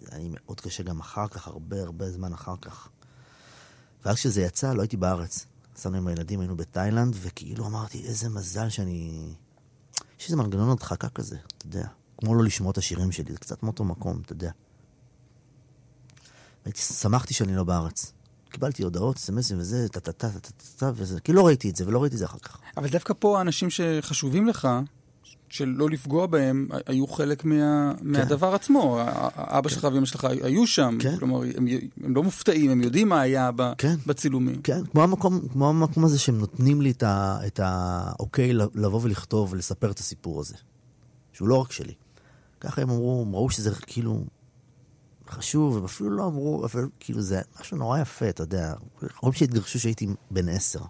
זה 0.00 0.08
היה 0.10 0.18
לי 0.18 0.28
מאוד 0.32 0.60
קשה 0.60 0.82
גם 0.82 1.00
אחר 1.00 1.28
כך, 1.28 1.48
הרבה 1.48 1.82
הרבה 1.82 2.10
זמן 2.10 2.32
אחר 2.32 2.54
כך. 2.60 2.88
ואז 4.04 4.16
כשזה 4.16 4.42
יצא, 4.42 4.72
לא 4.72 4.82
הייתי 4.82 4.96
בארץ. 4.96 5.46
נסענו 5.74 5.96
עם 5.96 6.06
הילדים, 6.06 6.40
היינו 6.40 6.56
בתאילנד, 6.56 7.16
וכאילו 7.20 7.66
אמרתי, 7.66 8.04
איזה 8.06 8.28
מזל 8.28 8.68
שאני... 8.68 9.32
יש 10.20 10.24
איזה 10.24 10.36
מנגנון 10.36 10.70
הדחקה 10.70 11.08
כזה, 11.08 11.36
אתה 11.56 11.66
יודע. 11.66 11.88
כמו 12.18 12.34
לא 12.34 12.44
לשמוע 12.44 12.70
את 12.70 12.78
השירים 12.78 13.12
שלי, 13.12 13.32
זה 13.32 13.38
קצת 13.38 13.62
מאותו 13.62 13.84
מקום, 13.84 14.20
אתה 14.24 14.32
יודע. 14.32 14.50
הייתי, 16.64 16.80
שמחתי 16.80 17.34
שאני 17.34 17.56
לא 17.56 17.64
בארץ. 17.64 18.12
קיבלתי 18.50 18.82
הודעות, 18.82 19.18
סמסים 19.18 19.58
וזה, 19.58 19.88
טה-טה-טה, 19.88 20.30
טה-טה-טה, 20.30 20.92
וזה, 20.94 21.20
כי 21.20 21.32
לא 21.32 21.46
ראיתי 21.46 21.70
את 21.70 21.76
זה, 21.76 21.86
ולא 21.86 22.02
ראיתי 22.02 22.14
את 22.14 22.18
זה 22.18 22.24
אחר 22.24 22.38
כך. 22.38 22.58
אבל 22.76 22.88
דווקא 22.88 23.14
פה 23.18 23.38
האנשים 23.38 23.70
שחשובים 23.70 24.48
לך, 24.48 24.68
שלא 25.48 25.90
לפגוע 25.90 26.26
בהם, 26.26 26.68
היו 26.86 27.06
חלק 27.06 27.44
מה, 27.44 27.92
מהדבר 28.02 28.54
עצמו. 28.54 29.00
אבא 29.36 29.68
שלך 29.68 29.88
ואמא 29.92 30.06
שלך 30.06 30.24
היו 30.24 30.66
שם. 30.66 30.98
כן. 31.00 31.16
כלומר, 31.16 31.42
הם, 31.56 31.66
הם 32.04 32.16
לא 32.16 32.22
מופתעים, 32.22 32.70
הם 32.70 32.80
יודעים 32.80 33.08
מה 33.08 33.20
היה 33.20 33.50
ב, 33.56 33.72
כן. 33.78 33.94
בצילומים. 34.06 34.62
כן, 34.62 34.84
כמו 34.92 35.02
המקום, 35.02 35.40
כמו 35.52 35.68
המקום 35.68 36.04
הזה 36.04 36.18
שהם 36.18 36.38
נותנים 36.38 36.80
לי 36.80 36.90
את, 36.90 37.02
ה, 37.02 37.38
את 37.46 37.60
האוקיי 37.62 38.52
לבוא 38.52 39.00
ולכתוב 39.02 39.52
ולספר 39.52 39.90
את 39.90 39.98
הסיפור 39.98 40.40
הזה. 40.40 40.54
שהוא 41.32 41.48
לא 41.48 41.56
רק 41.56 41.72
שלי. 41.72 41.94
ככה 42.60 42.82
הם 42.82 42.90
אמרו, 42.90 43.24
הם 43.26 43.34
ראו 43.34 43.50
שזה 43.50 43.70
כאילו 43.86 44.24
חשוב, 45.30 45.76
הם 45.76 45.84
אפילו 45.84 46.10
לא 46.10 46.26
אמרו, 46.26 46.64
אבל 46.64 46.88
כאילו 47.00 47.22
זה 47.22 47.40
משהו 47.60 47.76
נורא 47.76 47.98
יפה, 47.98 48.28
אתה 48.28 48.42
יודע. 48.42 48.74
רואים 49.20 49.32
שהתגרשו 49.32 49.78
כשהייתי 49.78 50.06
בן 50.30 50.48
עשר. 50.48 50.80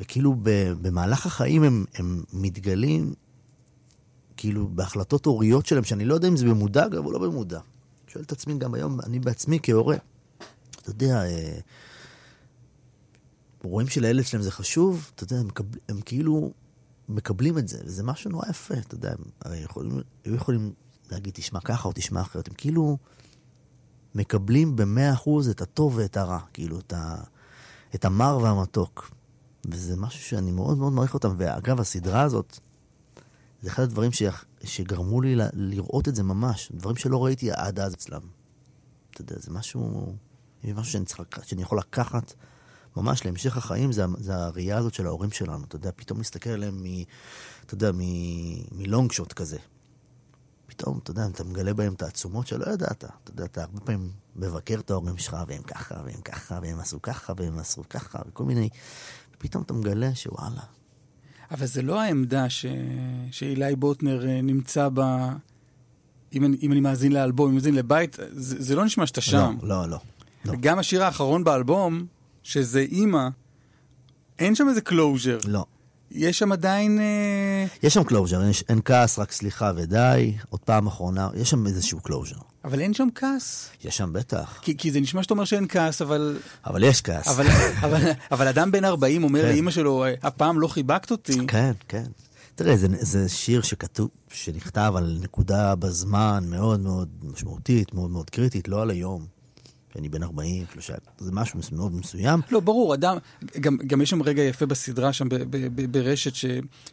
וכאילו 0.00 0.34
במהלך 0.82 1.26
החיים 1.26 1.62
הם, 1.62 1.84
הם 1.94 2.22
מתגלים, 2.32 3.14
כאילו 4.36 4.68
בהחלטות 4.68 5.26
הוריות 5.26 5.66
שלהם, 5.66 5.84
שאני 5.84 6.04
לא 6.04 6.14
יודע 6.14 6.28
אם 6.28 6.36
זה 6.36 6.46
במודע 6.46 6.86
אגב 6.86 7.06
או 7.06 7.12
לא 7.12 7.18
במודע. 7.18 7.60
שואל 8.06 8.24
את 8.24 8.32
עצמי 8.32 8.58
גם 8.58 8.74
היום, 8.74 9.00
אני 9.00 9.18
בעצמי 9.18 9.58
כהורה, 9.62 9.96
אתה 10.72 10.90
יודע, 10.90 11.24
אה, 11.24 11.58
רואים 13.62 13.88
שלילד 13.88 14.24
שלהם 14.24 14.42
זה 14.42 14.50
חשוב, 14.50 15.10
אתה 15.14 15.24
יודע, 15.24 15.36
הם, 15.36 15.46
מקבל, 15.46 15.78
הם 15.88 16.00
כאילו 16.00 16.52
מקבלים 17.08 17.58
את 17.58 17.68
זה, 17.68 17.78
וזה 17.84 18.02
משהו 18.02 18.30
נורא 18.30 18.48
יפה, 18.50 18.74
אתה 18.74 18.94
יודע, 18.94 19.12
הם 19.44 19.52
יכולים, 19.64 20.00
היו 20.24 20.34
יכולים 20.34 20.72
להגיד 21.10 21.34
תשמע 21.34 21.60
ככה 21.60 21.88
או 21.88 21.92
תשמע 21.94 22.20
אחרת, 22.20 22.48
הם 22.48 22.54
כאילו 22.54 22.98
מקבלים 24.14 24.76
במאה 24.76 25.12
אחוז 25.12 25.48
את 25.48 25.60
הטוב 25.62 25.96
ואת 25.96 26.16
הרע, 26.16 26.38
כאילו 26.52 26.78
את, 26.78 26.92
ה, 26.92 27.16
את 27.94 28.04
המר 28.04 28.38
והמתוק. 28.42 29.19
וזה 29.64 29.96
משהו 29.96 30.22
שאני 30.24 30.50
מאוד 30.50 30.78
מאוד 30.78 30.92
מעריך 30.92 31.14
אותם, 31.14 31.34
ואגב, 31.36 31.80
הסדרה 31.80 32.22
הזאת, 32.22 32.58
זה 33.62 33.68
אחד 33.68 33.82
הדברים 33.82 34.12
ש... 34.12 34.22
שגרמו 34.64 35.20
לי 35.20 35.36
ל- 35.36 35.50
לראות 35.52 36.08
את 36.08 36.14
זה 36.14 36.22
ממש, 36.22 36.72
דברים 36.74 36.96
שלא 36.96 37.24
ראיתי 37.24 37.52
עד 37.52 37.80
אז 37.80 37.94
אצלם. 37.94 38.20
אתה 39.10 39.20
יודע, 39.20 39.34
זה 39.38 39.50
משהו, 39.50 40.14
זה 40.64 40.74
משהו 40.74 40.92
שאני, 40.92 41.04
צריך, 41.04 41.20
שאני 41.42 41.62
יכול 41.62 41.78
לקחת 41.78 42.34
ממש 42.96 43.24
להמשך 43.24 43.56
החיים, 43.56 43.92
זה, 43.92 44.04
זה 44.18 44.36
הראייה 44.36 44.78
הזאת 44.78 44.94
של 44.94 45.06
ההורים 45.06 45.30
שלנו. 45.30 45.64
אתה 45.64 45.76
יודע, 45.76 45.90
פתאום 45.96 46.18
להסתכל 46.18 46.50
עליהם 46.50 46.82
מ... 46.82 46.86
אתה 47.66 47.74
יודע, 47.74 47.92
מ- 47.92 48.78
מלונג 48.78 49.12
שוט 49.12 49.32
כזה. 49.32 49.58
פתאום, 50.66 50.98
אתה 51.02 51.10
יודע, 51.10 51.26
אתה 51.26 51.44
מגלה 51.44 51.74
בהם 51.74 51.94
תעצומות 51.94 52.46
שלא 52.46 52.72
ידעת. 52.72 53.04
אתה 53.04 53.30
יודע, 53.30 53.44
אתה 53.44 53.62
הרבה 53.62 53.80
פעמים 53.80 54.12
מבקר 54.36 54.78
את 54.78 54.90
ההורים 54.90 55.18
שלך, 55.18 55.36
והם 55.48 55.62
ככה, 55.62 56.02
והם 56.04 56.20
ככה, 56.20 56.58
והם 56.62 56.80
עשו 56.80 57.02
ככה, 57.02 57.32
והם 57.36 57.58
עשו 57.58 57.82
ככה, 57.90 58.18
וכל 58.28 58.44
מיני... 58.44 58.68
ופתאום 59.40 59.62
אתה 59.62 59.74
מגלה 59.74 60.14
שוואלה. 60.14 60.62
אבל 61.50 61.66
זה 61.66 61.82
לא 61.82 62.00
העמדה 62.00 62.50
ש... 62.50 62.66
שאילי 63.30 63.76
בוטנר 63.76 64.28
אה, 64.28 64.42
נמצא 64.42 64.88
בה... 64.88 65.32
אם 66.32 66.44
אני, 66.44 66.56
אם 66.62 66.72
אני 66.72 66.80
מאזין 66.80 67.12
לאלבום, 67.12 67.46
אם 67.46 67.50
אני 67.50 67.56
מאזין 67.56 67.74
לבית, 67.74 68.16
זה, 68.30 68.62
זה 68.62 68.76
לא 68.76 68.84
נשמע 68.84 69.06
שאתה 69.06 69.20
שם. 69.20 69.56
לא, 69.62 69.68
לא, 69.68 69.88
לא. 69.88 69.98
לא. 70.44 70.54
גם 70.60 70.78
השיר 70.78 71.04
האחרון 71.04 71.44
באלבום, 71.44 72.06
שזה 72.42 72.80
אימא, 72.80 73.28
אין 74.38 74.54
שם 74.54 74.68
איזה 74.68 74.80
closure. 74.80 75.38
לא. 75.46 75.64
יש 76.10 76.38
שם 76.38 76.52
עדיין... 76.52 77.00
אה, 77.00 77.66
יש 77.82 77.94
שם 77.94 78.04
closure, 78.04 78.42
אין, 78.42 78.50
אין 78.68 78.80
כעס, 78.84 79.18
רק 79.18 79.32
סליחה 79.32 79.72
ודי. 79.76 80.34
עוד 80.48 80.60
פעם 80.60 80.86
אחרונה, 80.86 81.28
יש 81.34 81.50
שם 81.50 81.66
איזשהו 81.66 82.00
closure. 82.00 82.36
אבל 82.64 82.80
אין 82.80 82.94
שם 82.94 83.08
כעס. 83.14 83.70
יש 83.84 83.96
שם 83.96 84.12
בטח. 84.12 84.58
כי, 84.62 84.76
כי 84.76 84.90
זה 84.90 85.00
נשמע 85.00 85.22
שאתה 85.22 85.34
אומר 85.34 85.44
שאין 85.44 85.66
כעס, 85.68 86.02
אבל, 86.02 86.38
אבל 86.66 86.84
יש 86.84 87.00
כעס. 87.00 87.28
אבל, 87.28 87.46
אבל, 87.80 88.10
אבל 88.30 88.48
אדם 88.48 88.72
בן 88.72 88.84
40 88.84 89.24
אומר 89.24 89.42
כן. 89.42 89.48
לאימא 89.48 89.70
שלו, 89.70 90.04
אף 90.26 90.34
פעם 90.34 90.60
לא 90.60 90.68
חיבקת 90.68 91.10
אותי. 91.10 91.46
כן, 91.46 91.72
כן. 91.88 92.04
תראה, 92.54 92.76
זה, 92.76 92.86
זה 93.00 93.28
שיר 93.28 93.62
שכתוב, 93.62 94.08
שנכתב 94.32 94.92
על 94.96 95.18
נקודה 95.22 95.74
בזמן 95.74 96.44
מאוד 96.46 96.80
מאוד 96.80 97.08
משמעותית, 97.22 97.94
מאוד 97.94 98.10
מאוד 98.10 98.30
קריטית, 98.30 98.68
לא 98.68 98.82
על 98.82 98.90
היום. 98.90 99.39
שאני 99.94 100.08
בן 100.08 100.22
40, 100.22 100.66
כאילו 100.66 100.82
ש... 100.82 100.90
זה 101.18 101.32
משהו 101.32 101.60
מאוד 101.72 101.94
מסוים. 101.94 102.40
לא, 102.50 102.60
ברור, 102.60 102.94
אדם, 102.94 103.16
גם, 103.60 103.76
גם 103.86 104.00
יש 104.00 104.10
שם 104.10 104.22
רגע 104.22 104.42
יפה 104.42 104.66
בסדרה 104.66 105.12
שם 105.12 105.28
ב, 105.28 105.34
ב, 105.34 105.56
ב, 105.74 105.92
ברשת, 105.92 106.34
ש, 106.34 106.44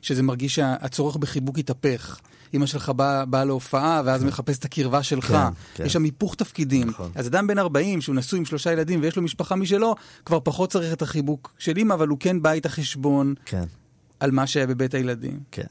שזה 0.02 0.24
מרגיש 0.24 0.56
שהצורך 0.56 1.18
בחיבוק 1.18 1.60
התהפך. 1.60 2.20
אמא 2.54 2.66
שלך 2.66 2.90
באה 2.90 3.26
בא 3.26 3.44
להופעה, 3.44 4.02
ואז 4.06 4.24
מחפש 4.24 4.58
את 4.58 4.66
הקרבה 4.66 5.04
שלך. 5.04 5.26
כן, 5.26 5.38
כן. 5.74 5.86
יש 5.86 5.94
שם 5.94 6.04
היפוך 6.04 6.36
תפקידים. 6.36 6.88
נכון. 6.88 7.12
אז 7.16 7.28
אדם 7.28 7.48
בן 7.48 7.60
40, 7.60 8.02
שהוא 8.02 8.16
נשוי 8.16 8.40
עם 8.40 8.46
שלושה 8.46 8.72
ילדים 8.72 9.02
ויש 9.02 9.16
לו 9.16 9.24
משפחה 9.24 9.56
משלו, 9.56 9.96
כבר 10.26 10.40
פחות 10.40 10.72
צריך 10.72 10.94
את 10.94 11.02
החיבוק 11.02 11.54
של 11.58 11.78
אמא, 11.78 11.94
אבל 11.94 12.08
הוא 12.08 12.18
כן 12.20 12.42
בא 12.42 12.52
איתה 12.52 12.70
חשבון 12.70 13.34
כן, 13.46 13.64
על 14.20 14.32
מה 14.32 14.48
שהיה 14.48 14.68
בבית 14.68 14.94
הילדים. 14.94 15.40
כן. 15.52 15.68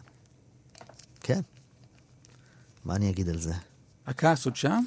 כן. 1.21 1.41
מה 2.85 2.97
אני 2.97 3.11
אגיד 3.11 3.29
על 3.29 3.39
זה? 3.39 3.53
הכעס 4.07 4.45
עוד 4.45 4.57
שם? 4.57 4.85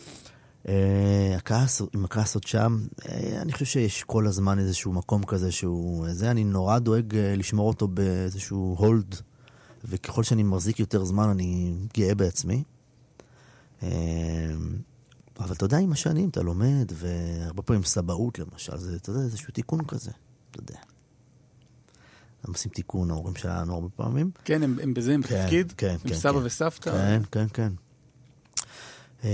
אה, 0.68 1.34
הכעס, 1.38 1.82
עם 1.96 2.06
הכעס 2.06 2.36
עוד 2.36 2.44
שם, 2.44 2.80
אה, 3.10 3.42
אני 3.42 3.54
חושב 3.54 3.66
שיש 3.66 4.04
כל 4.04 4.28
הזמן 4.28 4.60
איזשהו 4.60 4.94
מקום 4.94 5.24
כזה 5.24 5.52
שהוא... 5.52 6.08
זה, 6.12 6.32
אני 6.32 6.44
נורא 6.44 6.80
דואג 6.80 7.16
אה, 7.16 7.36
לשמור 7.36 7.68
אותו 7.68 7.88
באיזשהו 7.88 8.76
hold, 8.80 9.16
וככל 9.86 10.24
שאני 10.24 10.44
מחזיק 10.44 10.80
יותר 10.80 11.06
זמן 11.06 11.30
אני 11.30 11.74
גאה 11.98 12.16
בעצמי. 12.16 12.64
אה, 13.84 13.90
אבל 15.40 15.54
אתה 15.56 15.66
יודע, 15.66 15.78
עם 15.78 15.92
השנים 15.92 16.30
אתה 16.30 16.42
לומד, 16.42 16.92
והרבה 16.94 17.62
פעמים 17.62 17.84
סבאות 17.84 18.40
למשל, 18.40 18.78
זה, 18.78 18.96
אתה 18.96 19.10
יודע, 19.10 19.22
איזשהו 19.22 19.54
תיקון 19.54 19.86
כזה, 19.86 20.12
אתה 20.52 20.60
יודע. 20.60 20.80
הם 22.44 22.54
עושים 22.54 22.72
תיקון, 22.72 23.12
ההורים 23.12 23.36
שלנו 23.36 23.74
הרבה 23.74 23.90
פעמים. 23.90 24.32
כן, 24.44 24.64
הם, 24.64 24.80
הם 24.84 24.94
בזה, 24.94 25.14
הם 25.14 25.22
כן, 25.22 25.42
בתפקיד? 25.42 25.74
כן, 25.78 25.96
עם 26.04 26.10
כן, 26.10 26.16
סבא 26.16 26.40
כן. 26.40 26.46
וסבתא? 26.46 26.92
כן, 26.92 27.22
כן, 27.32 27.46
כן. 27.54 27.72
אה, 29.24 29.30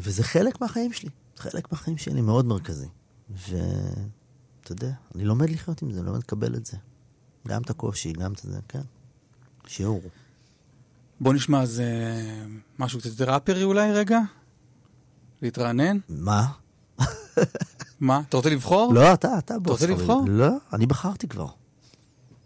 וזה 0.00 0.22
חלק 0.22 0.60
מהחיים 0.60 0.92
שלי, 0.92 1.10
חלק 1.36 1.72
מהחיים 1.72 1.98
שלי 1.98 2.20
מאוד 2.20 2.46
מרכזי. 2.46 2.88
ואתה 3.30 4.72
יודע, 4.72 4.92
אני 5.14 5.24
לומד 5.24 5.50
לחיות 5.50 5.82
עם 5.82 5.92
זה, 5.92 6.02
לומד 6.02 6.18
לקבל 6.18 6.54
את 6.54 6.66
זה. 6.66 6.76
גם 7.48 7.62
את 7.62 7.70
הקושי, 7.70 8.12
גם 8.12 8.32
את 8.32 8.38
זה, 8.38 8.58
כן. 8.68 8.80
שיעור. 9.66 10.02
בוא 11.20 11.34
נשמע 11.34 11.62
אז 11.62 11.80
אה, 11.80 12.46
משהו 12.78 12.98
קצת 13.00 13.10
יותר 13.10 13.32
ראפרי 13.32 13.62
אולי 13.62 13.92
רגע? 13.92 14.18
להתרענן? 15.42 15.98
מה? 16.08 16.46
מה? 18.00 18.20
אתה 18.28 18.36
רוצה 18.36 18.50
לבחור? 18.50 18.94
לא, 18.94 19.14
אתה, 19.14 19.38
אתה 19.38 19.58
בוא. 19.58 19.72
רוצה 19.72 19.84
ספר 19.84 19.94
לי. 19.94 20.00
לבחור? 20.02 20.24
לא, 20.28 20.50
אני 20.72 20.86
בחרתי 20.86 21.28
כבר. 21.28 21.46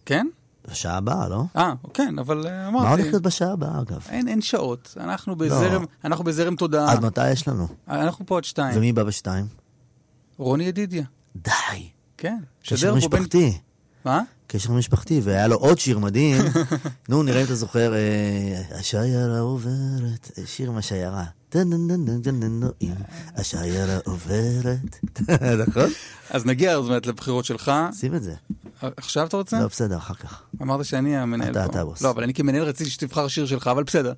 כן? 0.04 0.26
בשעה 0.70 0.96
הבאה, 0.96 1.28
לא? 1.28 1.42
אה, 1.56 1.72
כן, 1.94 2.18
אבל 2.18 2.46
אה, 2.46 2.70
מה 2.70 2.78
הולך 2.78 2.88
אמרתי, 2.88 3.10
להיות 3.10 3.22
בשעה 3.22 3.52
הבאה, 3.52 3.80
אגב? 3.80 4.06
אין, 4.08 4.28
אין 4.28 4.40
שעות. 4.40 4.94
אנחנו 5.00 5.36
בזרם, 5.36 5.84
אנחנו 6.04 6.24
בזרם 6.24 6.56
תודעה. 6.56 6.92
עד 6.92 7.04
מתי 7.04 7.30
יש 7.30 7.48
לנו? 7.48 7.68
אנחנו 7.88 8.26
פה 8.26 8.36
עד 8.36 8.44
שתיים. 8.44 8.76
ומי 8.76 8.92
בא 8.92 9.02
בשתיים? 9.02 9.46
רוני 10.38 10.64
ידידיה. 10.64 11.04
די. 11.36 11.50
כן. 12.16 12.38
קשר 12.62 13.00
פה 13.00 13.08
בין... 13.08 13.20
משפחתי. 13.20 13.58
מה? 14.04 14.22
קשר 14.46 14.72
משפחתי, 14.72 15.20
והיה 15.24 15.46
לו 15.46 15.56
עוד 15.56 15.78
שיר 15.78 15.98
מדהים. 15.98 16.42
נו, 17.08 17.22
נראה 17.22 17.40
אם 17.40 17.46
אתה 17.46 17.54
זוכר, 17.54 17.94
אה, 17.94 18.78
השיירה 18.78 19.40
עוברת, 19.40 20.30
שיר 20.46 20.70
עם 20.70 20.76
השיירה. 20.76 21.24
דן, 21.52 21.68
השיירה 23.36 23.98
עוברת. 24.04 24.98
נכון? 25.68 25.90
אז 26.30 26.46
נגיע 26.46 26.74
עוד 26.74 26.88
מעט 26.90 27.06
לבחירות 27.06 27.44
שלך. 27.44 27.72
שים 28.00 28.14
את 28.14 28.22
זה. 28.22 28.34
עכשיו 28.82 29.26
אתה 29.26 29.36
רוצה? 29.36 29.60
לא, 29.60 29.66
בסדר, 29.66 29.96
אחר 29.96 30.14
כך. 30.14 30.42
אמרת 30.62 30.84
שאני 30.84 31.16
המנהל 31.16 31.50
אתה- 31.50 31.64
פה. 31.64 31.70
אתה 31.70 31.80
הבוס. 31.80 32.02
לא, 32.02 32.10
אבל 32.10 32.22
אני 32.22 32.34
כמנהל 32.34 32.62
רציתי 32.62 32.90
שתבחר 32.90 33.28
שיר 33.28 33.46
שלך, 33.46 33.66
אבל 33.66 33.82
בסדר. 33.84 34.12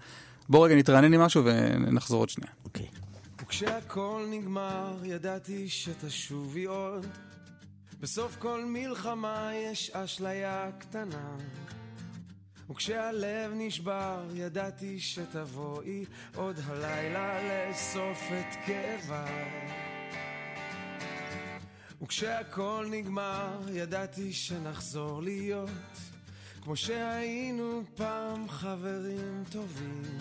בוא 0.48 0.66
רגע 0.66 0.74
נתרענן 0.74 1.14
עם 1.14 1.20
משהו 1.20 1.42
ונחזור 1.44 2.18
עוד 2.22 2.28
שנייה. 2.28 2.52
אוקיי. 2.64 2.86
וכשהכל 3.42 4.26
נגמר, 4.30 4.94
ידעתי 5.04 5.68
שתשובי 5.68 6.64
עוד. 6.64 7.06
בסוף 8.00 8.36
כל 8.38 8.64
מלחמה 8.64 9.50
יש 9.54 9.90
אשליה 9.94 10.70
קטנה. 10.78 11.36
וכשהלב 12.70 13.52
נשבר, 13.54 14.24
ידעתי 14.34 15.00
שתבואי 15.00 16.04
עוד 16.36 16.56
הלילה 16.66 17.38
לאסוף 17.68 18.22
את 18.32 18.56
כאביי. 18.66 19.68
וכשהכל 22.02 22.86
נגמר, 22.90 23.60
ידעתי 23.72 24.32
שנחזור 24.32 25.22
להיות 25.22 25.70
כמו 26.62 26.76
שהיינו 26.76 27.82
פעם 27.94 28.48
חברים 28.48 29.44
טובים. 29.52 30.18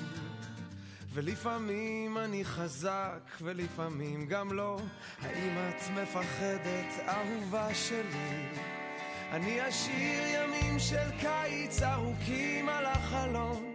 ולפעמים 1.14 2.18
אני 2.18 2.46
חזק, 2.46 3.32
ולפעמים 3.42 4.28
גם 4.28 4.54
לא. 4.54 4.80
האם 5.22 5.58
את 5.70 5.82
מפחדת, 6.02 7.08
אהובה 7.08 7.74
שלי? 7.74 8.77
אני 9.32 9.70
אשאיר 9.70 10.24
ימים 10.34 10.80
של 10.80 11.12
קיץ 11.20 11.82
ארוכים 11.82 12.70
על 12.70 12.86
החלון, 12.86 13.74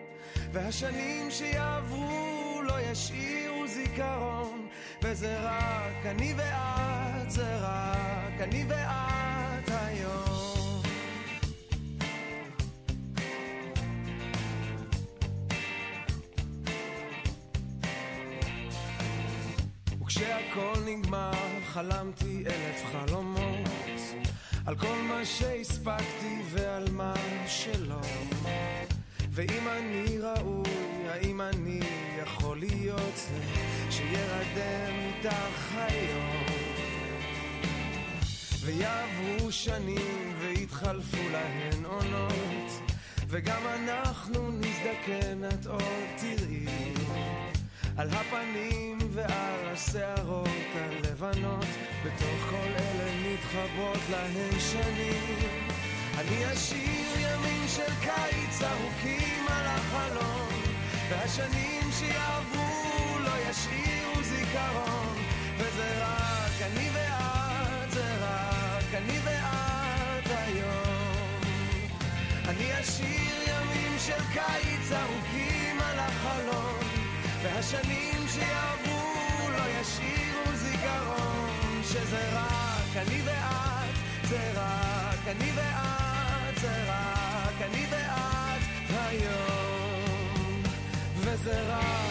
והשנים 0.52 1.30
שיעברו 1.30 2.60
לא 2.62 2.80
ישאירו 2.80 3.66
זיכרון, 3.66 4.66
וזה 5.02 5.40
רק 5.40 6.06
אני 6.06 6.34
ואת, 6.36 7.30
זה 7.30 7.56
רק 7.60 8.40
אני 8.40 8.64
ואת 8.68 9.68
היום. 9.68 10.82
וכשהכל 20.00 20.80
נגמר, 20.86 21.32
חלמתי 21.66 22.44
אלף 22.46 22.84
חלומות 22.92 23.31
על 24.66 24.74
כל 24.76 24.96
מה 25.08 25.24
שהספקתי 25.24 26.42
ועל 26.50 26.84
מה 26.90 27.14
שלא. 27.46 28.00
ואם 29.30 29.68
אני 29.68 30.18
ראוי, 30.18 31.08
האם 31.08 31.40
אני 31.40 31.80
יכול 32.22 32.58
להיות 32.58 33.16
זה 33.16 33.40
שירדם 33.90 34.94
איתך 35.06 35.74
היום? 35.76 36.46
ויעברו 38.64 39.52
שנים 39.52 40.34
ויתחלפו 40.38 41.28
להן 41.32 41.84
עונות, 41.84 42.92
וגם 43.28 43.62
אנחנו 43.66 44.50
נזדקן, 44.50 45.44
את 45.48 45.66
עוד 45.66 45.82
תראי. 46.20 46.66
על 47.96 48.08
הפנים 48.10 48.98
ועל 49.12 49.68
השערות 49.72 50.48
הלבנות, 50.74 51.66
מתחברות 53.42 53.98
להן 54.10 54.60
שנים. 54.72 55.68
אני 56.18 56.52
אשאיר 56.52 57.10
ימים 57.16 57.68
של 57.68 57.94
קיץ 58.00 58.62
ארוכים 58.62 59.46
על 59.48 59.66
החלון, 59.66 60.62
והשנים 61.10 61.90
שיעברו 61.98 63.18
לא 63.18 63.50
ישאירו 63.50 64.22
זיכרון, 64.22 65.16
וזה 65.58 66.04
רק 66.04 66.62
אני 66.62 66.88
ואת, 66.92 67.90
זה 67.90 68.14
רק 68.20 68.94
אני 68.94 69.18
ואת 69.24 70.30
היום. 70.46 71.40
אני 72.48 72.80
אשאיר 72.80 73.42
ימים 73.46 73.98
של 74.06 74.24
קיץ 74.32 74.92
ארוכים 74.92 75.80
על 75.80 75.98
החלון, 75.98 76.80
והשנים 77.42 78.26
שיעברו 78.28 79.50
לא 79.50 79.80
ישאירו 79.80 80.56
זיכרון, 80.56 81.82
שזה 81.82 82.30
רק 82.32 82.71
אני 82.96 83.22
ואת, 83.24 83.94
זה 84.28 84.52
רק 84.54 85.18
אני 85.26 85.50
ואת, 85.54 86.60
זה 86.60 86.84
רק 86.86 87.62
אני 87.70 87.86
ואת 87.90 88.62
היום. 88.90 90.62
וזה 91.16 91.60
רק 91.68 92.01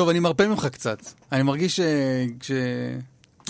טוב, 0.00 0.08
אני 0.08 0.20
מרפה 0.20 0.46
ממך 0.48 0.66
קצת. 0.66 0.98
אני 1.32 1.42
מרגיש 1.42 1.76
ש... 1.76 1.80
ש... 2.42 2.50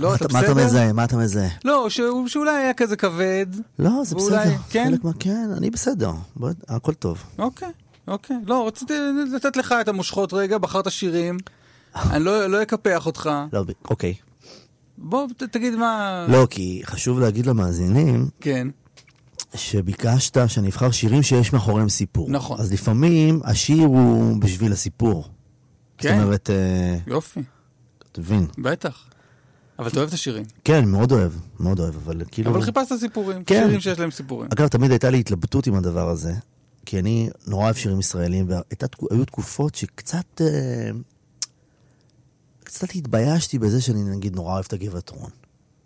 לא, 0.01 0.15
אתה 0.15 0.25
אתה- 0.25 0.33
מה 0.35 0.41
אתה 0.41 0.55
בסדר? 0.55 0.67
מזהה? 0.67 0.93
מה 0.93 1.05
אתה 1.05 1.17
מזהה? 1.17 1.49
לא, 1.65 1.87
שאולי 2.27 2.51
היה 2.57 2.75
כזה 2.75 2.97
כבד. 2.97 3.47
לא, 3.79 3.91
זה 4.05 4.17
ואולי- 4.17 4.37
בסדר. 4.37 4.57
כן? 4.71 4.93
מה... 5.03 5.11
כן, 5.19 5.51
אני 5.57 5.71
בסדר. 5.71 6.11
הכל 6.69 6.95
טוב. 6.95 7.23
אוקיי, 7.39 7.69
אוקיי. 8.09 8.37
לא, 8.47 8.67
רציתי 8.67 8.93
לתת 9.35 9.57
לך 9.57 9.75
את 9.81 9.89
המושכות 9.89 10.33
רגע, 10.33 10.59
בחרת 10.59 10.91
שירים. 10.91 11.39
אני 12.13 12.25
לא 12.25 12.47
לא 12.47 12.63
אקפח 12.63 13.07
אותך. 13.07 13.31
לא, 13.53 13.65
אוקיי. 13.91 14.15
בוא, 14.99 15.27
ת- 15.37 15.43
תגיד 15.43 15.75
מה... 15.75 16.27
לא, 16.29 16.47
כי 16.51 16.83
חשוב 16.85 17.21
להגיד 17.21 17.47
למאזינים 17.47 18.29
כן. 18.41 18.69
שביקשת 19.55 20.49
שאני 20.49 20.69
אבחר 20.69 20.91
שירים 20.91 21.23
שיש 21.23 21.53
מאחוריהם 21.53 21.89
סיפור. 21.89 22.31
נכון. 22.31 22.61
אז 22.61 22.73
לפעמים 22.73 23.41
השיר 23.45 23.87
הוא 23.87 24.37
בשביל 24.41 24.73
הסיפור. 24.73 25.29
כן. 26.01 26.17
זאת 26.17 26.25
אומרת, 26.25 26.51
אה, 26.51 26.97
יופי, 27.07 27.41
אתה 28.13 28.21
מבין? 28.21 28.47
בטח. 28.59 29.05
אבל 29.79 29.89
אתה 29.89 29.97
אוהב 29.97 30.09
את 30.09 30.15
השירים. 30.15 30.45
כן, 30.65 30.85
מאוד 30.85 31.13
אוהב, 31.13 31.33
מאוד 31.61 31.81
אוהב, 31.81 31.95
אבל 31.95 32.23
כאילו... 32.31 32.51
אבל 32.51 32.63
חיפשת 32.63 32.97
סיפורים. 33.01 33.45
כן. 33.45 33.63
שירים 33.65 33.81
שיש 33.81 33.99
להם 33.99 34.11
סיפורים. 34.11 34.49
אגב, 34.53 34.69
תמיד 34.69 34.91
הייתה 34.91 35.11
לי 35.11 35.21
התלבטות 35.21 35.67
עם 35.67 35.75
הדבר 35.75 36.09
הזה, 36.09 36.35
כי 36.87 36.99
אני 36.99 37.31
נורא 37.47 37.65
אוהב 37.65 37.77
שירים 37.77 38.01
ישראלים, 38.01 38.49
והיו 38.49 39.25
תקופות 39.25 39.75
שקצת... 39.75 40.41
אה, 40.41 40.91
קצת 42.65 42.89
התביישתי 42.95 43.59
בזה 43.59 43.81
שאני 43.81 44.03
נגיד 44.03 44.37
נורא 44.37 44.53
אוהב 44.53 44.65
את 44.69 44.73
הגבעת 44.73 45.11
רון. 45.11 45.31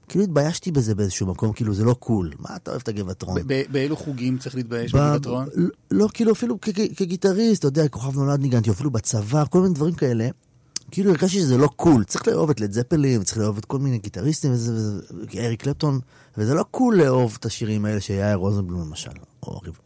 כאילו 0.09 0.25
התביישתי 0.25 0.73
בזה 0.73 0.95
באיזשהו 0.95 1.27
מקום, 1.27 1.53
כאילו 1.53 1.75
זה 1.75 1.85
לא 1.85 1.95
קול. 1.95 2.31
מה 2.39 2.57
אתה 2.57 2.71
אוהב 2.71 2.83
את 2.83 2.89
הגבעת 2.89 3.23
רון? 3.23 3.37
ב- 3.43 3.53
ב- 3.53 3.63
באילו 3.71 3.97
חוגים 3.97 4.39
צריך 4.39 4.55
להתבייש 4.55 4.93
ב- 4.95 4.97
בגבעתרון? 4.99 5.47
לא, 5.91 6.09
כאילו 6.15 6.33
אפילו 6.33 6.61
כגיטריסט, 6.97 7.59
אתה 7.61 7.69
יודע, 7.69 7.89
כוכב 7.89 8.17
נולד 8.19 8.41
ניגנתי, 8.41 8.71
אפילו 8.71 8.91
בצבא, 8.91 9.45
כל 9.51 9.61
מיני 9.61 9.75
דברים 9.75 9.95
כאלה. 9.95 10.29
כאילו 10.91 11.11
הרגשתי 11.11 11.39
שזה 11.39 11.57
לא 11.59 11.67
cool, 11.67 12.05
צריך 12.05 12.29
לאהוב 12.29 12.51
את 12.51 12.61
לד 12.61 12.73
זפלין, 12.73 13.23
צריך 13.23 13.39
לאהוב 13.39 13.59
את 13.59 13.65
כל 13.65 13.79
מיני 13.79 13.99
גיטריסטים, 13.99 14.53
וזה, 14.53 15.01
אריק 15.39 15.63
קלפטון, 15.63 16.01
וזה 16.39 16.55
לא 16.55 16.65
cool 16.71 16.97
לאהוב 17.03 17.37
את 17.41 17.47
השירים 17.47 17.85
האלה 17.85 18.01
של 18.01 18.15
יאיר 18.15 18.35
רוזנבלום 18.37 18.81
למשל, 18.81 19.11
או 19.43 19.61
ריב. 19.65 19.79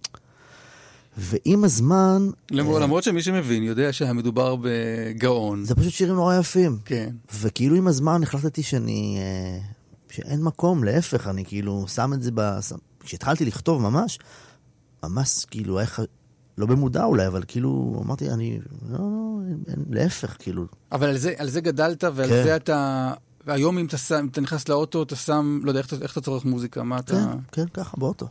ועם 1.18 1.64
הזמן, 1.64 2.28
למרות 2.50 2.82
למרות 2.82 3.04
שמי 3.04 3.22
שמבין 3.22 3.62
יודע 3.62 3.92
שהמדובר 3.92 4.56
בגאון. 4.62 5.64
זה 5.64 5.74
פשוט 5.74 5.92
שירים 5.92 6.14
נורא 6.14 6.36
יפים. 6.38 6.78
כן. 6.84 7.10
וכאילו 7.40 7.76
עם 7.76 7.88
הזמן 7.88 8.22
החלטתי 8.22 8.62
שאני... 8.62 9.18
אה, 9.18 9.58
שאין 10.10 10.42
מקום, 10.42 10.84
להפך, 10.84 11.26
אני 11.26 11.44
כאילו 11.44 11.88
שם 11.88 12.12
את 12.12 12.22
זה 12.22 12.30
ב... 12.34 12.60
שם- 12.60 12.76
כשהתחלתי 13.00 13.44
לכתוב 13.44 13.82
ממש, 13.82 14.18
ממש 15.04 15.44
כאילו, 15.44 15.80
איך... 15.80 16.00
לא 16.58 16.66
במודע 16.66 17.04
אולי, 17.04 17.26
אבל 17.26 17.42
כאילו, 17.48 18.02
אמרתי, 18.04 18.30
אני... 18.30 18.58
לא, 18.90 18.98
לא, 18.98 19.38
אין, 19.48 19.58
אין, 19.68 19.84
להפך, 19.90 20.36
כאילו. 20.38 20.64
אבל 20.92 21.08
על 21.08 21.18
זה, 21.18 21.34
על 21.38 21.50
זה 21.50 21.60
גדלת, 21.60 22.04
ועל 22.14 22.28
כן. 22.28 22.42
זה 22.44 22.56
אתה... 22.56 23.12
והיום 23.46 23.78
אם 23.78 23.86
אתה, 23.86 23.98
שם, 23.98 24.14
אם 24.14 24.26
אתה 24.26 24.40
נכנס 24.40 24.68
לאוטו, 24.68 25.02
אתה 25.02 25.16
שם, 25.16 25.60
לא 25.62 25.70
יודע, 25.70 25.80
איך, 25.80 25.94
איך 26.02 26.12
אתה 26.12 26.20
צורך 26.20 26.44
מוזיקה, 26.44 26.82
מה 26.82 26.98
אתה... 26.98 27.12
כן, 27.12 27.38
כן, 27.52 27.68
ככה, 27.74 27.96
באוטו. 27.96 28.26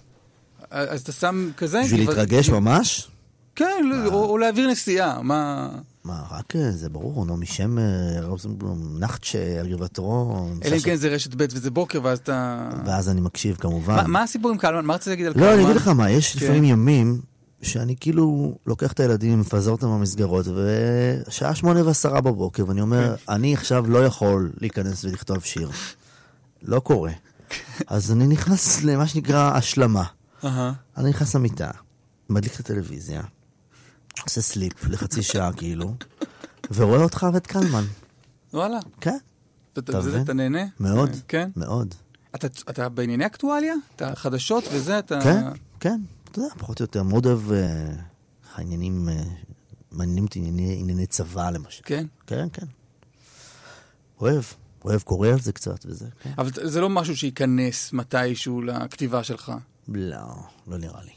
אז 0.71 1.01
אתה 1.01 1.11
שם 1.11 1.49
כזה... 1.57 1.81
בשביל 1.83 2.09
להתרגש 2.09 2.49
ממש? 2.49 3.07
כן, 3.55 3.83
לא, 3.83 4.13
או, 4.13 4.25
או 4.25 4.37
להעביר 4.37 4.67
נסיעה, 4.67 5.21
מה... 5.21 5.69
מה, 6.07 6.23
רק 6.31 6.55
אה, 6.55 6.71
זה 6.71 6.89
ברור, 6.89 7.25
נעמי 7.25 7.45
שמר, 7.45 8.25
רוזנבלום, 8.25 8.97
נחצ'ה, 8.99 9.63
גבעתרון. 9.71 10.59
אלא 10.65 10.75
אם 10.75 10.81
כן 10.81 10.95
זה 10.95 11.07
רשת 11.07 11.35
ב' 11.35 11.45
וזה 11.51 11.71
בוקר, 11.71 11.99
ואז 12.03 12.17
אתה... 12.17 12.69
ואז 12.85 13.09
אני 13.09 13.21
מקשיב, 13.21 13.55
כמובן. 13.55 13.95
מה, 13.95 14.07
מה 14.07 14.23
הסיפור 14.23 14.51
עם 14.51 14.57
קלמן? 14.57 14.85
מה 14.85 14.93
רצית 14.93 15.07
להגיד 15.07 15.25
על 15.25 15.33
לא, 15.35 15.39
קלמן? 15.39 15.53
אני 15.53 15.63
אגיד 15.63 15.75
לך 15.75 15.87
מה, 15.87 16.09
יש 16.09 16.35
כן. 16.35 16.45
לפעמים 16.45 16.63
ימים 16.63 17.21
שאני 17.61 17.95
כאילו 17.99 18.57
לוקח 18.67 18.91
את 18.91 18.99
הילדים, 18.99 19.39
מפזר 19.39 19.71
אותם 19.71 19.87
במסגרות, 19.87 20.45
ושעה 20.47 21.55
שמונה 21.55 21.85
ועשרה 21.85 22.21
בבוקר, 22.21 22.67
ואני 22.67 22.81
אומר, 22.81 23.15
כן. 23.17 23.33
אני 23.33 23.53
עכשיו 23.53 23.89
לא 23.89 24.05
יכול 24.05 24.51
להיכנס 24.61 25.05
ולכתוב 25.05 25.43
שיר. 25.43 25.69
לא 26.61 26.79
קורה. 26.79 27.11
אז 27.87 28.11
אני 28.11 28.27
נכנס 28.27 28.83
למה 28.83 29.07
שנקרא 29.07 29.51
השלמה. 29.57 30.03
אני 30.97 31.09
נכנס 31.09 31.35
למיטה, 31.35 31.71
מדליק 32.29 32.55
את 32.55 32.59
הטלוויזיה, 32.59 33.21
עושה 34.25 34.41
סליפ 34.41 34.73
לחצי 34.89 35.23
שעה 35.23 35.53
כאילו, 35.53 35.93
ורואה 36.75 37.03
אותך 37.03 37.27
ואת 37.33 37.47
קלמן. 37.47 37.83
וואלה. 38.53 38.79
כן, 39.01 39.17
אתה- 39.77 39.99
מבין? 39.99 40.21
אתה 40.21 40.33
נהנה? 40.33 40.63
מאוד, 40.79 41.09
כן. 41.27 41.49
מאוד. 41.55 41.95
אתה, 42.35 42.47
אתה 42.69 42.89
בענייני 42.89 43.25
אקטואליה? 43.25 43.73
אתה 43.95 44.15
חדשות 44.15 44.63
וזה, 44.73 44.99
אתה... 44.99 45.19
כן, 45.23 45.43
כן, 45.79 46.01
אתה 46.31 46.39
יודע, 46.39 46.49
פחות 46.57 46.79
או 46.79 46.83
יותר, 46.83 47.03
מאוד 47.03 47.25
אוהב 47.25 47.51
אה, 47.51 47.89
העניינים, 48.55 49.09
אה, 49.09 49.23
מעניינים 49.91 50.23
אותי 50.23 50.39
ענייני, 50.39 50.77
ענייני 50.79 51.05
צבא 51.07 51.49
למשל. 51.49 51.81
כן. 51.85 52.05
כן, 52.27 52.47
כן. 52.53 52.65
אוהב, 54.21 54.43
אוהב, 54.85 55.01
קורא 55.01 55.27
על 55.27 55.39
זה 55.39 55.51
קצת 55.53 55.85
וזה, 55.85 56.05
כן. 56.23 56.31
אבל 56.37 56.49
זה 56.63 56.81
לא 56.81 56.89
משהו 56.89 57.17
שייכנס 57.17 57.93
מתישהו 57.93 58.61
לכתיבה 58.61 59.23
שלך. 59.23 59.51
לא, 59.87 60.17
לא 60.67 60.77
נראה 60.77 61.03
לי. 61.03 61.11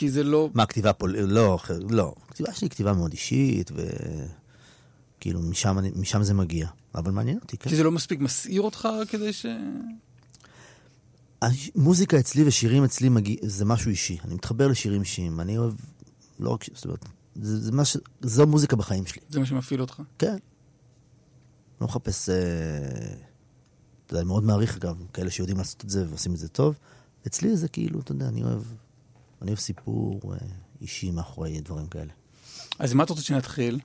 כי 0.00 0.10
זה 0.10 0.24
לא... 0.24 0.50
מה, 0.54 0.66
כתיבה 0.66 0.92
פול... 0.92 1.16
לא, 1.18 1.58
לא. 1.90 2.14
הכתיבה 2.28 2.52
שלי 2.54 2.66
היא 2.66 2.70
כתיבה 2.70 2.92
מאוד 2.92 3.12
אישית, 3.12 3.70
וכאילו 5.18 5.40
משם, 5.42 5.78
אני- 5.78 5.90
משם 5.96 6.22
זה 6.22 6.34
מגיע. 6.34 6.68
אבל 6.94 7.12
מעניין 7.12 7.38
אותי, 7.42 7.56
כן. 7.56 7.70
כי 7.70 7.76
זה 7.76 7.82
לא 7.82 7.92
מספיק 7.92 8.20
מסעיר 8.20 8.62
אותך 8.62 8.88
כדי 9.08 9.32
ש... 9.32 9.46
מוזיקה 11.74 12.18
אצלי 12.18 12.44
ושירים 12.46 12.84
אצלי 12.84 13.08
מגיע, 13.08 13.36
זה 13.42 13.64
משהו 13.64 13.90
אישי. 13.90 14.18
אני 14.24 14.34
מתחבר 14.34 14.68
לשירים 14.68 15.00
אישיים. 15.00 15.40
אני 15.40 15.58
אוהב, 15.58 15.74
לא 16.38 16.50
רק, 16.50 16.64
זאת 16.74 16.84
אומרת, 16.84 17.04
זה, 17.36 17.60
זה 17.60 17.72
מה 17.72 17.84
ש... 17.84 17.96
זו 18.20 18.46
מוזיקה 18.46 18.76
בחיים 18.76 19.06
שלי. 19.06 19.20
זה 19.30 19.40
מה 19.40 19.46
שמפעיל 19.46 19.80
אותך. 19.80 20.02
כן. 20.18 20.36
לא 21.80 21.86
מחפש... 21.86 22.28
אה, 22.28 22.36
אתה 24.06 24.12
יודע, 24.14 24.20
אני 24.20 24.28
מאוד 24.28 24.44
מעריך, 24.44 24.76
אגב, 24.76 24.96
כאלה 25.12 25.30
שיודעים 25.30 25.58
לעשות 25.58 25.84
את 25.84 25.90
זה 25.90 26.04
ועושים 26.08 26.32
את 26.34 26.38
זה 26.38 26.48
טוב. 26.48 26.74
אצלי 27.26 27.56
זה 27.56 27.68
כאילו, 27.68 28.00
אתה 28.00 28.12
יודע, 28.12 28.28
אני 28.28 28.42
אוהב... 28.42 28.62
אני 29.42 29.48
אוהב 29.48 29.58
סיפור 29.58 30.20
אה, 30.32 30.38
אישי 30.80 31.10
מאחורי 31.10 31.60
דברים 31.60 31.86
כאלה. 31.86 32.12
אז 32.78 32.94
מה 32.94 33.04
אתה 33.04 33.12
רוצה 33.12 33.24
שנתחיל? 33.24 33.80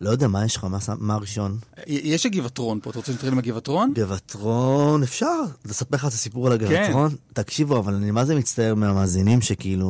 לא 0.00 0.10
יודע, 0.10 0.28
מה 0.28 0.44
יש 0.44 0.56
לך? 0.56 0.64
מה, 0.64 0.78
מה 0.98 1.14
הראשון? 1.14 1.58
יש 1.86 2.26
הגבעתרון 2.26 2.80
פה, 2.80 2.90
אתה 2.90 2.98
רוצה 2.98 3.12
שנתחיל 3.12 3.32
עם 3.32 3.38
הגבעתרון? 3.38 3.92
גבעתרון, 3.94 5.02
אפשר 5.02 5.40
לספר 5.64 5.96
לך 5.96 6.04
את 6.04 6.12
הסיפור 6.12 6.46
על 6.46 6.52
הגבעתרון? 6.52 7.10
כן. 7.10 7.16
תקשיבו, 7.32 7.78
אבל 7.78 7.94
אני 7.94 8.10
מה 8.10 8.24
זה 8.24 8.34
מצטער 8.34 8.74
מהמאזינים 8.74 9.40
שכאילו, 9.40 9.88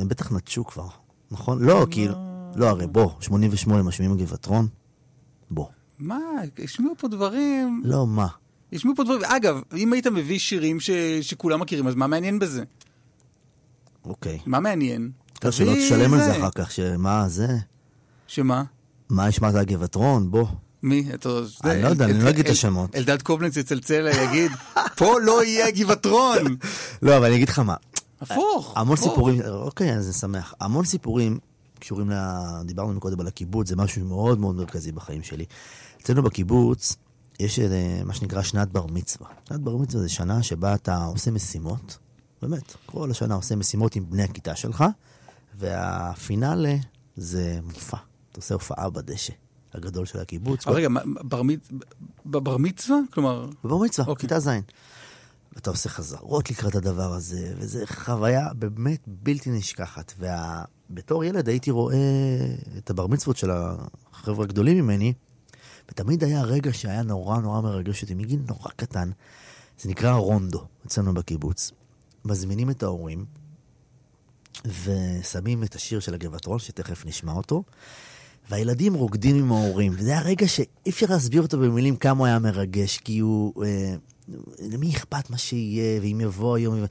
הם 0.00 0.08
בטח 0.08 0.32
נטשו 0.32 0.64
כבר, 0.64 0.88
נכון? 1.30 1.64
לא, 1.64 1.86
כאילו, 1.90 2.14
לא, 2.56 2.68
הרי 2.68 2.86
בוא, 2.86 3.10
88 3.20 3.82
משמיעים 3.82 4.12
הגבעתרון? 4.12 4.68
בוא. 5.50 5.66
מה, 5.98 6.18
השמיעו 6.64 6.94
פה 6.98 7.08
דברים... 7.08 7.82
לא, 7.84 8.06
מה? 8.06 8.26
השמיעו 8.72 8.96
פה 8.96 9.04
דברים... 9.04 9.24
אגב, 9.24 9.60
אם 9.76 9.92
היית 9.92 10.06
מביא 10.06 10.38
שירים 10.38 10.80
ש... 10.80 10.90
שכולם 11.20 11.60
מכירים, 11.60 11.86
אז 11.86 11.94
מה 11.94 12.06
מעניין 12.06 12.38
בזה? 12.38 12.64
אוקיי. 14.06 14.38
מה 14.46 14.60
מעניין? 14.60 15.10
טוב, 15.40 15.50
שלא 15.50 15.72
תשלם 15.74 16.14
על 16.14 16.20
זה 16.20 16.38
אחר 16.38 16.50
כך, 16.54 16.70
שמה 16.70 17.28
זה? 17.28 17.48
שמה? 18.26 18.64
מה 19.08 19.26
השמעת 19.26 19.54
על 19.54 19.64
גבעתרון? 19.64 20.30
בוא. 20.30 20.46
מי? 20.82 21.06
אתה... 21.14 21.28
אני 21.64 21.82
לא 21.82 21.88
יודע, 21.88 22.04
אני 22.04 22.24
לא 22.24 22.30
אגיד 22.30 22.44
את 22.46 22.50
השמות. 22.50 22.96
אלדד 22.96 23.22
קובלנץ 23.22 23.56
יצלצל, 23.56 24.08
יגיד, 24.22 24.52
פה 24.96 25.20
לא 25.20 25.44
יהיה 25.44 25.70
גבעתרון! 25.70 26.56
לא, 27.02 27.16
אבל 27.16 27.26
אני 27.26 27.36
אגיד 27.36 27.48
לך 27.48 27.58
מה. 27.58 27.74
הפוך. 28.20 28.72
המון. 28.76 28.96
סיפורים, 28.96 29.40
אוקיי, 29.48 29.96
אז 29.96 30.06
אני 30.06 30.12
שמח. 30.12 30.54
המון 30.60 30.84
סיפורים 30.84 31.38
קשורים 31.78 32.10
ל... 32.10 32.14
דיברנו 32.64 32.94
מקודם 32.94 33.20
על 33.20 33.26
הקיבוץ, 33.26 33.68
זה 33.68 33.76
משהו 33.76 34.04
מאוד 34.04 34.38
מאוד 34.38 34.56
מרכזי 34.56 34.92
בחיים 34.92 35.22
שלי. 35.22 35.44
אצלנו 36.02 36.22
בקיבוץ 36.22 36.96
יש 37.40 37.58
אה, 37.58 38.00
מה 38.04 38.14
שנקרא 38.14 38.42
שנת 38.42 38.72
בר 38.72 38.86
מצווה. 38.86 39.28
שנת 39.48 39.60
בר 39.60 39.76
מצווה 39.76 40.02
זה 40.02 40.08
שנה 40.08 40.42
שבה 40.42 40.74
אתה 40.74 41.04
עושה 41.04 41.30
משימות, 41.30 41.98
באמת, 42.48 42.74
כל 42.86 43.10
השנה 43.10 43.34
עושה 43.34 43.56
משימות 43.56 43.96
עם 43.96 44.10
בני 44.10 44.22
הכיתה 44.22 44.56
שלך, 44.56 44.84
והפינאלה 45.58 46.76
זה 47.16 47.58
מופע. 47.62 47.96
אתה 48.32 48.38
עושה 48.38 48.54
הופעה 48.54 48.90
בדשא 48.90 49.32
הגדול 49.74 50.06
של 50.06 50.18
הקיבוץ. 50.18 50.66
אבל 50.66 50.76
רגע, 50.76 50.88
בר 51.04 51.42
בבר 52.26 52.56
מצווה? 52.56 52.98
כלומר, 53.12 53.50
בבר 53.64 53.76
מצווה, 53.76 54.08
אוקיי. 54.08 54.28
כיתה 54.28 54.40
ז'. 54.40 54.48
ואתה 55.52 55.70
עושה 55.70 55.88
חזרות 55.88 56.50
לקראת 56.50 56.74
הדבר 56.74 57.12
הזה, 57.12 57.54
וזו 57.58 57.78
חוויה 57.86 58.48
באמת 58.54 59.00
בלתי 59.06 59.50
נשכחת. 59.50 60.14
ובתור 60.18 61.24
ילד 61.24 61.48
הייתי 61.48 61.70
רואה 61.70 61.96
את 62.78 62.90
הבר 62.90 63.06
מצוות 63.06 63.36
של 63.36 63.50
החבר'ה 64.12 64.44
הגדולים 64.44 64.84
ממני, 64.84 65.12
ותמיד 65.88 66.24
היה 66.24 66.42
רגע 66.42 66.72
שהיה 66.72 67.02
נורא 67.02 67.38
נורא 67.38 67.60
מרגש 67.60 68.02
אותי, 68.02 68.14
מגיל 68.14 68.40
נורא 68.48 68.70
קטן. 68.76 69.10
זה 69.80 69.88
נקרא 69.88 70.14
רונדו 70.14 70.64
אצלנו 70.86 71.14
בקיבוץ. 71.14 71.72
מזמינים 72.26 72.70
את 72.70 72.82
ההורים, 72.82 73.24
ושמים 74.64 75.62
את 75.62 75.74
השיר 75.74 76.00
של 76.00 76.14
הגבעתרון, 76.14 76.58
שתכף 76.58 77.06
נשמע 77.06 77.32
אותו, 77.32 77.62
והילדים 78.50 78.94
רוקדים 78.94 79.36
עם 79.36 79.52
ההורים, 79.52 79.92
וזה 79.96 80.10
היה 80.10 80.20
רגע 80.20 80.48
שאי 80.48 80.90
אפשר 80.90 81.06
להסביר 81.10 81.42
אותו 81.42 81.58
במילים 81.58 81.96
כמה 81.96 82.18
הוא 82.18 82.26
היה 82.26 82.38
מרגש, 82.38 82.98
כי 82.98 83.18
הוא... 83.18 83.64
אה, 83.64 83.94
למי 84.58 84.90
אכפת 84.90 85.30
מה 85.30 85.38
שיהיה, 85.38 86.00
ואם 86.00 86.20
יבוא 86.20 86.56
היום... 86.56 86.84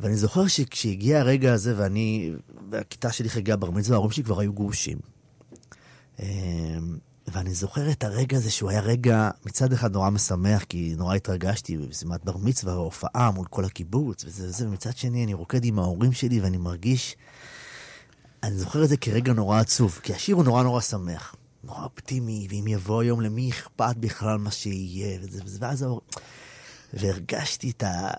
ואני 0.00 0.16
זוכר 0.16 0.46
שכשהגיע 0.46 1.20
הרגע 1.20 1.52
הזה, 1.52 1.74
ואני... 1.76 2.32
והכיתה 2.70 3.12
שלי 3.12 3.30
חגגה 3.30 3.56
בר 3.56 3.70
מצווה, 3.70 3.96
ההורים 3.96 4.12
שלי 4.12 4.24
כבר 4.24 4.40
היו 4.40 4.52
גרושים. 4.52 4.98
אה, 6.20 6.26
ואני 7.28 7.54
זוכר 7.54 7.90
את 7.90 8.04
הרגע 8.04 8.36
הזה 8.36 8.50
שהוא 8.50 8.70
היה 8.70 8.80
רגע 8.80 9.30
מצד 9.46 9.72
אחד 9.72 9.92
נורא 9.92 10.10
משמח, 10.10 10.64
כי 10.64 10.94
נורא 10.96 11.14
התרגשתי 11.14 11.76
במשימת 11.76 12.24
בר 12.24 12.36
מצווה, 12.36 12.74
והופעה 12.74 13.30
מול 13.30 13.46
כל 13.46 13.64
הקיבוץ, 13.64 14.24
וזה 14.24 14.48
וזה, 14.48 14.68
ומצד 14.68 14.96
שני 14.96 15.24
אני 15.24 15.34
רוקד 15.34 15.64
עם 15.64 15.78
ההורים 15.78 16.12
שלי 16.12 16.40
ואני 16.40 16.56
מרגיש... 16.56 17.16
אני 18.42 18.58
זוכר 18.58 18.84
את 18.84 18.88
זה 18.88 18.96
כרגע 18.96 19.32
נורא 19.32 19.60
עצוב, 19.60 20.00
כי 20.02 20.14
השיר 20.14 20.36
הוא 20.36 20.44
נורא 20.44 20.62
נורא 20.62 20.80
שמח. 20.80 21.34
נורא 21.64 21.84
אופטימי, 21.84 22.46
ואם 22.50 22.64
יבוא 22.68 23.02
היום 23.02 23.20
למי 23.20 23.50
אכפת 23.50 23.96
בכלל 23.96 24.38
מה 24.38 24.50
שיהיה, 24.50 25.18
וזה, 25.22 25.40
וזה, 25.44 25.58
ואז... 25.60 25.82
ההור- 25.82 26.02
והרגשתי 26.92 27.70
את 27.70 27.82
ה... 27.82 28.10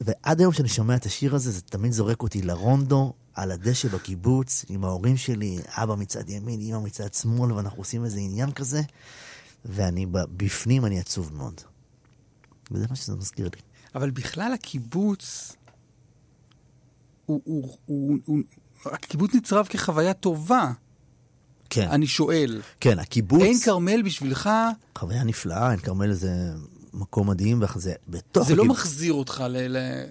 ועד 0.00 0.40
היום 0.40 0.52
כשאני 0.52 0.68
שומע 0.68 0.94
את 0.96 1.06
השיר 1.06 1.34
הזה, 1.34 1.50
זה 1.50 1.60
תמיד 1.60 1.92
זורק 1.92 2.22
אותי 2.22 2.42
לרונדו, 2.42 3.12
על 3.34 3.50
הדשא 3.50 3.88
בקיבוץ, 3.88 4.64
עם 4.68 4.84
ההורים 4.84 5.16
שלי, 5.16 5.58
אבא 5.68 5.94
מצד 5.94 6.30
ימין, 6.30 6.60
אמא 6.60 6.78
מצד 6.80 7.14
שמאל, 7.14 7.52
ואנחנו 7.52 7.78
עושים 7.78 8.04
איזה 8.04 8.20
עניין 8.20 8.52
כזה, 8.52 8.82
ואני 9.64 10.06
בפנים, 10.10 10.86
אני 10.86 11.00
עצוב 11.00 11.34
מאוד. 11.34 11.60
וזה 12.70 12.86
מה 12.90 12.96
שזה 12.96 13.16
מזכיר 13.16 13.48
לי. 13.54 13.60
אבל 13.94 14.10
בכלל 14.10 14.52
הקיבוץ, 14.52 15.52
הוא, 17.26 17.40
הוא, 17.44 17.76
הוא, 17.86 18.18
הוא, 18.24 18.38
הקיבוץ 18.84 19.34
נצרב 19.34 19.66
כחוויה 19.66 20.14
טובה, 20.14 20.72
כן, 21.70 21.88
אני 21.88 22.06
שואל. 22.06 22.62
כן, 22.80 22.98
הקיבוץ, 22.98 23.42
עין 23.42 23.58
כרמל 23.64 24.02
בשבילך, 24.02 24.50
חוויה 24.98 25.24
נפלאה, 25.24 25.70
עין 25.70 25.80
כרמל 25.80 26.12
זה 26.12 26.52
מקום 26.92 27.30
מדהים, 27.30 27.62
וזה 27.76 27.94
בתוך 28.08 28.48
זה 28.48 28.54
לא 28.54 28.62
הקיבוץ. 28.62 28.78
מחזיר 28.78 29.12
אותך 29.12 29.44
ל... 29.48 29.76
ל... 29.76 30.04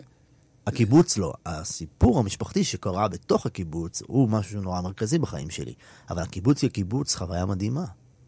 הקיבוץ 0.68 1.18
לא. 1.18 1.34
הסיפור 1.46 2.20
המשפחתי 2.20 2.64
שקרה 2.64 3.08
בתוך 3.08 3.46
הקיבוץ 3.46 4.02
הוא 4.08 4.30
משהו 4.30 4.62
נורא 4.62 4.82
מרכזי 4.82 5.18
בחיים 5.20 5.50
שלי. 5.50 5.74
אבל 6.10 6.22
הקיבוץ 6.22 6.66
כקיבוץ, 6.66 7.16
חוויה 7.16 7.46
מדהימה. 7.46 7.86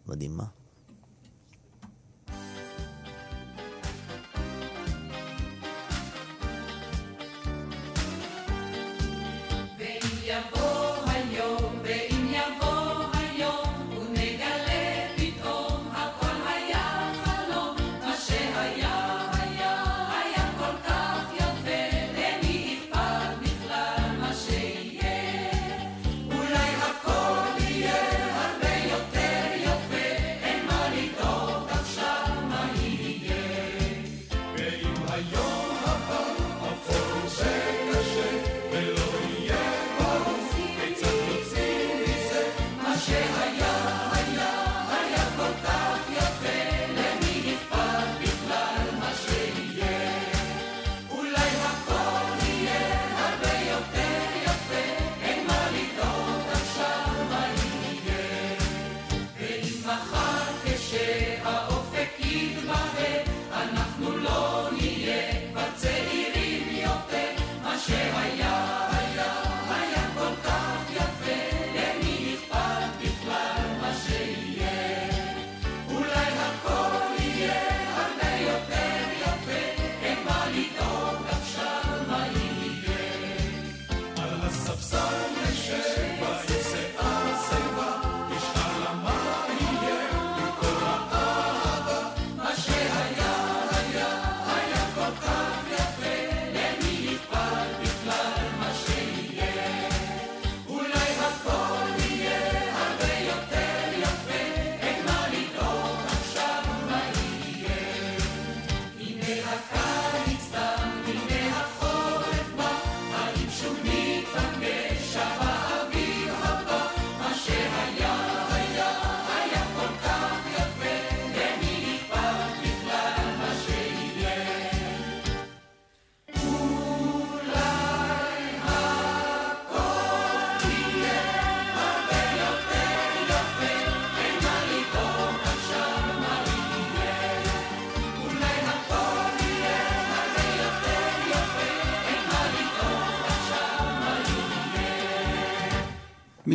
מדהימה. 0.08 0.44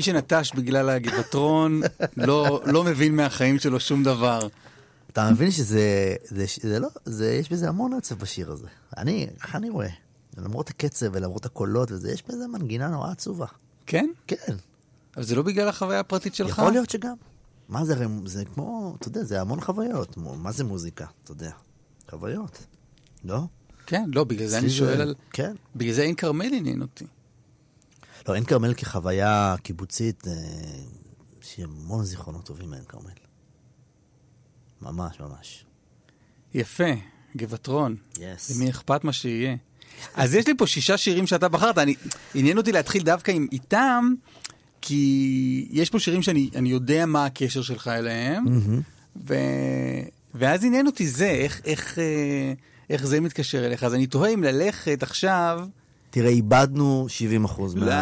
מי 0.01 0.05
שנטש 0.05 0.53
בגלל 0.55 0.89
הגבעטרון 0.89 1.81
לא, 2.17 2.61
לא 2.67 2.85
מבין 2.85 3.17
מהחיים 3.17 3.59
שלו 3.59 3.81
שום 3.81 4.03
דבר. 4.03 4.49
אתה 5.13 5.31
מבין 5.31 5.51
שזה, 5.51 6.15
זה, 6.25 6.45
זה 6.61 6.79
לא, 6.79 6.89
זה, 7.05 7.33
יש 7.33 7.53
בזה 7.53 7.69
המון 7.69 7.93
עצב 7.93 8.19
בשיר 8.19 8.53
הזה. 8.53 8.67
אני, 8.97 9.27
ככה 9.41 9.59
אני 9.59 9.71
רואה. 9.71 9.89
למרות 10.37 10.71
הקצב 10.71 11.07
ולמרות 11.13 11.47
הקולות 11.47 11.93
וזה, 11.93 12.13
יש 12.13 12.23
בזה 12.29 12.47
מנגינה 12.47 12.89
נורא 12.89 13.11
עצובה. 13.11 13.47
כן? 13.87 14.11
כן, 14.27 14.55
אבל 15.17 15.25
זה 15.25 15.37
לא 15.37 15.43
בגלל 15.43 15.69
החוויה 15.69 16.01
הפרטית 16.01 16.35
שלך? 16.35 16.49
יכול 16.49 16.73
להיות 16.73 16.91
שגם. 16.91 17.15
מה 17.69 17.85
זה, 17.85 18.07
זה 18.25 18.45
כמו, 18.45 18.97
אתה 18.99 19.09
יודע, 19.09 19.25
זה 19.25 19.41
המון 19.41 19.61
חוויות. 19.61 20.17
מה 20.17 20.53
זה 20.53 20.65
מוזיקה, 20.65 21.07
אתה 21.25 21.33
יודע? 21.33 21.51
חוויות, 22.11 22.67
לא? 23.25 23.41
כן, 23.87 24.11
לא, 24.15 24.25
בגלל 24.25 24.47
זה 24.47 24.59
אני 24.59 24.71
שואל 24.71 25.01
על... 25.01 25.15
כן. 25.33 25.55
בגלל 25.77 25.95
זה 25.95 26.03
אין 26.03 26.15
כרמל 26.15 26.51
עניין 26.53 26.83
אותי. 26.83 27.07
לא, 28.31 28.35
עין 28.35 28.45
כרמל 28.45 28.75
כחוויה 28.75 29.55
קיבוצית, 29.63 30.29
אה, 30.29 30.33
יש 31.43 31.59
לי 31.59 31.65
המון 31.65 32.05
זיכרונות 32.05 32.45
טובים 32.45 32.71
מעין 32.71 32.85
כרמל. 32.85 33.11
ממש, 34.83 35.21
ממש. 35.21 35.65
יפה, 36.55 36.91
גבעטרון. 37.37 37.97
יס. 38.21 38.51
למי 38.51 38.71
אכפת 38.71 39.05
מה 39.05 39.13
שיהיה. 39.13 39.57
אז 40.15 40.35
יש 40.35 40.47
לי 40.47 40.55
פה 40.59 40.67
שישה 40.67 40.97
שירים 40.97 41.27
שאתה 41.27 41.49
בחרת, 41.49 41.79
אני, 41.79 41.95
עניין 42.35 42.59
אותי 42.59 42.73
להתחיל 42.73 43.03
דווקא 43.03 43.31
עם 43.31 43.47
איתם, 43.53 44.15
כי 44.81 45.69
יש 45.71 45.91
פה 45.91 45.99
שירים 45.99 46.23
שאני 46.23 46.51
אני 46.55 46.69
יודע 46.69 47.07
מה 47.07 47.27
הקשר 47.27 47.63
שלך 47.63 47.89
אליהם, 47.89 48.45
ו, 49.27 49.35
ואז 50.35 50.65
עניין 50.65 50.87
אותי 50.87 51.07
זה, 51.09 51.31
איך, 51.31 51.61
איך, 51.65 51.99
אה, 51.99 52.53
איך 52.91 53.07
זה 53.07 53.21
מתקשר 53.21 53.67
אליך. 53.67 53.85
אז 53.85 53.95
אני 53.95 54.07
תוהה 54.07 54.35
אם 54.35 54.43
ללכת 54.43 55.03
עכשיו, 55.03 55.67
תראה, 56.11 56.31
איבדנו 56.31 57.07
70 57.09 57.45
אחוז 57.45 57.77
לא. 57.77 57.93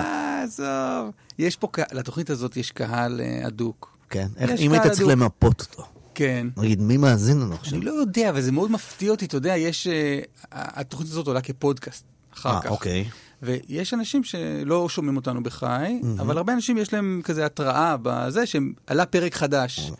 עזוב, 0.42 1.10
יש 1.38 1.56
פה, 1.56 1.68
לתוכנית 1.92 2.30
הזאת 2.30 2.56
יש 2.56 2.70
קהל 2.70 3.20
אה, 3.20 3.46
הדוק. 3.46 3.98
כן, 4.10 4.28
אם 4.58 4.72
היית 4.72 4.86
צריך. 4.86 5.08
למפות 5.08 5.60
אותו. 5.60 5.88
כן. 6.14 6.46
נגיד, 6.56 6.80
מי 6.80 6.96
מאזין 6.96 7.40
לנו 7.40 7.54
עכשיו? 7.54 7.78
אני 7.78 7.84
לא 7.84 7.90
יודע, 7.90 8.30
אבל 8.30 8.40
זה 8.40 8.52
מאוד 8.52 8.70
מפתיע 8.70 9.10
אותי, 9.10 9.24
אתה 9.24 9.36
יודע, 9.36 9.56
יש... 9.56 9.86
אה, 9.86 10.20
התוכנית 10.52 11.08
הזאת 11.10 11.26
עולה 11.26 11.40
כפודקאסט 11.40 12.04
אחר 12.34 12.54
אה, 12.54 12.60
כך. 12.62 12.70
אוקיי. 12.70 13.08
ויש 13.42 13.94
אנשים 13.94 14.24
שלא 14.24 14.88
שומעים 14.88 15.16
אותנו 15.16 15.42
בחי, 15.42 16.00
אבל 16.18 16.36
הרבה 16.36 16.52
אנשים 16.52 16.78
יש 16.78 16.92
להם 16.92 17.20
כזה 17.24 17.46
התראה 17.46 17.96
בזה 18.02 18.46
שעלה 18.46 19.06
פרק 19.06 19.34
חדש. 19.34 19.92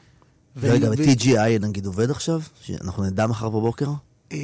רגע, 0.63 0.91
ו-TGI 0.91 1.61
נגיד 1.61 1.87
עובד 1.87 2.11
עכשיו? 2.11 2.41
שאנחנו 2.63 3.05
נדע 3.05 3.27
מחר 3.27 3.49
בבוקר? 3.49 3.91
אה, 4.33 4.39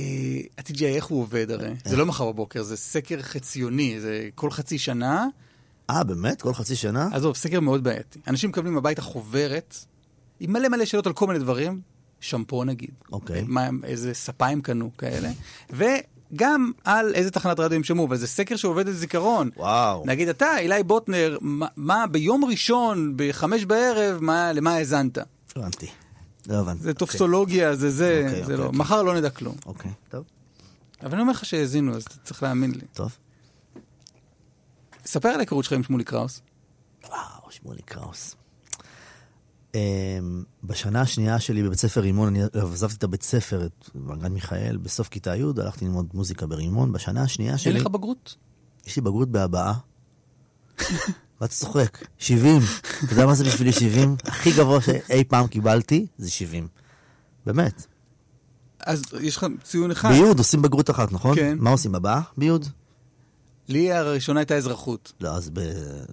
ה-TGI, 0.59 0.85
איך 0.85 1.05
הוא 1.05 1.21
עובד 1.21 1.51
הרי? 1.51 1.75
זה 1.85 1.97
לא 1.97 2.07
מחר 2.07 2.33
בבוקר, 2.33 2.63
זה 2.63 2.77
סקר 2.77 3.23
חציוני, 3.23 4.01
זה 4.01 4.29
כל 4.35 4.51
חצי 4.51 4.79
שנה. 4.79 5.27
אה, 5.91 6.05
באמת? 6.05 6.43
כל 6.43 6.55
חצי 6.55 6.77
שנה? 6.77 7.09
עזוב, 7.13 7.37
סקר 7.37 7.61
מאוד 7.61 7.85
בעייתי. 7.85 8.19
אנשים 8.29 8.51
מקבלים 8.51 8.77
הביתה 8.77 9.03
חוברת 9.03 9.77
עם 10.41 10.53
מלא 10.53 10.69
מלא 10.69 10.85
שאלות 10.85 11.07
על 11.07 11.13
כל 11.13 11.27
מיני 11.27 11.39
דברים, 11.39 11.81
שמפו 12.21 12.65
נגיד. 12.65 12.91
אוקיי. 13.13 13.45
מה, 13.47 13.69
איזה 13.85 14.15
ספה 14.15 14.47
הם 14.47 14.61
קנו 14.61 14.91
כאלה. 14.99 15.31
וגם 15.71 16.73
על 16.85 17.15
איזה 17.15 17.31
תחנת 17.31 17.61
רדיו 17.61 17.77
הם 17.77 17.85
שמעו, 17.85 18.07
אבל 18.07 18.17
זה 18.17 18.27
סקר 18.27 18.57
שעובד 18.57 18.89
על 18.89 18.95
זיכרון. 18.95 19.51
וואו. 19.57 20.03
נגיד 20.07 20.29
אתה, 20.29 20.59
אילי 20.59 20.83
בוטנר, 20.83 21.39
מה, 21.41 21.67
מה 21.77 22.07
ביום 22.07 22.45
ראשון, 22.45 23.13
בחמש 23.17 23.65
בערב, 23.65 24.19
מה, 24.21 24.53
למה 24.53 24.75
האזנת? 24.75 25.19
הבנתי. 25.57 25.87
לא 26.47 26.61
הבנתי. 26.61 26.83
זה 26.83 26.91
אוקיי. 26.91 26.99
טופסולוגיה, 26.99 27.77
זה 27.77 27.91
זה, 27.91 28.23
אוקיי, 28.25 28.45
זה 28.45 28.53
אוקיי, 28.53 28.67
לא. 28.67 28.73
מחר 28.73 29.03
לא 29.03 29.15
נדע 29.15 29.31
כלום. 29.31 29.57
אוקיי, 29.67 29.91
טוב. 30.09 30.25
אבל 31.03 31.13
אני 31.13 31.21
אומר 31.21 31.33
לך 31.33 31.45
שהאזינו, 31.45 31.97
אז 31.97 32.03
אתה 32.03 32.15
צריך 32.25 32.43
להאמין 32.43 32.71
לי. 32.71 32.87
טוב. 32.93 33.17
ספר 35.07 35.29
על 35.29 35.37
ההיכרות 35.37 35.65
שלך 35.65 35.73
עם 35.73 35.83
שמולי 35.83 36.05
קראוס. 36.05 36.41
וואו, 37.09 37.51
שמולי 37.51 37.83
קראוס. 37.83 38.37
Um, 39.73 39.77
בשנה 40.65 41.01
השנייה 41.01 41.41
שלי 41.41 41.63
בבית 41.63 41.79
ספר 41.79 42.01
רימון, 42.01 42.29
אני 42.29 42.43
עזבתי 42.73 42.95
את 42.97 43.05
הבית 43.05 43.23
ספר, 43.23 43.67
את 43.67 43.91
מגן 43.95 44.33
מיכאל, 44.33 44.77
בסוף 44.77 45.09
כיתה 45.09 45.37
י', 45.37 45.43
הלכתי 45.43 45.85
ללמוד 45.85 46.07
מוזיקה 46.15 46.47
ברימון. 46.47 46.93
בשנה 46.93 47.23
השנייה 47.23 47.51
אין 47.51 47.59
שלי, 47.59 47.73
לך 47.73 47.87
בגרות? 47.87 48.37
יש 48.87 48.97
לי 48.97 49.03
בגרות 49.03 49.29
בהבעה. 49.29 49.75
ואתה 51.45 51.55
צוחק, 51.55 51.99
70. 52.19 52.61
אתה 53.05 53.13
יודע 53.13 53.27
מה 53.27 53.35
זה 53.35 53.45
בשבילי 53.45 53.73
70? 53.73 54.17
הכי 54.25 54.53
גבוה 54.53 54.81
שאי 54.81 55.25
פעם 55.25 55.47
קיבלתי 55.47 56.07
זה 56.19 56.31
70. 56.31 56.69
באמת. 57.47 57.87
אז 58.87 59.03
יש 59.21 59.37
לך 59.37 59.47
ציון 59.63 59.91
אחד. 59.91 60.11
ביוד 60.13 60.39
עושים 60.39 60.63
בגרות 60.63 60.91
אחת, 60.91 61.13
נכון? 61.13 61.37
כן. 61.37 61.57
מה 61.61 61.71
עושים, 61.71 61.95
הבעה? 61.95 62.21
ביוד? 62.37 62.67
לי 63.69 63.93
הראשונה 63.93 64.41
הייתה 64.41 64.55
אזרחות. 64.57 65.13
לא, 65.21 65.29
אז 65.29 65.51
ב- 65.53 65.61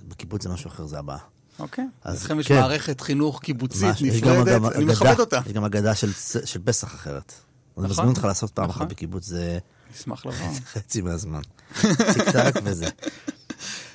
בקיבוץ 0.08 0.44
זה 0.44 0.50
משהו 0.50 0.68
אחר, 0.68 0.86
זה 0.86 1.00
הבעה. 1.00 1.18
אוקיי. 1.60 1.86
אז 2.04 2.24
לכם 2.24 2.40
יש 2.40 2.48
כן. 2.48 2.60
מערכת 2.60 3.02
חינוך 3.02 3.40
קיבוצית 3.42 4.02
נפרדת, 4.02 4.76
אני 4.76 4.86
מכבד 4.86 5.20
אותה. 5.20 5.40
יש 5.46 5.54
גם 5.54 5.64
אגדה 5.64 5.96
של 6.46 6.60
פסח 6.64 6.88
אחרת. 6.88 7.34
אני 7.78 7.84
נכון. 7.84 7.90
מזמין 7.92 8.08
אותך 8.08 8.24
לעשות 8.26 8.52
פעם 8.52 8.70
נכון. 8.70 8.82
אחת 8.82 8.92
בקיבוץ, 8.92 9.26
זה 9.26 9.60
נשמח 9.96 10.26
לבוא. 10.26 10.48
חצי 10.74 11.02
מהזמן. 11.02 11.42
טיק 11.82 12.30
טק 12.32 12.62
וזה. 12.64 12.90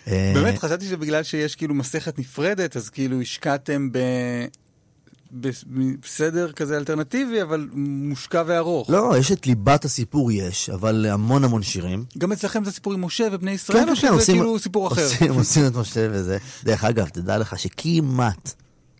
אה, 0.08 0.32
באמת, 0.34 0.58
חשבתי 0.58 0.88
שבגלל 0.88 1.22
שיש 1.22 1.54
כאילו 1.56 1.74
מסכת 1.74 2.18
נפרדת, 2.18 2.76
אז 2.76 2.88
כאילו 2.88 3.20
השקעתם 3.20 3.92
ב... 3.92 3.98
ב- 5.40 5.50
בסדר 6.02 6.52
כזה 6.52 6.76
אלטרנטיבי, 6.76 7.42
אבל 7.42 7.68
מושקע 7.74 8.42
וארוך. 8.46 8.90
לא, 8.90 9.14
יש 9.18 9.32
את 9.32 9.46
ליבת 9.46 9.84
הסיפור 9.84 10.32
יש, 10.32 10.70
אבל 10.70 11.06
המון 11.06 11.44
המון 11.44 11.62
שירים. 11.62 12.04
גם 12.18 12.32
אצלכם 12.32 12.64
זה 12.64 12.72
סיפור 12.72 12.92
עם 12.92 13.04
משה 13.04 13.24
ובני 13.32 13.50
ישראל, 13.50 13.78
כן, 13.78 13.88
או 13.88 13.94
כן, 13.94 14.00
שזה 14.00 14.10
עושים- 14.10 14.36
כאילו 14.36 14.58
סיפור 14.58 14.88
אחר? 14.88 15.04
עושים, 15.04 15.32
עושים 15.32 15.66
את 15.66 15.76
משה 15.76 16.08
וזה. 16.12 16.38
דרך 16.64 16.84
אגב, 16.84 17.08
תדע 17.08 17.38
לך 17.38 17.58
שכמעט, 17.58 18.52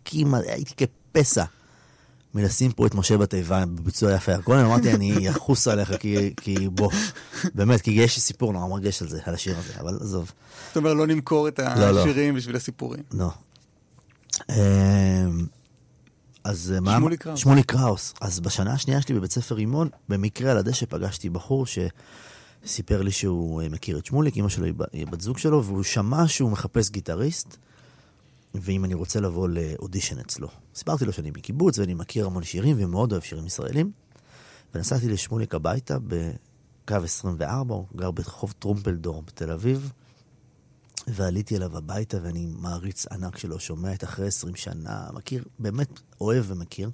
כמעט, 0.05 0.43
הייתי 0.47 0.73
כפסע 1.13 1.43
מלשים 2.33 2.71
פה 2.71 2.87
את 2.87 2.95
משה 2.95 3.17
בתיבה 3.17 3.65
בביצוע 3.65 4.13
יפה 4.13 4.31
ירקון, 4.31 4.59
אמרתי, 4.59 4.93
אני 4.93 5.29
אחוס 5.29 5.67
עליך, 5.67 5.93
כי, 5.99 6.33
כי 6.41 6.69
בוא, 6.69 6.91
באמת, 7.55 7.81
כי 7.81 7.91
יש 7.91 8.19
סיפור 8.19 8.53
נורא 8.53 8.67
מרגש 8.67 9.01
על 9.01 9.07
זה, 9.07 9.19
על 9.25 9.33
השיר 9.33 9.57
הזה, 9.57 9.73
אבל 9.79 9.97
עזוב. 10.01 10.31
זאת 10.67 10.77
אומרת, 10.77 10.97
לא 10.97 11.07
נמכור 11.07 11.47
את 11.47 11.59
לא, 11.59 11.91
לא. 11.91 12.01
השירים 12.01 12.35
בשביל 12.35 12.55
הסיפורים. 12.55 13.03
לא. 13.13 13.31
אמ, 14.49 15.45
אז 16.43 16.73
אה, 16.75 16.79
מה... 16.79 16.95
שמולי 16.97 17.17
קראוס. 17.17 17.39
שמולי 17.39 17.63
קראוס. 17.63 18.13
אז 18.21 18.39
בשנה 18.39 18.73
השנייה 18.73 19.01
שלי 19.01 19.15
בבית 19.15 19.31
ספר 19.31 19.55
רימון, 19.55 19.89
במקרה 20.09 20.51
על 20.51 20.57
הדשא 20.57 20.85
פגשתי 20.89 21.29
בחור 21.29 21.65
שסיפר 21.65 23.01
לי 23.01 23.11
שהוא 23.11 23.61
אה, 23.61 23.69
מכיר 23.69 23.97
את 23.97 24.05
שמוליק, 24.05 24.37
אמא 24.37 24.49
שלו 24.49 24.65
היא 24.93 25.07
בת 25.07 25.21
זוג 25.21 25.37
שלו, 25.37 25.63
והוא 25.63 25.83
שמע 25.83 26.27
שהוא 26.27 26.51
מחפש 26.51 26.89
גיטריסט, 26.89 27.57
ואם 28.55 28.85
אני 28.85 28.93
רוצה 28.93 29.19
לבוא 29.19 29.47
לאודישן 29.49 30.19
אצלו. 30.19 30.47
סיפרתי 30.75 31.05
לו 31.05 31.13
שאני 31.13 31.31
מקיבוץ 31.31 31.79
ואני 31.79 31.93
מכיר 31.93 32.25
המון 32.25 32.43
שירים 32.43 32.75
ומאוד 32.79 33.11
אוהב 33.11 33.23
שירים 33.23 33.45
ישראלים, 33.45 33.91
ונסעתי 34.75 35.09
לשמוליק 35.09 35.55
הביתה 35.55 35.97
בקו 35.99 36.95
24, 37.03 37.75
הוא 37.75 37.85
גר 37.95 38.11
ברחוב 38.11 38.53
טרומפלדור 38.59 39.21
בתל 39.21 39.51
אביב, 39.51 39.91
ועליתי 41.07 41.57
אליו 41.57 41.77
הביתה 41.77 42.17
ואני 42.23 42.45
מעריץ 42.45 43.05
ענק 43.05 43.37
שלו, 43.37 43.59
שומע 43.59 43.93
את 43.93 44.03
אחרי 44.03 44.27
20 44.27 44.55
שנה, 44.55 45.09
מכיר, 45.13 45.43
באמת 45.59 45.99
אוהב 46.21 46.45
ומכיר. 46.47 46.91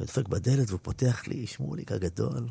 ודופק 0.00 0.28
בדלת 0.28 0.68
והוא 0.68 0.80
פותח 0.82 1.22
לי, 1.26 1.46
שמוליק 1.46 1.92
הגדול, 1.92 2.48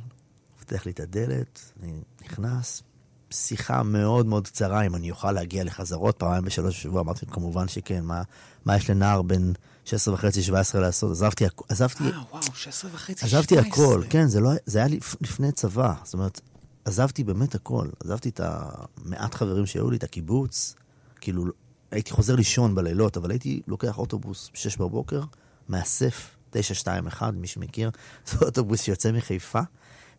פותח 0.60 0.86
לי 0.86 0.92
את 0.92 1.00
הדלת, 1.00 1.72
אני 1.80 2.02
נכנס, 2.22 2.84
שיחה 3.32 3.84
מאוד 3.84 4.26
מאוד 4.26 4.48
קצרה, 4.48 4.82
אם 4.86 4.96
אני 4.96 5.12
אוכל 5.12 5.32
להגיע 5.32 5.64
לחזרות. 5.64 6.16
פעמיים 6.20 6.44
בשלוש 6.46 6.76
בשבוע, 6.80 7.02
אמרתי 7.02 7.26
כמובן 7.26 7.68
שכן, 7.68 8.04
מה, 8.04 8.22
מה 8.66 8.76
יש 8.78 8.90
לנער 8.90 9.22
בן 9.22 9.52
16 9.86 10.14
וחצי, 10.14 10.44
17 10.44 10.82
לעשות? 10.82 11.12
עזבתי, 11.12 11.46
עזבתי, 11.70 12.04
אה, 12.04 12.10
וואו, 12.32 12.44
16 12.54 12.92
וחצי, 12.94 13.26
עזבתי 13.26 13.56
17. 13.56 13.72
הכל, 13.86 14.04
כן, 14.10 14.28
זה, 14.28 14.40
לא, 14.40 14.50
זה 14.66 14.80
היה 14.80 14.88
לפ- 14.88 15.16
לפני 15.22 15.52
צבא, 15.52 15.94
זאת 16.04 16.14
אומרת, 16.14 16.42
עזבתי 16.86 17.24
באמת 17.24 17.56
הכל, 17.56 17.88
עזבתי 18.04 18.30
את 18.30 18.42
המעט 18.44 19.34
חברים 19.34 19.66
שהיו 19.66 19.90
לי, 19.92 19.98
את 19.98 20.04
הקיבוץ, 20.04 20.76
כאילו, 21.22 21.46
הייתי 21.92 22.12
חוזר 22.12 22.36
לישון 22.36 22.76
בלילות, 22.76 23.18
אבל 23.18 23.32
הייתי 23.32 23.62
לוקח 23.68 23.98
אוטובוס 23.98 24.50
ב-6 24.54 24.80
בבוקר, 24.80 25.22
מאסף 25.70 26.30
921, 26.50 27.34
מי 27.34 27.48
שמכיר, 27.48 27.90
זה 28.28 28.38
אוטובוס 28.46 28.82
שיוצא 28.82 29.12
מחיפה, 29.12 29.62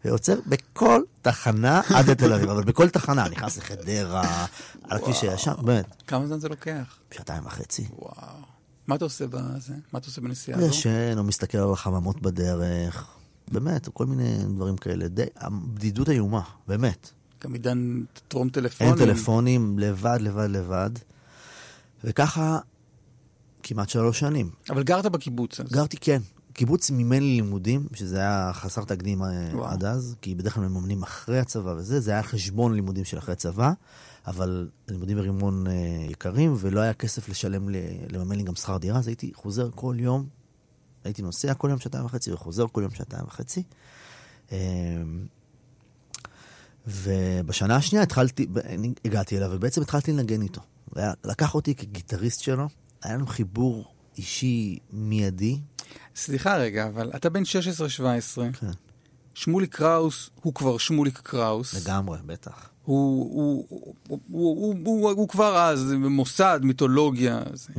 ועוצר 0.05 0.35
בכל 0.47 1.03
תחנה 1.23 1.81
עד 1.95 2.11
לתל 2.11 2.33
אביב, 2.33 2.51
אבל 2.51 2.65
בכל 2.65 2.89
תחנה, 2.89 3.29
נכנס 3.29 3.59
לחדרה, 3.59 4.47
על 4.83 4.97
הכביש 4.97 5.23
הישן, 5.23 5.53
באמת, 5.63 6.03
כמה 6.07 6.27
זמן 6.27 6.41
זה 6.41 6.49
לוקח? 6.49 6.99
שעתיים 7.11 7.47
וחצי. 7.47 7.87
וואו. 7.99 8.13
מה 8.87 8.95
אתה 8.95 9.05
עושה 9.05 9.27
בזה? 9.27 9.75
מה 9.93 9.99
אתה 9.99 10.07
עושה 10.07 10.21
בנסיעה 10.21 10.59
הזו? 10.59 10.69
ישן, 10.69 11.19
או 11.19 11.25
מסתכל 11.25 11.59
על 11.59 11.73
החממות 11.73 12.23
בדרך, 12.23 13.07
באמת, 13.53 13.89
כל 13.89 14.07
מיני 14.07 14.39
דברים 14.55 14.77
כאלה. 14.77 15.09
די, 15.09 15.25
הבדידות 15.37 16.09
איומה, 16.09 16.43
באמת. 16.69 17.11
גם 17.45 17.53
עידן 17.53 18.03
טרום 18.29 18.49
טלפונים. 18.49 18.95
אין 18.95 19.07
טלפונים, 19.07 19.79
לבד, 19.79 20.19
לבד, 20.21 20.49
לבד. 20.51 20.91
וככה 22.05 22.59
כמעט 23.63 23.89
שלוש 23.89 24.21
שנים. 24.21 24.51
אבל 24.71 24.83
גרת 24.83 25.07
בקיבוץ 25.07 25.61
אז. 25.61 25.73
גרתי, 25.73 25.97
כן, 26.01 26.21
הקיבוץ 26.59 26.91
מימן 26.91 27.23
לי 27.23 27.35
לימודים, 27.35 27.87
שזה 27.95 28.19
היה 28.19 28.51
חסר 28.55 28.85
תקדים 28.85 29.23
אה, 29.23 29.29
וואו. 29.53 29.67
עד 29.67 29.85
אז, 29.85 30.17
כי 30.21 30.35
בדרך 30.35 30.55
כלל 30.55 30.69
מממנים 30.69 31.03
אחרי 31.03 31.39
הצבא 31.39 31.71
וזה, 31.71 32.01
זה 32.01 32.11
היה 32.11 32.23
חשבון 32.23 32.75
לימודים 32.75 33.05
של 33.05 33.19
אחרי 33.19 33.37
צבא, 33.37 33.73
אבל 34.27 34.69
לימודים 34.89 35.17
ברימון 35.17 35.67
אה, 35.67 35.73
יקרים, 36.11 36.55
ולא 36.59 36.81
היה 36.81 36.95
כסף 36.95 37.29
לשלם, 37.29 37.69
לממן 38.09 38.37
לי 38.37 38.43
גם 38.43 38.55
שכר 38.55 38.77
דירה, 38.77 38.99
אז 38.99 39.09
הייתי 39.09 39.31
חוזר 39.35 39.71
כל 39.75 39.97
יום, 39.99 40.27
הייתי 41.05 41.23
נוסע 41.23 41.55
כל 41.55 41.69
יום 41.71 41.79
שעתיים 41.79 42.05
וחצי 42.05 42.33
וחוזר 42.33 42.67
כל 42.73 42.81
יום 42.83 42.91
שעתיים 42.91 43.25
וחצי. 43.27 43.63
אה, 44.53 44.59
ובשנה 46.87 47.77
השנייה 47.77 48.03
התחלתי, 48.03 48.47
אני 48.65 48.93
הגעתי 49.05 49.37
אליו, 49.37 49.51
ובעצם 49.53 49.83
התחלתי 49.83 50.13
לנגן 50.13 50.43
איתו. 50.43 50.61
לקח 51.25 51.55
אותי 51.55 51.75
כגיטריסט 51.75 52.41
שלו, 52.41 52.69
היה 53.03 53.15
לנו 53.15 53.27
חיבור 53.27 53.85
אישי 54.17 54.79
מיידי. 54.93 55.61
סליחה 56.19 56.57
רגע, 56.57 56.87
אבל 56.87 57.11
אתה 57.17 57.31
בן 57.31 57.43
16-17, 57.43 57.45
כן. 58.61 58.71
שמוליק 59.35 59.75
קראוס 59.75 60.31
הוא 60.43 60.55
כבר 60.55 60.79
שמוליק 60.79 61.19
קראוס. 61.19 61.87
לגמרי, 61.87 62.19
בטח. 62.27 62.69
הוא, 62.85 63.31
הוא, 63.35 63.67
הוא, 63.69 63.95
הוא, 64.09 64.21
הוא, 64.31 64.77
הוא, 64.85 65.11
הוא 65.11 65.29
כבר 65.29 65.57
אז 65.59 65.93
מוסד, 65.93 66.61
מיתולוגיה. 66.63 67.43
זה. 67.53 67.73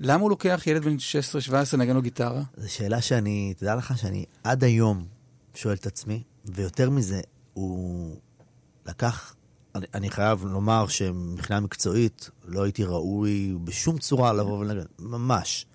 למה 0.00 0.22
הוא 0.22 0.30
לוקח 0.30 0.62
ילד 0.66 0.84
בן 0.84 0.96
16-17 1.50 1.52
לנגן 1.72 1.94
לו 1.94 2.02
גיטרה? 2.02 2.42
זו 2.56 2.72
שאלה 2.72 3.00
שאני, 3.00 3.54
תדע 3.56 3.74
לך 3.74 3.98
שאני 3.98 4.24
עד 4.44 4.64
היום 4.64 5.04
שואל 5.54 5.74
את 5.74 5.86
עצמי, 5.86 6.22
ויותר 6.44 6.90
מזה, 6.90 7.20
הוא 7.54 8.16
לקח, 8.86 9.34
אני, 9.74 9.86
אני 9.94 10.10
חייב 10.10 10.44
לומר 10.44 10.88
שמבחינה 10.88 11.60
מקצועית 11.60 12.30
לא 12.44 12.62
הייתי 12.62 12.84
ראוי 12.84 13.56
בשום 13.64 13.98
צורה 13.98 14.32
לבוא 14.32 14.58
ולנגן, 14.58 14.86
ממש. 14.98 15.66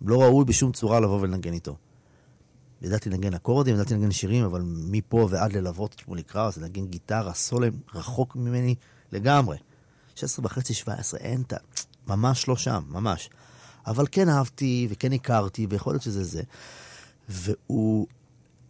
לא 0.00 0.22
ראוי 0.22 0.44
בשום 0.44 0.72
צורה 0.72 1.00
לבוא 1.00 1.20
ולנגן 1.20 1.52
איתו. 1.52 1.76
ידעתי 2.82 3.10
לנגן 3.10 3.34
אקורדים, 3.34 3.74
ידעתי 3.74 3.94
לנגן 3.94 4.10
שירים, 4.10 4.44
אבל 4.44 4.62
מפה 4.64 5.28
ועד 5.30 5.52
ללוות 5.52 5.94
את 5.94 5.98
שמולי 5.98 6.22
קראוס, 6.22 6.56
לנגן 6.56 6.86
גיטרה, 6.86 7.34
סולם, 7.34 7.72
רחוק 7.94 8.36
ממני 8.36 8.74
לגמרי. 9.12 9.56
16 10.14 10.46
וחצי, 10.46 10.74
17, 10.74 11.20
אין 11.20 11.42
את 11.42 11.52
ה... 11.52 11.56
ממש 12.06 12.48
לא 12.48 12.56
שם, 12.56 12.82
ממש. 12.88 13.30
אבל 13.86 14.06
כן 14.10 14.28
אהבתי 14.28 14.86
וכן 14.90 15.12
הכרתי, 15.12 15.66
ויכול 15.70 15.92
להיות 15.92 16.02
שזה 16.02 16.24
זה. 16.24 16.42
והוא 17.28 18.06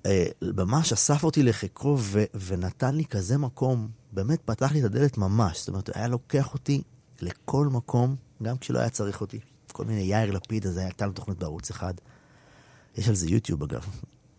אה, 0.07 0.27
ממש 0.43 0.93
אסף 0.93 1.25
אותי 1.25 1.43
לחיקו 1.43 1.97
ו- 2.01 2.25
ונתן 2.47 2.95
לי 2.95 3.05
כזה 3.05 3.39
מקום, 3.39 3.89
באמת 4.13 4.41
פתח 4.45 4.73
לי 4.73 4.81
את 4.81 4.85
הדלת 4.85 5.19
ממש. 5.19 5.59
זאת 5.59 5.69
אומרת, 5.69 5.89
הוא 5.89 5.95
היה 5.97 6.09
לוקח 6.09 6.55
אותי 6.55 6.83
לכל 7.21 7.67
מקום, 7.67 8.17
גם 8.43 8.59
כשלא 8.59 8.79
היה 8.79 8.91
צריך 8.91 9.21
אותי. 9.21 9.41
כל 9.77 9.85
מיני 9.85 10.01
יאיר 10.01 10.31
לפיד, 10.31 10.67
אז 10.67 10.77
הייתה 10.77 11.05
לנו 11.05 11.15
תוכנית 11.15 11.39
בערוץ 11.39 11.71
אחד. 11.71 11.95
יש 12.97 13.09
על 13.09 13.15
זה 13.15 13.31
יוטיוב 13.31 13.63
אגב, 13.63 13.87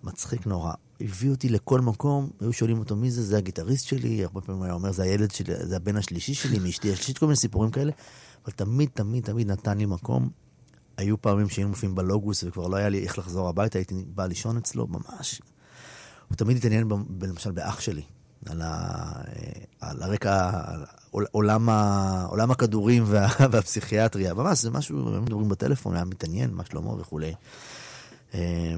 מצחיק 0.04 0.48
נורא. 0.48 0.74
הביא 1.02 1.30
אותי 1.30 1.50
לכל 1.50 1.82
מקום, 1.82 2.30
היו 2.40 2.54
שואלים 2.54 2.80
אותו 2.80 2.96
מי 2.96 3.12
זה, 3.12 3.24
זה 3.24 3.38
הגיטריסט 3.38 3.86
שלי, 3.86 4.24
הרבה 4.24 4.42
פעמים 4.42 4.62
היה 4.62 4.74
אומר 4.74 4.92
זה 4.92 5.04
הילד 5.04 5.32
שלי, 5.32 5.54
זה 5.66 5.76
הבן 5.76 5.98
השלישי 5.98 6.34
שלי, 6.34 6.60
מאשתי 6.60 6.94
השלישית, 6.94 7.18
כל 7.18 7.26
מיני 7.26 7.36
סיפורים 7.36 7.72
כאלה, 7.72 7.92
אבל 8.46 8.54
תמיד, 8.54 8.90
תמיד, 8.94 9.24
תמיד 9.24 9.52
נתן 9.52 9.78
לי 9.78 9.86
מקום. 9.86 10.30
היו 10.98 11.22
פעמים 11.22 11.50
שהיינו 11.50 11.70
מופיעים 11.70 11.96
בלוגוס 11.96 12.44
וכבר 12.44 12.68
לא 12.68 12.76
היה 12.76 12.90
לי 12.90 13.04
איך 13.04 13.18
לחזור 13.18 13.50
הביתה, 13.50 13.80
הייתי 13.80 14.06
בא 14.16 14.26
לישון 14.26 14.58
אצלו, 14.58 14.88
ממש. 14.88 15.42
הוא 16.30 16.36
תמיד 16.36 16.58
התעניין, 16.58 16.90
ב- 16.90 17.24
למשל, 17.24 17.52
באח 17.52 17.80
שלי, 17.80 18.04
על, 18.50 18.62
ה, 18.62 19.12
על 19.80 20.04
הרקע, 20.04 20.52
על 20.66 20.86
עול- 21.12 21.26
עולם, 21.32 21.70
ה, 21.70 22.26
עולם 22.30 22.52
הכדורים 22.52 23.04
וה, 23.06 23.28
והפסיכיאטריה, 23.52 24.34
ממש, 24.34 24.62
זה 24.62 24.72
משהו, 24.72 25.16
הם 25.16 25.26
מדברים 25.26 25.50
בטלפון, 25.50 25.96
היה 25.96 26.06
מתעניין, 26.06 26.54
מה 26.54 26.64
שלמה 26.66 27.02
וכולי. 27.02 27.34
אה, 28.34 28.76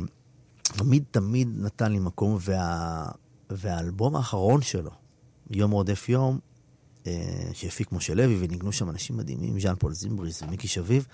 תמיד 0.61 1.03
תמיד 1.11 1.47
נתן 1.57 1.91
לי 1.91 1.99
מקום, 1.99 2.37
וה, 2.41 3.05
והאלבום 3.49 4.15
האחרון 4.15 4.61
שלו, 4.61 4.91
יום 5.51 5.71
רודף 5.71 6.09
יום, 6.09 6.39
אה, 7.07 7.49
שהפיק 7.53 7.91
משה 7.91 8.13
לוי, 8.13 8.37
וניגנו 8.39 8.71
שם 8.71 8.89
אנשים 8.89 9.17
מדהימים, 9.17 9.59
ז'אן 9.59 9.75
פול 9.75 9.93
זימבריס 9.93 10.41
ומיקי 10.41 10.67
שביב, 10.67 11.07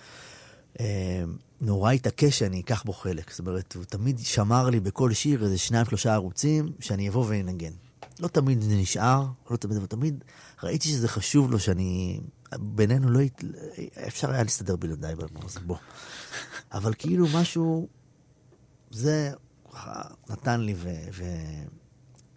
אה, 0.80 1.24
נורא 1.62 1.92
התעקש 1.92 2.40
שאני 2.40 2.60
אקח 2.60 2.84
בו 2.84 2.94
חלק. 2.94 3.32
זאת 3.32 3.40
אומרת, 3.40 3.76
הוא 3.76 3.84
תמיד 3.84 4.20
שמר 4.20 4.70
לי 4.70 4.80
בכל 4.80 5.14
שיר 5.14 5.44
איזה 5.44 5.58
שניים, 5.58 5.86
שלושה 5.86 6.14
ערוצים, 6.14 6.70
שאני 6.80 7.10
אבוא 7.10 7.26
ואנגן. 7.28 7.72
לא 8.20 8.28
תמיד 8.28 8.62
זה 8.62 8.76
נשאר, 8.76 9.26
לא 9.52 9.58
תמיד, 9.58 9.78
אבל 9.78 9.86
תמיד 9.86 10.24
ראיתי 10.64 10.90
שזה 10.90 11.08
חשוב 11.08 11.52
לו, 11.52 11.60
שאני... 11.60 12.20
בינינו 12.60 13.10
לא... 13.10 13.20
הת- 13.20 13.44
אפשר 14.08 14.32
היה 14.32 14.44
להסתדר 14.44 14.76
בלעדיי 14.76 15.14
הזה, 15.44 15.60
בוא. 15.60 15.78
אבל 16.72 16.94
כאילו 16.98 17.26
משהו... 17.34 17.88
זה 18.92 19.32
נתן 20.30 20.62
לי, 20.62 20.74
ו... 20.78 20.90
ו... 21.14 21.24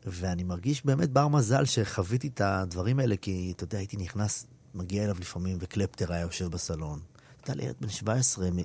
ואני 0.07 0.45
מרגיש 0.45 0.87
באמת 0.87 1.11
בר 1.11 1.29
מזל 1.29 1.65
שחוויתי 1.65 2.29
את 2.29 2.41
הדברים 2.41 2.99
האלה, 2.99 3.17
כי 3.17 3.53
אתה 3.57 3.65
יודע, 3.65 3.79
הייתי 3.79 3.97
נכנס, 3.97 4.47
מגיע 4.75 5.05
אליו 5.05 5.17
לפעמים, 5.21 5.57
וקלפטר 5.61 6.13
היה 6.13 6.23
יושב 6.23 6.47
בסלון. 6.47 7.01
אתה 7.41 7.51
יודע, 7.53 7.63
לילד 7.63 7.75
בן 7.81 7.89
17, 7.89 8.51
מ- 8.51 8.57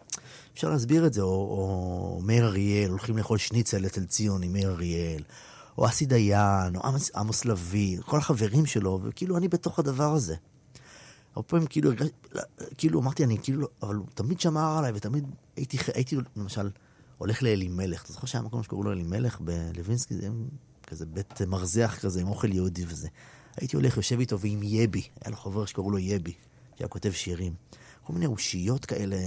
אפשר 0.53 0.69
להסביר 0.69 1.05
את 1.05 1.13
זה, 1.13 1.21
או, 1.21 1.27
או 1.29 2.21
מאיר 2.23 2.45
אריאל, 2.45 2.89
הולכים 2.89 3.17
לאכול 3.17 3.37
שניצל 3.37 3.85
אצל 3.85 4.05
ציון 4.05 4.43
עם 4.43 4.53
מאיר 4.53 4.69
אריאל, 4.71 5.23
או 5.77 5.85
אסי 5.87 6.05
דיין, 6.05 6.75
או 6.75 6.81
עמוס, 6.87 7.11
עמוס 7.15 7.45
לביא, 7.45 8.01
כל 8.01 8.17
החברים 8.17 8.65
שלו, 8.65 8.99
וכאילו 9.03 9.37
אני 9.37 9.47
בתוך 9.47 9.79
הדבר 9.79 10.13
הזה. 10.13 10.35
הרבה 11.35 11.47
פעמים 11.47 11.67
כאילו, 11.67 11.91
הרגש- 11.91 12.37
כאילו 12.77 13.01
אמרתי, 13.01 13.23
אני 13.23 13.37
כאילו, 13.43 13.67
אבל 13.83 13.95
הוא 13.95 14.05
תמיד 14.15 14.39
שמר 14.39 14.77
עליי, 14.77 14.91
ותמיד 14.95 15.25
הייתי, 15.55 15.77
הייתי 15.93 16.15
למשל, 16.35 16.69
הולך 17.17 17.43
לאלימלך, 17.43 18.03
אתה 18.03 18.13
זוכר 18.13 18.27
שהיה 18.27 18.41
מקום 18.41 18.63
שקראו 18.63 18.83
לו 18.83 18.91
אלימלך 18.91 19.41
בלווינסקי, 19.41 20.15
זה 20.15 20.27
כזה 20.87 21.05
בית 21.05 21.41
מרזח 21.41 21.97
כזה 22.01 22.21
עם 22.21 22.27
אוכל 22.27 22.53
יהודי 22.53 22.85
וזה. 22.87 23.07
הייתי 23.57 23.75
הולך, 23.75 23.97
יושב 23.97 24.19
איתו 24.19 24.39
ועם 24.39 24.59
יבי, 24.63 25.01
היה 25.21 25.31
לו 25.31 25.37
חבר 25.37 25.65
שקראו 25.65 25.91
לו 25.91 25.99
יבי, 25.99 26.33
שהיה 26.77 26.87
כותב 26.87 27.11
שירים. 27.11 27.53
כל 28.03 28.13
מיני 28.13 28.25
אושיות 28.25 28.85
כאלה. 28.85 29.17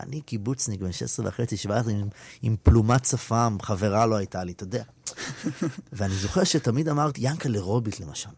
אני 0.00 0.20
קיבוצניק 0.20 0.80
בן 0.80 0.92
16 0.92 1.28
וחצי, 1.28 1.56
17, 1.56 1.92
עם, 1.92 2.08
עם 2.42 2.56
פלומת 2.62 3.04
שפם, 3.04 3.56
חברה 3.62 4.06
לא 4.06 4.16
הייתה 4.16 4.44
לי, 4.44 4.52
אתה 4.52 4.64
יודע. 4.64 4.82
ואני 5.92 6.14
זוכר 6.14 6.44
שתמיד 6.44 6.88
אמרתי, 6.88 7.20
יענקל'ה 7.24 7.60
רוטבליט 7.60 8.00
למשל. 8.00 8.30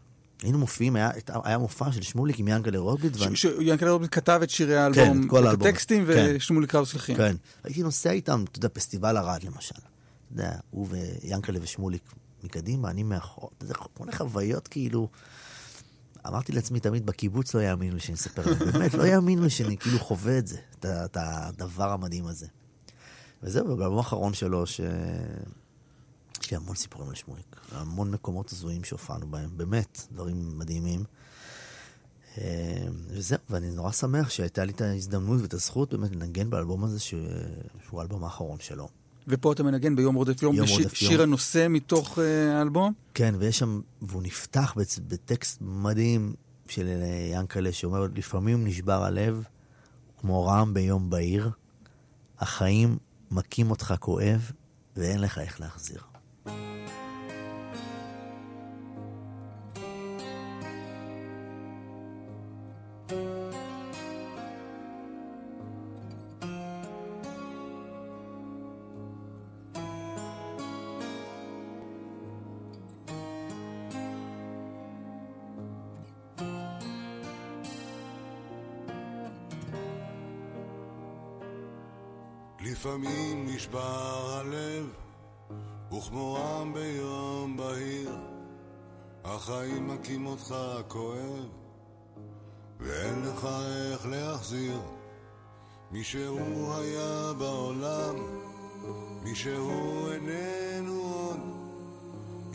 היינו 0.43 0.57
מופיעים, 0.57 0.95
היה, 0.95 1.11
היה 1.43 1.57
מופע 1.57 1.91
של 1.91 2.01
שמוליק 2.01 2.39
עם 2.39 2.47
יענקל'ה 2.47 2.79
רוטבליט, 2.79 3.17
ואני... 3.17 3.35
שיענקל'ה 3.35 3.91
רוביט 3.91 4.15
כתב 4.15 4.39
את 4.43 4.49
שירי 4.49 4.77
האלבום, 4.77 5.21
את 5.23 5.29
כל 5.29 5.47
האלבום. 5.47 5.67
הטקסטים 5.67 6.05
כן. 6.05 6.33
ושמוליק 6.35 6.71
קראוס 6.71 6.93
הלחין. 6.93 7.15
כן. 7.15 7.35
הייתי 7.63 7.83
נוסע 7.83 8.11
איתם, 8.11 8.43
אתה 8.51 8.57
יודע, 8.57 8.69
פסטיבל 8.73 9.17
ערד 9.17 9.43
למשל. 9.43 9.75
אתה 9.75 10.41
יודע, 10.41 10.51
הוא 10.71 10.87
ויענקל'ה 10.89 11.59
ושמוליק 11.61 12.01
מקדימה, 12.43 12.89
אני 12.89 13.03
מאחור. 13.03 13.49
יודע, 13.61 13.73
כל 13.73 13.87
מיני 13.99 14.17
חוויות 14.17 14.67
כאילו... 14.67 15.07
אמרתי 16.29 16.51
לעצמי 16.51 16.79
תמיד, 16.79 17.05
בקיבוץ 17.05 17.55
לא 17.55 17.61
יאמינו 17.61 17.93
לי 17.93 17.99
שאני 17.99 18.15
אספר 18.15 18.41
להם. 18.45 18.71
באמת, 18.71 18.93
לא 18.93 19.03
יאמינו 19.03 19.43
לי 19.43 19.49
שאני 19.49 19.77
כאילו 19.77 19.99
חווה 19.99 20.37
את 20.37 20.47
זה, 20.47 20.57
את 20.79 20.85
את 20.85 21.17
הדבר 21.19 21.91
המדהים 21.91 22.25
הזה. 22.27 22.47
וזהו, 23.43 23.69
ובאלבום 23.69 23.97
האחרון 23.97 24.33
שלו, 24.33 24.67
ש... 24.67 24.81
יש 26.41 26.51
לי 26.51 26.57
המון 26.57 26.75
סיפורים 26.75 27.09
על 27.09 27.15
שמוליק. 27.15 27.55
המון 27.71 28.11
מקומות 28.11 28.51
הזויים 28.51 28.83
שהופענו 28.83 29.27
בהם, 29.27 29.57
באמת, 29.57 30.07
דברים 30.11 30.59
מדהימים. 30.59 31.03
אה, 32.37 32.87
וזהו, 33.07 33.39
ואני 33.49 33.71
נורא 33.71 33.91
שמח 33.91 34.29
שהייתה 34.29 34.65
לי 34.65 34.71
את 34.71 34.81
ההזדמנות 34.81 35.41
ואת 35.41 35.53
הזכות 35.53 35.93
באמת 35.93 36.11
לנגן 36.11 36.49
באלבום 36.49 36.83
הזה. 36.83 36.99
שהוא 36.99 37.99
האלבום 37.99 38.23
האחרון 38.23 38.59
שלו. 38.59 38.87
ופה 39.29 39.51
אתה 39.51 39.63
מנגן 39.63 39.95
ביום 39.95 40.15
רודף 40.15 40.41
יום, 40.43 40.55
יום 40.55 40.65
בשיר- 40.65 40.77
רודף 40.77 41.01
יום. 41.01 41.11
שיר 41.11 41.21
הנושא 41.21 41.67
מתוך 41.69 42.19
אה, 42.19 42.57
האלבום. 42.57 42.93
כן, 43.13 43.35
ויש 43.37 43.59
שם, 43.59 43.81
והוא 44.01 44.23
נפתח 44.23 44.73
בצ... 44.77 44.99
בטקסט 45.07 45.57
מדהים 45.61 46.33
של 46.67 46.87
אה, 46.87 47.29
ינקלה, 47.39 47.71
שאומר, 47.71 48.07
לפעמים 48.15 48.67
נשבר 48.67 49.03
הלב, 49.03 49.43
כמו 50.21 50.45
רעם 50.45 50.73
ביום 50.73 51.09
בהיר, 51.09 51.49
החיים 52.39 52.97
מכים 53.31 53.71
אותך 53.71 53.93
כואב, 53.99 54.51
ואין 54.97 55.21
לך 55.21 55.37
איך 55.37 55.61
להחזיר. 55.61 56.01
לפעמים 82.79 83.45
נשבר 83.47 84.39
הלב, 84.39 84.85
וכמו 85.91 86.37
עם 86.37 86.73
ביום 86.73 87.57
בהיר, 87.57 88.15
החיים 89.23 89.87
מכים 89.87 90.25
אותך 90.25 90.55
כואב, 90.87 91.45
ואין 92.79 93.21
לך 93.21 93.47
איך 93.91 94.05
להחזיר. 94.05 94.79
מי 95.91 96.03
שהוא 96.03 96.73
היה 96.73 97.33
בעולם, 97.37 98.15
מי 99.23 99.35
שהוא 99.35 100.11
איננו 100.11 101.01
עוד, 101.01 101.39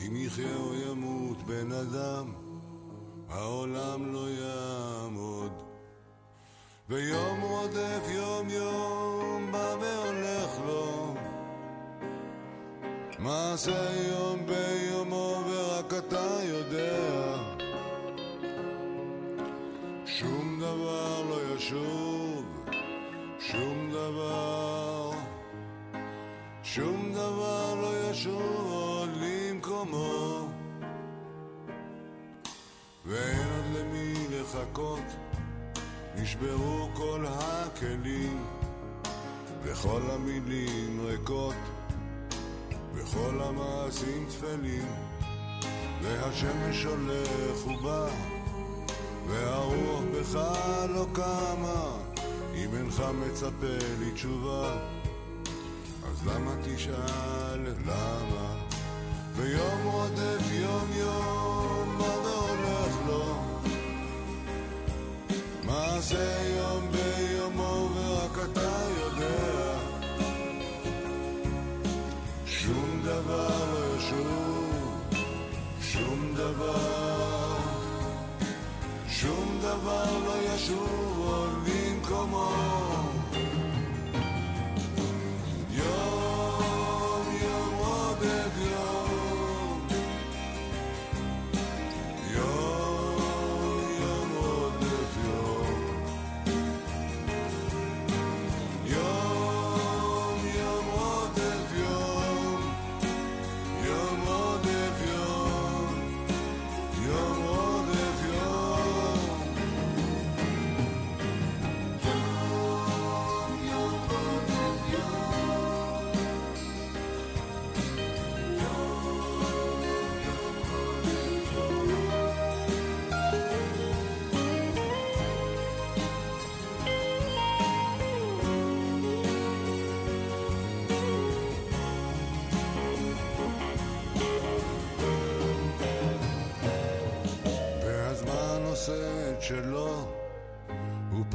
אם 0.07 0.17
יחיה 0.17 0.57
או 0.57 0.75
ימות 0.75 1.43
בן 1.43 1.73
אדם, 1.73 2.33
העולם 3.29 4.13
לא 4.13 4.31
יעמוד. 4.31 5.74
ויום 6.89 7.41
רודף 7.41 8.09
יום 8.09 8.51
יום, 8.51 9.53
בא 9.53 9.77
והולך 9.81 10.51
לו. 10.67 11.15
מעשה 13.19 13.91
יום 14.09 14.47
ביומו 14.47 15.43
ורק 15.49 15.95
אתה 15.95 16.39
יודע. 16.43 17.37
שום 20.07 20.59
דבר 20.61 21.23
לא 21.29 21.55
ישוב, 21.55 22.45
שום 23.41 23.91
דבר, 23.91 25.11
שום 26.63 27.13
דבר 27.13 27.75
לא 27.75 28.11
ישוב 28.11 28.73
עוד 28.73 29.11
למקומו. 29.17 30.49
ואין 33.07 33.49
עוד 33.57 33.77
למי 33.77 34.15
לחכות, 34.31 35.24
נשברו 36.17 36.89
כל 36.95 37.25
הכלים, 37.29 38.45
וכל 39.63 40.01
המילים 40.11 41.07
ריקות, 41.07 41.55
וכל 42.95 43.41
המעשים 43.43 44.27
טפלים, 44.29 44.89
והשמש 46.03 46.85
הולך 46.85 47.67
ובא, 47.67 48.09
והרוח 49.29 50.03
בך 50.13 50.35
לא 50.89 51.07
קמה, 51.13 51.97
אם 52.55 52.71
אינך 52.77 53.01
מצפה 53.01 53.77
לתשובה, 54.01 54.77
אז 56.11 56.27
למה 56.27 56.51
תשאל 56.65 57.67
למה? 57.87 58.55
ויום 59.37 59.85
רודף 59.85 60.51
יום 60.53 60.89
יום, 60.97 61.74
מעשה 65.75 66.49
יום 66.57 66.89
ביומו 66.93 67.89
ורק 67.95 68.39
אתה 68.45 68.71
יודע. 69.01 69.79
שום 72.47 73.01
דבר 73.05 73.49
לא 73.73 73.97
ישוב, 73.99 75.11
שום 75.83 76.35
דבר, 76.35 77.57
שום 79.09 79.59
דבר 79.63 80.19
לא 80.27 80.55
ישוב 80.55 81.04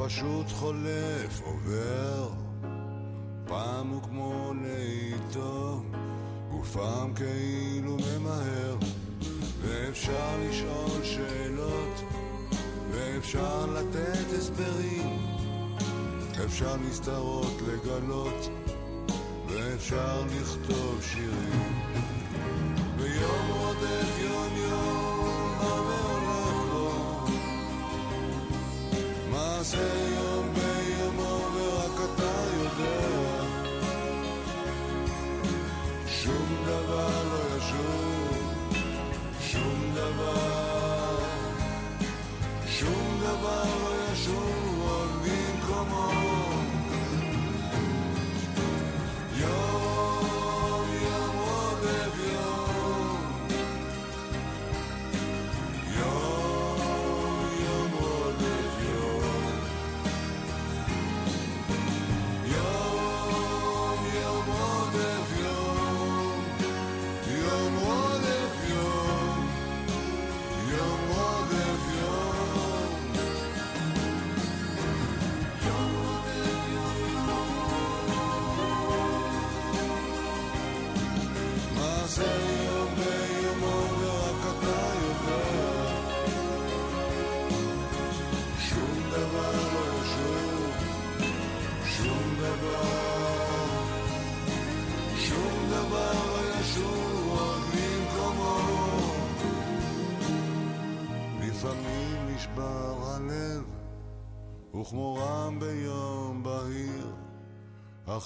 פשוט 0.06 0.46
חולף 0.50 1.40
עובר. 1.42 2.28
פעם 3.46 3.88
הוא 3.88 4.02
כמו 4.02 4.52
לאיתו, 4.62 5.82
ופעם 6.60 7.14
כאילו 7.14 7.96
ממהר. 7.96 8.76
ואפשר 9.60 10.36
לשאול 10.40 11.04
שאלות, 11.04 12.02
ואפשר 12.90 13.66
לתת 13.66 14.32
הסברים. 14.38 15.18
אפשר 16.44 16.76
נסתרות 16.76 17.62
לגלות, 17.62 18.50
ואפשר 19.48 20.24
לכתוב 20.24 21.02
שירים. 21.02 21.82
ויום 22.98 23.59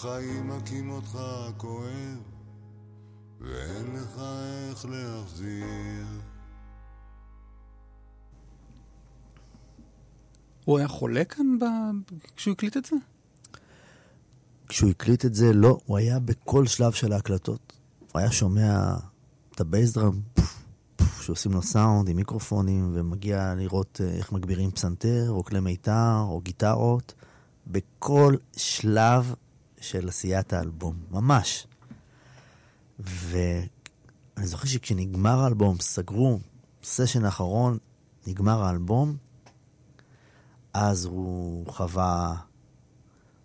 החיים 0.05 0.48
מכים 0.48 0.90
אותך 0.90 1.18
כואב, 1.56 2.18
ואין 3.40 3.97
לך 3.97 4.20
איך 4.70 4.85
להחזיר. 4.85 6.06
הוא 10.64 10.78
היה 10.78 10.89
חולה 10.89 11.24
כאן 11.24 11.59
ב... 11.59 11.64
כשהוא 12.36 12.52
הקליט 12.52 12.76
את 12.76 12.85
זה? 12.85 12.97
כשהוא 14.68 14.90
הקליט 14.90 15.24
את 15.24 15.35
זה, 15.35 15.52
לא, 15.52 15.78
הוא 15.86 15.97
היה 15.97 16.18
בכל 16.18 16.66
שלב 16.66 16.93
של 16.93 17.12
ההקלטות. 17.12 17.72
הוא 18.12 18.20
היה 18.20 18.32
שומע 18.32 18.97
את 19.55 19.60
הבייסדרם, 19.60 20.20
שעושים 21.20 21.52
לו 21.52 21.62
סאונד 21.62 22.09
עם 22.09 22.16
מיקרופונים, 22.16 22.90
ומגיע 22.94 23.55
לראות 23.55 24.01
אה, 24.05 24.10
איך 24.10 24.32
מגבירים 24.32 24.70
פסנתר, 24.70 25.26
או 25.28 25.44
כלי 25.44 25.60
מיתר, 25.60 26.20
או 26.20 26.40
גיטרות, 26.40 27.14
בכל 27.66 28.36
שלב 28.56 29.35
של 29.90 30.09
עשיית 30.09 30.52
האלבום, 30.52 30.97
ממש. 31.11 31.66
ואני 32.98 34.47
זוכר 34.47 34.66
שכשנגמר 34.66 35.40
האלבום, 35.40 35.81
סגרו, 35.81 36.39
סשן 36.82 37.24
האחרון, 37.24 37.78
נגמר 38.27 38.62
האלבום, 38.62 39.16
אז 40.74 41.05
הוא 41.05 41.66
חווה 41.73 42.35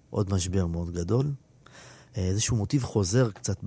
עוד 0.10 0.34
משבר 0.34 0.66
מאוד 0.68 0.92
גדול. 0.92 1.32
אה, 2.18 2.24
איזשהו 2.24 2.58
מוטיב 2.58 2.84
חוזר 2.84 3.32
קצת 3.32 3.64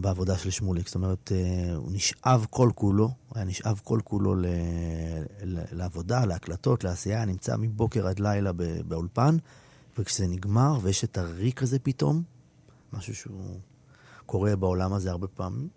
בעבודה 0.00 0.38
של 0.38 0.50
שמוליק. 0.50 0.86
זאת 0.86 0.94
אומרת, 0.94 1.32
אה, 1.34 1.74
הוא 1.76 1.92
נשאב 1.92 2.46
כל 2.50 2.70
כולו, 2.74 3.10
היה 3.34 3.44
נשאב 3.44 3.80
כל 3.84 4.00
כולו 4.04 4.34
ל- 4.34 4.44
לעבודה, 5.72 6.24
להקלטות, 6.24 6.84
לעשייה, 6.84 7.24
נמצא 7.24 7.56
מבוקר 7.58 8.06
עד 8.06 8.20
לילה 8.20 8.52
באולפן, 8.88 9.36
וכשזה 10.00 10.26
נגמר 10.26 10.78
ויש 10.82 11.04
את 11.04 11.18
הריק 11.18 11.62
הזה 11.62 11.78
פתאום, 11.78 12.22
משהו 12.92 13.14
שהוא 13.14 13.60
קורה 14.26 14.56
בעולם 14.56 14.92
הזה 14.92 15.10
הרבה 15.10 15.28
פעמים, 15.28 15.68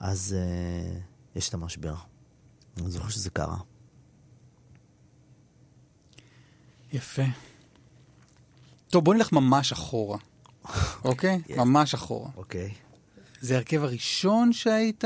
אז 0.00 0.36
אה, 0.38 1.00
יש 1.36 1.48
את 1.48 1.54
המשבר. 1.54 1.94
אני 2.76 2.90
זוכר 2.90 3.08
שזה 3.08 3.30
קרה. 3.30 3.56
יפה. 6.92 7.22
טוב, 8.88 9.04
בוא 9.04 9.14
נלך 9.14 9.32
ממש 9.32 9.72
אחורה, 9.72 10.18
אוקיי? 11.04 11.42
כן. 11.44 11.58
ממש 11.58 11.94
אחורה. 11.94 12.30
אוקיי. 12.36 12.74
זה 13.40 13.54
ההרכב 13.54 13.82
הראשון 13.84 14.52
שהיית 14.52 15.04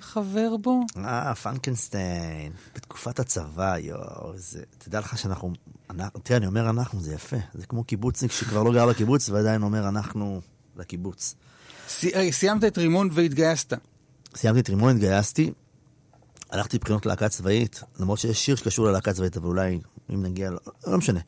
חבר 0.00 0.56
בו? 0.62 0.80
אה, 0.96 1.34
פנקנסטיין, 1.34 2.52
בתקופת 2.74 3.18
הצבא, 3.18 3.76
יואו, 3.78 4.32
זה... 4.36 4.62
תדע 4.78 4.98
לך 5.00 5.18
שאנחנו... 5.18 5.52
אנחנו- 5.90 6.20
תראה, 6.20 6.38
אני 6.38 6.46
אומר 6.46 6.70
אנחנו, 6.70 7.00
זה 7.00 7.14
יפה. 7.14 7.36
זה 7.54 7.66
כמו 7.66 7.84
קיבוצניק 7.84 8.32
שכבר 8.32 8.62
לא 8.62 8.72
גר 8.72 8.86
בקיבוץ 8.88 9.28
ועדיין 9.28 9.62
אומר 9.62 9.88
אנחנו 9.88 10.40
לקיבוץ. 10.76 11.34
סי- 11.88 12.14
אה, 12.14 12.32
סיימת 12.32 12.64
את 12.64 12.78
רימון 12.78 13.08
והתגייסת. 13.12 13.72
סיימתי 14.36 14.60
את 14.60 14.68
רימון, 14.68 14.90
התגייסתי, 14.94 15.52
הלכתי 16.50 16.76
לבחינות 16.76 17.06
להקה 17.06 17.28
צבאית, 17.28 17.82
למרות 18.00 18.18
שיש 18.18 18.44
שיר 18.44 18.56
שקשור 18.56 18.86
ללהקה 18.86 19.12
צבאית, 19.12 19.36
אבל 19.36 19.46
אולי 19.46 19.80
אם 20.10 20.22
נגיע, 20.22 20.50
לא 20.86 20.98
משנה. 20.98 21.20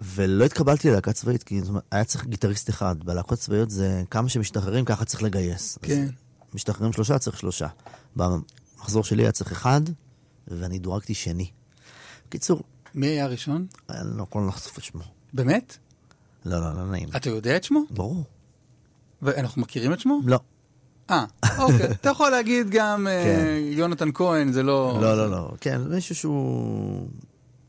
ולא 0.00 0.44
התקבלתי 0.44 0.90
ללהקה 0.90 1.12
צבאית, 1.12 1.42
כי 1.42 1.60
זאת 1.60 1.68
אומרת, 1.68 1.84
היה 1.90 2.04
צריך 2.04 2.26
גיטריסט 2.26 2.70
אחד. 2.70 2.96
בלהקות 3.04 3.38
צבאיות 3.38 3.70
זה 3.70 4.02
כמה 4.10 4.28
שמשתחררים, 4.28 4.84
ככה 4.84 5.04
צריך 5.04 5.22
לגייס. 5.22 5.78
כן. 5.82 6.08
משתחררים 6.54 6.92
שלושה, 6.92 7.18
צריך 7.18 7.38
שלושה. 7.38 7.68
במחזור 8.16 9.04
שלי 9.04 9.22
היה 9.22 9.32
צריך 9.32 9.52
אחד, 9.52 9.80
ואני 10.48 10.78
דורגתי 10.78 11.14
שני. 11.14 11.50
בקיצור, 12.28 12.62
מי 12.94 13.06
היה 13.06 13.24
הראשון? 13.24 13.66
אני 13.90 14.18
לא 14.18 14.22
יכול 14.22 14.48
לחשוף 14.48 14.78
את 14.78 14.84
שמו. 14.84 15.02
באמת? 15.32 15.76
לא, 16.44 16.60
לא, 16.60 16.74
לא 16.74 16.90
נעים. 16.90 17.08
אתה 17.16 17.30
יודע 17.30 17.56
את 17.56 17.64
שמו? 17.64 17.80
ברור. 17.90 18.24
ואנחנו 19.22 19.62
מכירים 19.62 19.92
את 19.92 20.00
שמו? 20.00 20.20
לא. 20.24 20.40
אה, 21.10 21.24
אוקיי. 21.58 21.90
אתה 21.90 22.08
יכול 22.08 22.30
להגיד 22.30 22.66
גם 22.70 23.06
אה, 23.06 23.24
כן. 23.24 23.78
יונתן 23.78 24.08
כהן, 24.14 24.52
זה 24.52 24.62
לא... 24.62 24.98
לא, 25.02 25.16
לא, 25.16 25.30
לא. 25.30 25.52
כן, 25.60 25.80
מישהו 25.82 26.14
שהוא... 26.14 27.08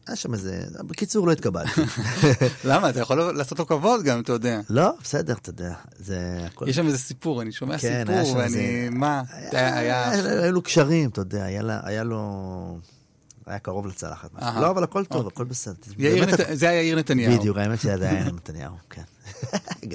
היה 0.07 0.15
שם 0.15 0.33
איזה... 0.33 0.63
בקיצור, 0.87 1.27
לא 1.27 1.31
התקבלתי. 1.31 1.81
למה? 2.69 2.89
אתה 2.89 2.99
יכול 2.99 3.31
לעשות 3.31 3.59
לו 3.59 3.67
כבוד 3.67 4.03
גם, 4.03 4.19
אתה 4.19 4.31
יודע. 4.31 4.59
לא, 4.69 4.91
בסדר, 5.03 5.33
אתה 5.33 5.49
יודע. 5.49 5.73
זה 5.99 6.17
הכל... 6.45 6.65
יש 6.69 6.75
שם 6.75 6.85
איזה 6.85 6.97
סיפור, 6.97 7.41
אני 7.41 7.51
שומע 7.51 7.77
כן, 7.77 8.03
סיפור, 8.07 8.35
ואני... 8.37 8.45
איזה- 8.45 8.89
מה? 8.91 9.21
היה- 9.51 9.77
היה... 9.77 10.09
היה- 10.11 10.43
היו 10.43 10.51
לו 10.51 10.61
קשרים, 10.61 11.09
אתה 11.09 11.21
יודע, 11.21 11.43
היה 11.43 11.61
לה- 11.61 11.79
היה 11.83 12.03
לו... 12.03 12.79
היה 13.45 13.59
קרוב 13.59 13.87
לצלחת. 13.87 14.29
לא, 14.61 14.69
אבל 14.69 14.83
הכל 14.83 15.05
טוב, 15.05 15.17
אוקיי. 15.25 15.33
הכל 15.33 15.43
בסדר. 15.43 15.75
זה 16.53 16.69
היה 16.69 16.81
יאיר 16.81 16.97
נתניהו. 16.97 17.39
בדיוק, 17.39 17.57
האמת 17.57 17.79
שזה 17.81 18.09
היה 18.09 18.19
יאיר 18.21 18.33
נתניהו, 18.33 18.73
כן. 18.89 19.01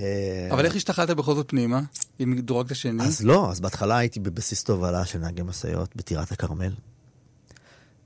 אה, 0.00 0.48
אבל 0.50 0.64
איך 0.66 0.76
השתחלת 0.76 1.10
בכל 1.10 1.34
זאת 1.34 1.48
פנימה, 1.48 1.80
עם 2.18 2.40
דורגת 2.40 2.70
השני? 2.70 3.02
אז 3.04 3.22
לא, 3.24 3.50
אז 3.50 3.60
בהתחלה 3.60 3.96
הייתי 3.98 4.20
בבסיס 4.20 4.64
תובלה 4.64 5.04
של 5.04 5.18
נהגי 5.18 5.42
משאיות 5.42 5.96
בטירת 5.96 6.32
הכרמל. 6.32 6.72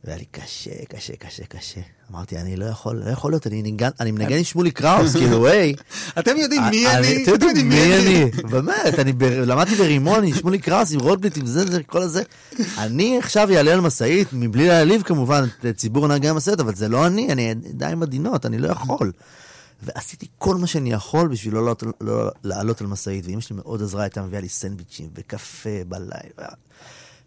והיה 0.05 0.19
לי 0.19 0.25
קשה, 0.31 0.71
קשה, 0.89 1.17
קשה, 1.17 1.45
קשה. 1.45 1.81
אמרתי, 2.11 2.37
אני 2.39 2.57
לא 2.57 2.65
יכול, 2.65 2.97
לא 3.05 3.11
יכול 3.11 3.33
להיות, 3.33 3.47
אני 3.47 3.63
ניגן- 3.63 3.91
אני 4.01 4.11
מנגן 4.11 4.37
עם 4.37 4.45
שמולי 4.51 4.71
קראוס, 4.71 5.13
כאילו, 5.17 5.47
היי. 5.47 5.75
אתם 6.19 6.37
יודעים 6.37 6.63
מי 6.71 6.87
אני? 6.89 7.23
אתם 7.37 7.47
יודעים 7.49 7.69
מי 7.69 7.97
אני? 7.99 8.31
באמת, 8.51 8.99
אני 8.99 9.13
ב- 9.13 9.23
למדתי 9.23 9.75
ברימון 9.75 10.25
עם 10.25 10.35
שמולי 10.35 10.59
קראוס, 10.59 10.93
עם 10.93 11.01
רוטבליט, 11.01 11.37
עם 11.37 11.47
זה, 11.47 11.67
זה, 11.71 11.83
כל 11.83 12.03
הזה. 12.03 12.23
אני 12.79 13.19
עכשיו 13.19 13.49
אעלה 13.57 13.73
על 13.73 13.81
משאית, 13.81 14.29
מבלי 14.33 14.69
להעליב 14.69 15.03
כמובן 15.03 15.45
את 15.69 15.77
ציבור 15.77 16.09
נהגי 16.09 16.29
המשאית, 16.29 16.61
אבל 16.61 16.75
זה 16.75 16.89
לא 16.89 17.07
אני, 17.07 17.33
אני 17.33 17.43
ידיים 17.43 18.03
עדינות, 18.03 18.47
אני 18.47 18.59
לא 18.59 18.69
יכול. 18.69 19.13
ועשיתי 19.83 20.27
כל 20.39 20.57
מה 20.57 20.67
שאני 20.67 20.93
יכול 20.93 21.29
בשביל 21.29 21.55
לא 21.55 21.61
לעלות, 21.61 21.83
לא 22.01 22.31
לעלות 22.45 22.81
על 22.81 22.87
משאית, 22.87 23.27
ואימא 23.27 23.41
שלי 23.41 23.57
מאוד 23.57 23.83
עזרה, 23.83 24.03
הייתה 24.03 24.23
מביאה 24.23 24.41
לי 24.41 24.49
סנדוויצ'ים 24.49 25.09
וקפה 25.15 25.71
בלילה. 25.89 26.49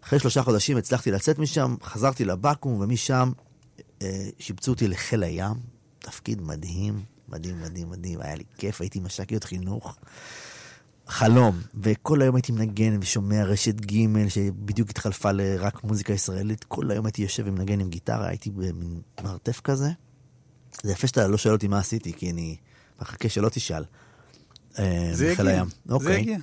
אחרי 0.06 0.18
שלושה 0.18 0.42
חודשים 0.42 0.76
הצלחתי 0.76 1.10
לצאת 1.10 1.38
משם, 1.38 1.74
חזרתי 1.82 2.24
לבקו"ם, 2.24 2.80
ומשם 2.80 3.32
אה, 4.02 4.28
שיבצו 4.38 4.70
אותי 4.70 4.88
לחיל 4.88 5.22
הים, 5.22 5.54
תפקיד 5.98 6.42
מדהים, 6.42 7.02
מדהים, 7.28 7.60
מדהים, 7.60 7.90
מדהים, 7.90 8.20
היה 8.20 8.34
לי 8.34 8.44
כיף, 8.58 8.80
הייתי 8.80 9.00
מש"קיות 9.00 9.44
חינוך. 9.44 9.96
חלום, 11.06 11.60
וכל 11.74 12.22
היום 12.22 12.36
הייתי 12.36 12.52
מנגן 12.52 12.98
ושומע 13.00 13.44
רשת 13.44 13.74
ג' 13.80 14.28
שבדיוק 14.28 14.90
התחלפה 14.90 15.32
לרק 15.32 15.84
מוזיקה 15.84 16.12
ישראלית, 16.12 16.64
כל 16.64 16.90
היום 16.90 17.06
הייתי 17.06 17.22
יושב 17.22 17.42
ומנגן 17.46 17.80
עם 17.80 17.88
גיטרה, 17.88 18.28
הייתי 18.28 18.50
במין 18.50 19.00
מרתף 19.24 19.60
כזה. 19.60 19.88
זה 20.82 20.92
יפה 20.92 21.06
שאתה 21.06 21.28
לא 21.28 21.38
שואל 21.38 21.54
אותי 21.54 21.68
מה 21.68 21.78
עשיתי, 21.78 22.12
כי 22.12 22.30
אני 22.30 22.56
מחכה 23.00 23.28
שלא 23.28 23.48
תשאל. 23.48 23.84
אה, 24.78 25.10
זה 25.12 25.34
הים. 25.38 25.68
זה 25.84 25.94
אוקיי. 25.94 26.38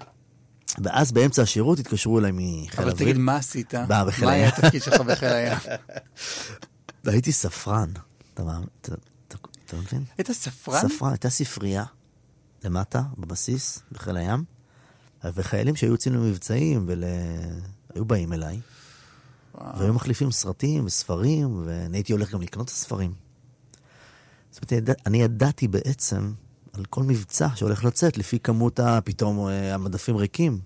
ואז 0.83 1.11
באמצע 1.11 1.41
השירות 1.41 1.79
התקשרו 1.79 2.19
אליי 2.19 2.31
מחיל 2.33 2.67
אבל 2.77 2.89
אוויר. 2.91 3.07
תגיד, 3.07 3.17
מה 3.17 3.35
עשית? 3.35 3.73
בחיל 4.07 4.25
מה 4.25 4.31
היה. 4.31 4.47
התפקיד 4.47 4.83
שלך 4.83 5.01
בחיל 5.01 5.29
הים? 5.29 5.57
הייתי 7.05 7.31
ספרן, 7.31 7.89
אתה 8.33 8.43
מבין? 9.73 10.03
היית 10.17 10.31
ספרן? 10.31 10.89
ספרן, 10.89 11.09
הייתה 11.09 11.29
ספרייה 11.29 11.83
למטה, 12.63 13.01
בבסיס, 13.17 13.79
בחיל 13.91 14.17
הים, 14.17 14.43
וחיילים 15.23 15.75
שהיו 15.75 15.91
יוצאים 15.91 16.13
למבצעים 16.15 16.87
והיו 16.87 18.05
באים 18.05 18.33
אליי, 18.33 18.59
והיו 19.77 19.93
מחליפים 19.93 20.31
סרטים 20.31 20.85
וספרים, 20.85 21.63
ואני 21.65 21.97
הייתי 21.97 22.13
הולך 22.13 22.31
גם 22.31 22.41
לקנות 22.41 22.67
את 22.67 22.71
הספרים. 22.71 23.13
זאת 24.51 24.71
אומרת, 24.71 24.89
אני 25.05 25.21
ידעתי 25.21 25.67
בעצם 25.67 26.33
על 26.73 26.85
כל 26.85 27.03
מבצע 27.03 27.47
שהולך 27.55 27.83
לצאת, 27.83 28.17
לפי 28.17 28.39
כמות 28.39 28.79
ה... 28.79 28.99
פתאום 29.01 29.47
אה, 29.47 29.73
המדפים 29.73 30.15
ריקים. 30.15 30.59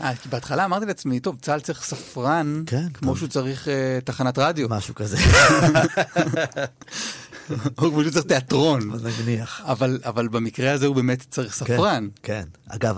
אה, 0.00 0.16
כי 0.16 0.28
בהתחלה 0.28 0.64
אמרתי 0.64 0.86
לעצמי, 0.86 1.20
טוב, 1.20 1.38
צה"ל 1.42 1.60
צריך 1.60 1.84
ספרן, 1.84 2.62
כן, 2.66 2.88
כמו 2.94 3.08
טוב. 3.08 3.18
שהוא 3.18 3.28
צריך 3.28 3.68
אה, 3.68 3.98
תחנת 4.04 4.38
רדיו, 4.38 4.68
משהו 4.68 4.94
כזה. 4.94 5.16
או 7.78 7.90
כמו 7.90 8.02
שהוא 8.02 8.12
צריך 8.12 8.26
תיאטרון. 8.26 8.90
נניח. 9.24 9.60
אבל, 9.64 10.00
אבל 10.04 10.28
במקרה 10.28 10.72
הזה 10.72 10.86
הוא 10.86 10.96
באמת 10.96 11.26
צריך 11.30 11.54
ספרן. 11.54 12.08
כן, 12.22 12.42
כן. 12.42 12.74
אגב, 12.74 12.96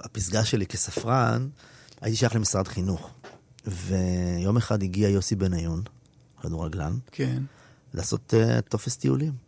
הפסגה 0.00 0.44
שלי 0.44 0.66
כספרן, 0.66 1.48
הייתי 2.00 2.16
שייך 2.16 2.34
למשרד 2.34 2.68
חינוך. 2.68 3.10
ויום 3.66 4.56
אחד 4.56 4.82
הגיע 4.82 5.08
יוסי 5.08 5.34
בניון, 5.34 5.82
כדורגלן, 6.42 6.98
כן. 7.12 7.42
לעשות 7.94 8.34
uh, 8.36 8.60
טופס 8.60 8.96
טיולים. 8.96 9.47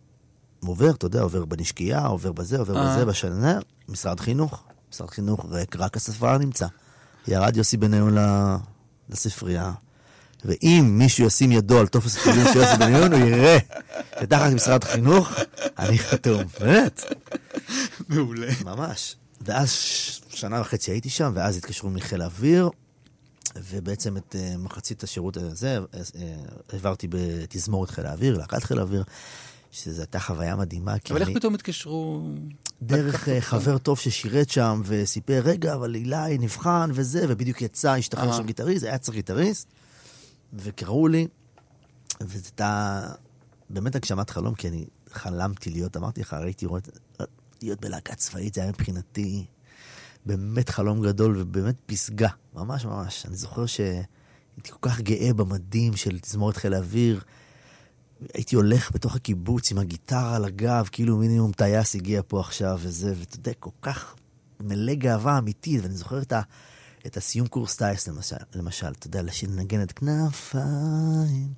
עובר, 0.67 0.91
אתה 0.91 1.07
יודע, 1.07 1.21
עובר 1.21 1.45
בנשקייה, 1.45 2.07
עובר 2.07 2.33
בזה, 2.33 2.59
עובר 2.59 2.77
אה. 2.77 2.95
בזה, 2.95 3.05
בשנה, 3.05 3.59
משרד 3.89 4.21
חינוך. 4.21 4.63
משרד 4.93 5.11
חינוך 5.11 5.47
ריק, 5.51 5.77
רק 5.77 5.97
הספרן 5.97 6.41
נמצא. 6.41 6.67
ירד 7.29 7.57
יוסי 7.57 7.77
בניון 7.77 8.17
לספרייה, 9.09 9.73
ואם 10.45 10.95
מישהו 10.99 11.27
ישים 11.27 11.53
ידו 11.53 11.79
על 11.79 11.87
טופס 11.87 12.17
הטיולים 12.17 12.45
של 12.53 12.59
יוסי 12.59 12.77
בניון, 12.77 13.13
הוא 13.13 13.21
יראה 13.21 13.59
שתחת 14.21 14.53
משרד 14.53 14.85
חינוך, 14.85 15.33
אני 15.79 15.99
חתום. 15.99 16.43
באמת. 16.61 17.05
מעולה. 18.09 18.53
ממש. 18.65 19.17
ואז 19.41 19.71
שנה 20.29 20.61
וחצי 20.61 20.91
הייתי 20.91 21.11
שם, 21.11 21.33
ואז 21.35 21.57
התקשרו 21.57 21.91
מחיל 21.91 22.23
האוויר, 22.23 22.71
ובעצם 23.71 24.17
את 24.17 24.37
uh, 24.39 24.59
מחצית 24.59 25.03
השירות 25.03 25.37
הזה 25.37 25.79
uh, 25.79 25.97
uh, 25.97 26.19
העברתי 26.73 27.09
בתזמורת 27.11 27.91
חיל 27.91 28.07
האוויר, 28.07 28.39
להקת 28.39 28.65
חיל 28.65 28.79
האוויר, 28.79 29.05
שזו 29.71 30.01
הייתה 30.01 30.21
חוויה 30.21 30.57
מדהימה, 30.57 30.95
אבל 31.11 31.21
איך 31.21 31.29
אני, 31.29 31.35
פתאום 31.35 31.55
התקשרו... 31.55 32.29
דרך 32.83 33.29
אותך? 33.29 33.45
חבר 33.45 33.79
טוב 33.79 33.99
ששירת 33.99 34.51
שם, 34.51 34.83
וסיפר, 34.85 35.41
רגע, 35.45 35.75
אבל 35.75 35.95
אילי 35.95 36.39
נבחן 36.39 36.91
וזה, 36.95 37.25
ובדיוק 37.29 37.63
יצא, 37.63 37.91
השתחרר 37.91 38.29
אה. 38.29 38.37
שם 38.37 38.47
גיטריסט, 38.47 38.85
היה 38.85 38.99
צריך 38.99 39.17
גיטריסט, 39.17 39.69
וקראו 40.53 41.09
לי, 41.09 41.27
וזו 42.21 42.45
הייתה 42.45 43.01
באמת 43.71 43.95
הגשמת 43.95 44.31
חלום, 44.31 44.55
כי 44.55 44.69
אני 44.69 44.87
חלמתי 45.13 45.71
להיות, 45.71 45.97
אמרתי 45.97 46.21
לך, 46.21 46.35
ראיתי 46.35 46.67
רואה, 46.67 46.81
להיות 47.63 47.81
בלהקה 47.81 48.15
צבאית, 48.15 48.55
זה 48.55 48.61
היה 48.61 48.71
מבחינתי 48.71 49.45
באמת 50.27 50.69
חלום 50.69 51.03
גדול 51.03 51.37
ובאמת 51.39 51.77
פסגה, 51.87 52.29
ממש 52.55 52.85
ממש. 52.85 53.27
אני 53.27 53.37
זוכר 53.37 53.67
שהייתי 53.67 54.71
כל 54.71 54.79
כך 54.81 55.01
גאה 55.01 55.33
במדים 55.35 55.97
של 55.97 56.19
תזמורת 56.19 56.57
חיל 56.57 56.75
האוויר. 56.75 57.21
הייתי 58.35 58.57
הולך 58.57 58.91
בתוך 58.95 59.17
הקיבוץ 59.17 59.73
עם 59.73 59.79
הגיטרה 59.79 60.37
על 60.37 60.45
הגב, 60.45 60.89
כאילו 60.93 61.17
מינימום 61.17 61.53
טייס 61.53 61.95
הגיע 61.95 62.23
פה 62.29 62.41
עכשיו 62.41 62.79
וזה, 62.83 63.15
ואתה 63.19 63.37
יודע, 63.37 63.53
כל 63.59 63.71
כך 63.83 64.15
מלא 64.61 64.95
גאווה 64.95 65.39
אמיתית, 65.39 65.83
ואני 65.83 65.95
זוכר 65.95 66.23
את, 66.23 66.33
ה, 66.33 66.41
את 67.07 67.17
הסיום 67.17 67.47
קורס 67.47 67.77
טייס 67.77 68.09
למשל, 68.09 68.37
למשל, 68.55 68.87
אתה 68.87 69.07
יודע, 69.07 69.23
לשיר 69.23 69.51
לנגן 69.51 69.83
את 69.83 69.93
כנפיים, 69.93 71.49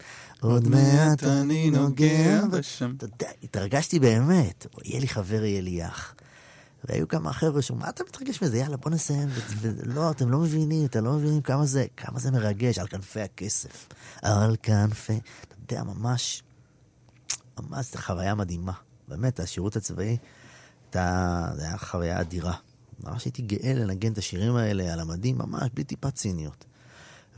עוד 0.41 0.69
מעט 0.69 1.25
אני 1.25 1.71
נוגע 1.71 2.47
בשם. 2.47 2.95
אתה 2.97 3.05
יודע, 3.05 3.29
התרגשתי 3.43 3.99
באמת, 3.99 4.67
יהיה 4.85 5.01
לי 5.01 5.09
חבר, 5.09 5.45
יהיה 5.45 5.61
לי 5.61 5.87
אח. 5.87 6.15
והיו 6.85 7.09
כמה 7.09 7.33
חבר'ה 7.33 7.63
שאומרים, 7.63 7.87
מה 7.87 7.91
אתה 7.91 8.05
מתרגש 8.05 8.43
מזה? 8.43 8.59
יאללה, 8.59 8.77
בוא 8.77 8.91
נסיים. 8.91 9.29
ולא, 9.61 10.11
אתם 10.11 10.31
לא 10.31 10.39
מבינים, 10.39 10.85
אתם 10.85 11.05
לא 11.05 11.13
מבינים 11.13 11.41
כמה 11.41 11.67
זה, 11.67 11.87
כמה 11.97 12.19
זה 12.19 12.31
מרגש, 12.31 12.79
על 12.79 12.87
כנפי 12.87 13.21
הכסף. 13.21 13.89
על 14.23 14.57
כנפי, 14.63 15.21
אתה 15.43 15.55
יודע, 15.75 15.83
ממש, 15.83 16.43
ממש 17.61 17.97
חוויה 17.97 18.35
מדהימה. 18.35 18.73
באמת, 19.09 19.41
השירות 19.41 19.77
הצבאי, 19.77 20.17
אתה, 20.91 21.49
זה 21.57 21.63
היה 21.63 21.79
חוויה 21.79 22.21
אדירה. 22.21 22.55
ממש 23.05 23.25
הייתי 23.25 23.43
גאה 23.43 23.75
לנגן 23.75 24.13
את 24.13 24.19
השירים 24.19 24.57
האלה 24.57 24.93
על 24.93 25.01
המדים, 25.01 25.39
ממש 25.39 25.71
בלי 25.75 25.85
טיפת 25.85 26.15
ציניות. 26.15 26.65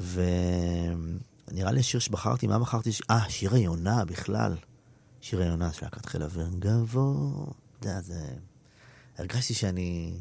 ונראה 0.01 1.73
לי 1.73 1.81
השיר 1.81 2.01
שבחרתי, 2.01 2.47
מה 2.47 2.59
בחרתי? 2.59 2.91
אה, 3.11 3.28
שיר 3.28 3.55
היונה 3.55 4.05
בכלל. 4.05 4.57
שיר 5.20 5.41
היונה 5.41 5.73
של 5.73 5.86
להקת 5.86 6.07
חיל 6.07 6.23
אוויר 6.23 6.49
גבוה. 6.59 7.45
אתה 7.78 7.89
יודע, 7.89 8.01
זה... 8.01 8.28
הרגשתי 9.19 9.55
שאני 9.55 10.20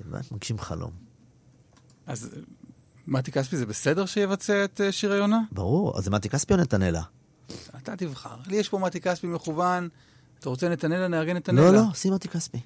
באמת 0.00 0.32
מגשים 0.32 0.58
חלום. 0.58 0.90
אז 2.06 2.30
אה, 2.36 2.40
מתי 3.06 3.32
כספי 3.32 3.56
זה 3.56 3.66
בסדר 3.66 4.06
שיבצע 4.06 4.64
את 4.64 4.80
אה, 4.80 4.92
שיר 4.92 5.12
היונה? 5.12 5.40
ברור, 5.52 5.98
אז 5.98 6.04
זה 6.04 6.10
מתי 6.10 6.28
כספי 6.28 6.54
או 6.54 6.58
נתנאלה? 6.58 7.02
אתה 7.76 7.96
תבחר. 7.96 8.36
לי 8.46 8.56
יש 8.56 8.68
פה 8.68 8.78
מתי 8.78 9.00
כספי 9.00 9.26
מכוון. 9.26 9.88
אתה 10.38 10.48
רוצה 10.48 10.68
נתנאלה? 10.68 11.08
נארגן 11.08 11.36
נתנאלה. 11.36 11.70
לא, 11.70 11.76
לא, 11.76 11.94
שים 11.94 12.14
מתי 12.14 12.28
כספי. 12.28 12.58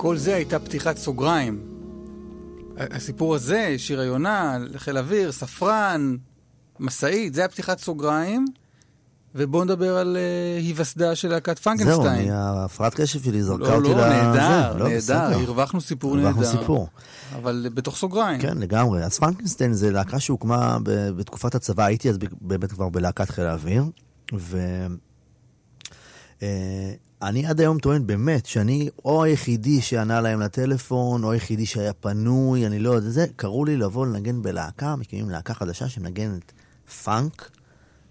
כל 0.00 0.16
זה 0.16 0.34
הייתה 0.34 0.58
פתיחת 0.58 0.96
סוגריים. 0.96 1.60
הסיפור 2.76 3.34
הזה, 3.34 3.74
שיר 3.78 4.00
היונה, 4.00 4.58
חיל 4.76 4.98
אוויר, 4.98 5.32
ספרן, 5.32 6.16
משאית, 6.78 7.34
זה 7.34 7.40
היה 7.40 7.48
פתיחת 7.48 7.78
סוגריים. 7.78 8.44
ובוא 9.34 9.64
נדבר 9.64 9.96
על 9.96 10.16
אה, 10.16 10.58
היווסדה 10.60 11.14
של 11.14 11.28
להקת 11.28 11.56
זהו, 11.56 11.64
פנקנשטיין. 11.64 12.06
אני- 12.06 12.30
ההפרעת 12.30 12.94
קשב 12.94 13.22
שלי 13.22 13.42
זרקה 13.42 13.62
לא, 13.64 13.74
אותי 13.74 13.88
לא, 13.88 14.06
ל... 14.06 14.08
נהדר, 14.08 14.76
לא, 14.78 14.88
נהדר. 14.88 15.38
הרווחנו 15.38 15.80
סיפור 15.80 16.16
נהדר. 16.16 16.28
הרווחנו 16.28 16.60
סיפור. 16.60 16.88
אבל 17.36 17.68
בתוך 17.74 17.96
סוגריים. 17.96 18.40
כן, 18.40 18.58
לגמרי. 18.58 19.04
אז 19.04 19.18
פרנקנסטיין 19.18 19.72
זה 19.72 19.90
להקה 19.90 20.20
שהוקמה 20.20 20.78
ב- 20.82 21.10
בתקופת 21.10 21.54
הצבא, 21.54 21.84
הייתי 21.84 22.10
אז 22.10 22.18
באמת 22.40 22.72
כבר 22.72 22.88
בלהקת 22.88 23.30
חיל 23.30 23.44
האוויר, 23.44 23.84
ואני 27.22 27.46
עד 27.46 27.60
היום 27.60 27.78
טוען 27.78 28.06
באמת 28.06 28.46
שאני 28.46 28.88
או 29.04 29.24
היחידי 29.24 29.80
שענה 29.80 30.20
להם 30.20 30.40
לטלפון, 30.40 31.24
או 31.24 31.32
היחידי 31.32 31.66
שהיה 31.66 31.92
פנוי, 31.92 32.66
אני 32.66 32.78
לא 32.78 32.90
יודע, 32.90 33.10
זה, 33.10 33.26
קראו 33.36 33.64
לי 33.64 33.76
לבוא 33.76 34.06
לנגן 34.06 34.42
בלהקה, 34.42 34.96
מקימים 34.96 35.30
להקה 35.30 35.54
חדשה 35.54 35.88
שמנגנת 35.88 36.52
פאנק, 37.04 37.50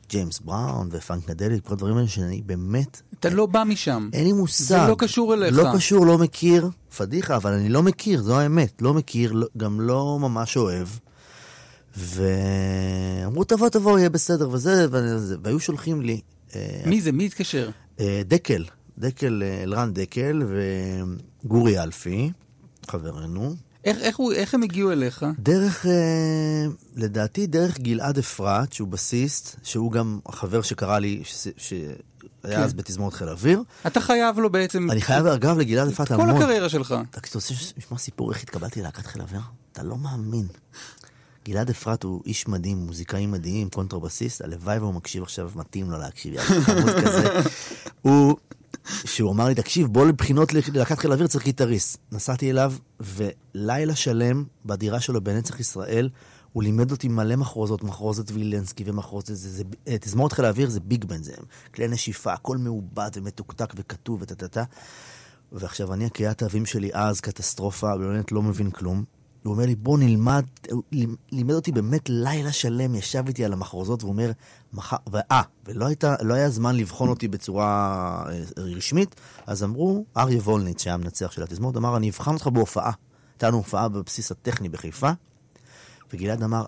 ג'יימס 0.10 0.40
בראון 0.40 0.90
ופאנק 0.91 1.30
נדלי, 1.30 1.60
כל 1.64 1.73
הדברים 1.73 1.98
האלה 1.98 2.07
שאני 2.07 2.41
באמת 2.45 3.02
אתה 3.19 3.30
לא 3.30 3.45
בא 3.45 3.64
משם. 3.64 4.10
אין 4.14 4.23
לי 4.23 4.34
מושג. 4.34 4.65
זה 4.65 4.77
לא 4.88 4.95
קשור 4.98 5.34
אליך. 5.34 5.57
לא 5.57 5.64
קשור, 5.76 6.06
לא 6.06 6.18
מכיר. 6.18 6.69
פדיחה, 6.98 7.36
אבל 7.36 7.53
אני 7.53 7.69
לא 7.69 7.84
מכיר, 7.84 8.22
זו 8.22 8.40
האמת. 8.40 8.81
לא 8.81 8.94
מכיר, 8.94 9.31
לא, 9.31 9.48
גם 9.57 9.81
לא 9.81 10.18
ממש 10.22 10.57
אוהב. 10.57 10.88
ואמרו, 11.98 13.44
תבוא, 13.44 13.69
תבוא, 13.69 13.99
יהיה 13.99 14.10
בסדר, 14.10 14.49
וזה, 14.49 14.86
וזה, 14.91 15.36
והיו 15.44 15.60
שולחים 15.60 16.02
לי 16.02 16.22
אה, 16.56 16.81
מי 16.86 17.02
זה? 17.02 17.11
מי 17.11 17.26
התקשר? 17.26 17.69
אה, 17.99 18.22
דקל, 18.26 18.64
דקל, 18.99 19.43
אה, 19.45 19.63
אלרן 19.63 19.93
דקל 19.93 20.41
וגורי 21.45 21.80
אלפי, 21.84 22.31
חברנו. 22.89 23.55
איך, 23.85 23.97
איך, 23.97 24.17
הוא, 24.17 24.34
איך 24.34 24.53
הם 24.53 24.63
הגיעו 24.63 24.91
אליך? 24.91 25.26
דרך, 25.39 25.85
אה, 25.85 26.65
לדעתי, 26.95 27.47
דרך 27.47 27.80
גלעד 27.80 28.17
אפרת, 28.17 28.73
שהוא 28.73 28.88
בסיסט, 28.88 29.55
שהוא 29.63 29.91
גם 29.91 30.19
החבר 30.26 30.61
שקרא 30.61 30.99
לי, 30.99 31.21
ש- 31.23 31.47
שהיה 31.57 31.93
כן. 32.43 32.61
אז 32.61 32.73
בתזמורת 32.73 33.13
חיל 33.13 33.27
האוויר. 33.27 33.63
אתה 33.88 34.01
חייב 34.01 34.39
לו 34.39 34.49
בעצם 34.49 34.91
אני 34.91 35.01
חייב, 35.01 35.26
אגב, 35.26 35.57
לגלעד 35.57 35.88
אפרת 35.88 36.07
כל 36.07 36.13
המון. 36.21 36.35
הקריירה 36.35 36.69
שלך. 36.69 36.95
אתה 37.11 37.19
רוצה 37.35 37.53
לשמוע 37.77 37.97
סיפור 37.99 38.31
איך 38.31 38.43
התקבלתי 38.43 38.80
ללהקת 38.81 39.05
חיל 39.05 39.21
האוויר? 39.21 39.41
אתה 39.71 39.84
לא 39.84 39.97
מאמין. 39.97 40.47
גלעד 41.45 41.69
אפרת 41.69 42.03
הוא 42.03 42.21
איש 42.26 42.47
מדהים, 42.47 42.77
מוזיקאי 42.77 43.26
מדהים, 43.26 43.69
קונטרבסיסט, 43.69 44.41
הלוואי 44.41 44.77
והוא 44.80 44.93
מקשיב 44.93 45.23
עכשיו, 45.23 45.51
מתאים 45.55 45.91
לו 45.91 45.97
להקשיב, 45.97 46.34
יא 46.34 46.41
חמוד 46.41 46.89
כזה. 47.05 47.27
הוא, 48.01 48.38
שהוא 49.05 49.31
אמר 49.31 49.47
לי, 49.47 49.55
תקשיב, 49.55 49.87
בוא 49.87 50.05
לבחינות 50.05 50.53
ללהקת 50.53 50.99
חיל 50.99 51.11
האוויר, 51.11 51.27
צריך 51.27 51.45
גיטריסט. 51.45 51.97
נסעתי 52.11 52.51
אליו, 52.51 52.73
ולילה 52.99 53.95
שלם 53.95 54.43
בדירה 54.65 54.99
שלו 54.99 55.23
בנצח 55.23 55.59
ישראל, 55.59 56.09
הוא 56.53 56.63
לימד 56.63 56.91
אותי 56.91 57.07
מלא 57.07 57.35
מחרוזות, 57.35 57.83
מחרוזת 57.83 58.31
וילנסקי 58.31 58.83
ומחרוזת, 58.87 59.27
זה, 59.27 59.35
זה, 59.35 59.63
אה, 59.87 59.97
תזמורת 59.97 60.33
חיל 60.33 60.45
האוויר 60.45 60.69
זה 60.69 60.79
ביג 60.79 61.05
בן, 61.05 61.23
זה 61.23 61.33
כלי 61.75 61.87
נשיפה, 61.87 62.33
הכל 62.33 62.57
מעובד 62.57 63.09
ומתוקתק 63.15 63.73
וכתוב 63.75 64.21
וטה-טה-טה. 64.21 64.63
ועכשיו 65.51 65.93
אני 65.93 66.05
הקריאת 66.05 66.41
האבים 66.41 66.65
שלי 66.65 66.89
אז, 66.93 67.21
קטסטרופה, 67.21 67.97
באמת 67.97 68.31
לא 68.31 68.41
מבין 68.41 68.71
כלום. 68.71 69.03
הוא 69.43 69.53
אומר 69.53 69.65
לי, 69.65 69.75
בוא 69.75 69.97
נלמד, 69.99 70.43
לימד 71.31 71.53
אותי 71.53 71.71
באמת 71.71 72.09
לילה 72.09 72.51
שלם, 72.51 72.95
ישב 72.95 73.23
איתי 73.27 73.45
על 73.45 73.53
המחרוזות, 73.53 74.03
והוא 74.03 74.11
אומר, 74.13 74.31
מחר, 74.73 74.97
ואה, 75.11 75.41
ולא 75.65 75.85
הייתה, 75.85 76.15
לא 76.21 76.33
היה 76.33 76.49
זמן 76.49 76.75
לבחון 76.75 77.09
אותי 77.09 77.27
בצורה 77.27 78.23
אה, 78.29 78.63
רשמית, 78.63 79.15
אז 79.47 79.63
אמרו, 79.63 80.05
אריה 80.17 80.39
וולניץ, 80.39 80.83
שהיה 80.83 80.93
המנצח 80.93 81.31
של 81.31 81.43
התזמורת, 81.43 81.77
אמר, 81.77 81.97
אני 81.97 82.09
אבחן 82.09 82.33
אותך 82.33 82.47
בהופעה. 82.47 82.91
הייתה 83.33 83.47
לנו 83.47 83.57
הופעה 83.57 83.89
בבסיס 83.89 84.31
הטכני 84.31 84.69
בחיפה, 84.69 85.11
וגלעד 86.13 86.43
אמר, 86.43 86.65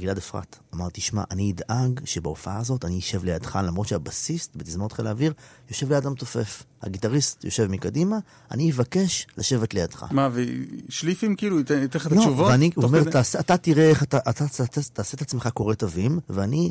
גלעד 0.00 0.18
אפרת, 0.18 0.58
אמר, 0.74 0.88
תשמע, 0.92 1.22
אני 1.30 1.52
אדאג 1.52 2.00
שבהופעה 2.04 2.58
הזאת 2.58 2.84
אני 2.84 2.98
אשב 2.98 3.24
לידך, 3.24 3.58
למרות 3.64 3.88
שהבסיסט 3.88 4.56
בתזמורת 4.56 4.92
חיל 4.92 5.06
האוויר 5.06 5.32
יושב 5.68 5.92
ליד 5.92 6.06
המתופף. 6.06 6.62
הגיטריסט 6.82 7.44
יושב 7.44 7.66
מקדימה, 7.66 8.18
אני 8.50 8.70
אבקש 8.70 9.26
לשבת 9.38 9.74
לידך. 9.74 10.06
מה, 10.10 10.28
ושליפים 10.32 11.36
כאילו, 11.36 11.58
ייתן 11.58 11.82
לך 11.94 12.06
את 12.06 12.12
לא, 12.12 12.16
התשובות? 12.16 12.50
ואני 12.50 12.70
תוך 12.70 12.84
אומר, 12.84 13.00
כדי? 13.00 13.10
תעשה, 13.10 13.40
אתה 13.40 13.56
תראה 13.56 13.88
איך 13.88 14.02
אתה, 14.02 14.18
אתה, 14.18 14.30
אתה, 14.30 14.64
אתה 14.64 14.80
תעשה 14.92 15.16
את 15.16 15.22
עצמך 15.22 15.48
קורא 15.54 15.74
תווים, 15.74 16.18
ואני, 16.30 16.70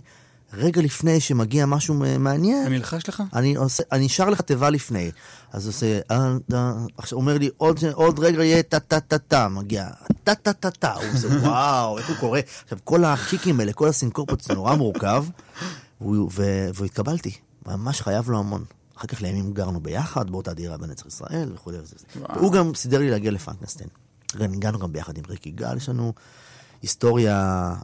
רגע 0.53 0.81
לפני 0.81 1.19
שמגיע 1.19 1.65
משהו 1.65 1.93
מעניין, 2.19 2.65
אני 2.65 2.75
אלחש 2.77 3.09
לך? 3.09 3.23
אני 3.33 3.55
עושה, 3.55 3.83
אני 3.91 4.07
אשאר 4.07 4.29
לך 4.29 4.41
תיבה 4.41 4.69
לפני. 4.69 5.11
אז 5.53 5.67
עושה, 5.67 5.99
אה, 6.11 6.33
אה, 6.53 6.73
עכשיו 6.97 7.17
אומר 7.17 7.37
לי, 7.37 7.49
עוד, 7.57 7.79
עוד 7.93 8.19
רגע 8.19 8.43
יהיה 8.43 8.63
טה-טה-טה-טה, 8.63 9.47
מגיע, 9.49 9.87
טה-טה-טה-טה, 10.23 10.93
הוא 10.93 11.03
עושה, 11.13 11.27
וואו, 11.47 11.97
איך 11.97 12.09
הוא 12.09 12.17
קורא. 12.19 12.39
עכשיו, 12.63 12.77
כל 12.83 13.03
הקיקים 13.05 13.59
האלה, 13.59 13.73
כל 13.73 13.87
הסינקופות, 13.87 14.41
זה 14.41 14.53
נורא 14.53 14.75
מורכב, 14.75 15.25
והוא- 16.01 16.29
והתקבלתי, 16.73 17.31
ממש 17.65 18.01
חייב 18.01 18.29
לו 18.29 18.39
המון. 18.39 18.63
אחר 18.97 19.07
כך 19.07 19.21
לימים 19.21 19.53
גרנו 19.53 19.79
ביחד, 19.79 20.29
באותה 20.29 20.53
דירה 20.53 20.77
בנצר 20.77 21.07
ישראל 21.07 21.51
וכולי. 21.55 21.77
וזה- 21.77 21.95
זה. 22.13 22.19
הוא 22.39 22.51
גם 22.51 22.75
סידר 22.75 22.99
לי 22.99 23.09
להגיע 23.09 23.31
לפנקנסטיין. 23.31 23.89
הגענו 24.33 24.79
גם 24.79 24.93
ביחד 24.93 25.17
עם 25.17 25.23
ריק 25.29 25.45
יגאל, 25.47 25.77
יש 25.77 25.89
לנו 25.89 26.13
היסטוריה 26.81 27.35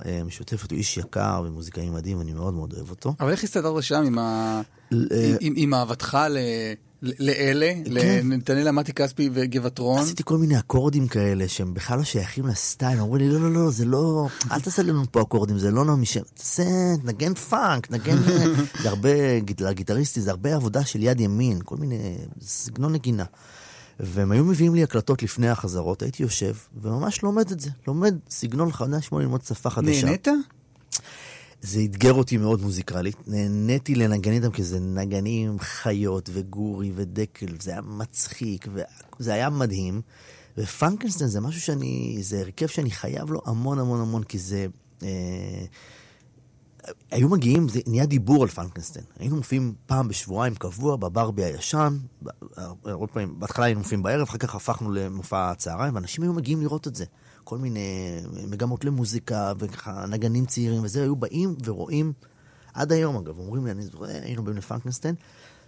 אה, 0.06 0.22
משותפת, 0.26 0.72
הוא 0.72 0.78
איש 0.78 0.98
יקר 0.98 1.42
ומוזיקאי 1.46 1.90
מדהים, 1.90 2.22
אני 2.22 2.34
מאוד 2.34 2.54
מאוד 2.54 2.74
אוהב 2.74 2.90
אותו. 2.90 3.14
אבל 3.20 3.32
איך 3.32 3.44
הסתדרת 3.44 3.84
שם 3.84 4.04
עם, 4.06 4.20
ה... 4.20 4.62
ל- 4.92 5.08
עם, 5.30 5.36
עם, 5.40 5.54
עם 5.58 5.74
אהבתך 5.74 6.18
ל... 6.30 6.38
לאלה, 7.20 7.72
כן. 7.86 7.92
לנתנאל 7.94 8.68
אמתי 8.68 8.94
כספי 8.94 9.30
וגבעטרון? 9.34 10.02
עשיתי 10.02 10.24
כל 10.26 10.38
מיני 10.38 10.60
אקורדים 10.60 11.08
כאלה 11.08 11.48
שהם 11.48 11.74
בכלל 11.74 11.98
לא 11.98 12.04
שייכים 12.04 12.48
לסטייל, 12.48 13.00
אמרו 13.00 13.18
לי, 13.18 13.30
לא, 13.30 13.40
לא, 13.42 13.54
לא, 13.54 13.72
זה 13.72 13.86
לא, 13.86 14.28
אל 14.52 14.62
תעשה 14.62 14.84
לנו 14.84 15.04
פה 15.12 15.22
אקורדים, 15.22 15.58
זה 15.60 15.72
לא 15.72 15.86
נעמי 15.86 16.06
שם, 16.06 16.22
תעשה, 16.34 16.64
נגן 17.04 17.34
פאנק, 17.34 17.92
נגן, 17.92 18.18
זה 18.84 18.90
הרבה, 18.90 19.10
גיט- 19.40 19.62
לגיטריסטי, 19.62 20.22
זה 20.22 20.32
הרבה 20.32 20.56
עבודה 20.56 20.86
של 20.86 21.04
יד 21.04 21.20
ימין, 21.20 21.60
כל 21.66 21.78
מיני, 21.78 22.18
סגנון 22.42 22.94
נגינה. 22.94 23.26
והם 24.00 24.32
היו 24.32 24.46
מביאים 24.46 24.76
לי 24.76 24.84
הקלטות 24.84 25.24
לפני 25.24 25.50
החזרות, 25.50 26.02
הייתי 26.02 26.24
יושב, 26.24 26.56
וממש 26.82 27.22
לומד 27.22 27.52
את 27.52 27.60
זה, 27.60 27.70
לומד 27.88 28.16
סגנון 28.30 28.72
חדש, 28.72 29.08
כמו 29.08 29.20
ללמוד 29.20 29.42
שפה 29.42 29.70
חדשה. 29.70 30.06
נהנית? 30.06 30.28
זה 31.62 31.82
אתגר 31.86 32.14
אותי 32.14 32.38
מאוד 32.38 32.62
מוזיקלית. 32.62 33.16
נהניתי 33.28 33.96
לנגן 33.96 34.32
איתם 34.32 34.52
כי 34.52 34.64
זה 34.64 34.80
נגנים 34.80 35.60
חיות 35.60 36.30
וגורי 36.34 36.92
ודקל, 36.96 37.48
זה 37.60 37.72
היה 37.72 37.82
מצחיק, 37.82 38.68
וזה 39.20 39.34
היה 39.34 39.50
מדהים. 39.50 40.02
ופרנקנסטיין 40.58 41.30
זה 41.30 41.42
משהו 41.42 41.62
שאני, 41.62 42.18
זה 42.22 42.40
הרכב 42.40 42.68
שאני 42.68 42.92
חייב 42.92 43.32
לו 43.32 43.42
המון 43.46 43.80
המון 43.80 44.02
המון, 44.02 44.24
כי 44.24 44.40
זה... 44.40 44.68
אה, 45.04 45.66
היו 47.12 47.30
מגיעים, 47.30 47.70
זה 47.70 47.80
נהיה 47.88 48.06
דיבור 48.06 48.44
על 48.44 48.50
פרנקנסטיין. 48.50 49.06
היינו 49.20 49.36
מופיעים 49.36 49.74
פעם 49.86 50.08
בשבועיים 50.08 50.56
קבוע 50.56 50.96
בברבי 50.96 51.44
הישן, 51.44 51.98
ב- 52.24 52.30
הרבה 52.86 53.08
פעמים, 53.08 53.40
בהתחלה 53.40 53.66
היינו 53.66 53.80
מופיעים 53.80 54.04
בערב, 54.04 54.28
אחר 54.28 54.38
כך 54.38 54.56
הפכנו 54.56 54.92
למופע 54.92 55.52
הצהריים, 55.52 55.96
ואנשים 55.96 56.24
היו 56.24 56.34
מגיעים 56.34 56.62
לראות 56.62 56.88
את 56.88 56.96
זה. 56.96 57.06
כל 57.44 57.58
מיני 57.58 58.20
מגמות 58.48 58.86
למוזיקה, 58.86 59.54
וככה 59.60 60.06
נגנים 60.06 60.46
צעירים 60.46 60.84
וזה, 60.84 61.02
היו 61.02 61.16
באים 61.16 61.56
ורואים, 61.66 62.14
עד 62.74 62.92
היום 62.92 63.18
אגב, 63.18 63.40
אומרים 63.40 63.66
לי, 63.66 63.72
אני 63.72 63.86
זוכר, 63.86 64.06
היינו 64.06 64.44
באים 64.44 64.58
לפרנקנסטיין, 64.58 65.16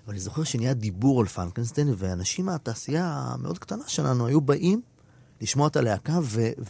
ואני 0.07 0.19
זוכר 0.19 0.43
שנהיה 0.43 0.73
דיבור 0.73 1.21
על 1.21 1.27
פרנקנסטיין, 1.27 1.93
ואנשים 1.97 2.45
מהתעשייה 2.45 3.05
המאוד 3.05 3.59
קטנה 3.59 3.83
שלנו 3.87 4.27
היו 4.27 4.41
באים 4.41 4.81
לשמוע 5.41 5.67
את 5.67 5.75
הלהקה, 5.75 6.19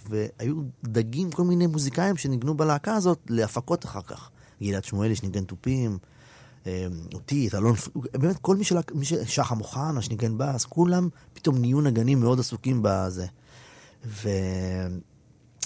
והיו 0.09 0.55
דגים 0.83 1.31
כל 1.31 1.43
מיני 1.43 1.67
מוזיקאים 1.67 2.17
שניגנו 2.17 2.57
בלהקה 2.57 2.95
הזאת 2.95 3.19
להפקות 3.29 3.85
אחר 3.85 4.01
כך. 4.01 4.29
גלעד 4.61 4.83
שמואלי 4.83 5.15
שניגן 5.15 5.43
תופים, 5.43 5.97
אה, 6.67 6.87
אותי, 7.13 7.47
את 7.47 7.55
אלון, 7.55 7.75
באמת 8.13 8.37
כל 8.41 8.55
מי 8.55 8.63
של... 8.63 8.75
שחם 9.25 9.59
אוחנה 9.59 10.01
שניגן 10.01 10.37
בס, 10.37 10.65
כולם 10.65 11.09
פתאום 11.33 11.57
נהיו 11.57 11.81
נגנים 11.81 12.19
מאוד 12.19 12.39
עסוקים 12.39 12.79
בזה. 12.83 13.25
ו... 14.05 14.29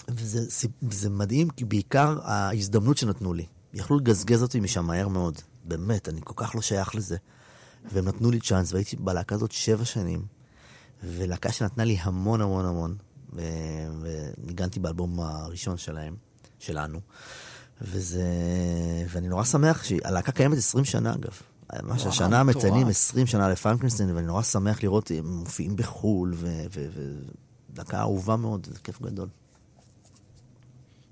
וזה 0.10 0.66
זה 0.92 1.10
מדהים, 1.10 1.50
כי 1.50 1.66
בעיקר 1.66 2.20
ההזדמנות 2.24 2.98
שנתנו 2.98 3.34
לי. 3.34 3.46
יכלו 3.74 3.98
לגזגז 3.98 4.42
אותי 4.42 4.60
משם 4.60 4.86
מהר 4.86 5.08
מאוד. 5.08 5.42
באמת, 5.64 6.10
אני 6.10 6.22
כל 6.24 6.34
כך 6.36 6.56
לא 6.56 6.62
שייך 6.62 6.96
לזה. 6.96 7.18
והם 7.94 8.08
נתנו 8.08 8.32
לי 8.32 8.40
צ'אנס, 8.40 8.74
והייתי 8.74 8.96
בלהקה 8.96 9.36
הזאת 9.36 9.52
שבע 9.52 9.86
שנים. 9.86 10.26
ולהקה 11.04 11.52
שנתנה 11.52 11.84
לי 11.84 11.98
המון 12.02 12.42
המון 12.42 12.66
המון. 12.66 12.96
ו- 13.34 13.42
וניגנתי 14.02 14.80
באלבום 14.80 15.20
הראשון 15.20 15.78
שלהם, 15.78 16.16
שלנו. 16.60 17.00
וזה... 17.82 18.24
ואני 19.10 19.28
נורא 19.28 19.44
שמח 19.44 19.84
שהלהקה 19.84 20.32
קיימת 20.32 20.58
20 20.58 20.86
שנה, 20.86 21.14
אגב. 21.14 21.32
ממש 21.84 22.06
השנה. 22.06 22.44
מציינים 22.44 22.88
20 22.88 23.28
שנה 23.28 23.50
לפרנקנסטיין, 23.50 24.16
ואני 24.16 24.28
נורא 24.28 24.42
שמח 24.42 24.84
לראות 24.84 25.12
הם 25.12 25.38
מופיעים 25.40 25.76
בחו"ל, 25.76 26.34
ולהקה 27.76 28.00
אהובה 28.00 28.36
מאוד, 28.36 28.68
זה 28.72 28.80
כיף 28.84 29.02
גדול. 29.02 29.28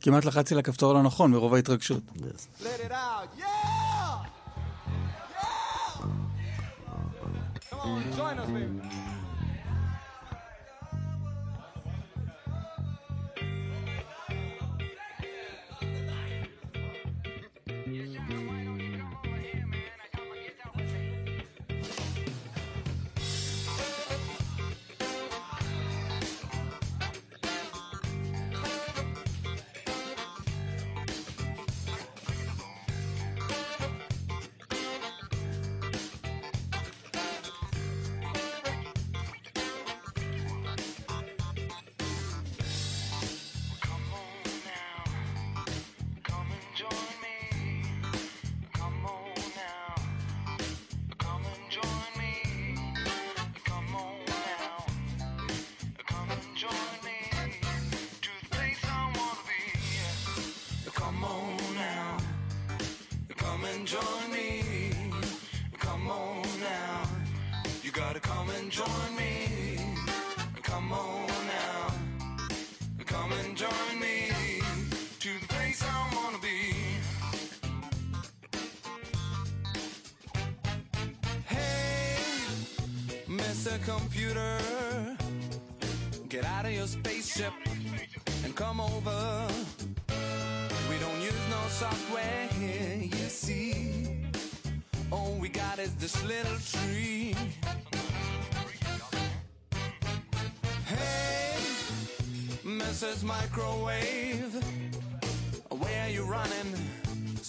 כמעט 0.02 0.26
לחצתי 0.26 0.54
על 0.54 0.60
הכפתור 0.60 0.92
הלא 0.92 1.04
נכון 1.04 1.32
מרוב 1.32 1.54
ההתרגשות. 1.54 2.04
Yeah! 2.18 2.24
Come 7.70 7.80
on, 7.80 8.18
join 8.18 8.38
us, 8.40 8.48
baby. 8.48 9.19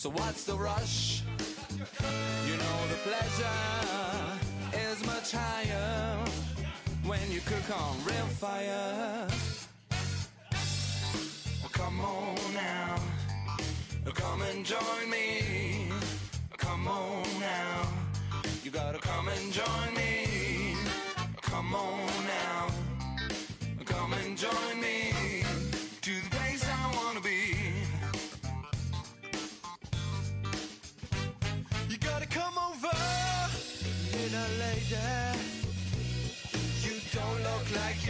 So 0.01 0.09
what's 0.09 0.44
the 0.44 0.55
rush? 0.55 1.20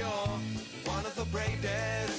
You're 0.01 0.39
one 0.95 1.05
of 1.05 1.15
the 1.15 1.27
Brady's. 1.27 2.17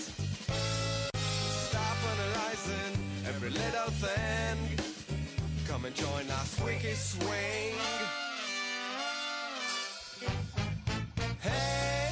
Stop 1.68 1.98
analyzing 2.14 2.94
every 3.28 3.50
little 3.50 3.92
thing. 4.06 4.58
Come 5.68 5.86
and 5.86 5.96
join 5.96 6.26
our 6.38 6.46
squeaky 6.46 6.94
swing. 6.94 7.76
Hey, 11.40 12.10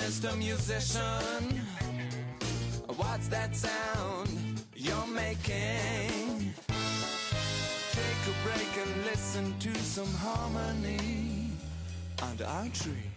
Mr. 0.00 0.36
Musician, 0.38 1.42
what's 3.00 3.26
that 3.28 3.56
sound 3.56 4.30
you're 4.76 5.08
making? 5.08 6.54
Take 7.98 8.22
a 8.32 8.36
break 8.46 8.72
and 8.84 9.04
listen 9.06 9.58
to 9.58 9.74
some 9.74 10.12
harmony 10.14 11.50
under 12.22 12.44
our 12.44 12.68
tree. 12.68 13.15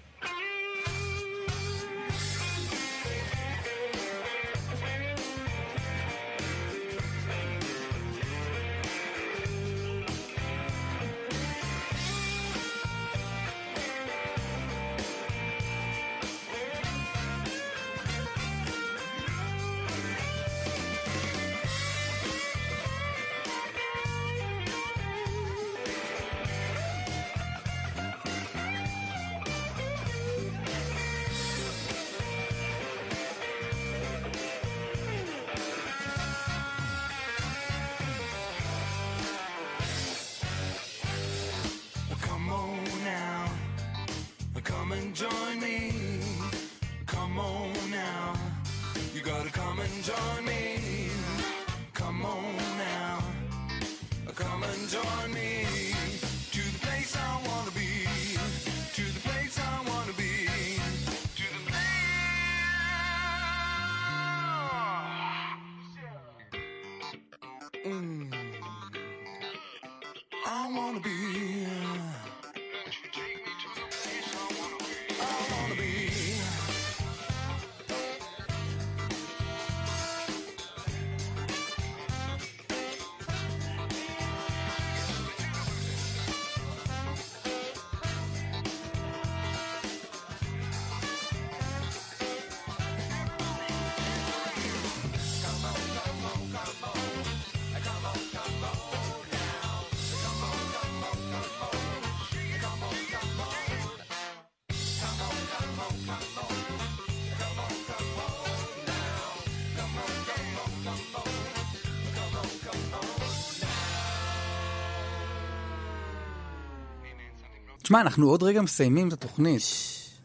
תשמע, 117.90 118.02
אנחנו 118.02 118.30
עוד 118.30 118.44
רגע 118.44 118.62
מסיימים 118.62 119.08
את 119.08 119.14
התוכנית, 119.14 119.62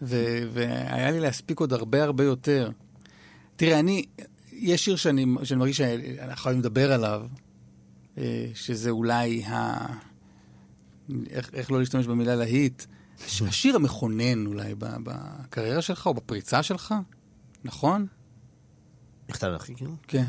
ו- 0.03 0.49
והיה 0.53 1.11
לי 1.11 1.21
להספיק 1.21 1.61
עוד 1.61 1.73
הרבה 1.73 2.05
הרבה 2.05 2.25
יותר. 2.25 2.71
תראה, 3.57 3.81
אני, 3.81 4.05
יש 4.53 4.85
שיר 4.85 4.97
שאני, 4.97 5.27
שאני 5.43 5.59
מרגיש 5.59 5.77
שאנחנו 5.77 6.33
יכולים 6.33 6.59
לדבר 6.59 6.93
עליו, 6.93 7.27
אה, 8.19 8.47
שזה 8.55 8.91
אולי 8.91 9.45
ה... 9.45 9.87
איך, 11.31 11.51
איך 11.53 11.71
לא 11.71 11.79
להשתמש 11.79 12.07
במילה 12.07 12.37
להיט? 12.37 12.83
הש- 13.27 13.43
השיר 13.43 13.77
המכונן 13.77 14.47
אולי 14.47 14.75
בקריירה 14.79 15.83
שלך 15.83 16.07
או 16.07 16.15
בפריצה 16.15 16.63
שלך, 16.63 16.95
נכון? 17.65 18.07
נכתב 19.29 19.47
לכי 19.47 19.75
כאילו? 19.75 19.93
כן. 20.09 20.25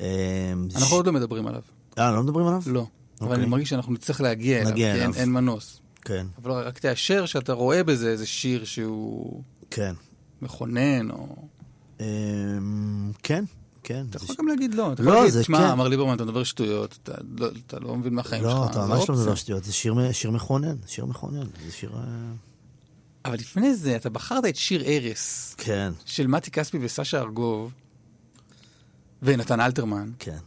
אה, 0.00 0.52
אנחנו 0.74 0.96
עוד 0.96 1.06
לא 1.06 1.12
מדברים 1.12 1.46
עליו. 1.46 1.62
אה, 1.98 2.12
לא 2.12 2.22
מדברים 2.22 2.46
עליו? 2.46 2.62
לא. 2.66 2.86
אבל 3.20 3.28
אוקיי. 3.28 3.42
אני 3.42 3.46
מרגיש 3.50 3.70
שאנחנו 3.70 3.92
נצטרך 3.92 4.20
להגיע 4.20 4.60
אליו, 4.62 4.74
כי. 4.74 5.20
אין 5.20 5.32
מנוס. 5.32 5.80
כן, 6.04 6.26
אבל 6.42 6.50
רק 6.50 6.78
תאשר 6.78 7.26
שאתה 7.26 7.52
רואה 7.52 7.84
בזה 7.84 8.08
איזה 8.08 8.26
שיר 8.26 8.64
שהוא 8.64 9.42
כן. 9.70 9.94
מכונן, 10.42 11.10
או... 11.10 11.36
אה, 12.00 12.06
כן, 13.22 13.44
כן. 13.82 14.06
אתה 14.10 14.16
יכול 14.16 14.36
גם 14.38 14.48
להגיד 14.48 14.74
לא. 14.74 14.92
אתה 14.92 15.02
לא, 15.02 15.10
יכול 15.10 15.24
להגיד, 15.24 15.40
תשמע, 15.40 15.58
כן. 15.58 15.64
אמר 15.64 15.88
ליברמן, 15.88 16.14
אתה 16.14 16.24
מדבר 16.24 16.44
שטויות, 16.44 16.98
אתה 17.02 17.12
לא, 17.38 17.48
לא 17.80 17.96
מבין 17.96 18.14
מהחיים 18.14 18.42
שלך. 18.42 18.52
לא, 18.52 18.66
אתה 18.66 18.86
ממש 18.86 19.08
לא. 19.08 19.14
מדבר 19.14 19.34
שטויות, 19.34 19.64
זה 19.64 19.72
שיר 20.12 20.30
מכונן, 20.30 20.76
שיר 20.86 21.04
מכונן. 21.04 21.46
זה 21.66 21.72
שיר... 21.72 21.92
אה, 21.94 22.02
אבל 23.24 23.34
לפני 23.34 23.74
זה, 23.74 23.96
אתה 23.96 24.10
בחרת 24.10 24.44
את 24.44 24.56
שיר 24.56 24.84
ארס 24.84 25.54
כן, 25.58 25.92
של 26.04 26.26
מתי 26.26 26.50
כספי 26.50 26.78
וסשה 26.80 27.20
ארגוב 27.20 27.72
ונתן 29.22 29.60
אלתרמן. 29.60 30.10
כן. 30.18 30.38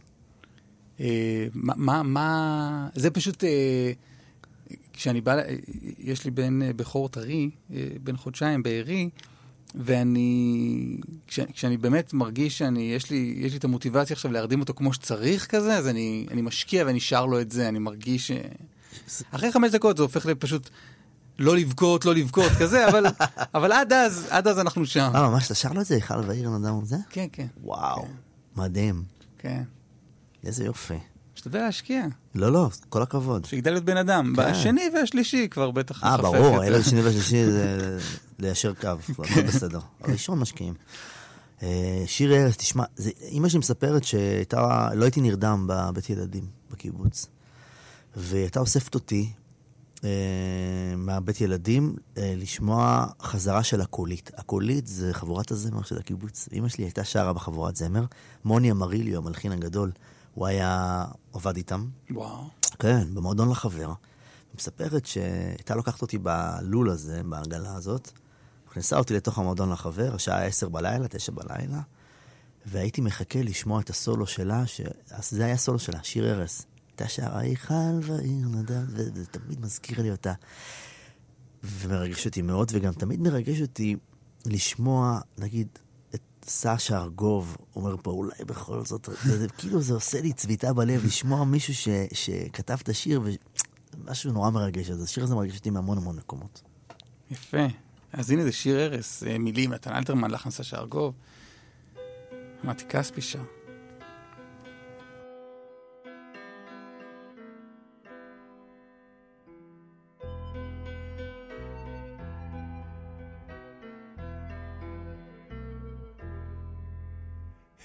אה, 1.00 1.46
מה, 1.54 1.74
מה, 1.76 2.02
מה, 2.02 2.88
זה 2.94 3.10
פשוט, 3.10 3.44
אה, 3.44 3.92
כשאני 4.92 5.20
בא, 5.20 5.38
אה, 5.38 5.54
יש 5.98 6.24
לי 6.24 6.30
בן 6.30 6.62
אה, 6.62 6.72
בכור 6.72 7.08
טרי, 7.08 7.50
אה, 7.72 7.86
בן 8.02 8.16
חודשיים 8.16 8.62
בארי, 8.62 9.10
ואני, 9.74 10.96
כש, 11.26 11.40
כשאני 11.40 11.76
באמת 11.76 12.12
מרגיש 12.12 12.58
שאני, 12.58 12.80
יש 12.80 13.10
לי, 13.10 13.34
יש 13.36 13.52
לי 13.52 13.58
את 13.58 13.64
המוטיבציה 13.64 14.14
עכשיו 14.14 14.32
להרדים 14.32 14.60
אותו 14.60 14.74
כמו 14.74 14.92
שצריך 14.92 15.46
כזה, 15.46 15.76
אז 15.76 15.88
אני, 15.88 16.26
אני 16.30 16.42
משקיע 16.42 16.84
ואני 16.86 17.00
שר 17.00 17.26
לו 17.26 17.40
את 17.40 17.50
זה, 17.50 17.68
אני 17.68 17.78
מרגיש 17.78 18.32
ש... 18.32 18.32
אחרי 19.30 19.52
חמש 19.52 19.70
דקות 19.70 19.96
זה 19.96 20.02
הופך 20.02 20.26
לפשוט 20.26 20.70
לא 21.38 21.56
לבכות, 21.56 22.04
לא 22.04 22.14
לבכות, 22.14 22.52
כזה, 22.58 22.88
אבל, 22.88 23.06
אבל 23.54 23.72
עד 23.72 23.92
אז, 23.92 24.26
עד 24.30 24.48
אז 24.48 24.58
אנחנו 24.58 24.86
שם. 24.86 25.10
אה, 25.14 25.30
ממש, 25.30 25.46
אתה 25.46 25.54
שר 25.54 25.72
לו 25.72 25.80
את 25.80 25.86
זה, 25.86 25.94
היכל 25.94 26.14
והעיר 26.26 26.50
נדם 26.50 26.78
וזה? 26.78 26.96
כן, 27.10 27.26
כן, 27.32 27.46
וואו, 27.62 28.06
מדהים. 28.56 29.02
כן. 29.38 29.62
איזה 30.44 30.64
יופי. 30.64 30.98
משתדל 31.38 31.58
להשקיע, 31.58 32.06
לא, 32.34 32.52
לא, 32.52 32.68
כל 32.88 33.02
הכבוד. 33.02 33.44
שיגדל 33.44 33.70
להיות 33.70 33.84
בן 33.84 33.96
אדם. 33.96 34.32
כן. 34.36 34.50
בשני 34.50 34.82
והשלישי 34.94 35.48
כבר 35.50 35.70
בטח 35.70 36.04
אה, 36.04 36.10
מחפף 36.10 36.22
ברור, 36.24 36.36
יותר. 36.46 36.60
הילד 36.60 36.80
השני 36.80 37.02
והשלישי 37.02 37.44
זה 37.44 37.98
ליישר 38.38 38.74
קו. 38.74 38.88
הכל 39.18 39.42
בסדר. 39.42 39.80
הראשון 40.00 40.38
משקיעים. 40.38 40.74
אה, 41.62 42.02
שיר 42.06 42.34
ארז, 42.34 42.56
תשמע, 42.56 42.84
זה- 42.96 43.10
אימא 43.22 43.48
שלי 43.48 43.58
מספרת 43.58 44.04
שהייתה, 44.04 44.88
לא 44.94 45.04
הייתי 45.04 45.20
נרדם 45.20 45.66
בבית 45.68 46.10
ילדים 46.10 46.44
בקיבוץ. 46.70 47.26
והיא 48.16 48.40
הייתה 48.42 48.60
אוספת 48.60 48.94
אותי 48.94 49.30
אה, 50.04 50.08
מהבית 50.96 51.40
ילדים 51.40 51.96
אה, 52.18 52.34
לשמוע 52.36 53.06
חזרה 53.22 53.62
של 53.62 53.80
הקולית. 53.80 54.30
הקולית 54.36 54.86
זה 54.86 55.14
חבורת 55.14 55.50
הזמר 55.50 55.82
של 55.82 55.98
הקיבוץ. 55.98 56.48
אימא 56.52 56.68
שלי 56.68 56.84
הייתה 56.84 57.04
שרה 57.04 57.32
בחבורת 57.32 57.76
זמר. 57.76 58.04
מוני 58.44 58.70
אמריליו, 58.70 59.18
המלחין 59.18 59.52
הגדול, 59.52 59.90
הוא 60.38 60.46
היה 60.46 61.04
עבד 61.32 61.56
איתם. 61.56 61.86
וואו. 62.10 62.48
כן, 62.78 63.14
במועדון 63.14 63.50
לחבר. 63.50 63.86
היא 63.86 64.56
מספרת 64.58 65.06
שהייתה 65.06 65.74
לוקחת 65.74 66.02
אותי 66.02 66.18
בלול 66.18 66.90
הזה, 66.90 67.22
בעגלה 67.22 67.74
הזאת, 67.74 68.10
הכנסה 68.68 68.98
אותי 68.98 69.14
לתוך 69.14 69.38
המועדון 69.38 69.72
לחבר, 69.72 70.14
השעה 70.14 70.44
עשר 70.44 70.68
בלילה, 70.68 71.08
תשע 71.08 71.32
בלילה, 71.32 71.80
והייתי 72.66 73.00
מחכה 73.00 73.42
לשמוע 73.42 73.80
את 73.80 73.90
הסולו 73.90 74.26
שלה, 74.26 74.66
ש... 74.66 74.80
אז 75.10 75.30
זה 75.30 75.44
היה 75.44 75.56
סולו 75.56 75.78
שלה, 75.78 76.02
שיר 76.02 76.32
ארס. 76.32 76.66
הייתה 76.88 77.08
שרה 77.08 77.40
היכל 77.40 77.98
ועיר 78.02 78.48
נדב, 78.48 78.84
וזה 78.88 79.26
תמיד 79.26 79.60
מזכיר 79.60 80.02
לי 80.02 80.10
אותה. 80.10 80.32
ומרגש 81.64 82.26
אותי 82.26 82.42
מאוד, 82.42 82.70
וגם 82.74 82.92
תמיד 82.92 83.20
מרגש 83.20 83.60
אותי 83.60 83.96
לשמוע, 84.46 85.20
נגיד, 85.38 85.68
סשה 86.48 86.98
ארגוב 86.98 87.56
אומר 87.76 87.96
פה, 88.02 88.10
אולי 88.10 88.44
בכל 88.46 88.84
זאת, 88.84 89.08
זה, 89.24 89.48
כאילו 89.58 89.82
זה 89.82 89.94
עושה 89.94 90.20
לי 90.20 90.32
צביטה 90.32 90.72
בלב, 90.72 91.04
לשמוע 91.04 91.44
מישהו 91.44 91.74
ש, 91.74 91.88
שכתב 92.12 92.78
את 92.82 92.88
השיר, 92.88 93.22
ומשהו 93.94 94.32
נורא 94.32 94.50
מרגש. 94.50 94.90
אז 94.90 95.02
השיר 95.02 95.24
הזה 95.24 95.34
מרגש 95.34 95.56
אותי 95.56 95.70
מהמון 95.70 95.98
המון 95.98 96.16
מקומות. 96.16 96.62
יפה. 97.30 97.66
אז 98.12 98.30
הנה 98.30 98.44
זה 98.44 98.52
שיר 98.52 98.80
ארס, 98.80 99.22
אה, 99.22 99.38
מילים, 99.38 99.72
נתן 99.72 99.92
אלתרמן, 99.92 100.30
לחן 100.30 100.50
סשה 100.50 100.76
ארגוב. 100.76 101.14
מתי 102.64 102.84
כספי 102.84 103.20
שר. 103.20 103.57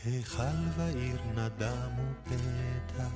היכל 0.05 0.59
ועיר 0.77 1.21
נדמו 1.35 2.13
פתע, 2.23 3.07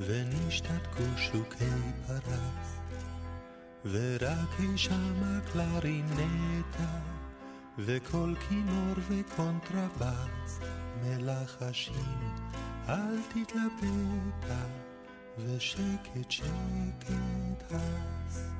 ונשתתקו 0.00 1.02
שוקי 1.16 1.64
פרס, 2.06 2.78
ורק 3.84 4.60
אי 4.60 4.78
שמה 4.78 5.38
קלרינטה, 5.52 7.00
וכל 7.78 8.34
כינור 8.48 8.94
וקונטרבס, 9.08 10.60
מלחשים, 11.02 12.34
אל 12.88 13.16
תתלבטה, 13.28 14.64
ושקט 15.38 16.30
שקט 16.30 17.72
אז. 17.72 18.50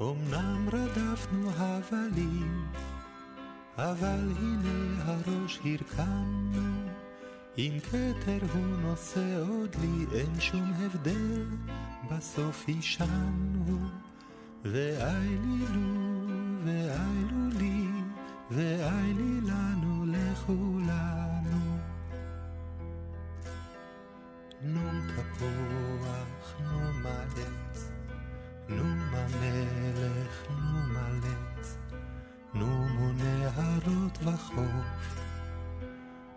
אמנם 0.00 0.68
רדפנו 0.72 1.50
הבלים, 1.56 2.72
אבל 3.78 4.32
הנה 4.38 5.04
הראש 5.04 5.60
הרכמנו, 5.64 6.88
אם 7.58 7.78
כתר 7.82 8.38
הוא 8.54 8.66
נושא 8.66 9.42
עוד 9.48 9.76
לי, 9.80 10.18
אין 10.18 10.40
שום 10.40 10.72
הבדל, 10.78 11.44
בסוף 12.10 12.64
עישנו. 12.66 13.78
ואי 14.64 15.28
לי 15.28 15.64
לו, 15.74 16.26
ואי 16.64 17.24
לו 17.30 17.58
לי, 17.58 17.86
ואי 18.50 19.12
לי 19.14 19.40
לנו 19.40 20.04
לכולנו. 20.06 21.78
נום 24.62 25.00
תפוח, 25.16 26.54
נום 26.60 27.06
עץ, 27.06 27.90
נום 28.68 28.98
המלך, 29.12 30.50
נום 30.50 30.96
עץ. 30.96 31.77
נומו 32.54 33.12
נהרות 33.12 34.18
וחוף, 34.22 35.20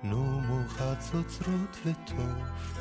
נומו 0.03 0.67
חצוצרות 0.67 1.77
וטוף. 1.85 2.79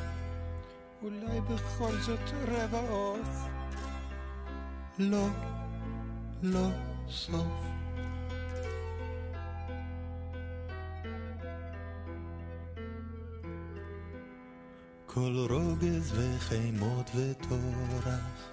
אולי 1.02 1.40
בכל 1.40 1.93
זאת 1.97 2.31
רבע 2.48 2.81
עוף? 2.90 3.48
לא, 4.98 5.27
לא 6.43 6.69
סוף. 7.11 7.70
כל 15.07 15.47
רוגז 15.51 16.12
וחימות 16.19 17.11
וטורח, 17.15 18.51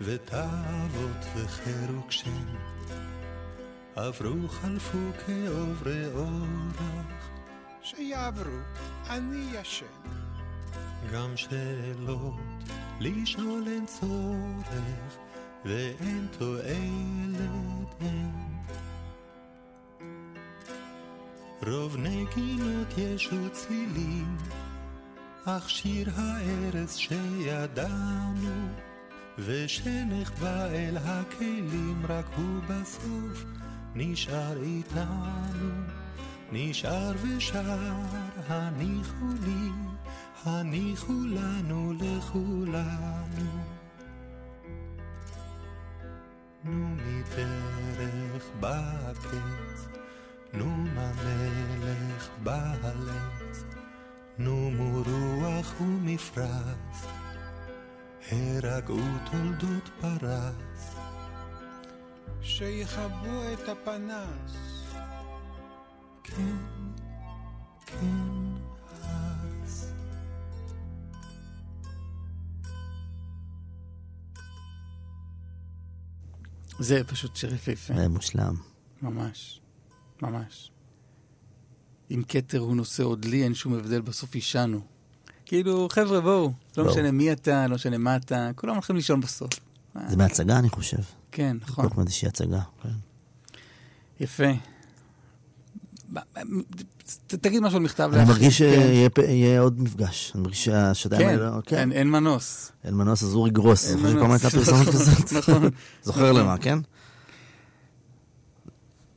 ותאוות 0.00 1.26
וחירוק 1.36 2.10
שם, 2.10 2.71
עברו 3.96 4.48
חלפו 4.48 4.98
כעוברי 5.26 6.06
אורח, 6.14 7.30
שיעברו, 7.82 8.58
אני 9.10 9.44
ישן. 9.52 9.86
גם 11.12 11.36
שאלות 11.36 12.34
לשאול 13.00 13.64
אין 13.66 13.86
צורך, 13.86 15.16
ואין 15.64 16.26
תועלת 16.38 17.94
אין. 18.00 18.32
רוב 21.66 21.96
נגינות 21.96 22.98
יש 22.98 23.32
וצלילים, 23.32 24.36
אך 25.44 25.70
שיר 25.70 26.10
הארץ 26.16 26.96
שידענו, 26.96 28.68
ושנחבא 29.38 30.66
אל 30.66 30.96
הכלים, 30.96 32.02
רק 32.08 32.26
הוא 32.36 32.60
בסוף 32.68 33.44
נשאר 33.94 34.62
איתנו. 34.62 35.70
נשאר 36.52 37.12
ושר, 37.22 37.92
הניחו 38.48 39.26
לי, 39.44 39.70
הניחו 40.44 41.12
לנו 41.12 41.92
לכולנו. 42.00 43.62
נו 46.64 46.88
מדרך 46.88 48.44
בקץ, 48.60 49.88
נו 50.52 50.84
המלך 50.96 52.28
בעלץ, 52.42 53.64
נו 54.38 54.70
רוח 55.06 55.80
ומפרש, 55.80 57.06
הרגעו 58.30 59.00
תולדות 59.30 59.90
פרס. 60.00 61.01
שיכבו 62.42 63.42
את 63.52 63.68
הפנס. 63.68 64.52
כן, 66.24 66.56
כן, 67.86 68.06
אז. 69.02 69.92
זה 76.78 77.04
פשוט 77.04 77.36
שיר 77.36 77.54
יפהפה. 77.54 77.94
זה 77.94 78.08
מושלם. 78.08 78.54
ממש. 79.02 79.60
ממש. 80.22 80.70
אם 82.10 82.22
כתר 82.28 82.58
הוא 82.58 82.76
נושא 82.76 83.02
עוד 83.02 83.24
לי, 83.24 83.44
אין 83.44 83.54
שום 83.54 83.74
הבדל, 83.74 84.00
בסוף 84.00 84.34
עישנו. 84.34 84.80
כאילו, 85.46 85.88
חבר'ה, 85.90 86.20
בואו. 86.20 86.52
לא. 86.76 86.90
משנה 86.90 87.10
מי 87.10 87.32
אתה, 87.32 87.66
לא 87.66 87.74
משנה 87.74 87.98
מה 87.98 88.16
אתה, 88.16 88.50
כולם 88.56 88.74
הולכים 88.74 88.96
לישון 88.96 89.20
בסוף. 89.20 89.50
זה 90.08 90.16
מהצגה, 90.16 90.58
אני 90.58 90.68
חושב. 90.68 91.21
כן, 91.32 91.56
נכון. 91.62 91.88
כל 91.88 91.94
מאיזושהי 91.96 92.28
הצגה. 92.28 92.60
כן. 92.82 92.88
יפה. 94.20 94.44
תגיד 97.26 97.62
משהו 97.62 97.76
על 97.76 97.82
מכתב 97.82 98.10
אני 98.12 98.18
לאחי. 98.20 98.32
מרגיש 98.32 98.62
כן. 98.62 99.08
שיהיה 99.16 99.60
עוד 99.60 99.80
מפגש. 99.80 100.32
אני 100.34 100.42
מרגיש 100.42 100.64
שהשדיים 100.64 101.22
כן, 101.22 101.28
האלה... 101.28 101.58
כן. 101.66 101.92
אין- 101.92 102.10
מנוס. 102.10 102.72
אין 102.84 102.94
מנוס, 102.94 103.22
אז 103.22 103.34
אורי 103.34 103.50
גרוס. 103.50 103.90
אין 103.90 103.98
מנוס. 104.02 104.44
נכון? 104.54 104.84
נכון. 105.38 105.70
זוכר 106.02 106.32
למה, 106.32 106.58
כן? 106.58 106.78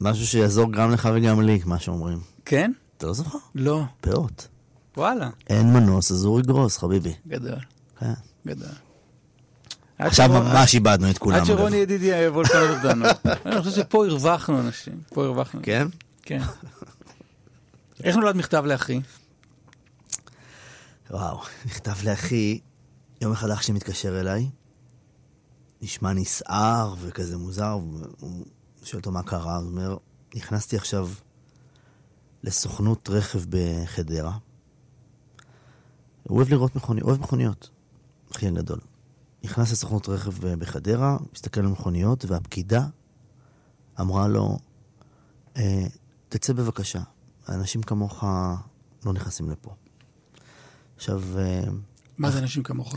משהו 0.02 0.28
שיעזור 0.28 0.72
גם 0.72 0.92
לך 0.92 1.10
וגם 1.16 1.42
לי, 1.42 1.60
מה 1.66 1.80
שאומרים. 1.80 2.20
כן? 2.46 2.72
אתה 2.98 3.08
לא 3.08 3.14
זוכר? 3.14 3.38
לא. 3.56 3.84
פאות. 4.02 4.48
וואלה. 4.98 5.30
אין 5.50 5.74
מנוס, 5.74 6.12
אז 6.12 6.26
אורי 6.26 6.42
גרוס, 6.42 6.78
חביבי. 6.78 7.14
גדול. 7.28 7.60
כן. 8.00 8.14
גדול. 8.48 8.68
עכשיו 9.98 10.30
שרון- 10.30 10.46
ממש 10.46 10.74
איבדנו 10.74 11.10
את 11.10 11.18
כולם. 11.18 11.38
עד. 11.38 11.46
שרוני 11.46 11.78
ידידי 11.78 12.06
יבוא 12.06 12.44
לפנות 12.44 12.70
אותנו. 12.78 13.06
אני 13.46 13.62
חושב 13.62 13.82
שפה 13.82 14.06
הרווחנו 14.06 14.60
אנשים. 14.60 15.02
פה 15.10 15.26
הרווחנו. 15.26 15.60
כן? 15.64 15.88
כן. 16.22 16.42
איך 18.04 18.16
נולד 18.16 18.36
מכתב 18.36 18.64
לאחי? 18.66 19.02
וואו, 21.12 21.40
מכתב 21.66 21.96
לאחי, 22.04 22.60
יום 23.22 23.32
אחד 23.32 23.50
אח 23.50 23.62
שלי 23.62 23.74
מתקשר 23.74 24.20
אליי, 24.20 24.50
נשמע 25.82 26.14
נסער 26.14 26.96
וכזה 27.02 27.38
מוזר, 27.38 27.78
והוא 28.20 28.46
שואל 28.84 29.00
אותו 29.00 29.12
מה 29.12 29.24
קרה, 29.24 29.58
הוא 29.58 29.66
אומר, 29.68 29.98
נכנסתי 30.36 30.78
עכשיו 30.78 31.10
לסוכנות 32.44 33.10
רכב 33.10 33.40
בחדרה. 33.50 34.38
הוא 36.24 36.38
אוהב 36.38 36.50
לראות 36.50 36.76
מכוניות, 36.76 37.08
אוהב 37.08 37.22
מכוניות, 37.22 37.70
אחי 38.36 38.48
הגדול. 38.48 38.80
נכנס 39.46 39.72
לסוכנות 39.72 40.10
רכב 40.10 40.48
בחדרה, 40.56 41.18
מסתכל 41.34 41.60
על 41.60 41.68
מכוניות, 41.68 42.26
והפקידה 42.26 42.88
אמרה 44.00 44.28
לו, 44.28 44.58
אה, 45.58 45.86
תצא 46.30 46.54
בבקשה, 46.54 47.02
אנשים 47.50 47.84
כמוך 47.84 48.24
לא 49.06 49.14
נכנסים 49.14 49.50
לפה. 49.50 49.74
עכשיו, 50.96 51.22
אה, 51.38 51.64
מה 52.18 52.32
זה 52.32 52.40
אנשים 52.40 52.64
כמוך? 52.64 52.96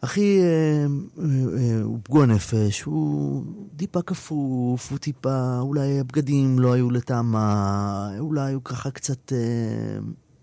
אחי 0.00 0.40
אה, 0.40 0.46
אה, 0.46 1.24
אה, 1.58 1.82
הוא 1.82 1.98
פגוע 2.02 2.26
נפש, 2.26 2.82
הוא 2.82 3.44
טיפה 3.76 4.02
כפוף, 4.02 4.90
הוא 4.90 4.98
טיפה, 4.98 5.58
אולי 5.60 6.00
הבגדים 6.00 6.58
לא 6.58 6.72
היו 6.72 6.90
לטעמה, 6.90 8.10
אולי 8.18 8.52
הוא 8.52 8.62
ככה 8.64 8.90
קצת 8.90 9.32
אה, 9.32 9.38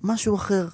משהו 0.03 0.35
אחר, 0.35 0.67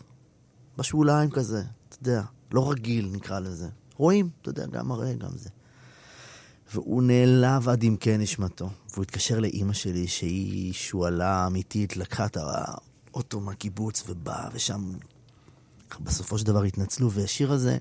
בשוליים 0.78 1.30
כזה, 1.30 1.64
אתה 1.90 1.98
יודע, 2.02 2.22
לא 2.52 2.72
רגיל 2.72 3.10
נקרא 3.14 3.40
לזה. 3.40 3.68
רואים, 3.98 4.30
אתה 4.42 4.50
יודע, 4.50 4.66
גם 4.66 4.88
מראה, 4.88 5.14
גם 5.14 5.38
זה. 5.38 5.50
והוא 6.74 7.04
נעלב 7.04 7.70
עד 7.70 7.84
עמקי 7.84 8.18
נשמתו, 8.18 8.70
והוא 8.92 9.04
התקשר 9.04 9.40
לאימא 9.40 9.74
שלי 9.74 10.08
שהיא 10.08 10.74
שועלה 10.74 11.48
אמיתית, 11.48 11.98
לקחה 11.98 12.26
את 12.26 12.38
האוטו 12.38 13.40
מהקיבוץ 13.40 14.04
ובאה, 14.08 14.50
ושם 14.54 14.94
בסופו 16.00 16.38
של 16.38 16.46
דבר 16.46 16.64
התנצלו, 16.64 17.12
והשיר 17.12 17.52
הזה 17.52 17.78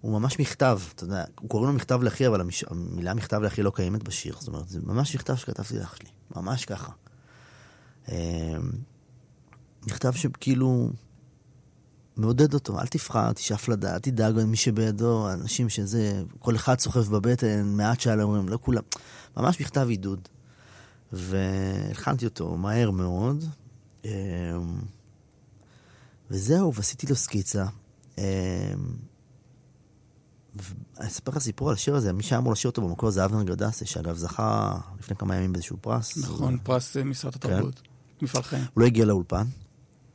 הוא 0.00 0.20
ממש 0.20 0.40
מכתב, 0.40 0.80
אתה 0.94 1.04
יודע, 1.04 1.24
הוא 1.40 1.50
קוראים 1.50 1.68
לו 1.68 1.76
מכתב 1.76 2.02
לאחי, 2.02 2.26
אבל 2.26 2.40
המש... 2.40 2.64
המילה 2.64 3.14
מכתב 3.14 3.40
לאחי 3.40 3.62
לא 3.62 3.72
קיימת 3.74 4.02
בשיר, 4.02 4.36
זאת 4.38 4.48
אומרת, 4.48 4.68
זה 4.68 4.80
ממש 4.82 5.14
מכתב 5.14 5.34
שכתבתי 5.34 5.78
לאח 5.78 5.96
שלי, 5.96 6.08
ממש 6.36 6.64
ככה. 6.64 6.92
אמ, 8.08 8.14
מכתב 9.86 10.12
שכאילו 10.12 10.90
מעודד 12.16 12.54
אותו, 12.54 12.80
אל 12.80 12.86
תפחד, 12.86 13.32
תשאף 13.32 13.68
לדעת, 13.68 14.02
תדאג 14.02 14.34
למי 14.36 14.56
שבידו, 14.56 15.32
אנשים 15.32 15.68
שזה, 15.68 16.22
כל 16.38 16.56
אחד 16.56 16.78
סוחב 16.78 17.16
בבטן, 17.16 17.66
מעט 17.66 18.00
שעל 18.00 18.20
אומרים, 18.20 18.48
לא 18.48 18.58
כולם, 18.62 18.82
ממש 19.36 19.60
מכתב 19.60 19.86
עידוד. 19.88 20.28
והלחנתי 21.12 22.24
אותו 22.24 22.56
מהר 22.56 22.90
מאוד, 22.90 23.44
אמ, 24.04 24.10
וזהו, 26.30 26.74
ועשיתי 26.74 27.06
לו 27.06 27.16
סקיצה. 27.16 27.64
אמ, 28.18 28.24
אני 31.00 31.08
אספר 31.08 31.32
לך 31.32 31.38
סיפור 31.38 31.68
על 31.68 31.74
השיר 31.74 31.94
הזה, 31.94 32.12
מי 32.12 32.22
שהיה 32.22 32.38
אמור 32.38 32.52
לשיר 32.52 32.70
אותו 32.70 32.82
במקור 32.82 33.10
זה 33.10 33.24
אבנר 33.24 33.42
גדסי, 33.42 33.86
שאגב 33.86 34.16
זכה 34.16 34.78
לפני 34.98 35.16
כמה 35.16 35.36
ימים 35.36 35.52
באיזשהו 35.52 35.76
פרס. 35.80 36.16
נכון, 36.16 36.58
פרס 36.62 36.96
אה, 36.96 37.04
משרד 37.04 37.34
התרבות. 37.34 37.82
מפעל 38.22 38.42
חיים. 38.42 38.64
הוא 38.74 38.80
לא 38.80 38.86
הגיע 38.86 39.04
לאולפן, 39.04 39.44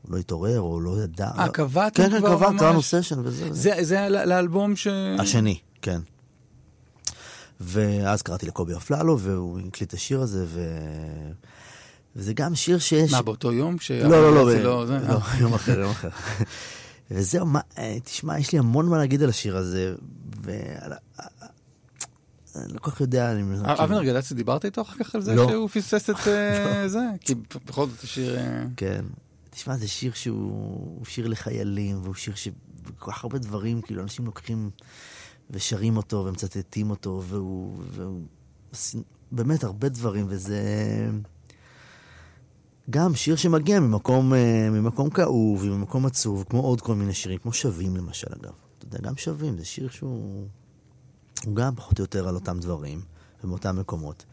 לא 0.08 0.18
התעורר, 0.18 0.60
או 0.60 0.80
לא 0.80 1.04
ידע. 1.04 1.30
אה, 1.38 1.46
לא- 1.46 1.52
קבעתם 1.52 2.04
כן, 2.04 2.10
כן, 2.12 2.20
כבר 2.20 2.36
קבעתם, 2.36 2.52
ממש? 2.54 2.62
קבענו 2.62 2.82
סשן 2.82 3.20
וזה. 3.24 3.48
זה 3.54 3.72
זה 3.82 4.00
ל- 4.10 4.26
לאלבום 4.30 4.76
ש... 4.76 4.88
השני, 5.20 5.58
כן. 5.82 6.00
ואז 7.60 8.22
קראתי 8.22 8.46
לקובי 8.46 8.76
אפללו, 8.76 9.20
והוא 9.20 9.60
הקליט 9.68 9.90
את 9.90 9.94
השיר 9.94 10.22
הזה, 10.22 10.46
ו... 10.48 10.62
וזה 12.16 12.34
גם 12.34 12.56
שיר 12.56 12.80
שיש... 12.80 13.12
מה, 13.12 13.22
באותו 13.22 13.54
יום? 13.54 13.78
כש- 13.78 13.92
לא, 13.92 14.10
לא, 14.10 14.36
לא, 14.36 14.52
זה 14.52 14.60
ב- 14.60 14.64
לא, 14.64 14.86
זה- 14.86 15.00
לא, 15.08 15.18
יום 15.40 15.54
אחר, 15.54 15.80
יום 15.80 15.92
אחר. 15.92 16.10
וזהו, 17.12 17.46
מה, 17.46 17.60
אה, 17.78 17.98
תשמע, 18.04 18.40
יש 18.40 18.52
לי 18.52 18.60
המון 18.60 18.90
מה 18.90 18.98
להגיד 18.98 19.24
על 19.24 19.30
השיר 19.30 19.58
הזה, 19.58 19.94
ועל... 20.44 20.94
ה- 20.94 21.30
אני 22.56 22.74
לא 22.74 22.80
כל 22.80 22.92
כך 22.92 23.02
יודע, 23.02 23.32
אני... 23.32 23.44
אה, 23.66 23.84
אבנר 23.84 24.04
גדצי, 24.04 24.34
דיברת 24.34 24.66
איתו 24.66 24.82
אחר 24.82 25.04
כך 25.04 25.16
על 25.16 25.22
זה 25.22 25.36
לא. 25.36 25.48
שהוא 25.50 25.70
פספס 25.70 26.10
את 26.10 26.28
אה, 26.28 26.88
זה? 26.96 27.00
כי 27.22 27.36
בכל 27.68 27.88
זאת 27.90 28.04
השיר... 28.04 28.38
כן. 28.78 29.06
תשמע, 29.60 29.78
זה 29.78 29.88
שיר 29.88 30.14
שהוא 30.14 30.52
הוא 30.98 31.06
שיר 31.06 31.28
לחיילים, 31.28 32.00
והוא 32.04 32.16
שיר 32.16 32.36
שכל 32.36 33.12
כך 33.12 33.24
הרבה 33.24 33.38
דברים, 33.38 33.82
כאילו, 33.82 34.04
אנשים 34.04 34.26
לוקחים 34.26 34.70
ושרים 35.50 35.98
אותו 35.98 36.26
ומצטטים 36.28 36.90
אותו, 36.90 37.24
והוא... 37.28 37.78
והוא 37.92 38.22
באמת 39.32 39.64
הרבה 39.64 39.90
דברים, 39.90 40.26
וזה... 40.30 40.62
גם 42.90 43.16
שיר 43.16 43.36
שמגיע 43.36 43.80
ממקום, 43.80 44.34
אה, 44.34 44.70
ממקום 44.72 45.10
כאוב, 45.10 45.66
ממקום 45.66 46.06
עצוב, 46.06 46.46
כמו 46.50 46.62
עוד 46.62 46.82
כל 46.82 46.96
מיני 46.96 47.14
שירים, 47.14 47.38
כמו 47.38 47.54
שווים 47.54 47.98
למשל, 47.98 48.28
אגב. 48.42 48.54
אתה 48.78 48.86
יודע, 48.86 49.10
גם 49.10 49.18
שווים, 49.18 49.58
זה 49.58 49.66
שיר 49.66 49.90
שהוא... 49.90 50.48
הוא 51.46 51.56
גם 51.56 51.76
פחות 51.76 52.00
או 52.00 52.04
יותר 52.04 52.28
על 52.28 52.36
אותם 52.36 52.60
דברים, 52.60 53.02
ומאותם 53.44 53.80
מקומות. 53.80 54.26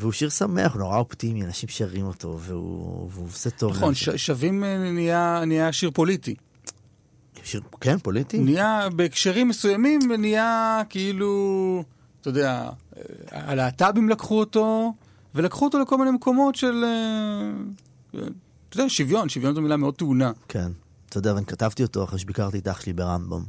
והוא 0.00 0.12
שיר 0.12 0.28
שמח, 0.28 0.76
נורא 0.76 0.98
אופטימי, 0.98 1.44
אנשים 1.44 1.68
שרים 1.68 2.06
אותו, 2.06 2.38
והוא, 2.40 3.08
והוא 3.12 3.26
עושה 3.26 3.50
טוב. 3.50 3.70
נכון. 3.76 3.94
ש- 3.94 4.08
שווים 4.10 4.64
אה, 4.64 4.78
נהיה 4.92 5.42
נהיה 5.46 5.72
שיר 5.72 5.90
פוליטי. 5.90 6.34
שיר, 7.44 7.60
כן, 7.80 7.98
פוליטי? 7.98 8.38
נהיה, 8.38 8.88
בהקשרים 8.96 9.48
מסוימים, 9.48 10.00
נהיה 10.18 10.82
כאילו, 10.88 11.84
אתה 12.20 12.28
יודע, 12.28 12.70
אה, 12.96 13.02
הלהט"בים 13.30 14.08
לקחו 14.08 14.38
אותו, 14.38 14.94
ולקחו 15.34 15.64
אותו 15.64 15.78
לכל 15.78 15.98
מיני 15.98 16.10
מקומות 16.10 16.54
של, 16.54 16.84
אה, 16.84 18.20
אתה 18.68 18.76
יודע, 18.80 18.88
שוויון, 18.88 19.28
שוויון 19.28 19.54
זו 19.54 19.60
מילה 19.60 19.76
מאוד 19.76 19.94
טעונה. 19.94 20.32
כן. 20.48 20.70
אתה 21.08 21.18
יודע, 21.18 21.34
ואני 21.34 21.46
כתבתי 21.46 21.82
אותו 21.82 22.04
אחרי 22.04 22.18
שביקרתי 22.18 22.58
את 22.58 22.68
אח 22.68 22.80
שלי 22.80 22.92
ברמב"ם. 22.92 23.42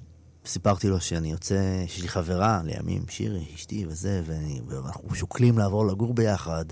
סיפרתי 0.46 0.90
לו 0.90 1.02
שאני 1.02 1.32
יוצא, 1.32 1.84
שיש 1.88 2.02
לי 2.02 2.08
חברה 2.08 2.62
לימים, 2.64 3.04
שירי, 3.10 3.46
אשתי 3.56 3.86
וזה, 3.88 4.22
ואני, 4.26 4.62
ואנחנו 4.68 5.16
שוקלים 5.16 5.58
לעבור 5.58 5.88
לגור 5.88 6.14
ביחד, 6.14 6.66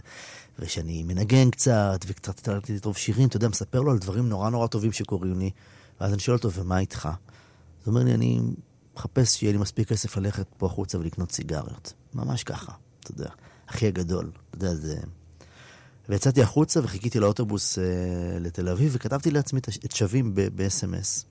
ושאני 0.60 1.04
מנגן 1.04 1.50
קצת, 1.50 2.06
וקצת 2.08 2.40
התחלתי 2.40 2.76
לכתוב 2.76 2.98
שירים, 2.98 3.28
אתה 3.28 3.38
יודע, 3.38 3.48
מספר 3.48 3.82
לו 3.82 3.92
על 3.92 3.98
דברים 3.98 4.30
נורא 4.30 4.50
נורא 4.50 4.68
טובים 4.68 4.92
שקורים 4.92 5.40
לי, 5.40 5.50
ואז 6.02 6.14
אני 6.14 6.20
שואל 6.20 6.38
אותו, 6.38 6.52
ומה 6.52 6.80
איתך? 6.80 7.06
אז 7.06 7.88
הוא 7.88 7.92
אומר 7.94 8.04
לי, 8.04 8.14
אני 8.14 8.40
מחפש 8.96 9.38
שיהיה 9.38 9.52
לי 9.52 9.58
מספיק 9.58 9.90
כסף 9.90 10.18
ללכת 10.18 10.46
פה 10.58 10.66
החוצה 10.66 10.98
ולקנות 11.00 11.32
סיגריות. 11.32 11.94
ממש 12.14 12.44
ככה, 12.44 12.72
אתה 13.00 13.12
יודע. 13.12 13.30
אחי 13.66 13.88
הגדול, 13.88 14.32
אתה 14.50 14.58
יודע, 14.58 14.76
זה... 14.76 14.98
ויצאתי 16.10 16.42
החוצה 16.42 16.80
וחיכיתי 16.84 17.20
לאוטובוס 17.20 17.80
אה, 17.80 17.84
לתל 18.40 18.70
אביב, 18.70 18.92
וכתבתי 18.96 19.32
לעצמי 19.32 19.60
את 19.86 19.92
שווים 19.96 20.36
ב-SMS. 20.36 21.29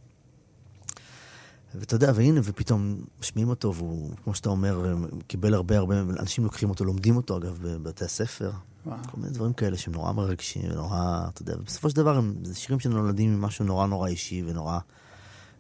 ואתה 1.74 1.94
יודע, 1.94 2.12
והנה, 2.14 2.40
ופתאום 2.44 3.00
משמיעים 3.20 3.48
אותו, 3.48 3.74
והוא, 3.74 4.10
כמו 4.24 4.34
שאתה 4.34 4.48
אומר, 4.48 4.94
קיבל 5.26 5.54
הרבה 5.54 5.78
הרבה, 5.78 6.00
אנשים 6.00 6.44
לוקחים 6.44 6.70
אותו, 6.70 6.84
לומדים 6.84 7.16
אותו, 7.16 7.36
אגב, 7.36 7.58
בבתי 7.62 8.04
הספר. 8.04 8.50
וואו. 8.86 8.96
כל 9.10 9.20
מיני 9.20 9.32
דברים 9.32 9.52
כאלה 9.52 9.76
שהם 9.78 9.94
נורא 9.94 10.12
מרגשים, 10.12 10.62
ונורא, 10.70 11.20
אתה 11.28 11.42
יודע, 11.42 11.56
בסופו 11.56 11.90
של 11.90 11.96
דבר, 11.96 12.16
הם, 12.16 12.34
זה 12.42 12.54
שירים 12.54 12.80
שנולדים 12.80 13.34
ממשהו 13.34 13.64
נורא 13.64 13.86
נורא 13.86 14.08
אישי 14.08 14.42
ונורא 14.46 14.78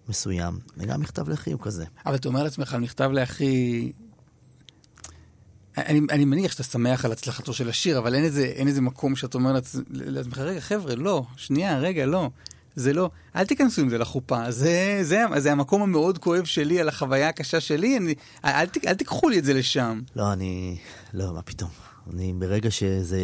מסוים. 0.08 0.58
וגם 0.76 1.00
מכתב 1.00 1.28
לאחי 1.28 1.52
הוא 1.52 1.60
כזה. 1.60 1.84
אבל 2.06 2.14
אתה 2.14 2.28
אומר 2.28 2.42
לעצמך, 2.42 2.74
מכתב 2.80 3.10
לאחי... 3.12 3.92
אני, 5.76 6.00
אני 6.10 6.24
מניח 6.24 6.52
שאתה 6.52 6.62
שמח 6.62 7.04
על 7.04 7.12
הצלחתו 7.12 7.52
של 7.52 7.68
השיר, 7.68 7.98
אבל 7.98 8.14
אין 8.14 8.24
איזה, 8.24 8.44
אין 8.44 8.68
איזה 8.68 8.80
מקום 8.80 9.16
שאתה 9.16 9.38
אומר 9.38 9.52
לעצ- 9.52 9.76
לעצמך, 9.90 10.38
רגע, 10.38 10.60
חבר'ה, 10.60 10.94
לא, 10.94 11.22
שנייה, 11.36 11.78
רגע, 11.78 12.06
לא. 12.06 12.30
זה 12.78 12.92
לא, 12.92 13.10
אל 13.36 13.44
תיכנסו 13.44 13.80
עם 13.82 13.88
זה 13.88 13.98
לחופה, 13.98 14.50
זה, 14.50 14.98
זה, 15.02 15.22
זה 15.38 15.52
המקום 15.52 15.82
המאוד 15.82 16.18
כואב 16.18 16.44
שלי 16.44 16.80
על 16.80 16.88
החוויה 16.88 17.28
הקשה 17.28 17.60
שלי, 17.60 17.96
אני, 17.96 18.14
אל, 18.44 18.66
ת, 18.66 18.76
אל 18.86 18.94
תיקחו 18.94 19.28
לי 19.28 19.38
את 19.38 19.44
זה 19.44 19.54
לשם. 19.54 20.00
לא, 20.16 20.32
אני... 20.32 20.76
לא, 21.14 21.34
מה 21.34 21.42
פתאום. 21.42 21.70
אני, 22.14 22.32
ברגע 22.38 22.70
שזה 22.70 23.20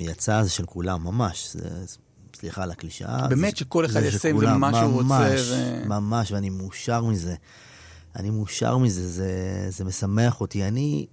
יצא, 0.00 0.42
זה 0.42 0.50
של 0.50 0.66
כולם, 0.66 1.04
ממש. 1.04 1.50
זה, 1.52 1.68
סליחה 2.36 2.62
על 2.62 2.70
הקלישאה. 2.70 3.28
באמת 3.28 3.52
זה- 3.52 3.58
שכל 3.58 3.84
אחד 3.86 4.02
יעשה 4.02 4.28
עם 4.28 4.40
זה 4.40 4.46
מה 4.46 4.70
שהוא 4.80 4.92
רוצה, 4.92 5.04
ממש, 5.04 5.40
ו- 5.50 5.88
ממש, 5.88 6.32
ואני 6.32 6.50
מאושר 6.50 7.04
מזה. 7.04 7.34
אני 8.16 8.30
מאושר 8.30 8.78
מזה, 8.78 9.08
זה, 9.08 9.30
זה 9.68 9.84
משמח 9.84 10.40
אותי. 10.40 10.64
אני, 10.64 11.06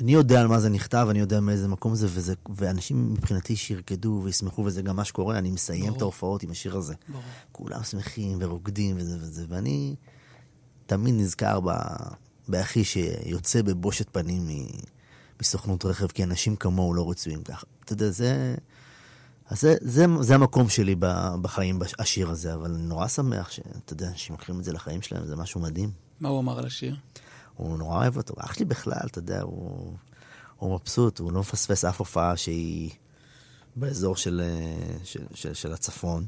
אני 0.00 0.12
יודע 0.12 0.40
על 0.40 0.46
מה 0.46 0.60
זה 0.60 0.68
נכתב, 0.68 1.06
אני 1.10 1.18
יודע 1.18 1.40
מאיזה 1.40 1.68
מקום 1.68 1.94
זה, 1.94 2.06
וזה, 2.10 2.34
ואנשים 2.56 3.12
מבחינתי 3.12 3.56
שירקדו 3.56 4.20
וישמחו, 4.24 4.64
וזה 4.64 4.82
גם 4.82 4.96
מה 4.96 5.04
שקורה, 5.04 5.38
אני 5.38 5.50
מסיים 5.50 5.84
ברור. 5.84 5.96
את 5.96 6.02
ההופעות 6.02 6.42
עם 6.42 6.50
השיר 6.50 6.76
הזה. 6.76 6.94
ברור. 7.08 7.22
כולם 7.52 7.82
שמחים 7.82 8.38
ורוקדים 8.40 8.96
וזה 8.98 9.16
וזה, 9.20 9.44
ואני 9.48 9.94
תמיד 10.86 11.14
נזכר 11.14 11.60
ב, 11.60 11.70
באחי 12.48 12.84
שיוצא 12.84 13.62
בבושת 13.62 14.06
פנים 14.12 14.48
מ, 14.48 14.66
מסוכנות 15.40 15.84
רכב, 15.84 16.06
כי 16.06 16.24
אנשים 16.24 16.56
כמוהו 16.56 16.94
לא 16.94 17.10
רצויים 17.10 17.42
ככה. 17.42 17.66
אתה 17.84 17.92
יודע, 17.92 18.10
זה... 18.10 18.54
אז 19.50 19.60
זה, 19.60 19.74
זה, 19.80 20.04
זה 20.20 20.34
המקום 20.34 20.68
שלי 20.68 20.94
בחיים, 21.42 21.78
השיר 21.98 22.30
הזה, 22.30 22.54
אבל 22.54 22.70
אני 22.70 22.82
נורא 22.82 23.08
שמח 23.08 23.50
שאתה 23.50 23.92
יודע, 23.92 24.08
אנשים 24.08 24.34
לוקחים 24.34 24.58
את 24.58 24.64
זה 24.64 24.72
לחיים 24.72 25.02
שלהם, 25.02 25.26
זה 25.26 25.36
משהו 25.36 25.60
מדהים. 25.60 25.90
מה 26.20 26.28
הוא 26.28 26.40
אמר 26.40 26.58
על 26.58 26.66
השיר? 26.66 26.96
הוא 27.56 27.78
נורא 27.78 27.96
אוהב 27.96 28.16
אותו. 28.16 28.34
אח 28.38 28.54
שלי 28.54 28.64
בכלל, 28.64 29.06
אתה 29.06 29.18
יודע, 29.18 29.42
הוא, 29.42 29.96
הוא 30.56 30.74
מבסוט, 30.74 31.18
הוא 31.18 31.32
לא 31.32 31.40
מפספס 31.40 31.84
אף 31.84 31.98
הופעה 31.98 32.36
שהיא 32.36 32.90
באזור 33.76 34.16
של, 34.16 34.42
של, 35.04 35.26
של, 35.34 35.54
של 35.54 35.72
הצפון. 35.72 36.26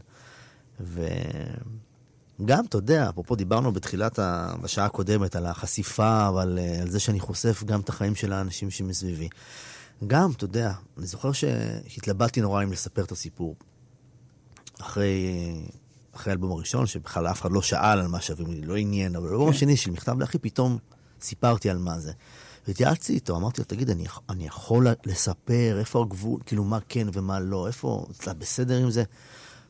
וגם, 0.81 2.65
אתה 2.65 2.79
יודע, 2.79 3.09
אפרופו 3.09 3.37
דיברנו 3.37 3.73
בתחילת, 3.73 4.19
ה... 4.19 4.55
בשעה 4.63 4.87
הקודמת 4.87 5.37
על 5.37 5.47
החשיפה, 5.47 6.29
אבל 6.29 6.59
אה, 6.59 6.83
על 6.83 6.91
זה 6.91 7.01
שאני 7.01 7.21
חושף 7.21 7.63
גם 7.65 7.81
את 7.81 7.89
החיים 7.89 8.15
של 8.15 8.33
האנשים 8.33 8.71
שמסביבי. 8.71 9.29
גם, 10.07 10.31
אתה 10.31 10.45
יודע, 10.45 10.73
אני 10.99 11.07
זוכר 11.07 11.33
שהתלבטתי 11.33 12.41
נורא 12.41 12.63
אם 12.63 12.73
לספר 12.73 13.05
את 13.05 13.13
הסיפור. 13.13 13.57
אחרי, 14.81 15.27
אחרי 16.13 16.31
האלבום 16.31 16.53
הראשון, 16.53 16.87
שבכלל 16.87 17.27
אף 17.27 17.41
אחד 17.41 17.53
לא 17.53 17.63
שאל 17.63 17.99
על 17.99 18.07
מה 18.07 18.21
שווים 18.21 18.51
לי, 18.51 18.61
לא 18.61 18.77
עניין, 18.77 19.17
אבל 19.17 19.29
באלבום 19.29 19.49
השני 19.49 19.77
של 19.77 19.91
מכתב 19.91 20.19
לאחי, 20.19 20.39
פתאום 20.39 20.79
סיפרתי 21.25 21.71
על 21.71 21.79
מה 21.79 22.01
זה. 22.01 22.13
והתייעצתי 22.69 23.13
איתו, 23.13 23.37
אמרתי 23.37 23.61
לו, 23.61 23.65
תגיד, 23.65 23.91
אני, 23.91 24.05
אני 24.31 24.47
יכול 24.47 24.87
לספר 25.07 25.77
איפה 25.79 26.03
הגבול, 26.03 26.41
כאילו 26.47 26.65
מה 26.65 26.79
כן 26.89 27.07
ומה 27.13 27.41
לא, 27.41 27.67
איפה, 27.67 28.07
אתה 28.17 28.35
בסדר 28.35 28.77
עם 28.77 28.91
זה? 28.91 29.05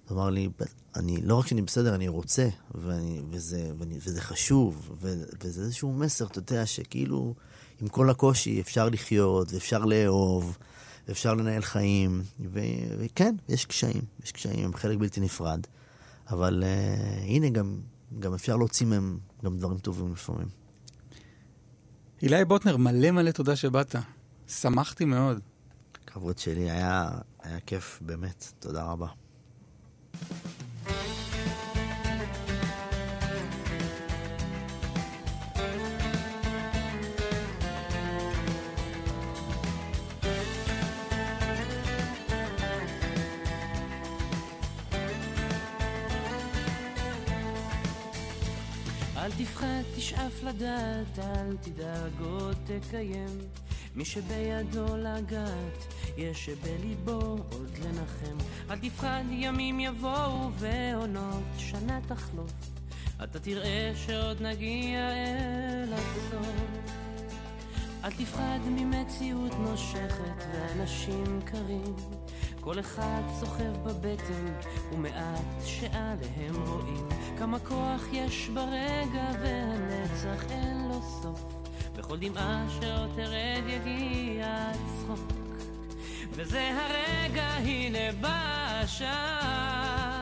הוא 0.09 0.19
אמר 0.19 0.31
לי, 0.31 0.49
אני, 0.97 1.23
לא 1.23 1.35
רק 1.35 1.47
שאני 1.47 1.63
בסדר, 1.63 1.95
אני 1.95 2.09
רוצה, 2.09 2.49
ואני, 2.75 3.23
וזה, 3.31 3.71
ואני, 3.79 3.99
וזה 4.05 4.21
חשוב, 4.21 4.91
ו, 5.01 5.15
וזה 5.43 5.63
איזשהו 5.63 5.93
מסר, 5.93 6.27
אתה 6.27 6.39
יודע, 6.39 6.67
שכאילו, 6.67 7.35
עם 7.81 7.89
כל 7.89 8.11
הקושי 8.11 8.61
אפשר 8.61 8.89
לחיות, 8.89 9.53
ואפשר 9.53 9.85
לאהוב, 9.85 10.59
ואפשר 11.09 11.35
לנהל 11.35 11.63
חיים, 11.63 12.23
ו, 12.53 12.61
וכן, 12.99 13.35
יש 13.49 13.67
קשיים, 13.67 14.03
יש 14.25 14.33
קשיים, 14.33 14.65
הם 14.65 14.75
חלק 14.75 14.99
בלתי 14.99 15.21
נפרד, 15.21 15.61
אבל 16.31 16.65
uh, 16.65 17.23
הנה, 17.23 17.49
גם, 17.49 17.81
גם 18.19 18.35
אפשר 18.35 18.57
להוציא 18.57 18.87
מהם 18.87 19.19
גם 19.45 19.59
דברים 19.59 19.79
טובים 19.79 20.13
לפעמים. 20.13 20.64
אילי 22.23 22.45
בוטנר, 22.45 22.77
מלא 22.77 23.11
מלא 23.11 23.31
תודה 23.31 23.57
שבאת. 23.57 23.95
שמחתי 24.49 25.05
מאוד. 25.05 25.41
כבוד 26.07 26.39
שלי, 26.39 26.71
היה, 26.71 27.11
היה 27.43 27.61
כיף, 27.61 27.99
באמת, 28.03 28.53
תודה 28.59 28.85
רבה. 28.85 29.07
לדעת, 50.45 51.19
אל 51.19 51.57
תדאג 51.57 52.13
או 52.21 52.49
תקיים. 52.65 53.39
מי 53.95 54.05
שבידו 54.05 54.97
לגעת, 54.97 55.95
יש 56.17 56.45
שבליבו 56.45 57.21
עוד 57.53 57.71
לנחם. 57.85 58.37
אל 58.71 58.79
תפחד, 58.79 59.23
ימים 59.31 59.81
יבואו 59.81 60.51
ועונות 60.53 61.43
שנה 61.59 62.01
תחלוף. 62.09 62.53
אתה 63.25 63.39
תראה 63.39 63.93
שעוד 63.95 64.43
נגיע 64.43 65.11
אל 65.11 65.93
הסוף. 65.93 66.47
אל 68.05 68.11
תפחד 68.11 68.59
ממציאות 68.67 69.53
נושכת 69.59 70.45
ואנשים 70.53 71.41
קרים. 71.45 71.95
כל 72.65 72.81
אחד 72.81 73.23
סוחב 73.41 73.77
בבטן 73.85 74.53
ומעט 74.93 75.65
שעליהם 75.65 76.55
רואים. 76.67 77.09
כמה 77.39 77.59
כוח 77.59 78.03
יש 78.13 78.49
ברגע 78.49 79.31
והנצח 79.43 80.45
אין 80.51 80.89
לו 80.89 81.01
סוף. 81.23 81.45
בכל 81.97 82.17
דמעה 82.19 82.67
שעוד 82.81 83.11
תרד 83.17 83.63
יגיע 83.67 84.47
הצחוק 84.47 85.33
וזה 86.31 86.71
הרגע 86.71 87.47
הנה 87.47 88.13
בא 88.21 88.81
השעה 88.83 90.14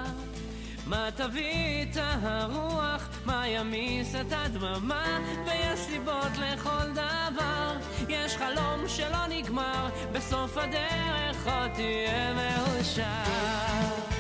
מה 0.86 1.08
תביא 1.14 1.82
את 1.82 1.96
הרוח, 2.22 3.08
מה 3.24 3.48
ימיס 3.48 4.14
את 4.14 4.32
הדממה? 4.32 5.18
ויש 5.46 5.80
סיבות 5.80 6.38
לכל 6.38 6.92
דבר. 6.92 7.76
יש 8.08 8.36
חלום 8.36 8.88
שלא 8.88 9.26
נגמר 9.28 9.88
בסוף 10.12 10.56
הדרך 10.56 11.46
עוד 11.46 11.70
תהיה 11.74 12.34
מאושר 12.34 14.11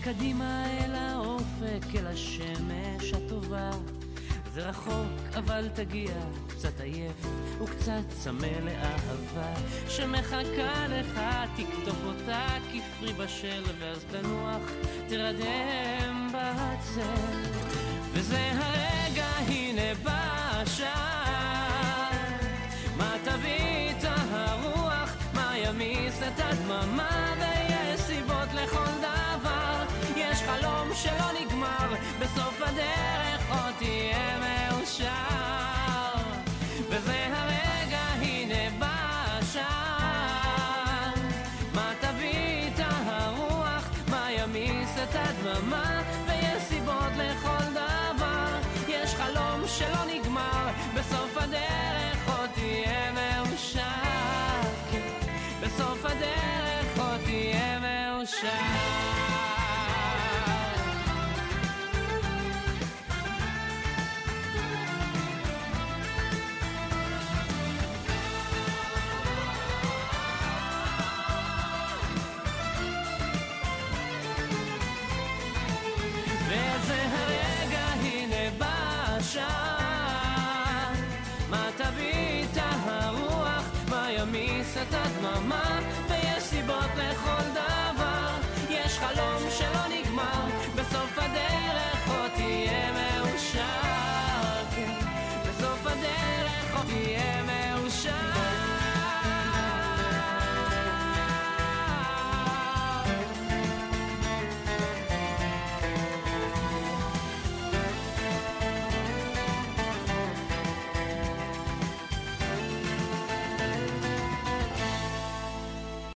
וקדימה 0.00 0.64
אל 0.66 0.94
האופק, 0.94 1.94
אל 1.94 2.06
השמש 2.06 3.12
הטובה. 3.12 3.70
זה 4.52 4.68
רחוק, 4.68 5.36
אבל 5.38 5.68
תגיע, 5.74 6.12
קצת 6.48 6.80
עייף 6.80 7.26
וקצת 7.62 8.02
צמא 8.08 8.46
לאהבה 8.46 9.54
שמחכה 9.88 10.86
לך, 10.88 11.20
תקטוף 11.56 11.96
אותה 12.04 12.46
כפרי 12.72 13.12
בשל, 13.12 13.62
ואז 13.78 14.04
תנוח, 14.10 14.62
תרדם 15.08 16.28
בצל. 16.28 17.50
וזה 18.12 18.52
הרגע, 18.52 19.26
הנה 19.26 19.94
בא 20.02 20.50
השעה. 20.62 22.10
מה 22.96 23.14
תביא 23.24 23.90
את 23.90 24.04
הרוח, 24.04 25.16
מה 25.34 25.58
ימיס 25.58 26.18
את 26.22 26.40
הדממה, 26.40 27.34
שלא 30.96 31.32
נגמר, 31.40 31.94
בסוף 32.20 32.62
הדרך 32.62 33.25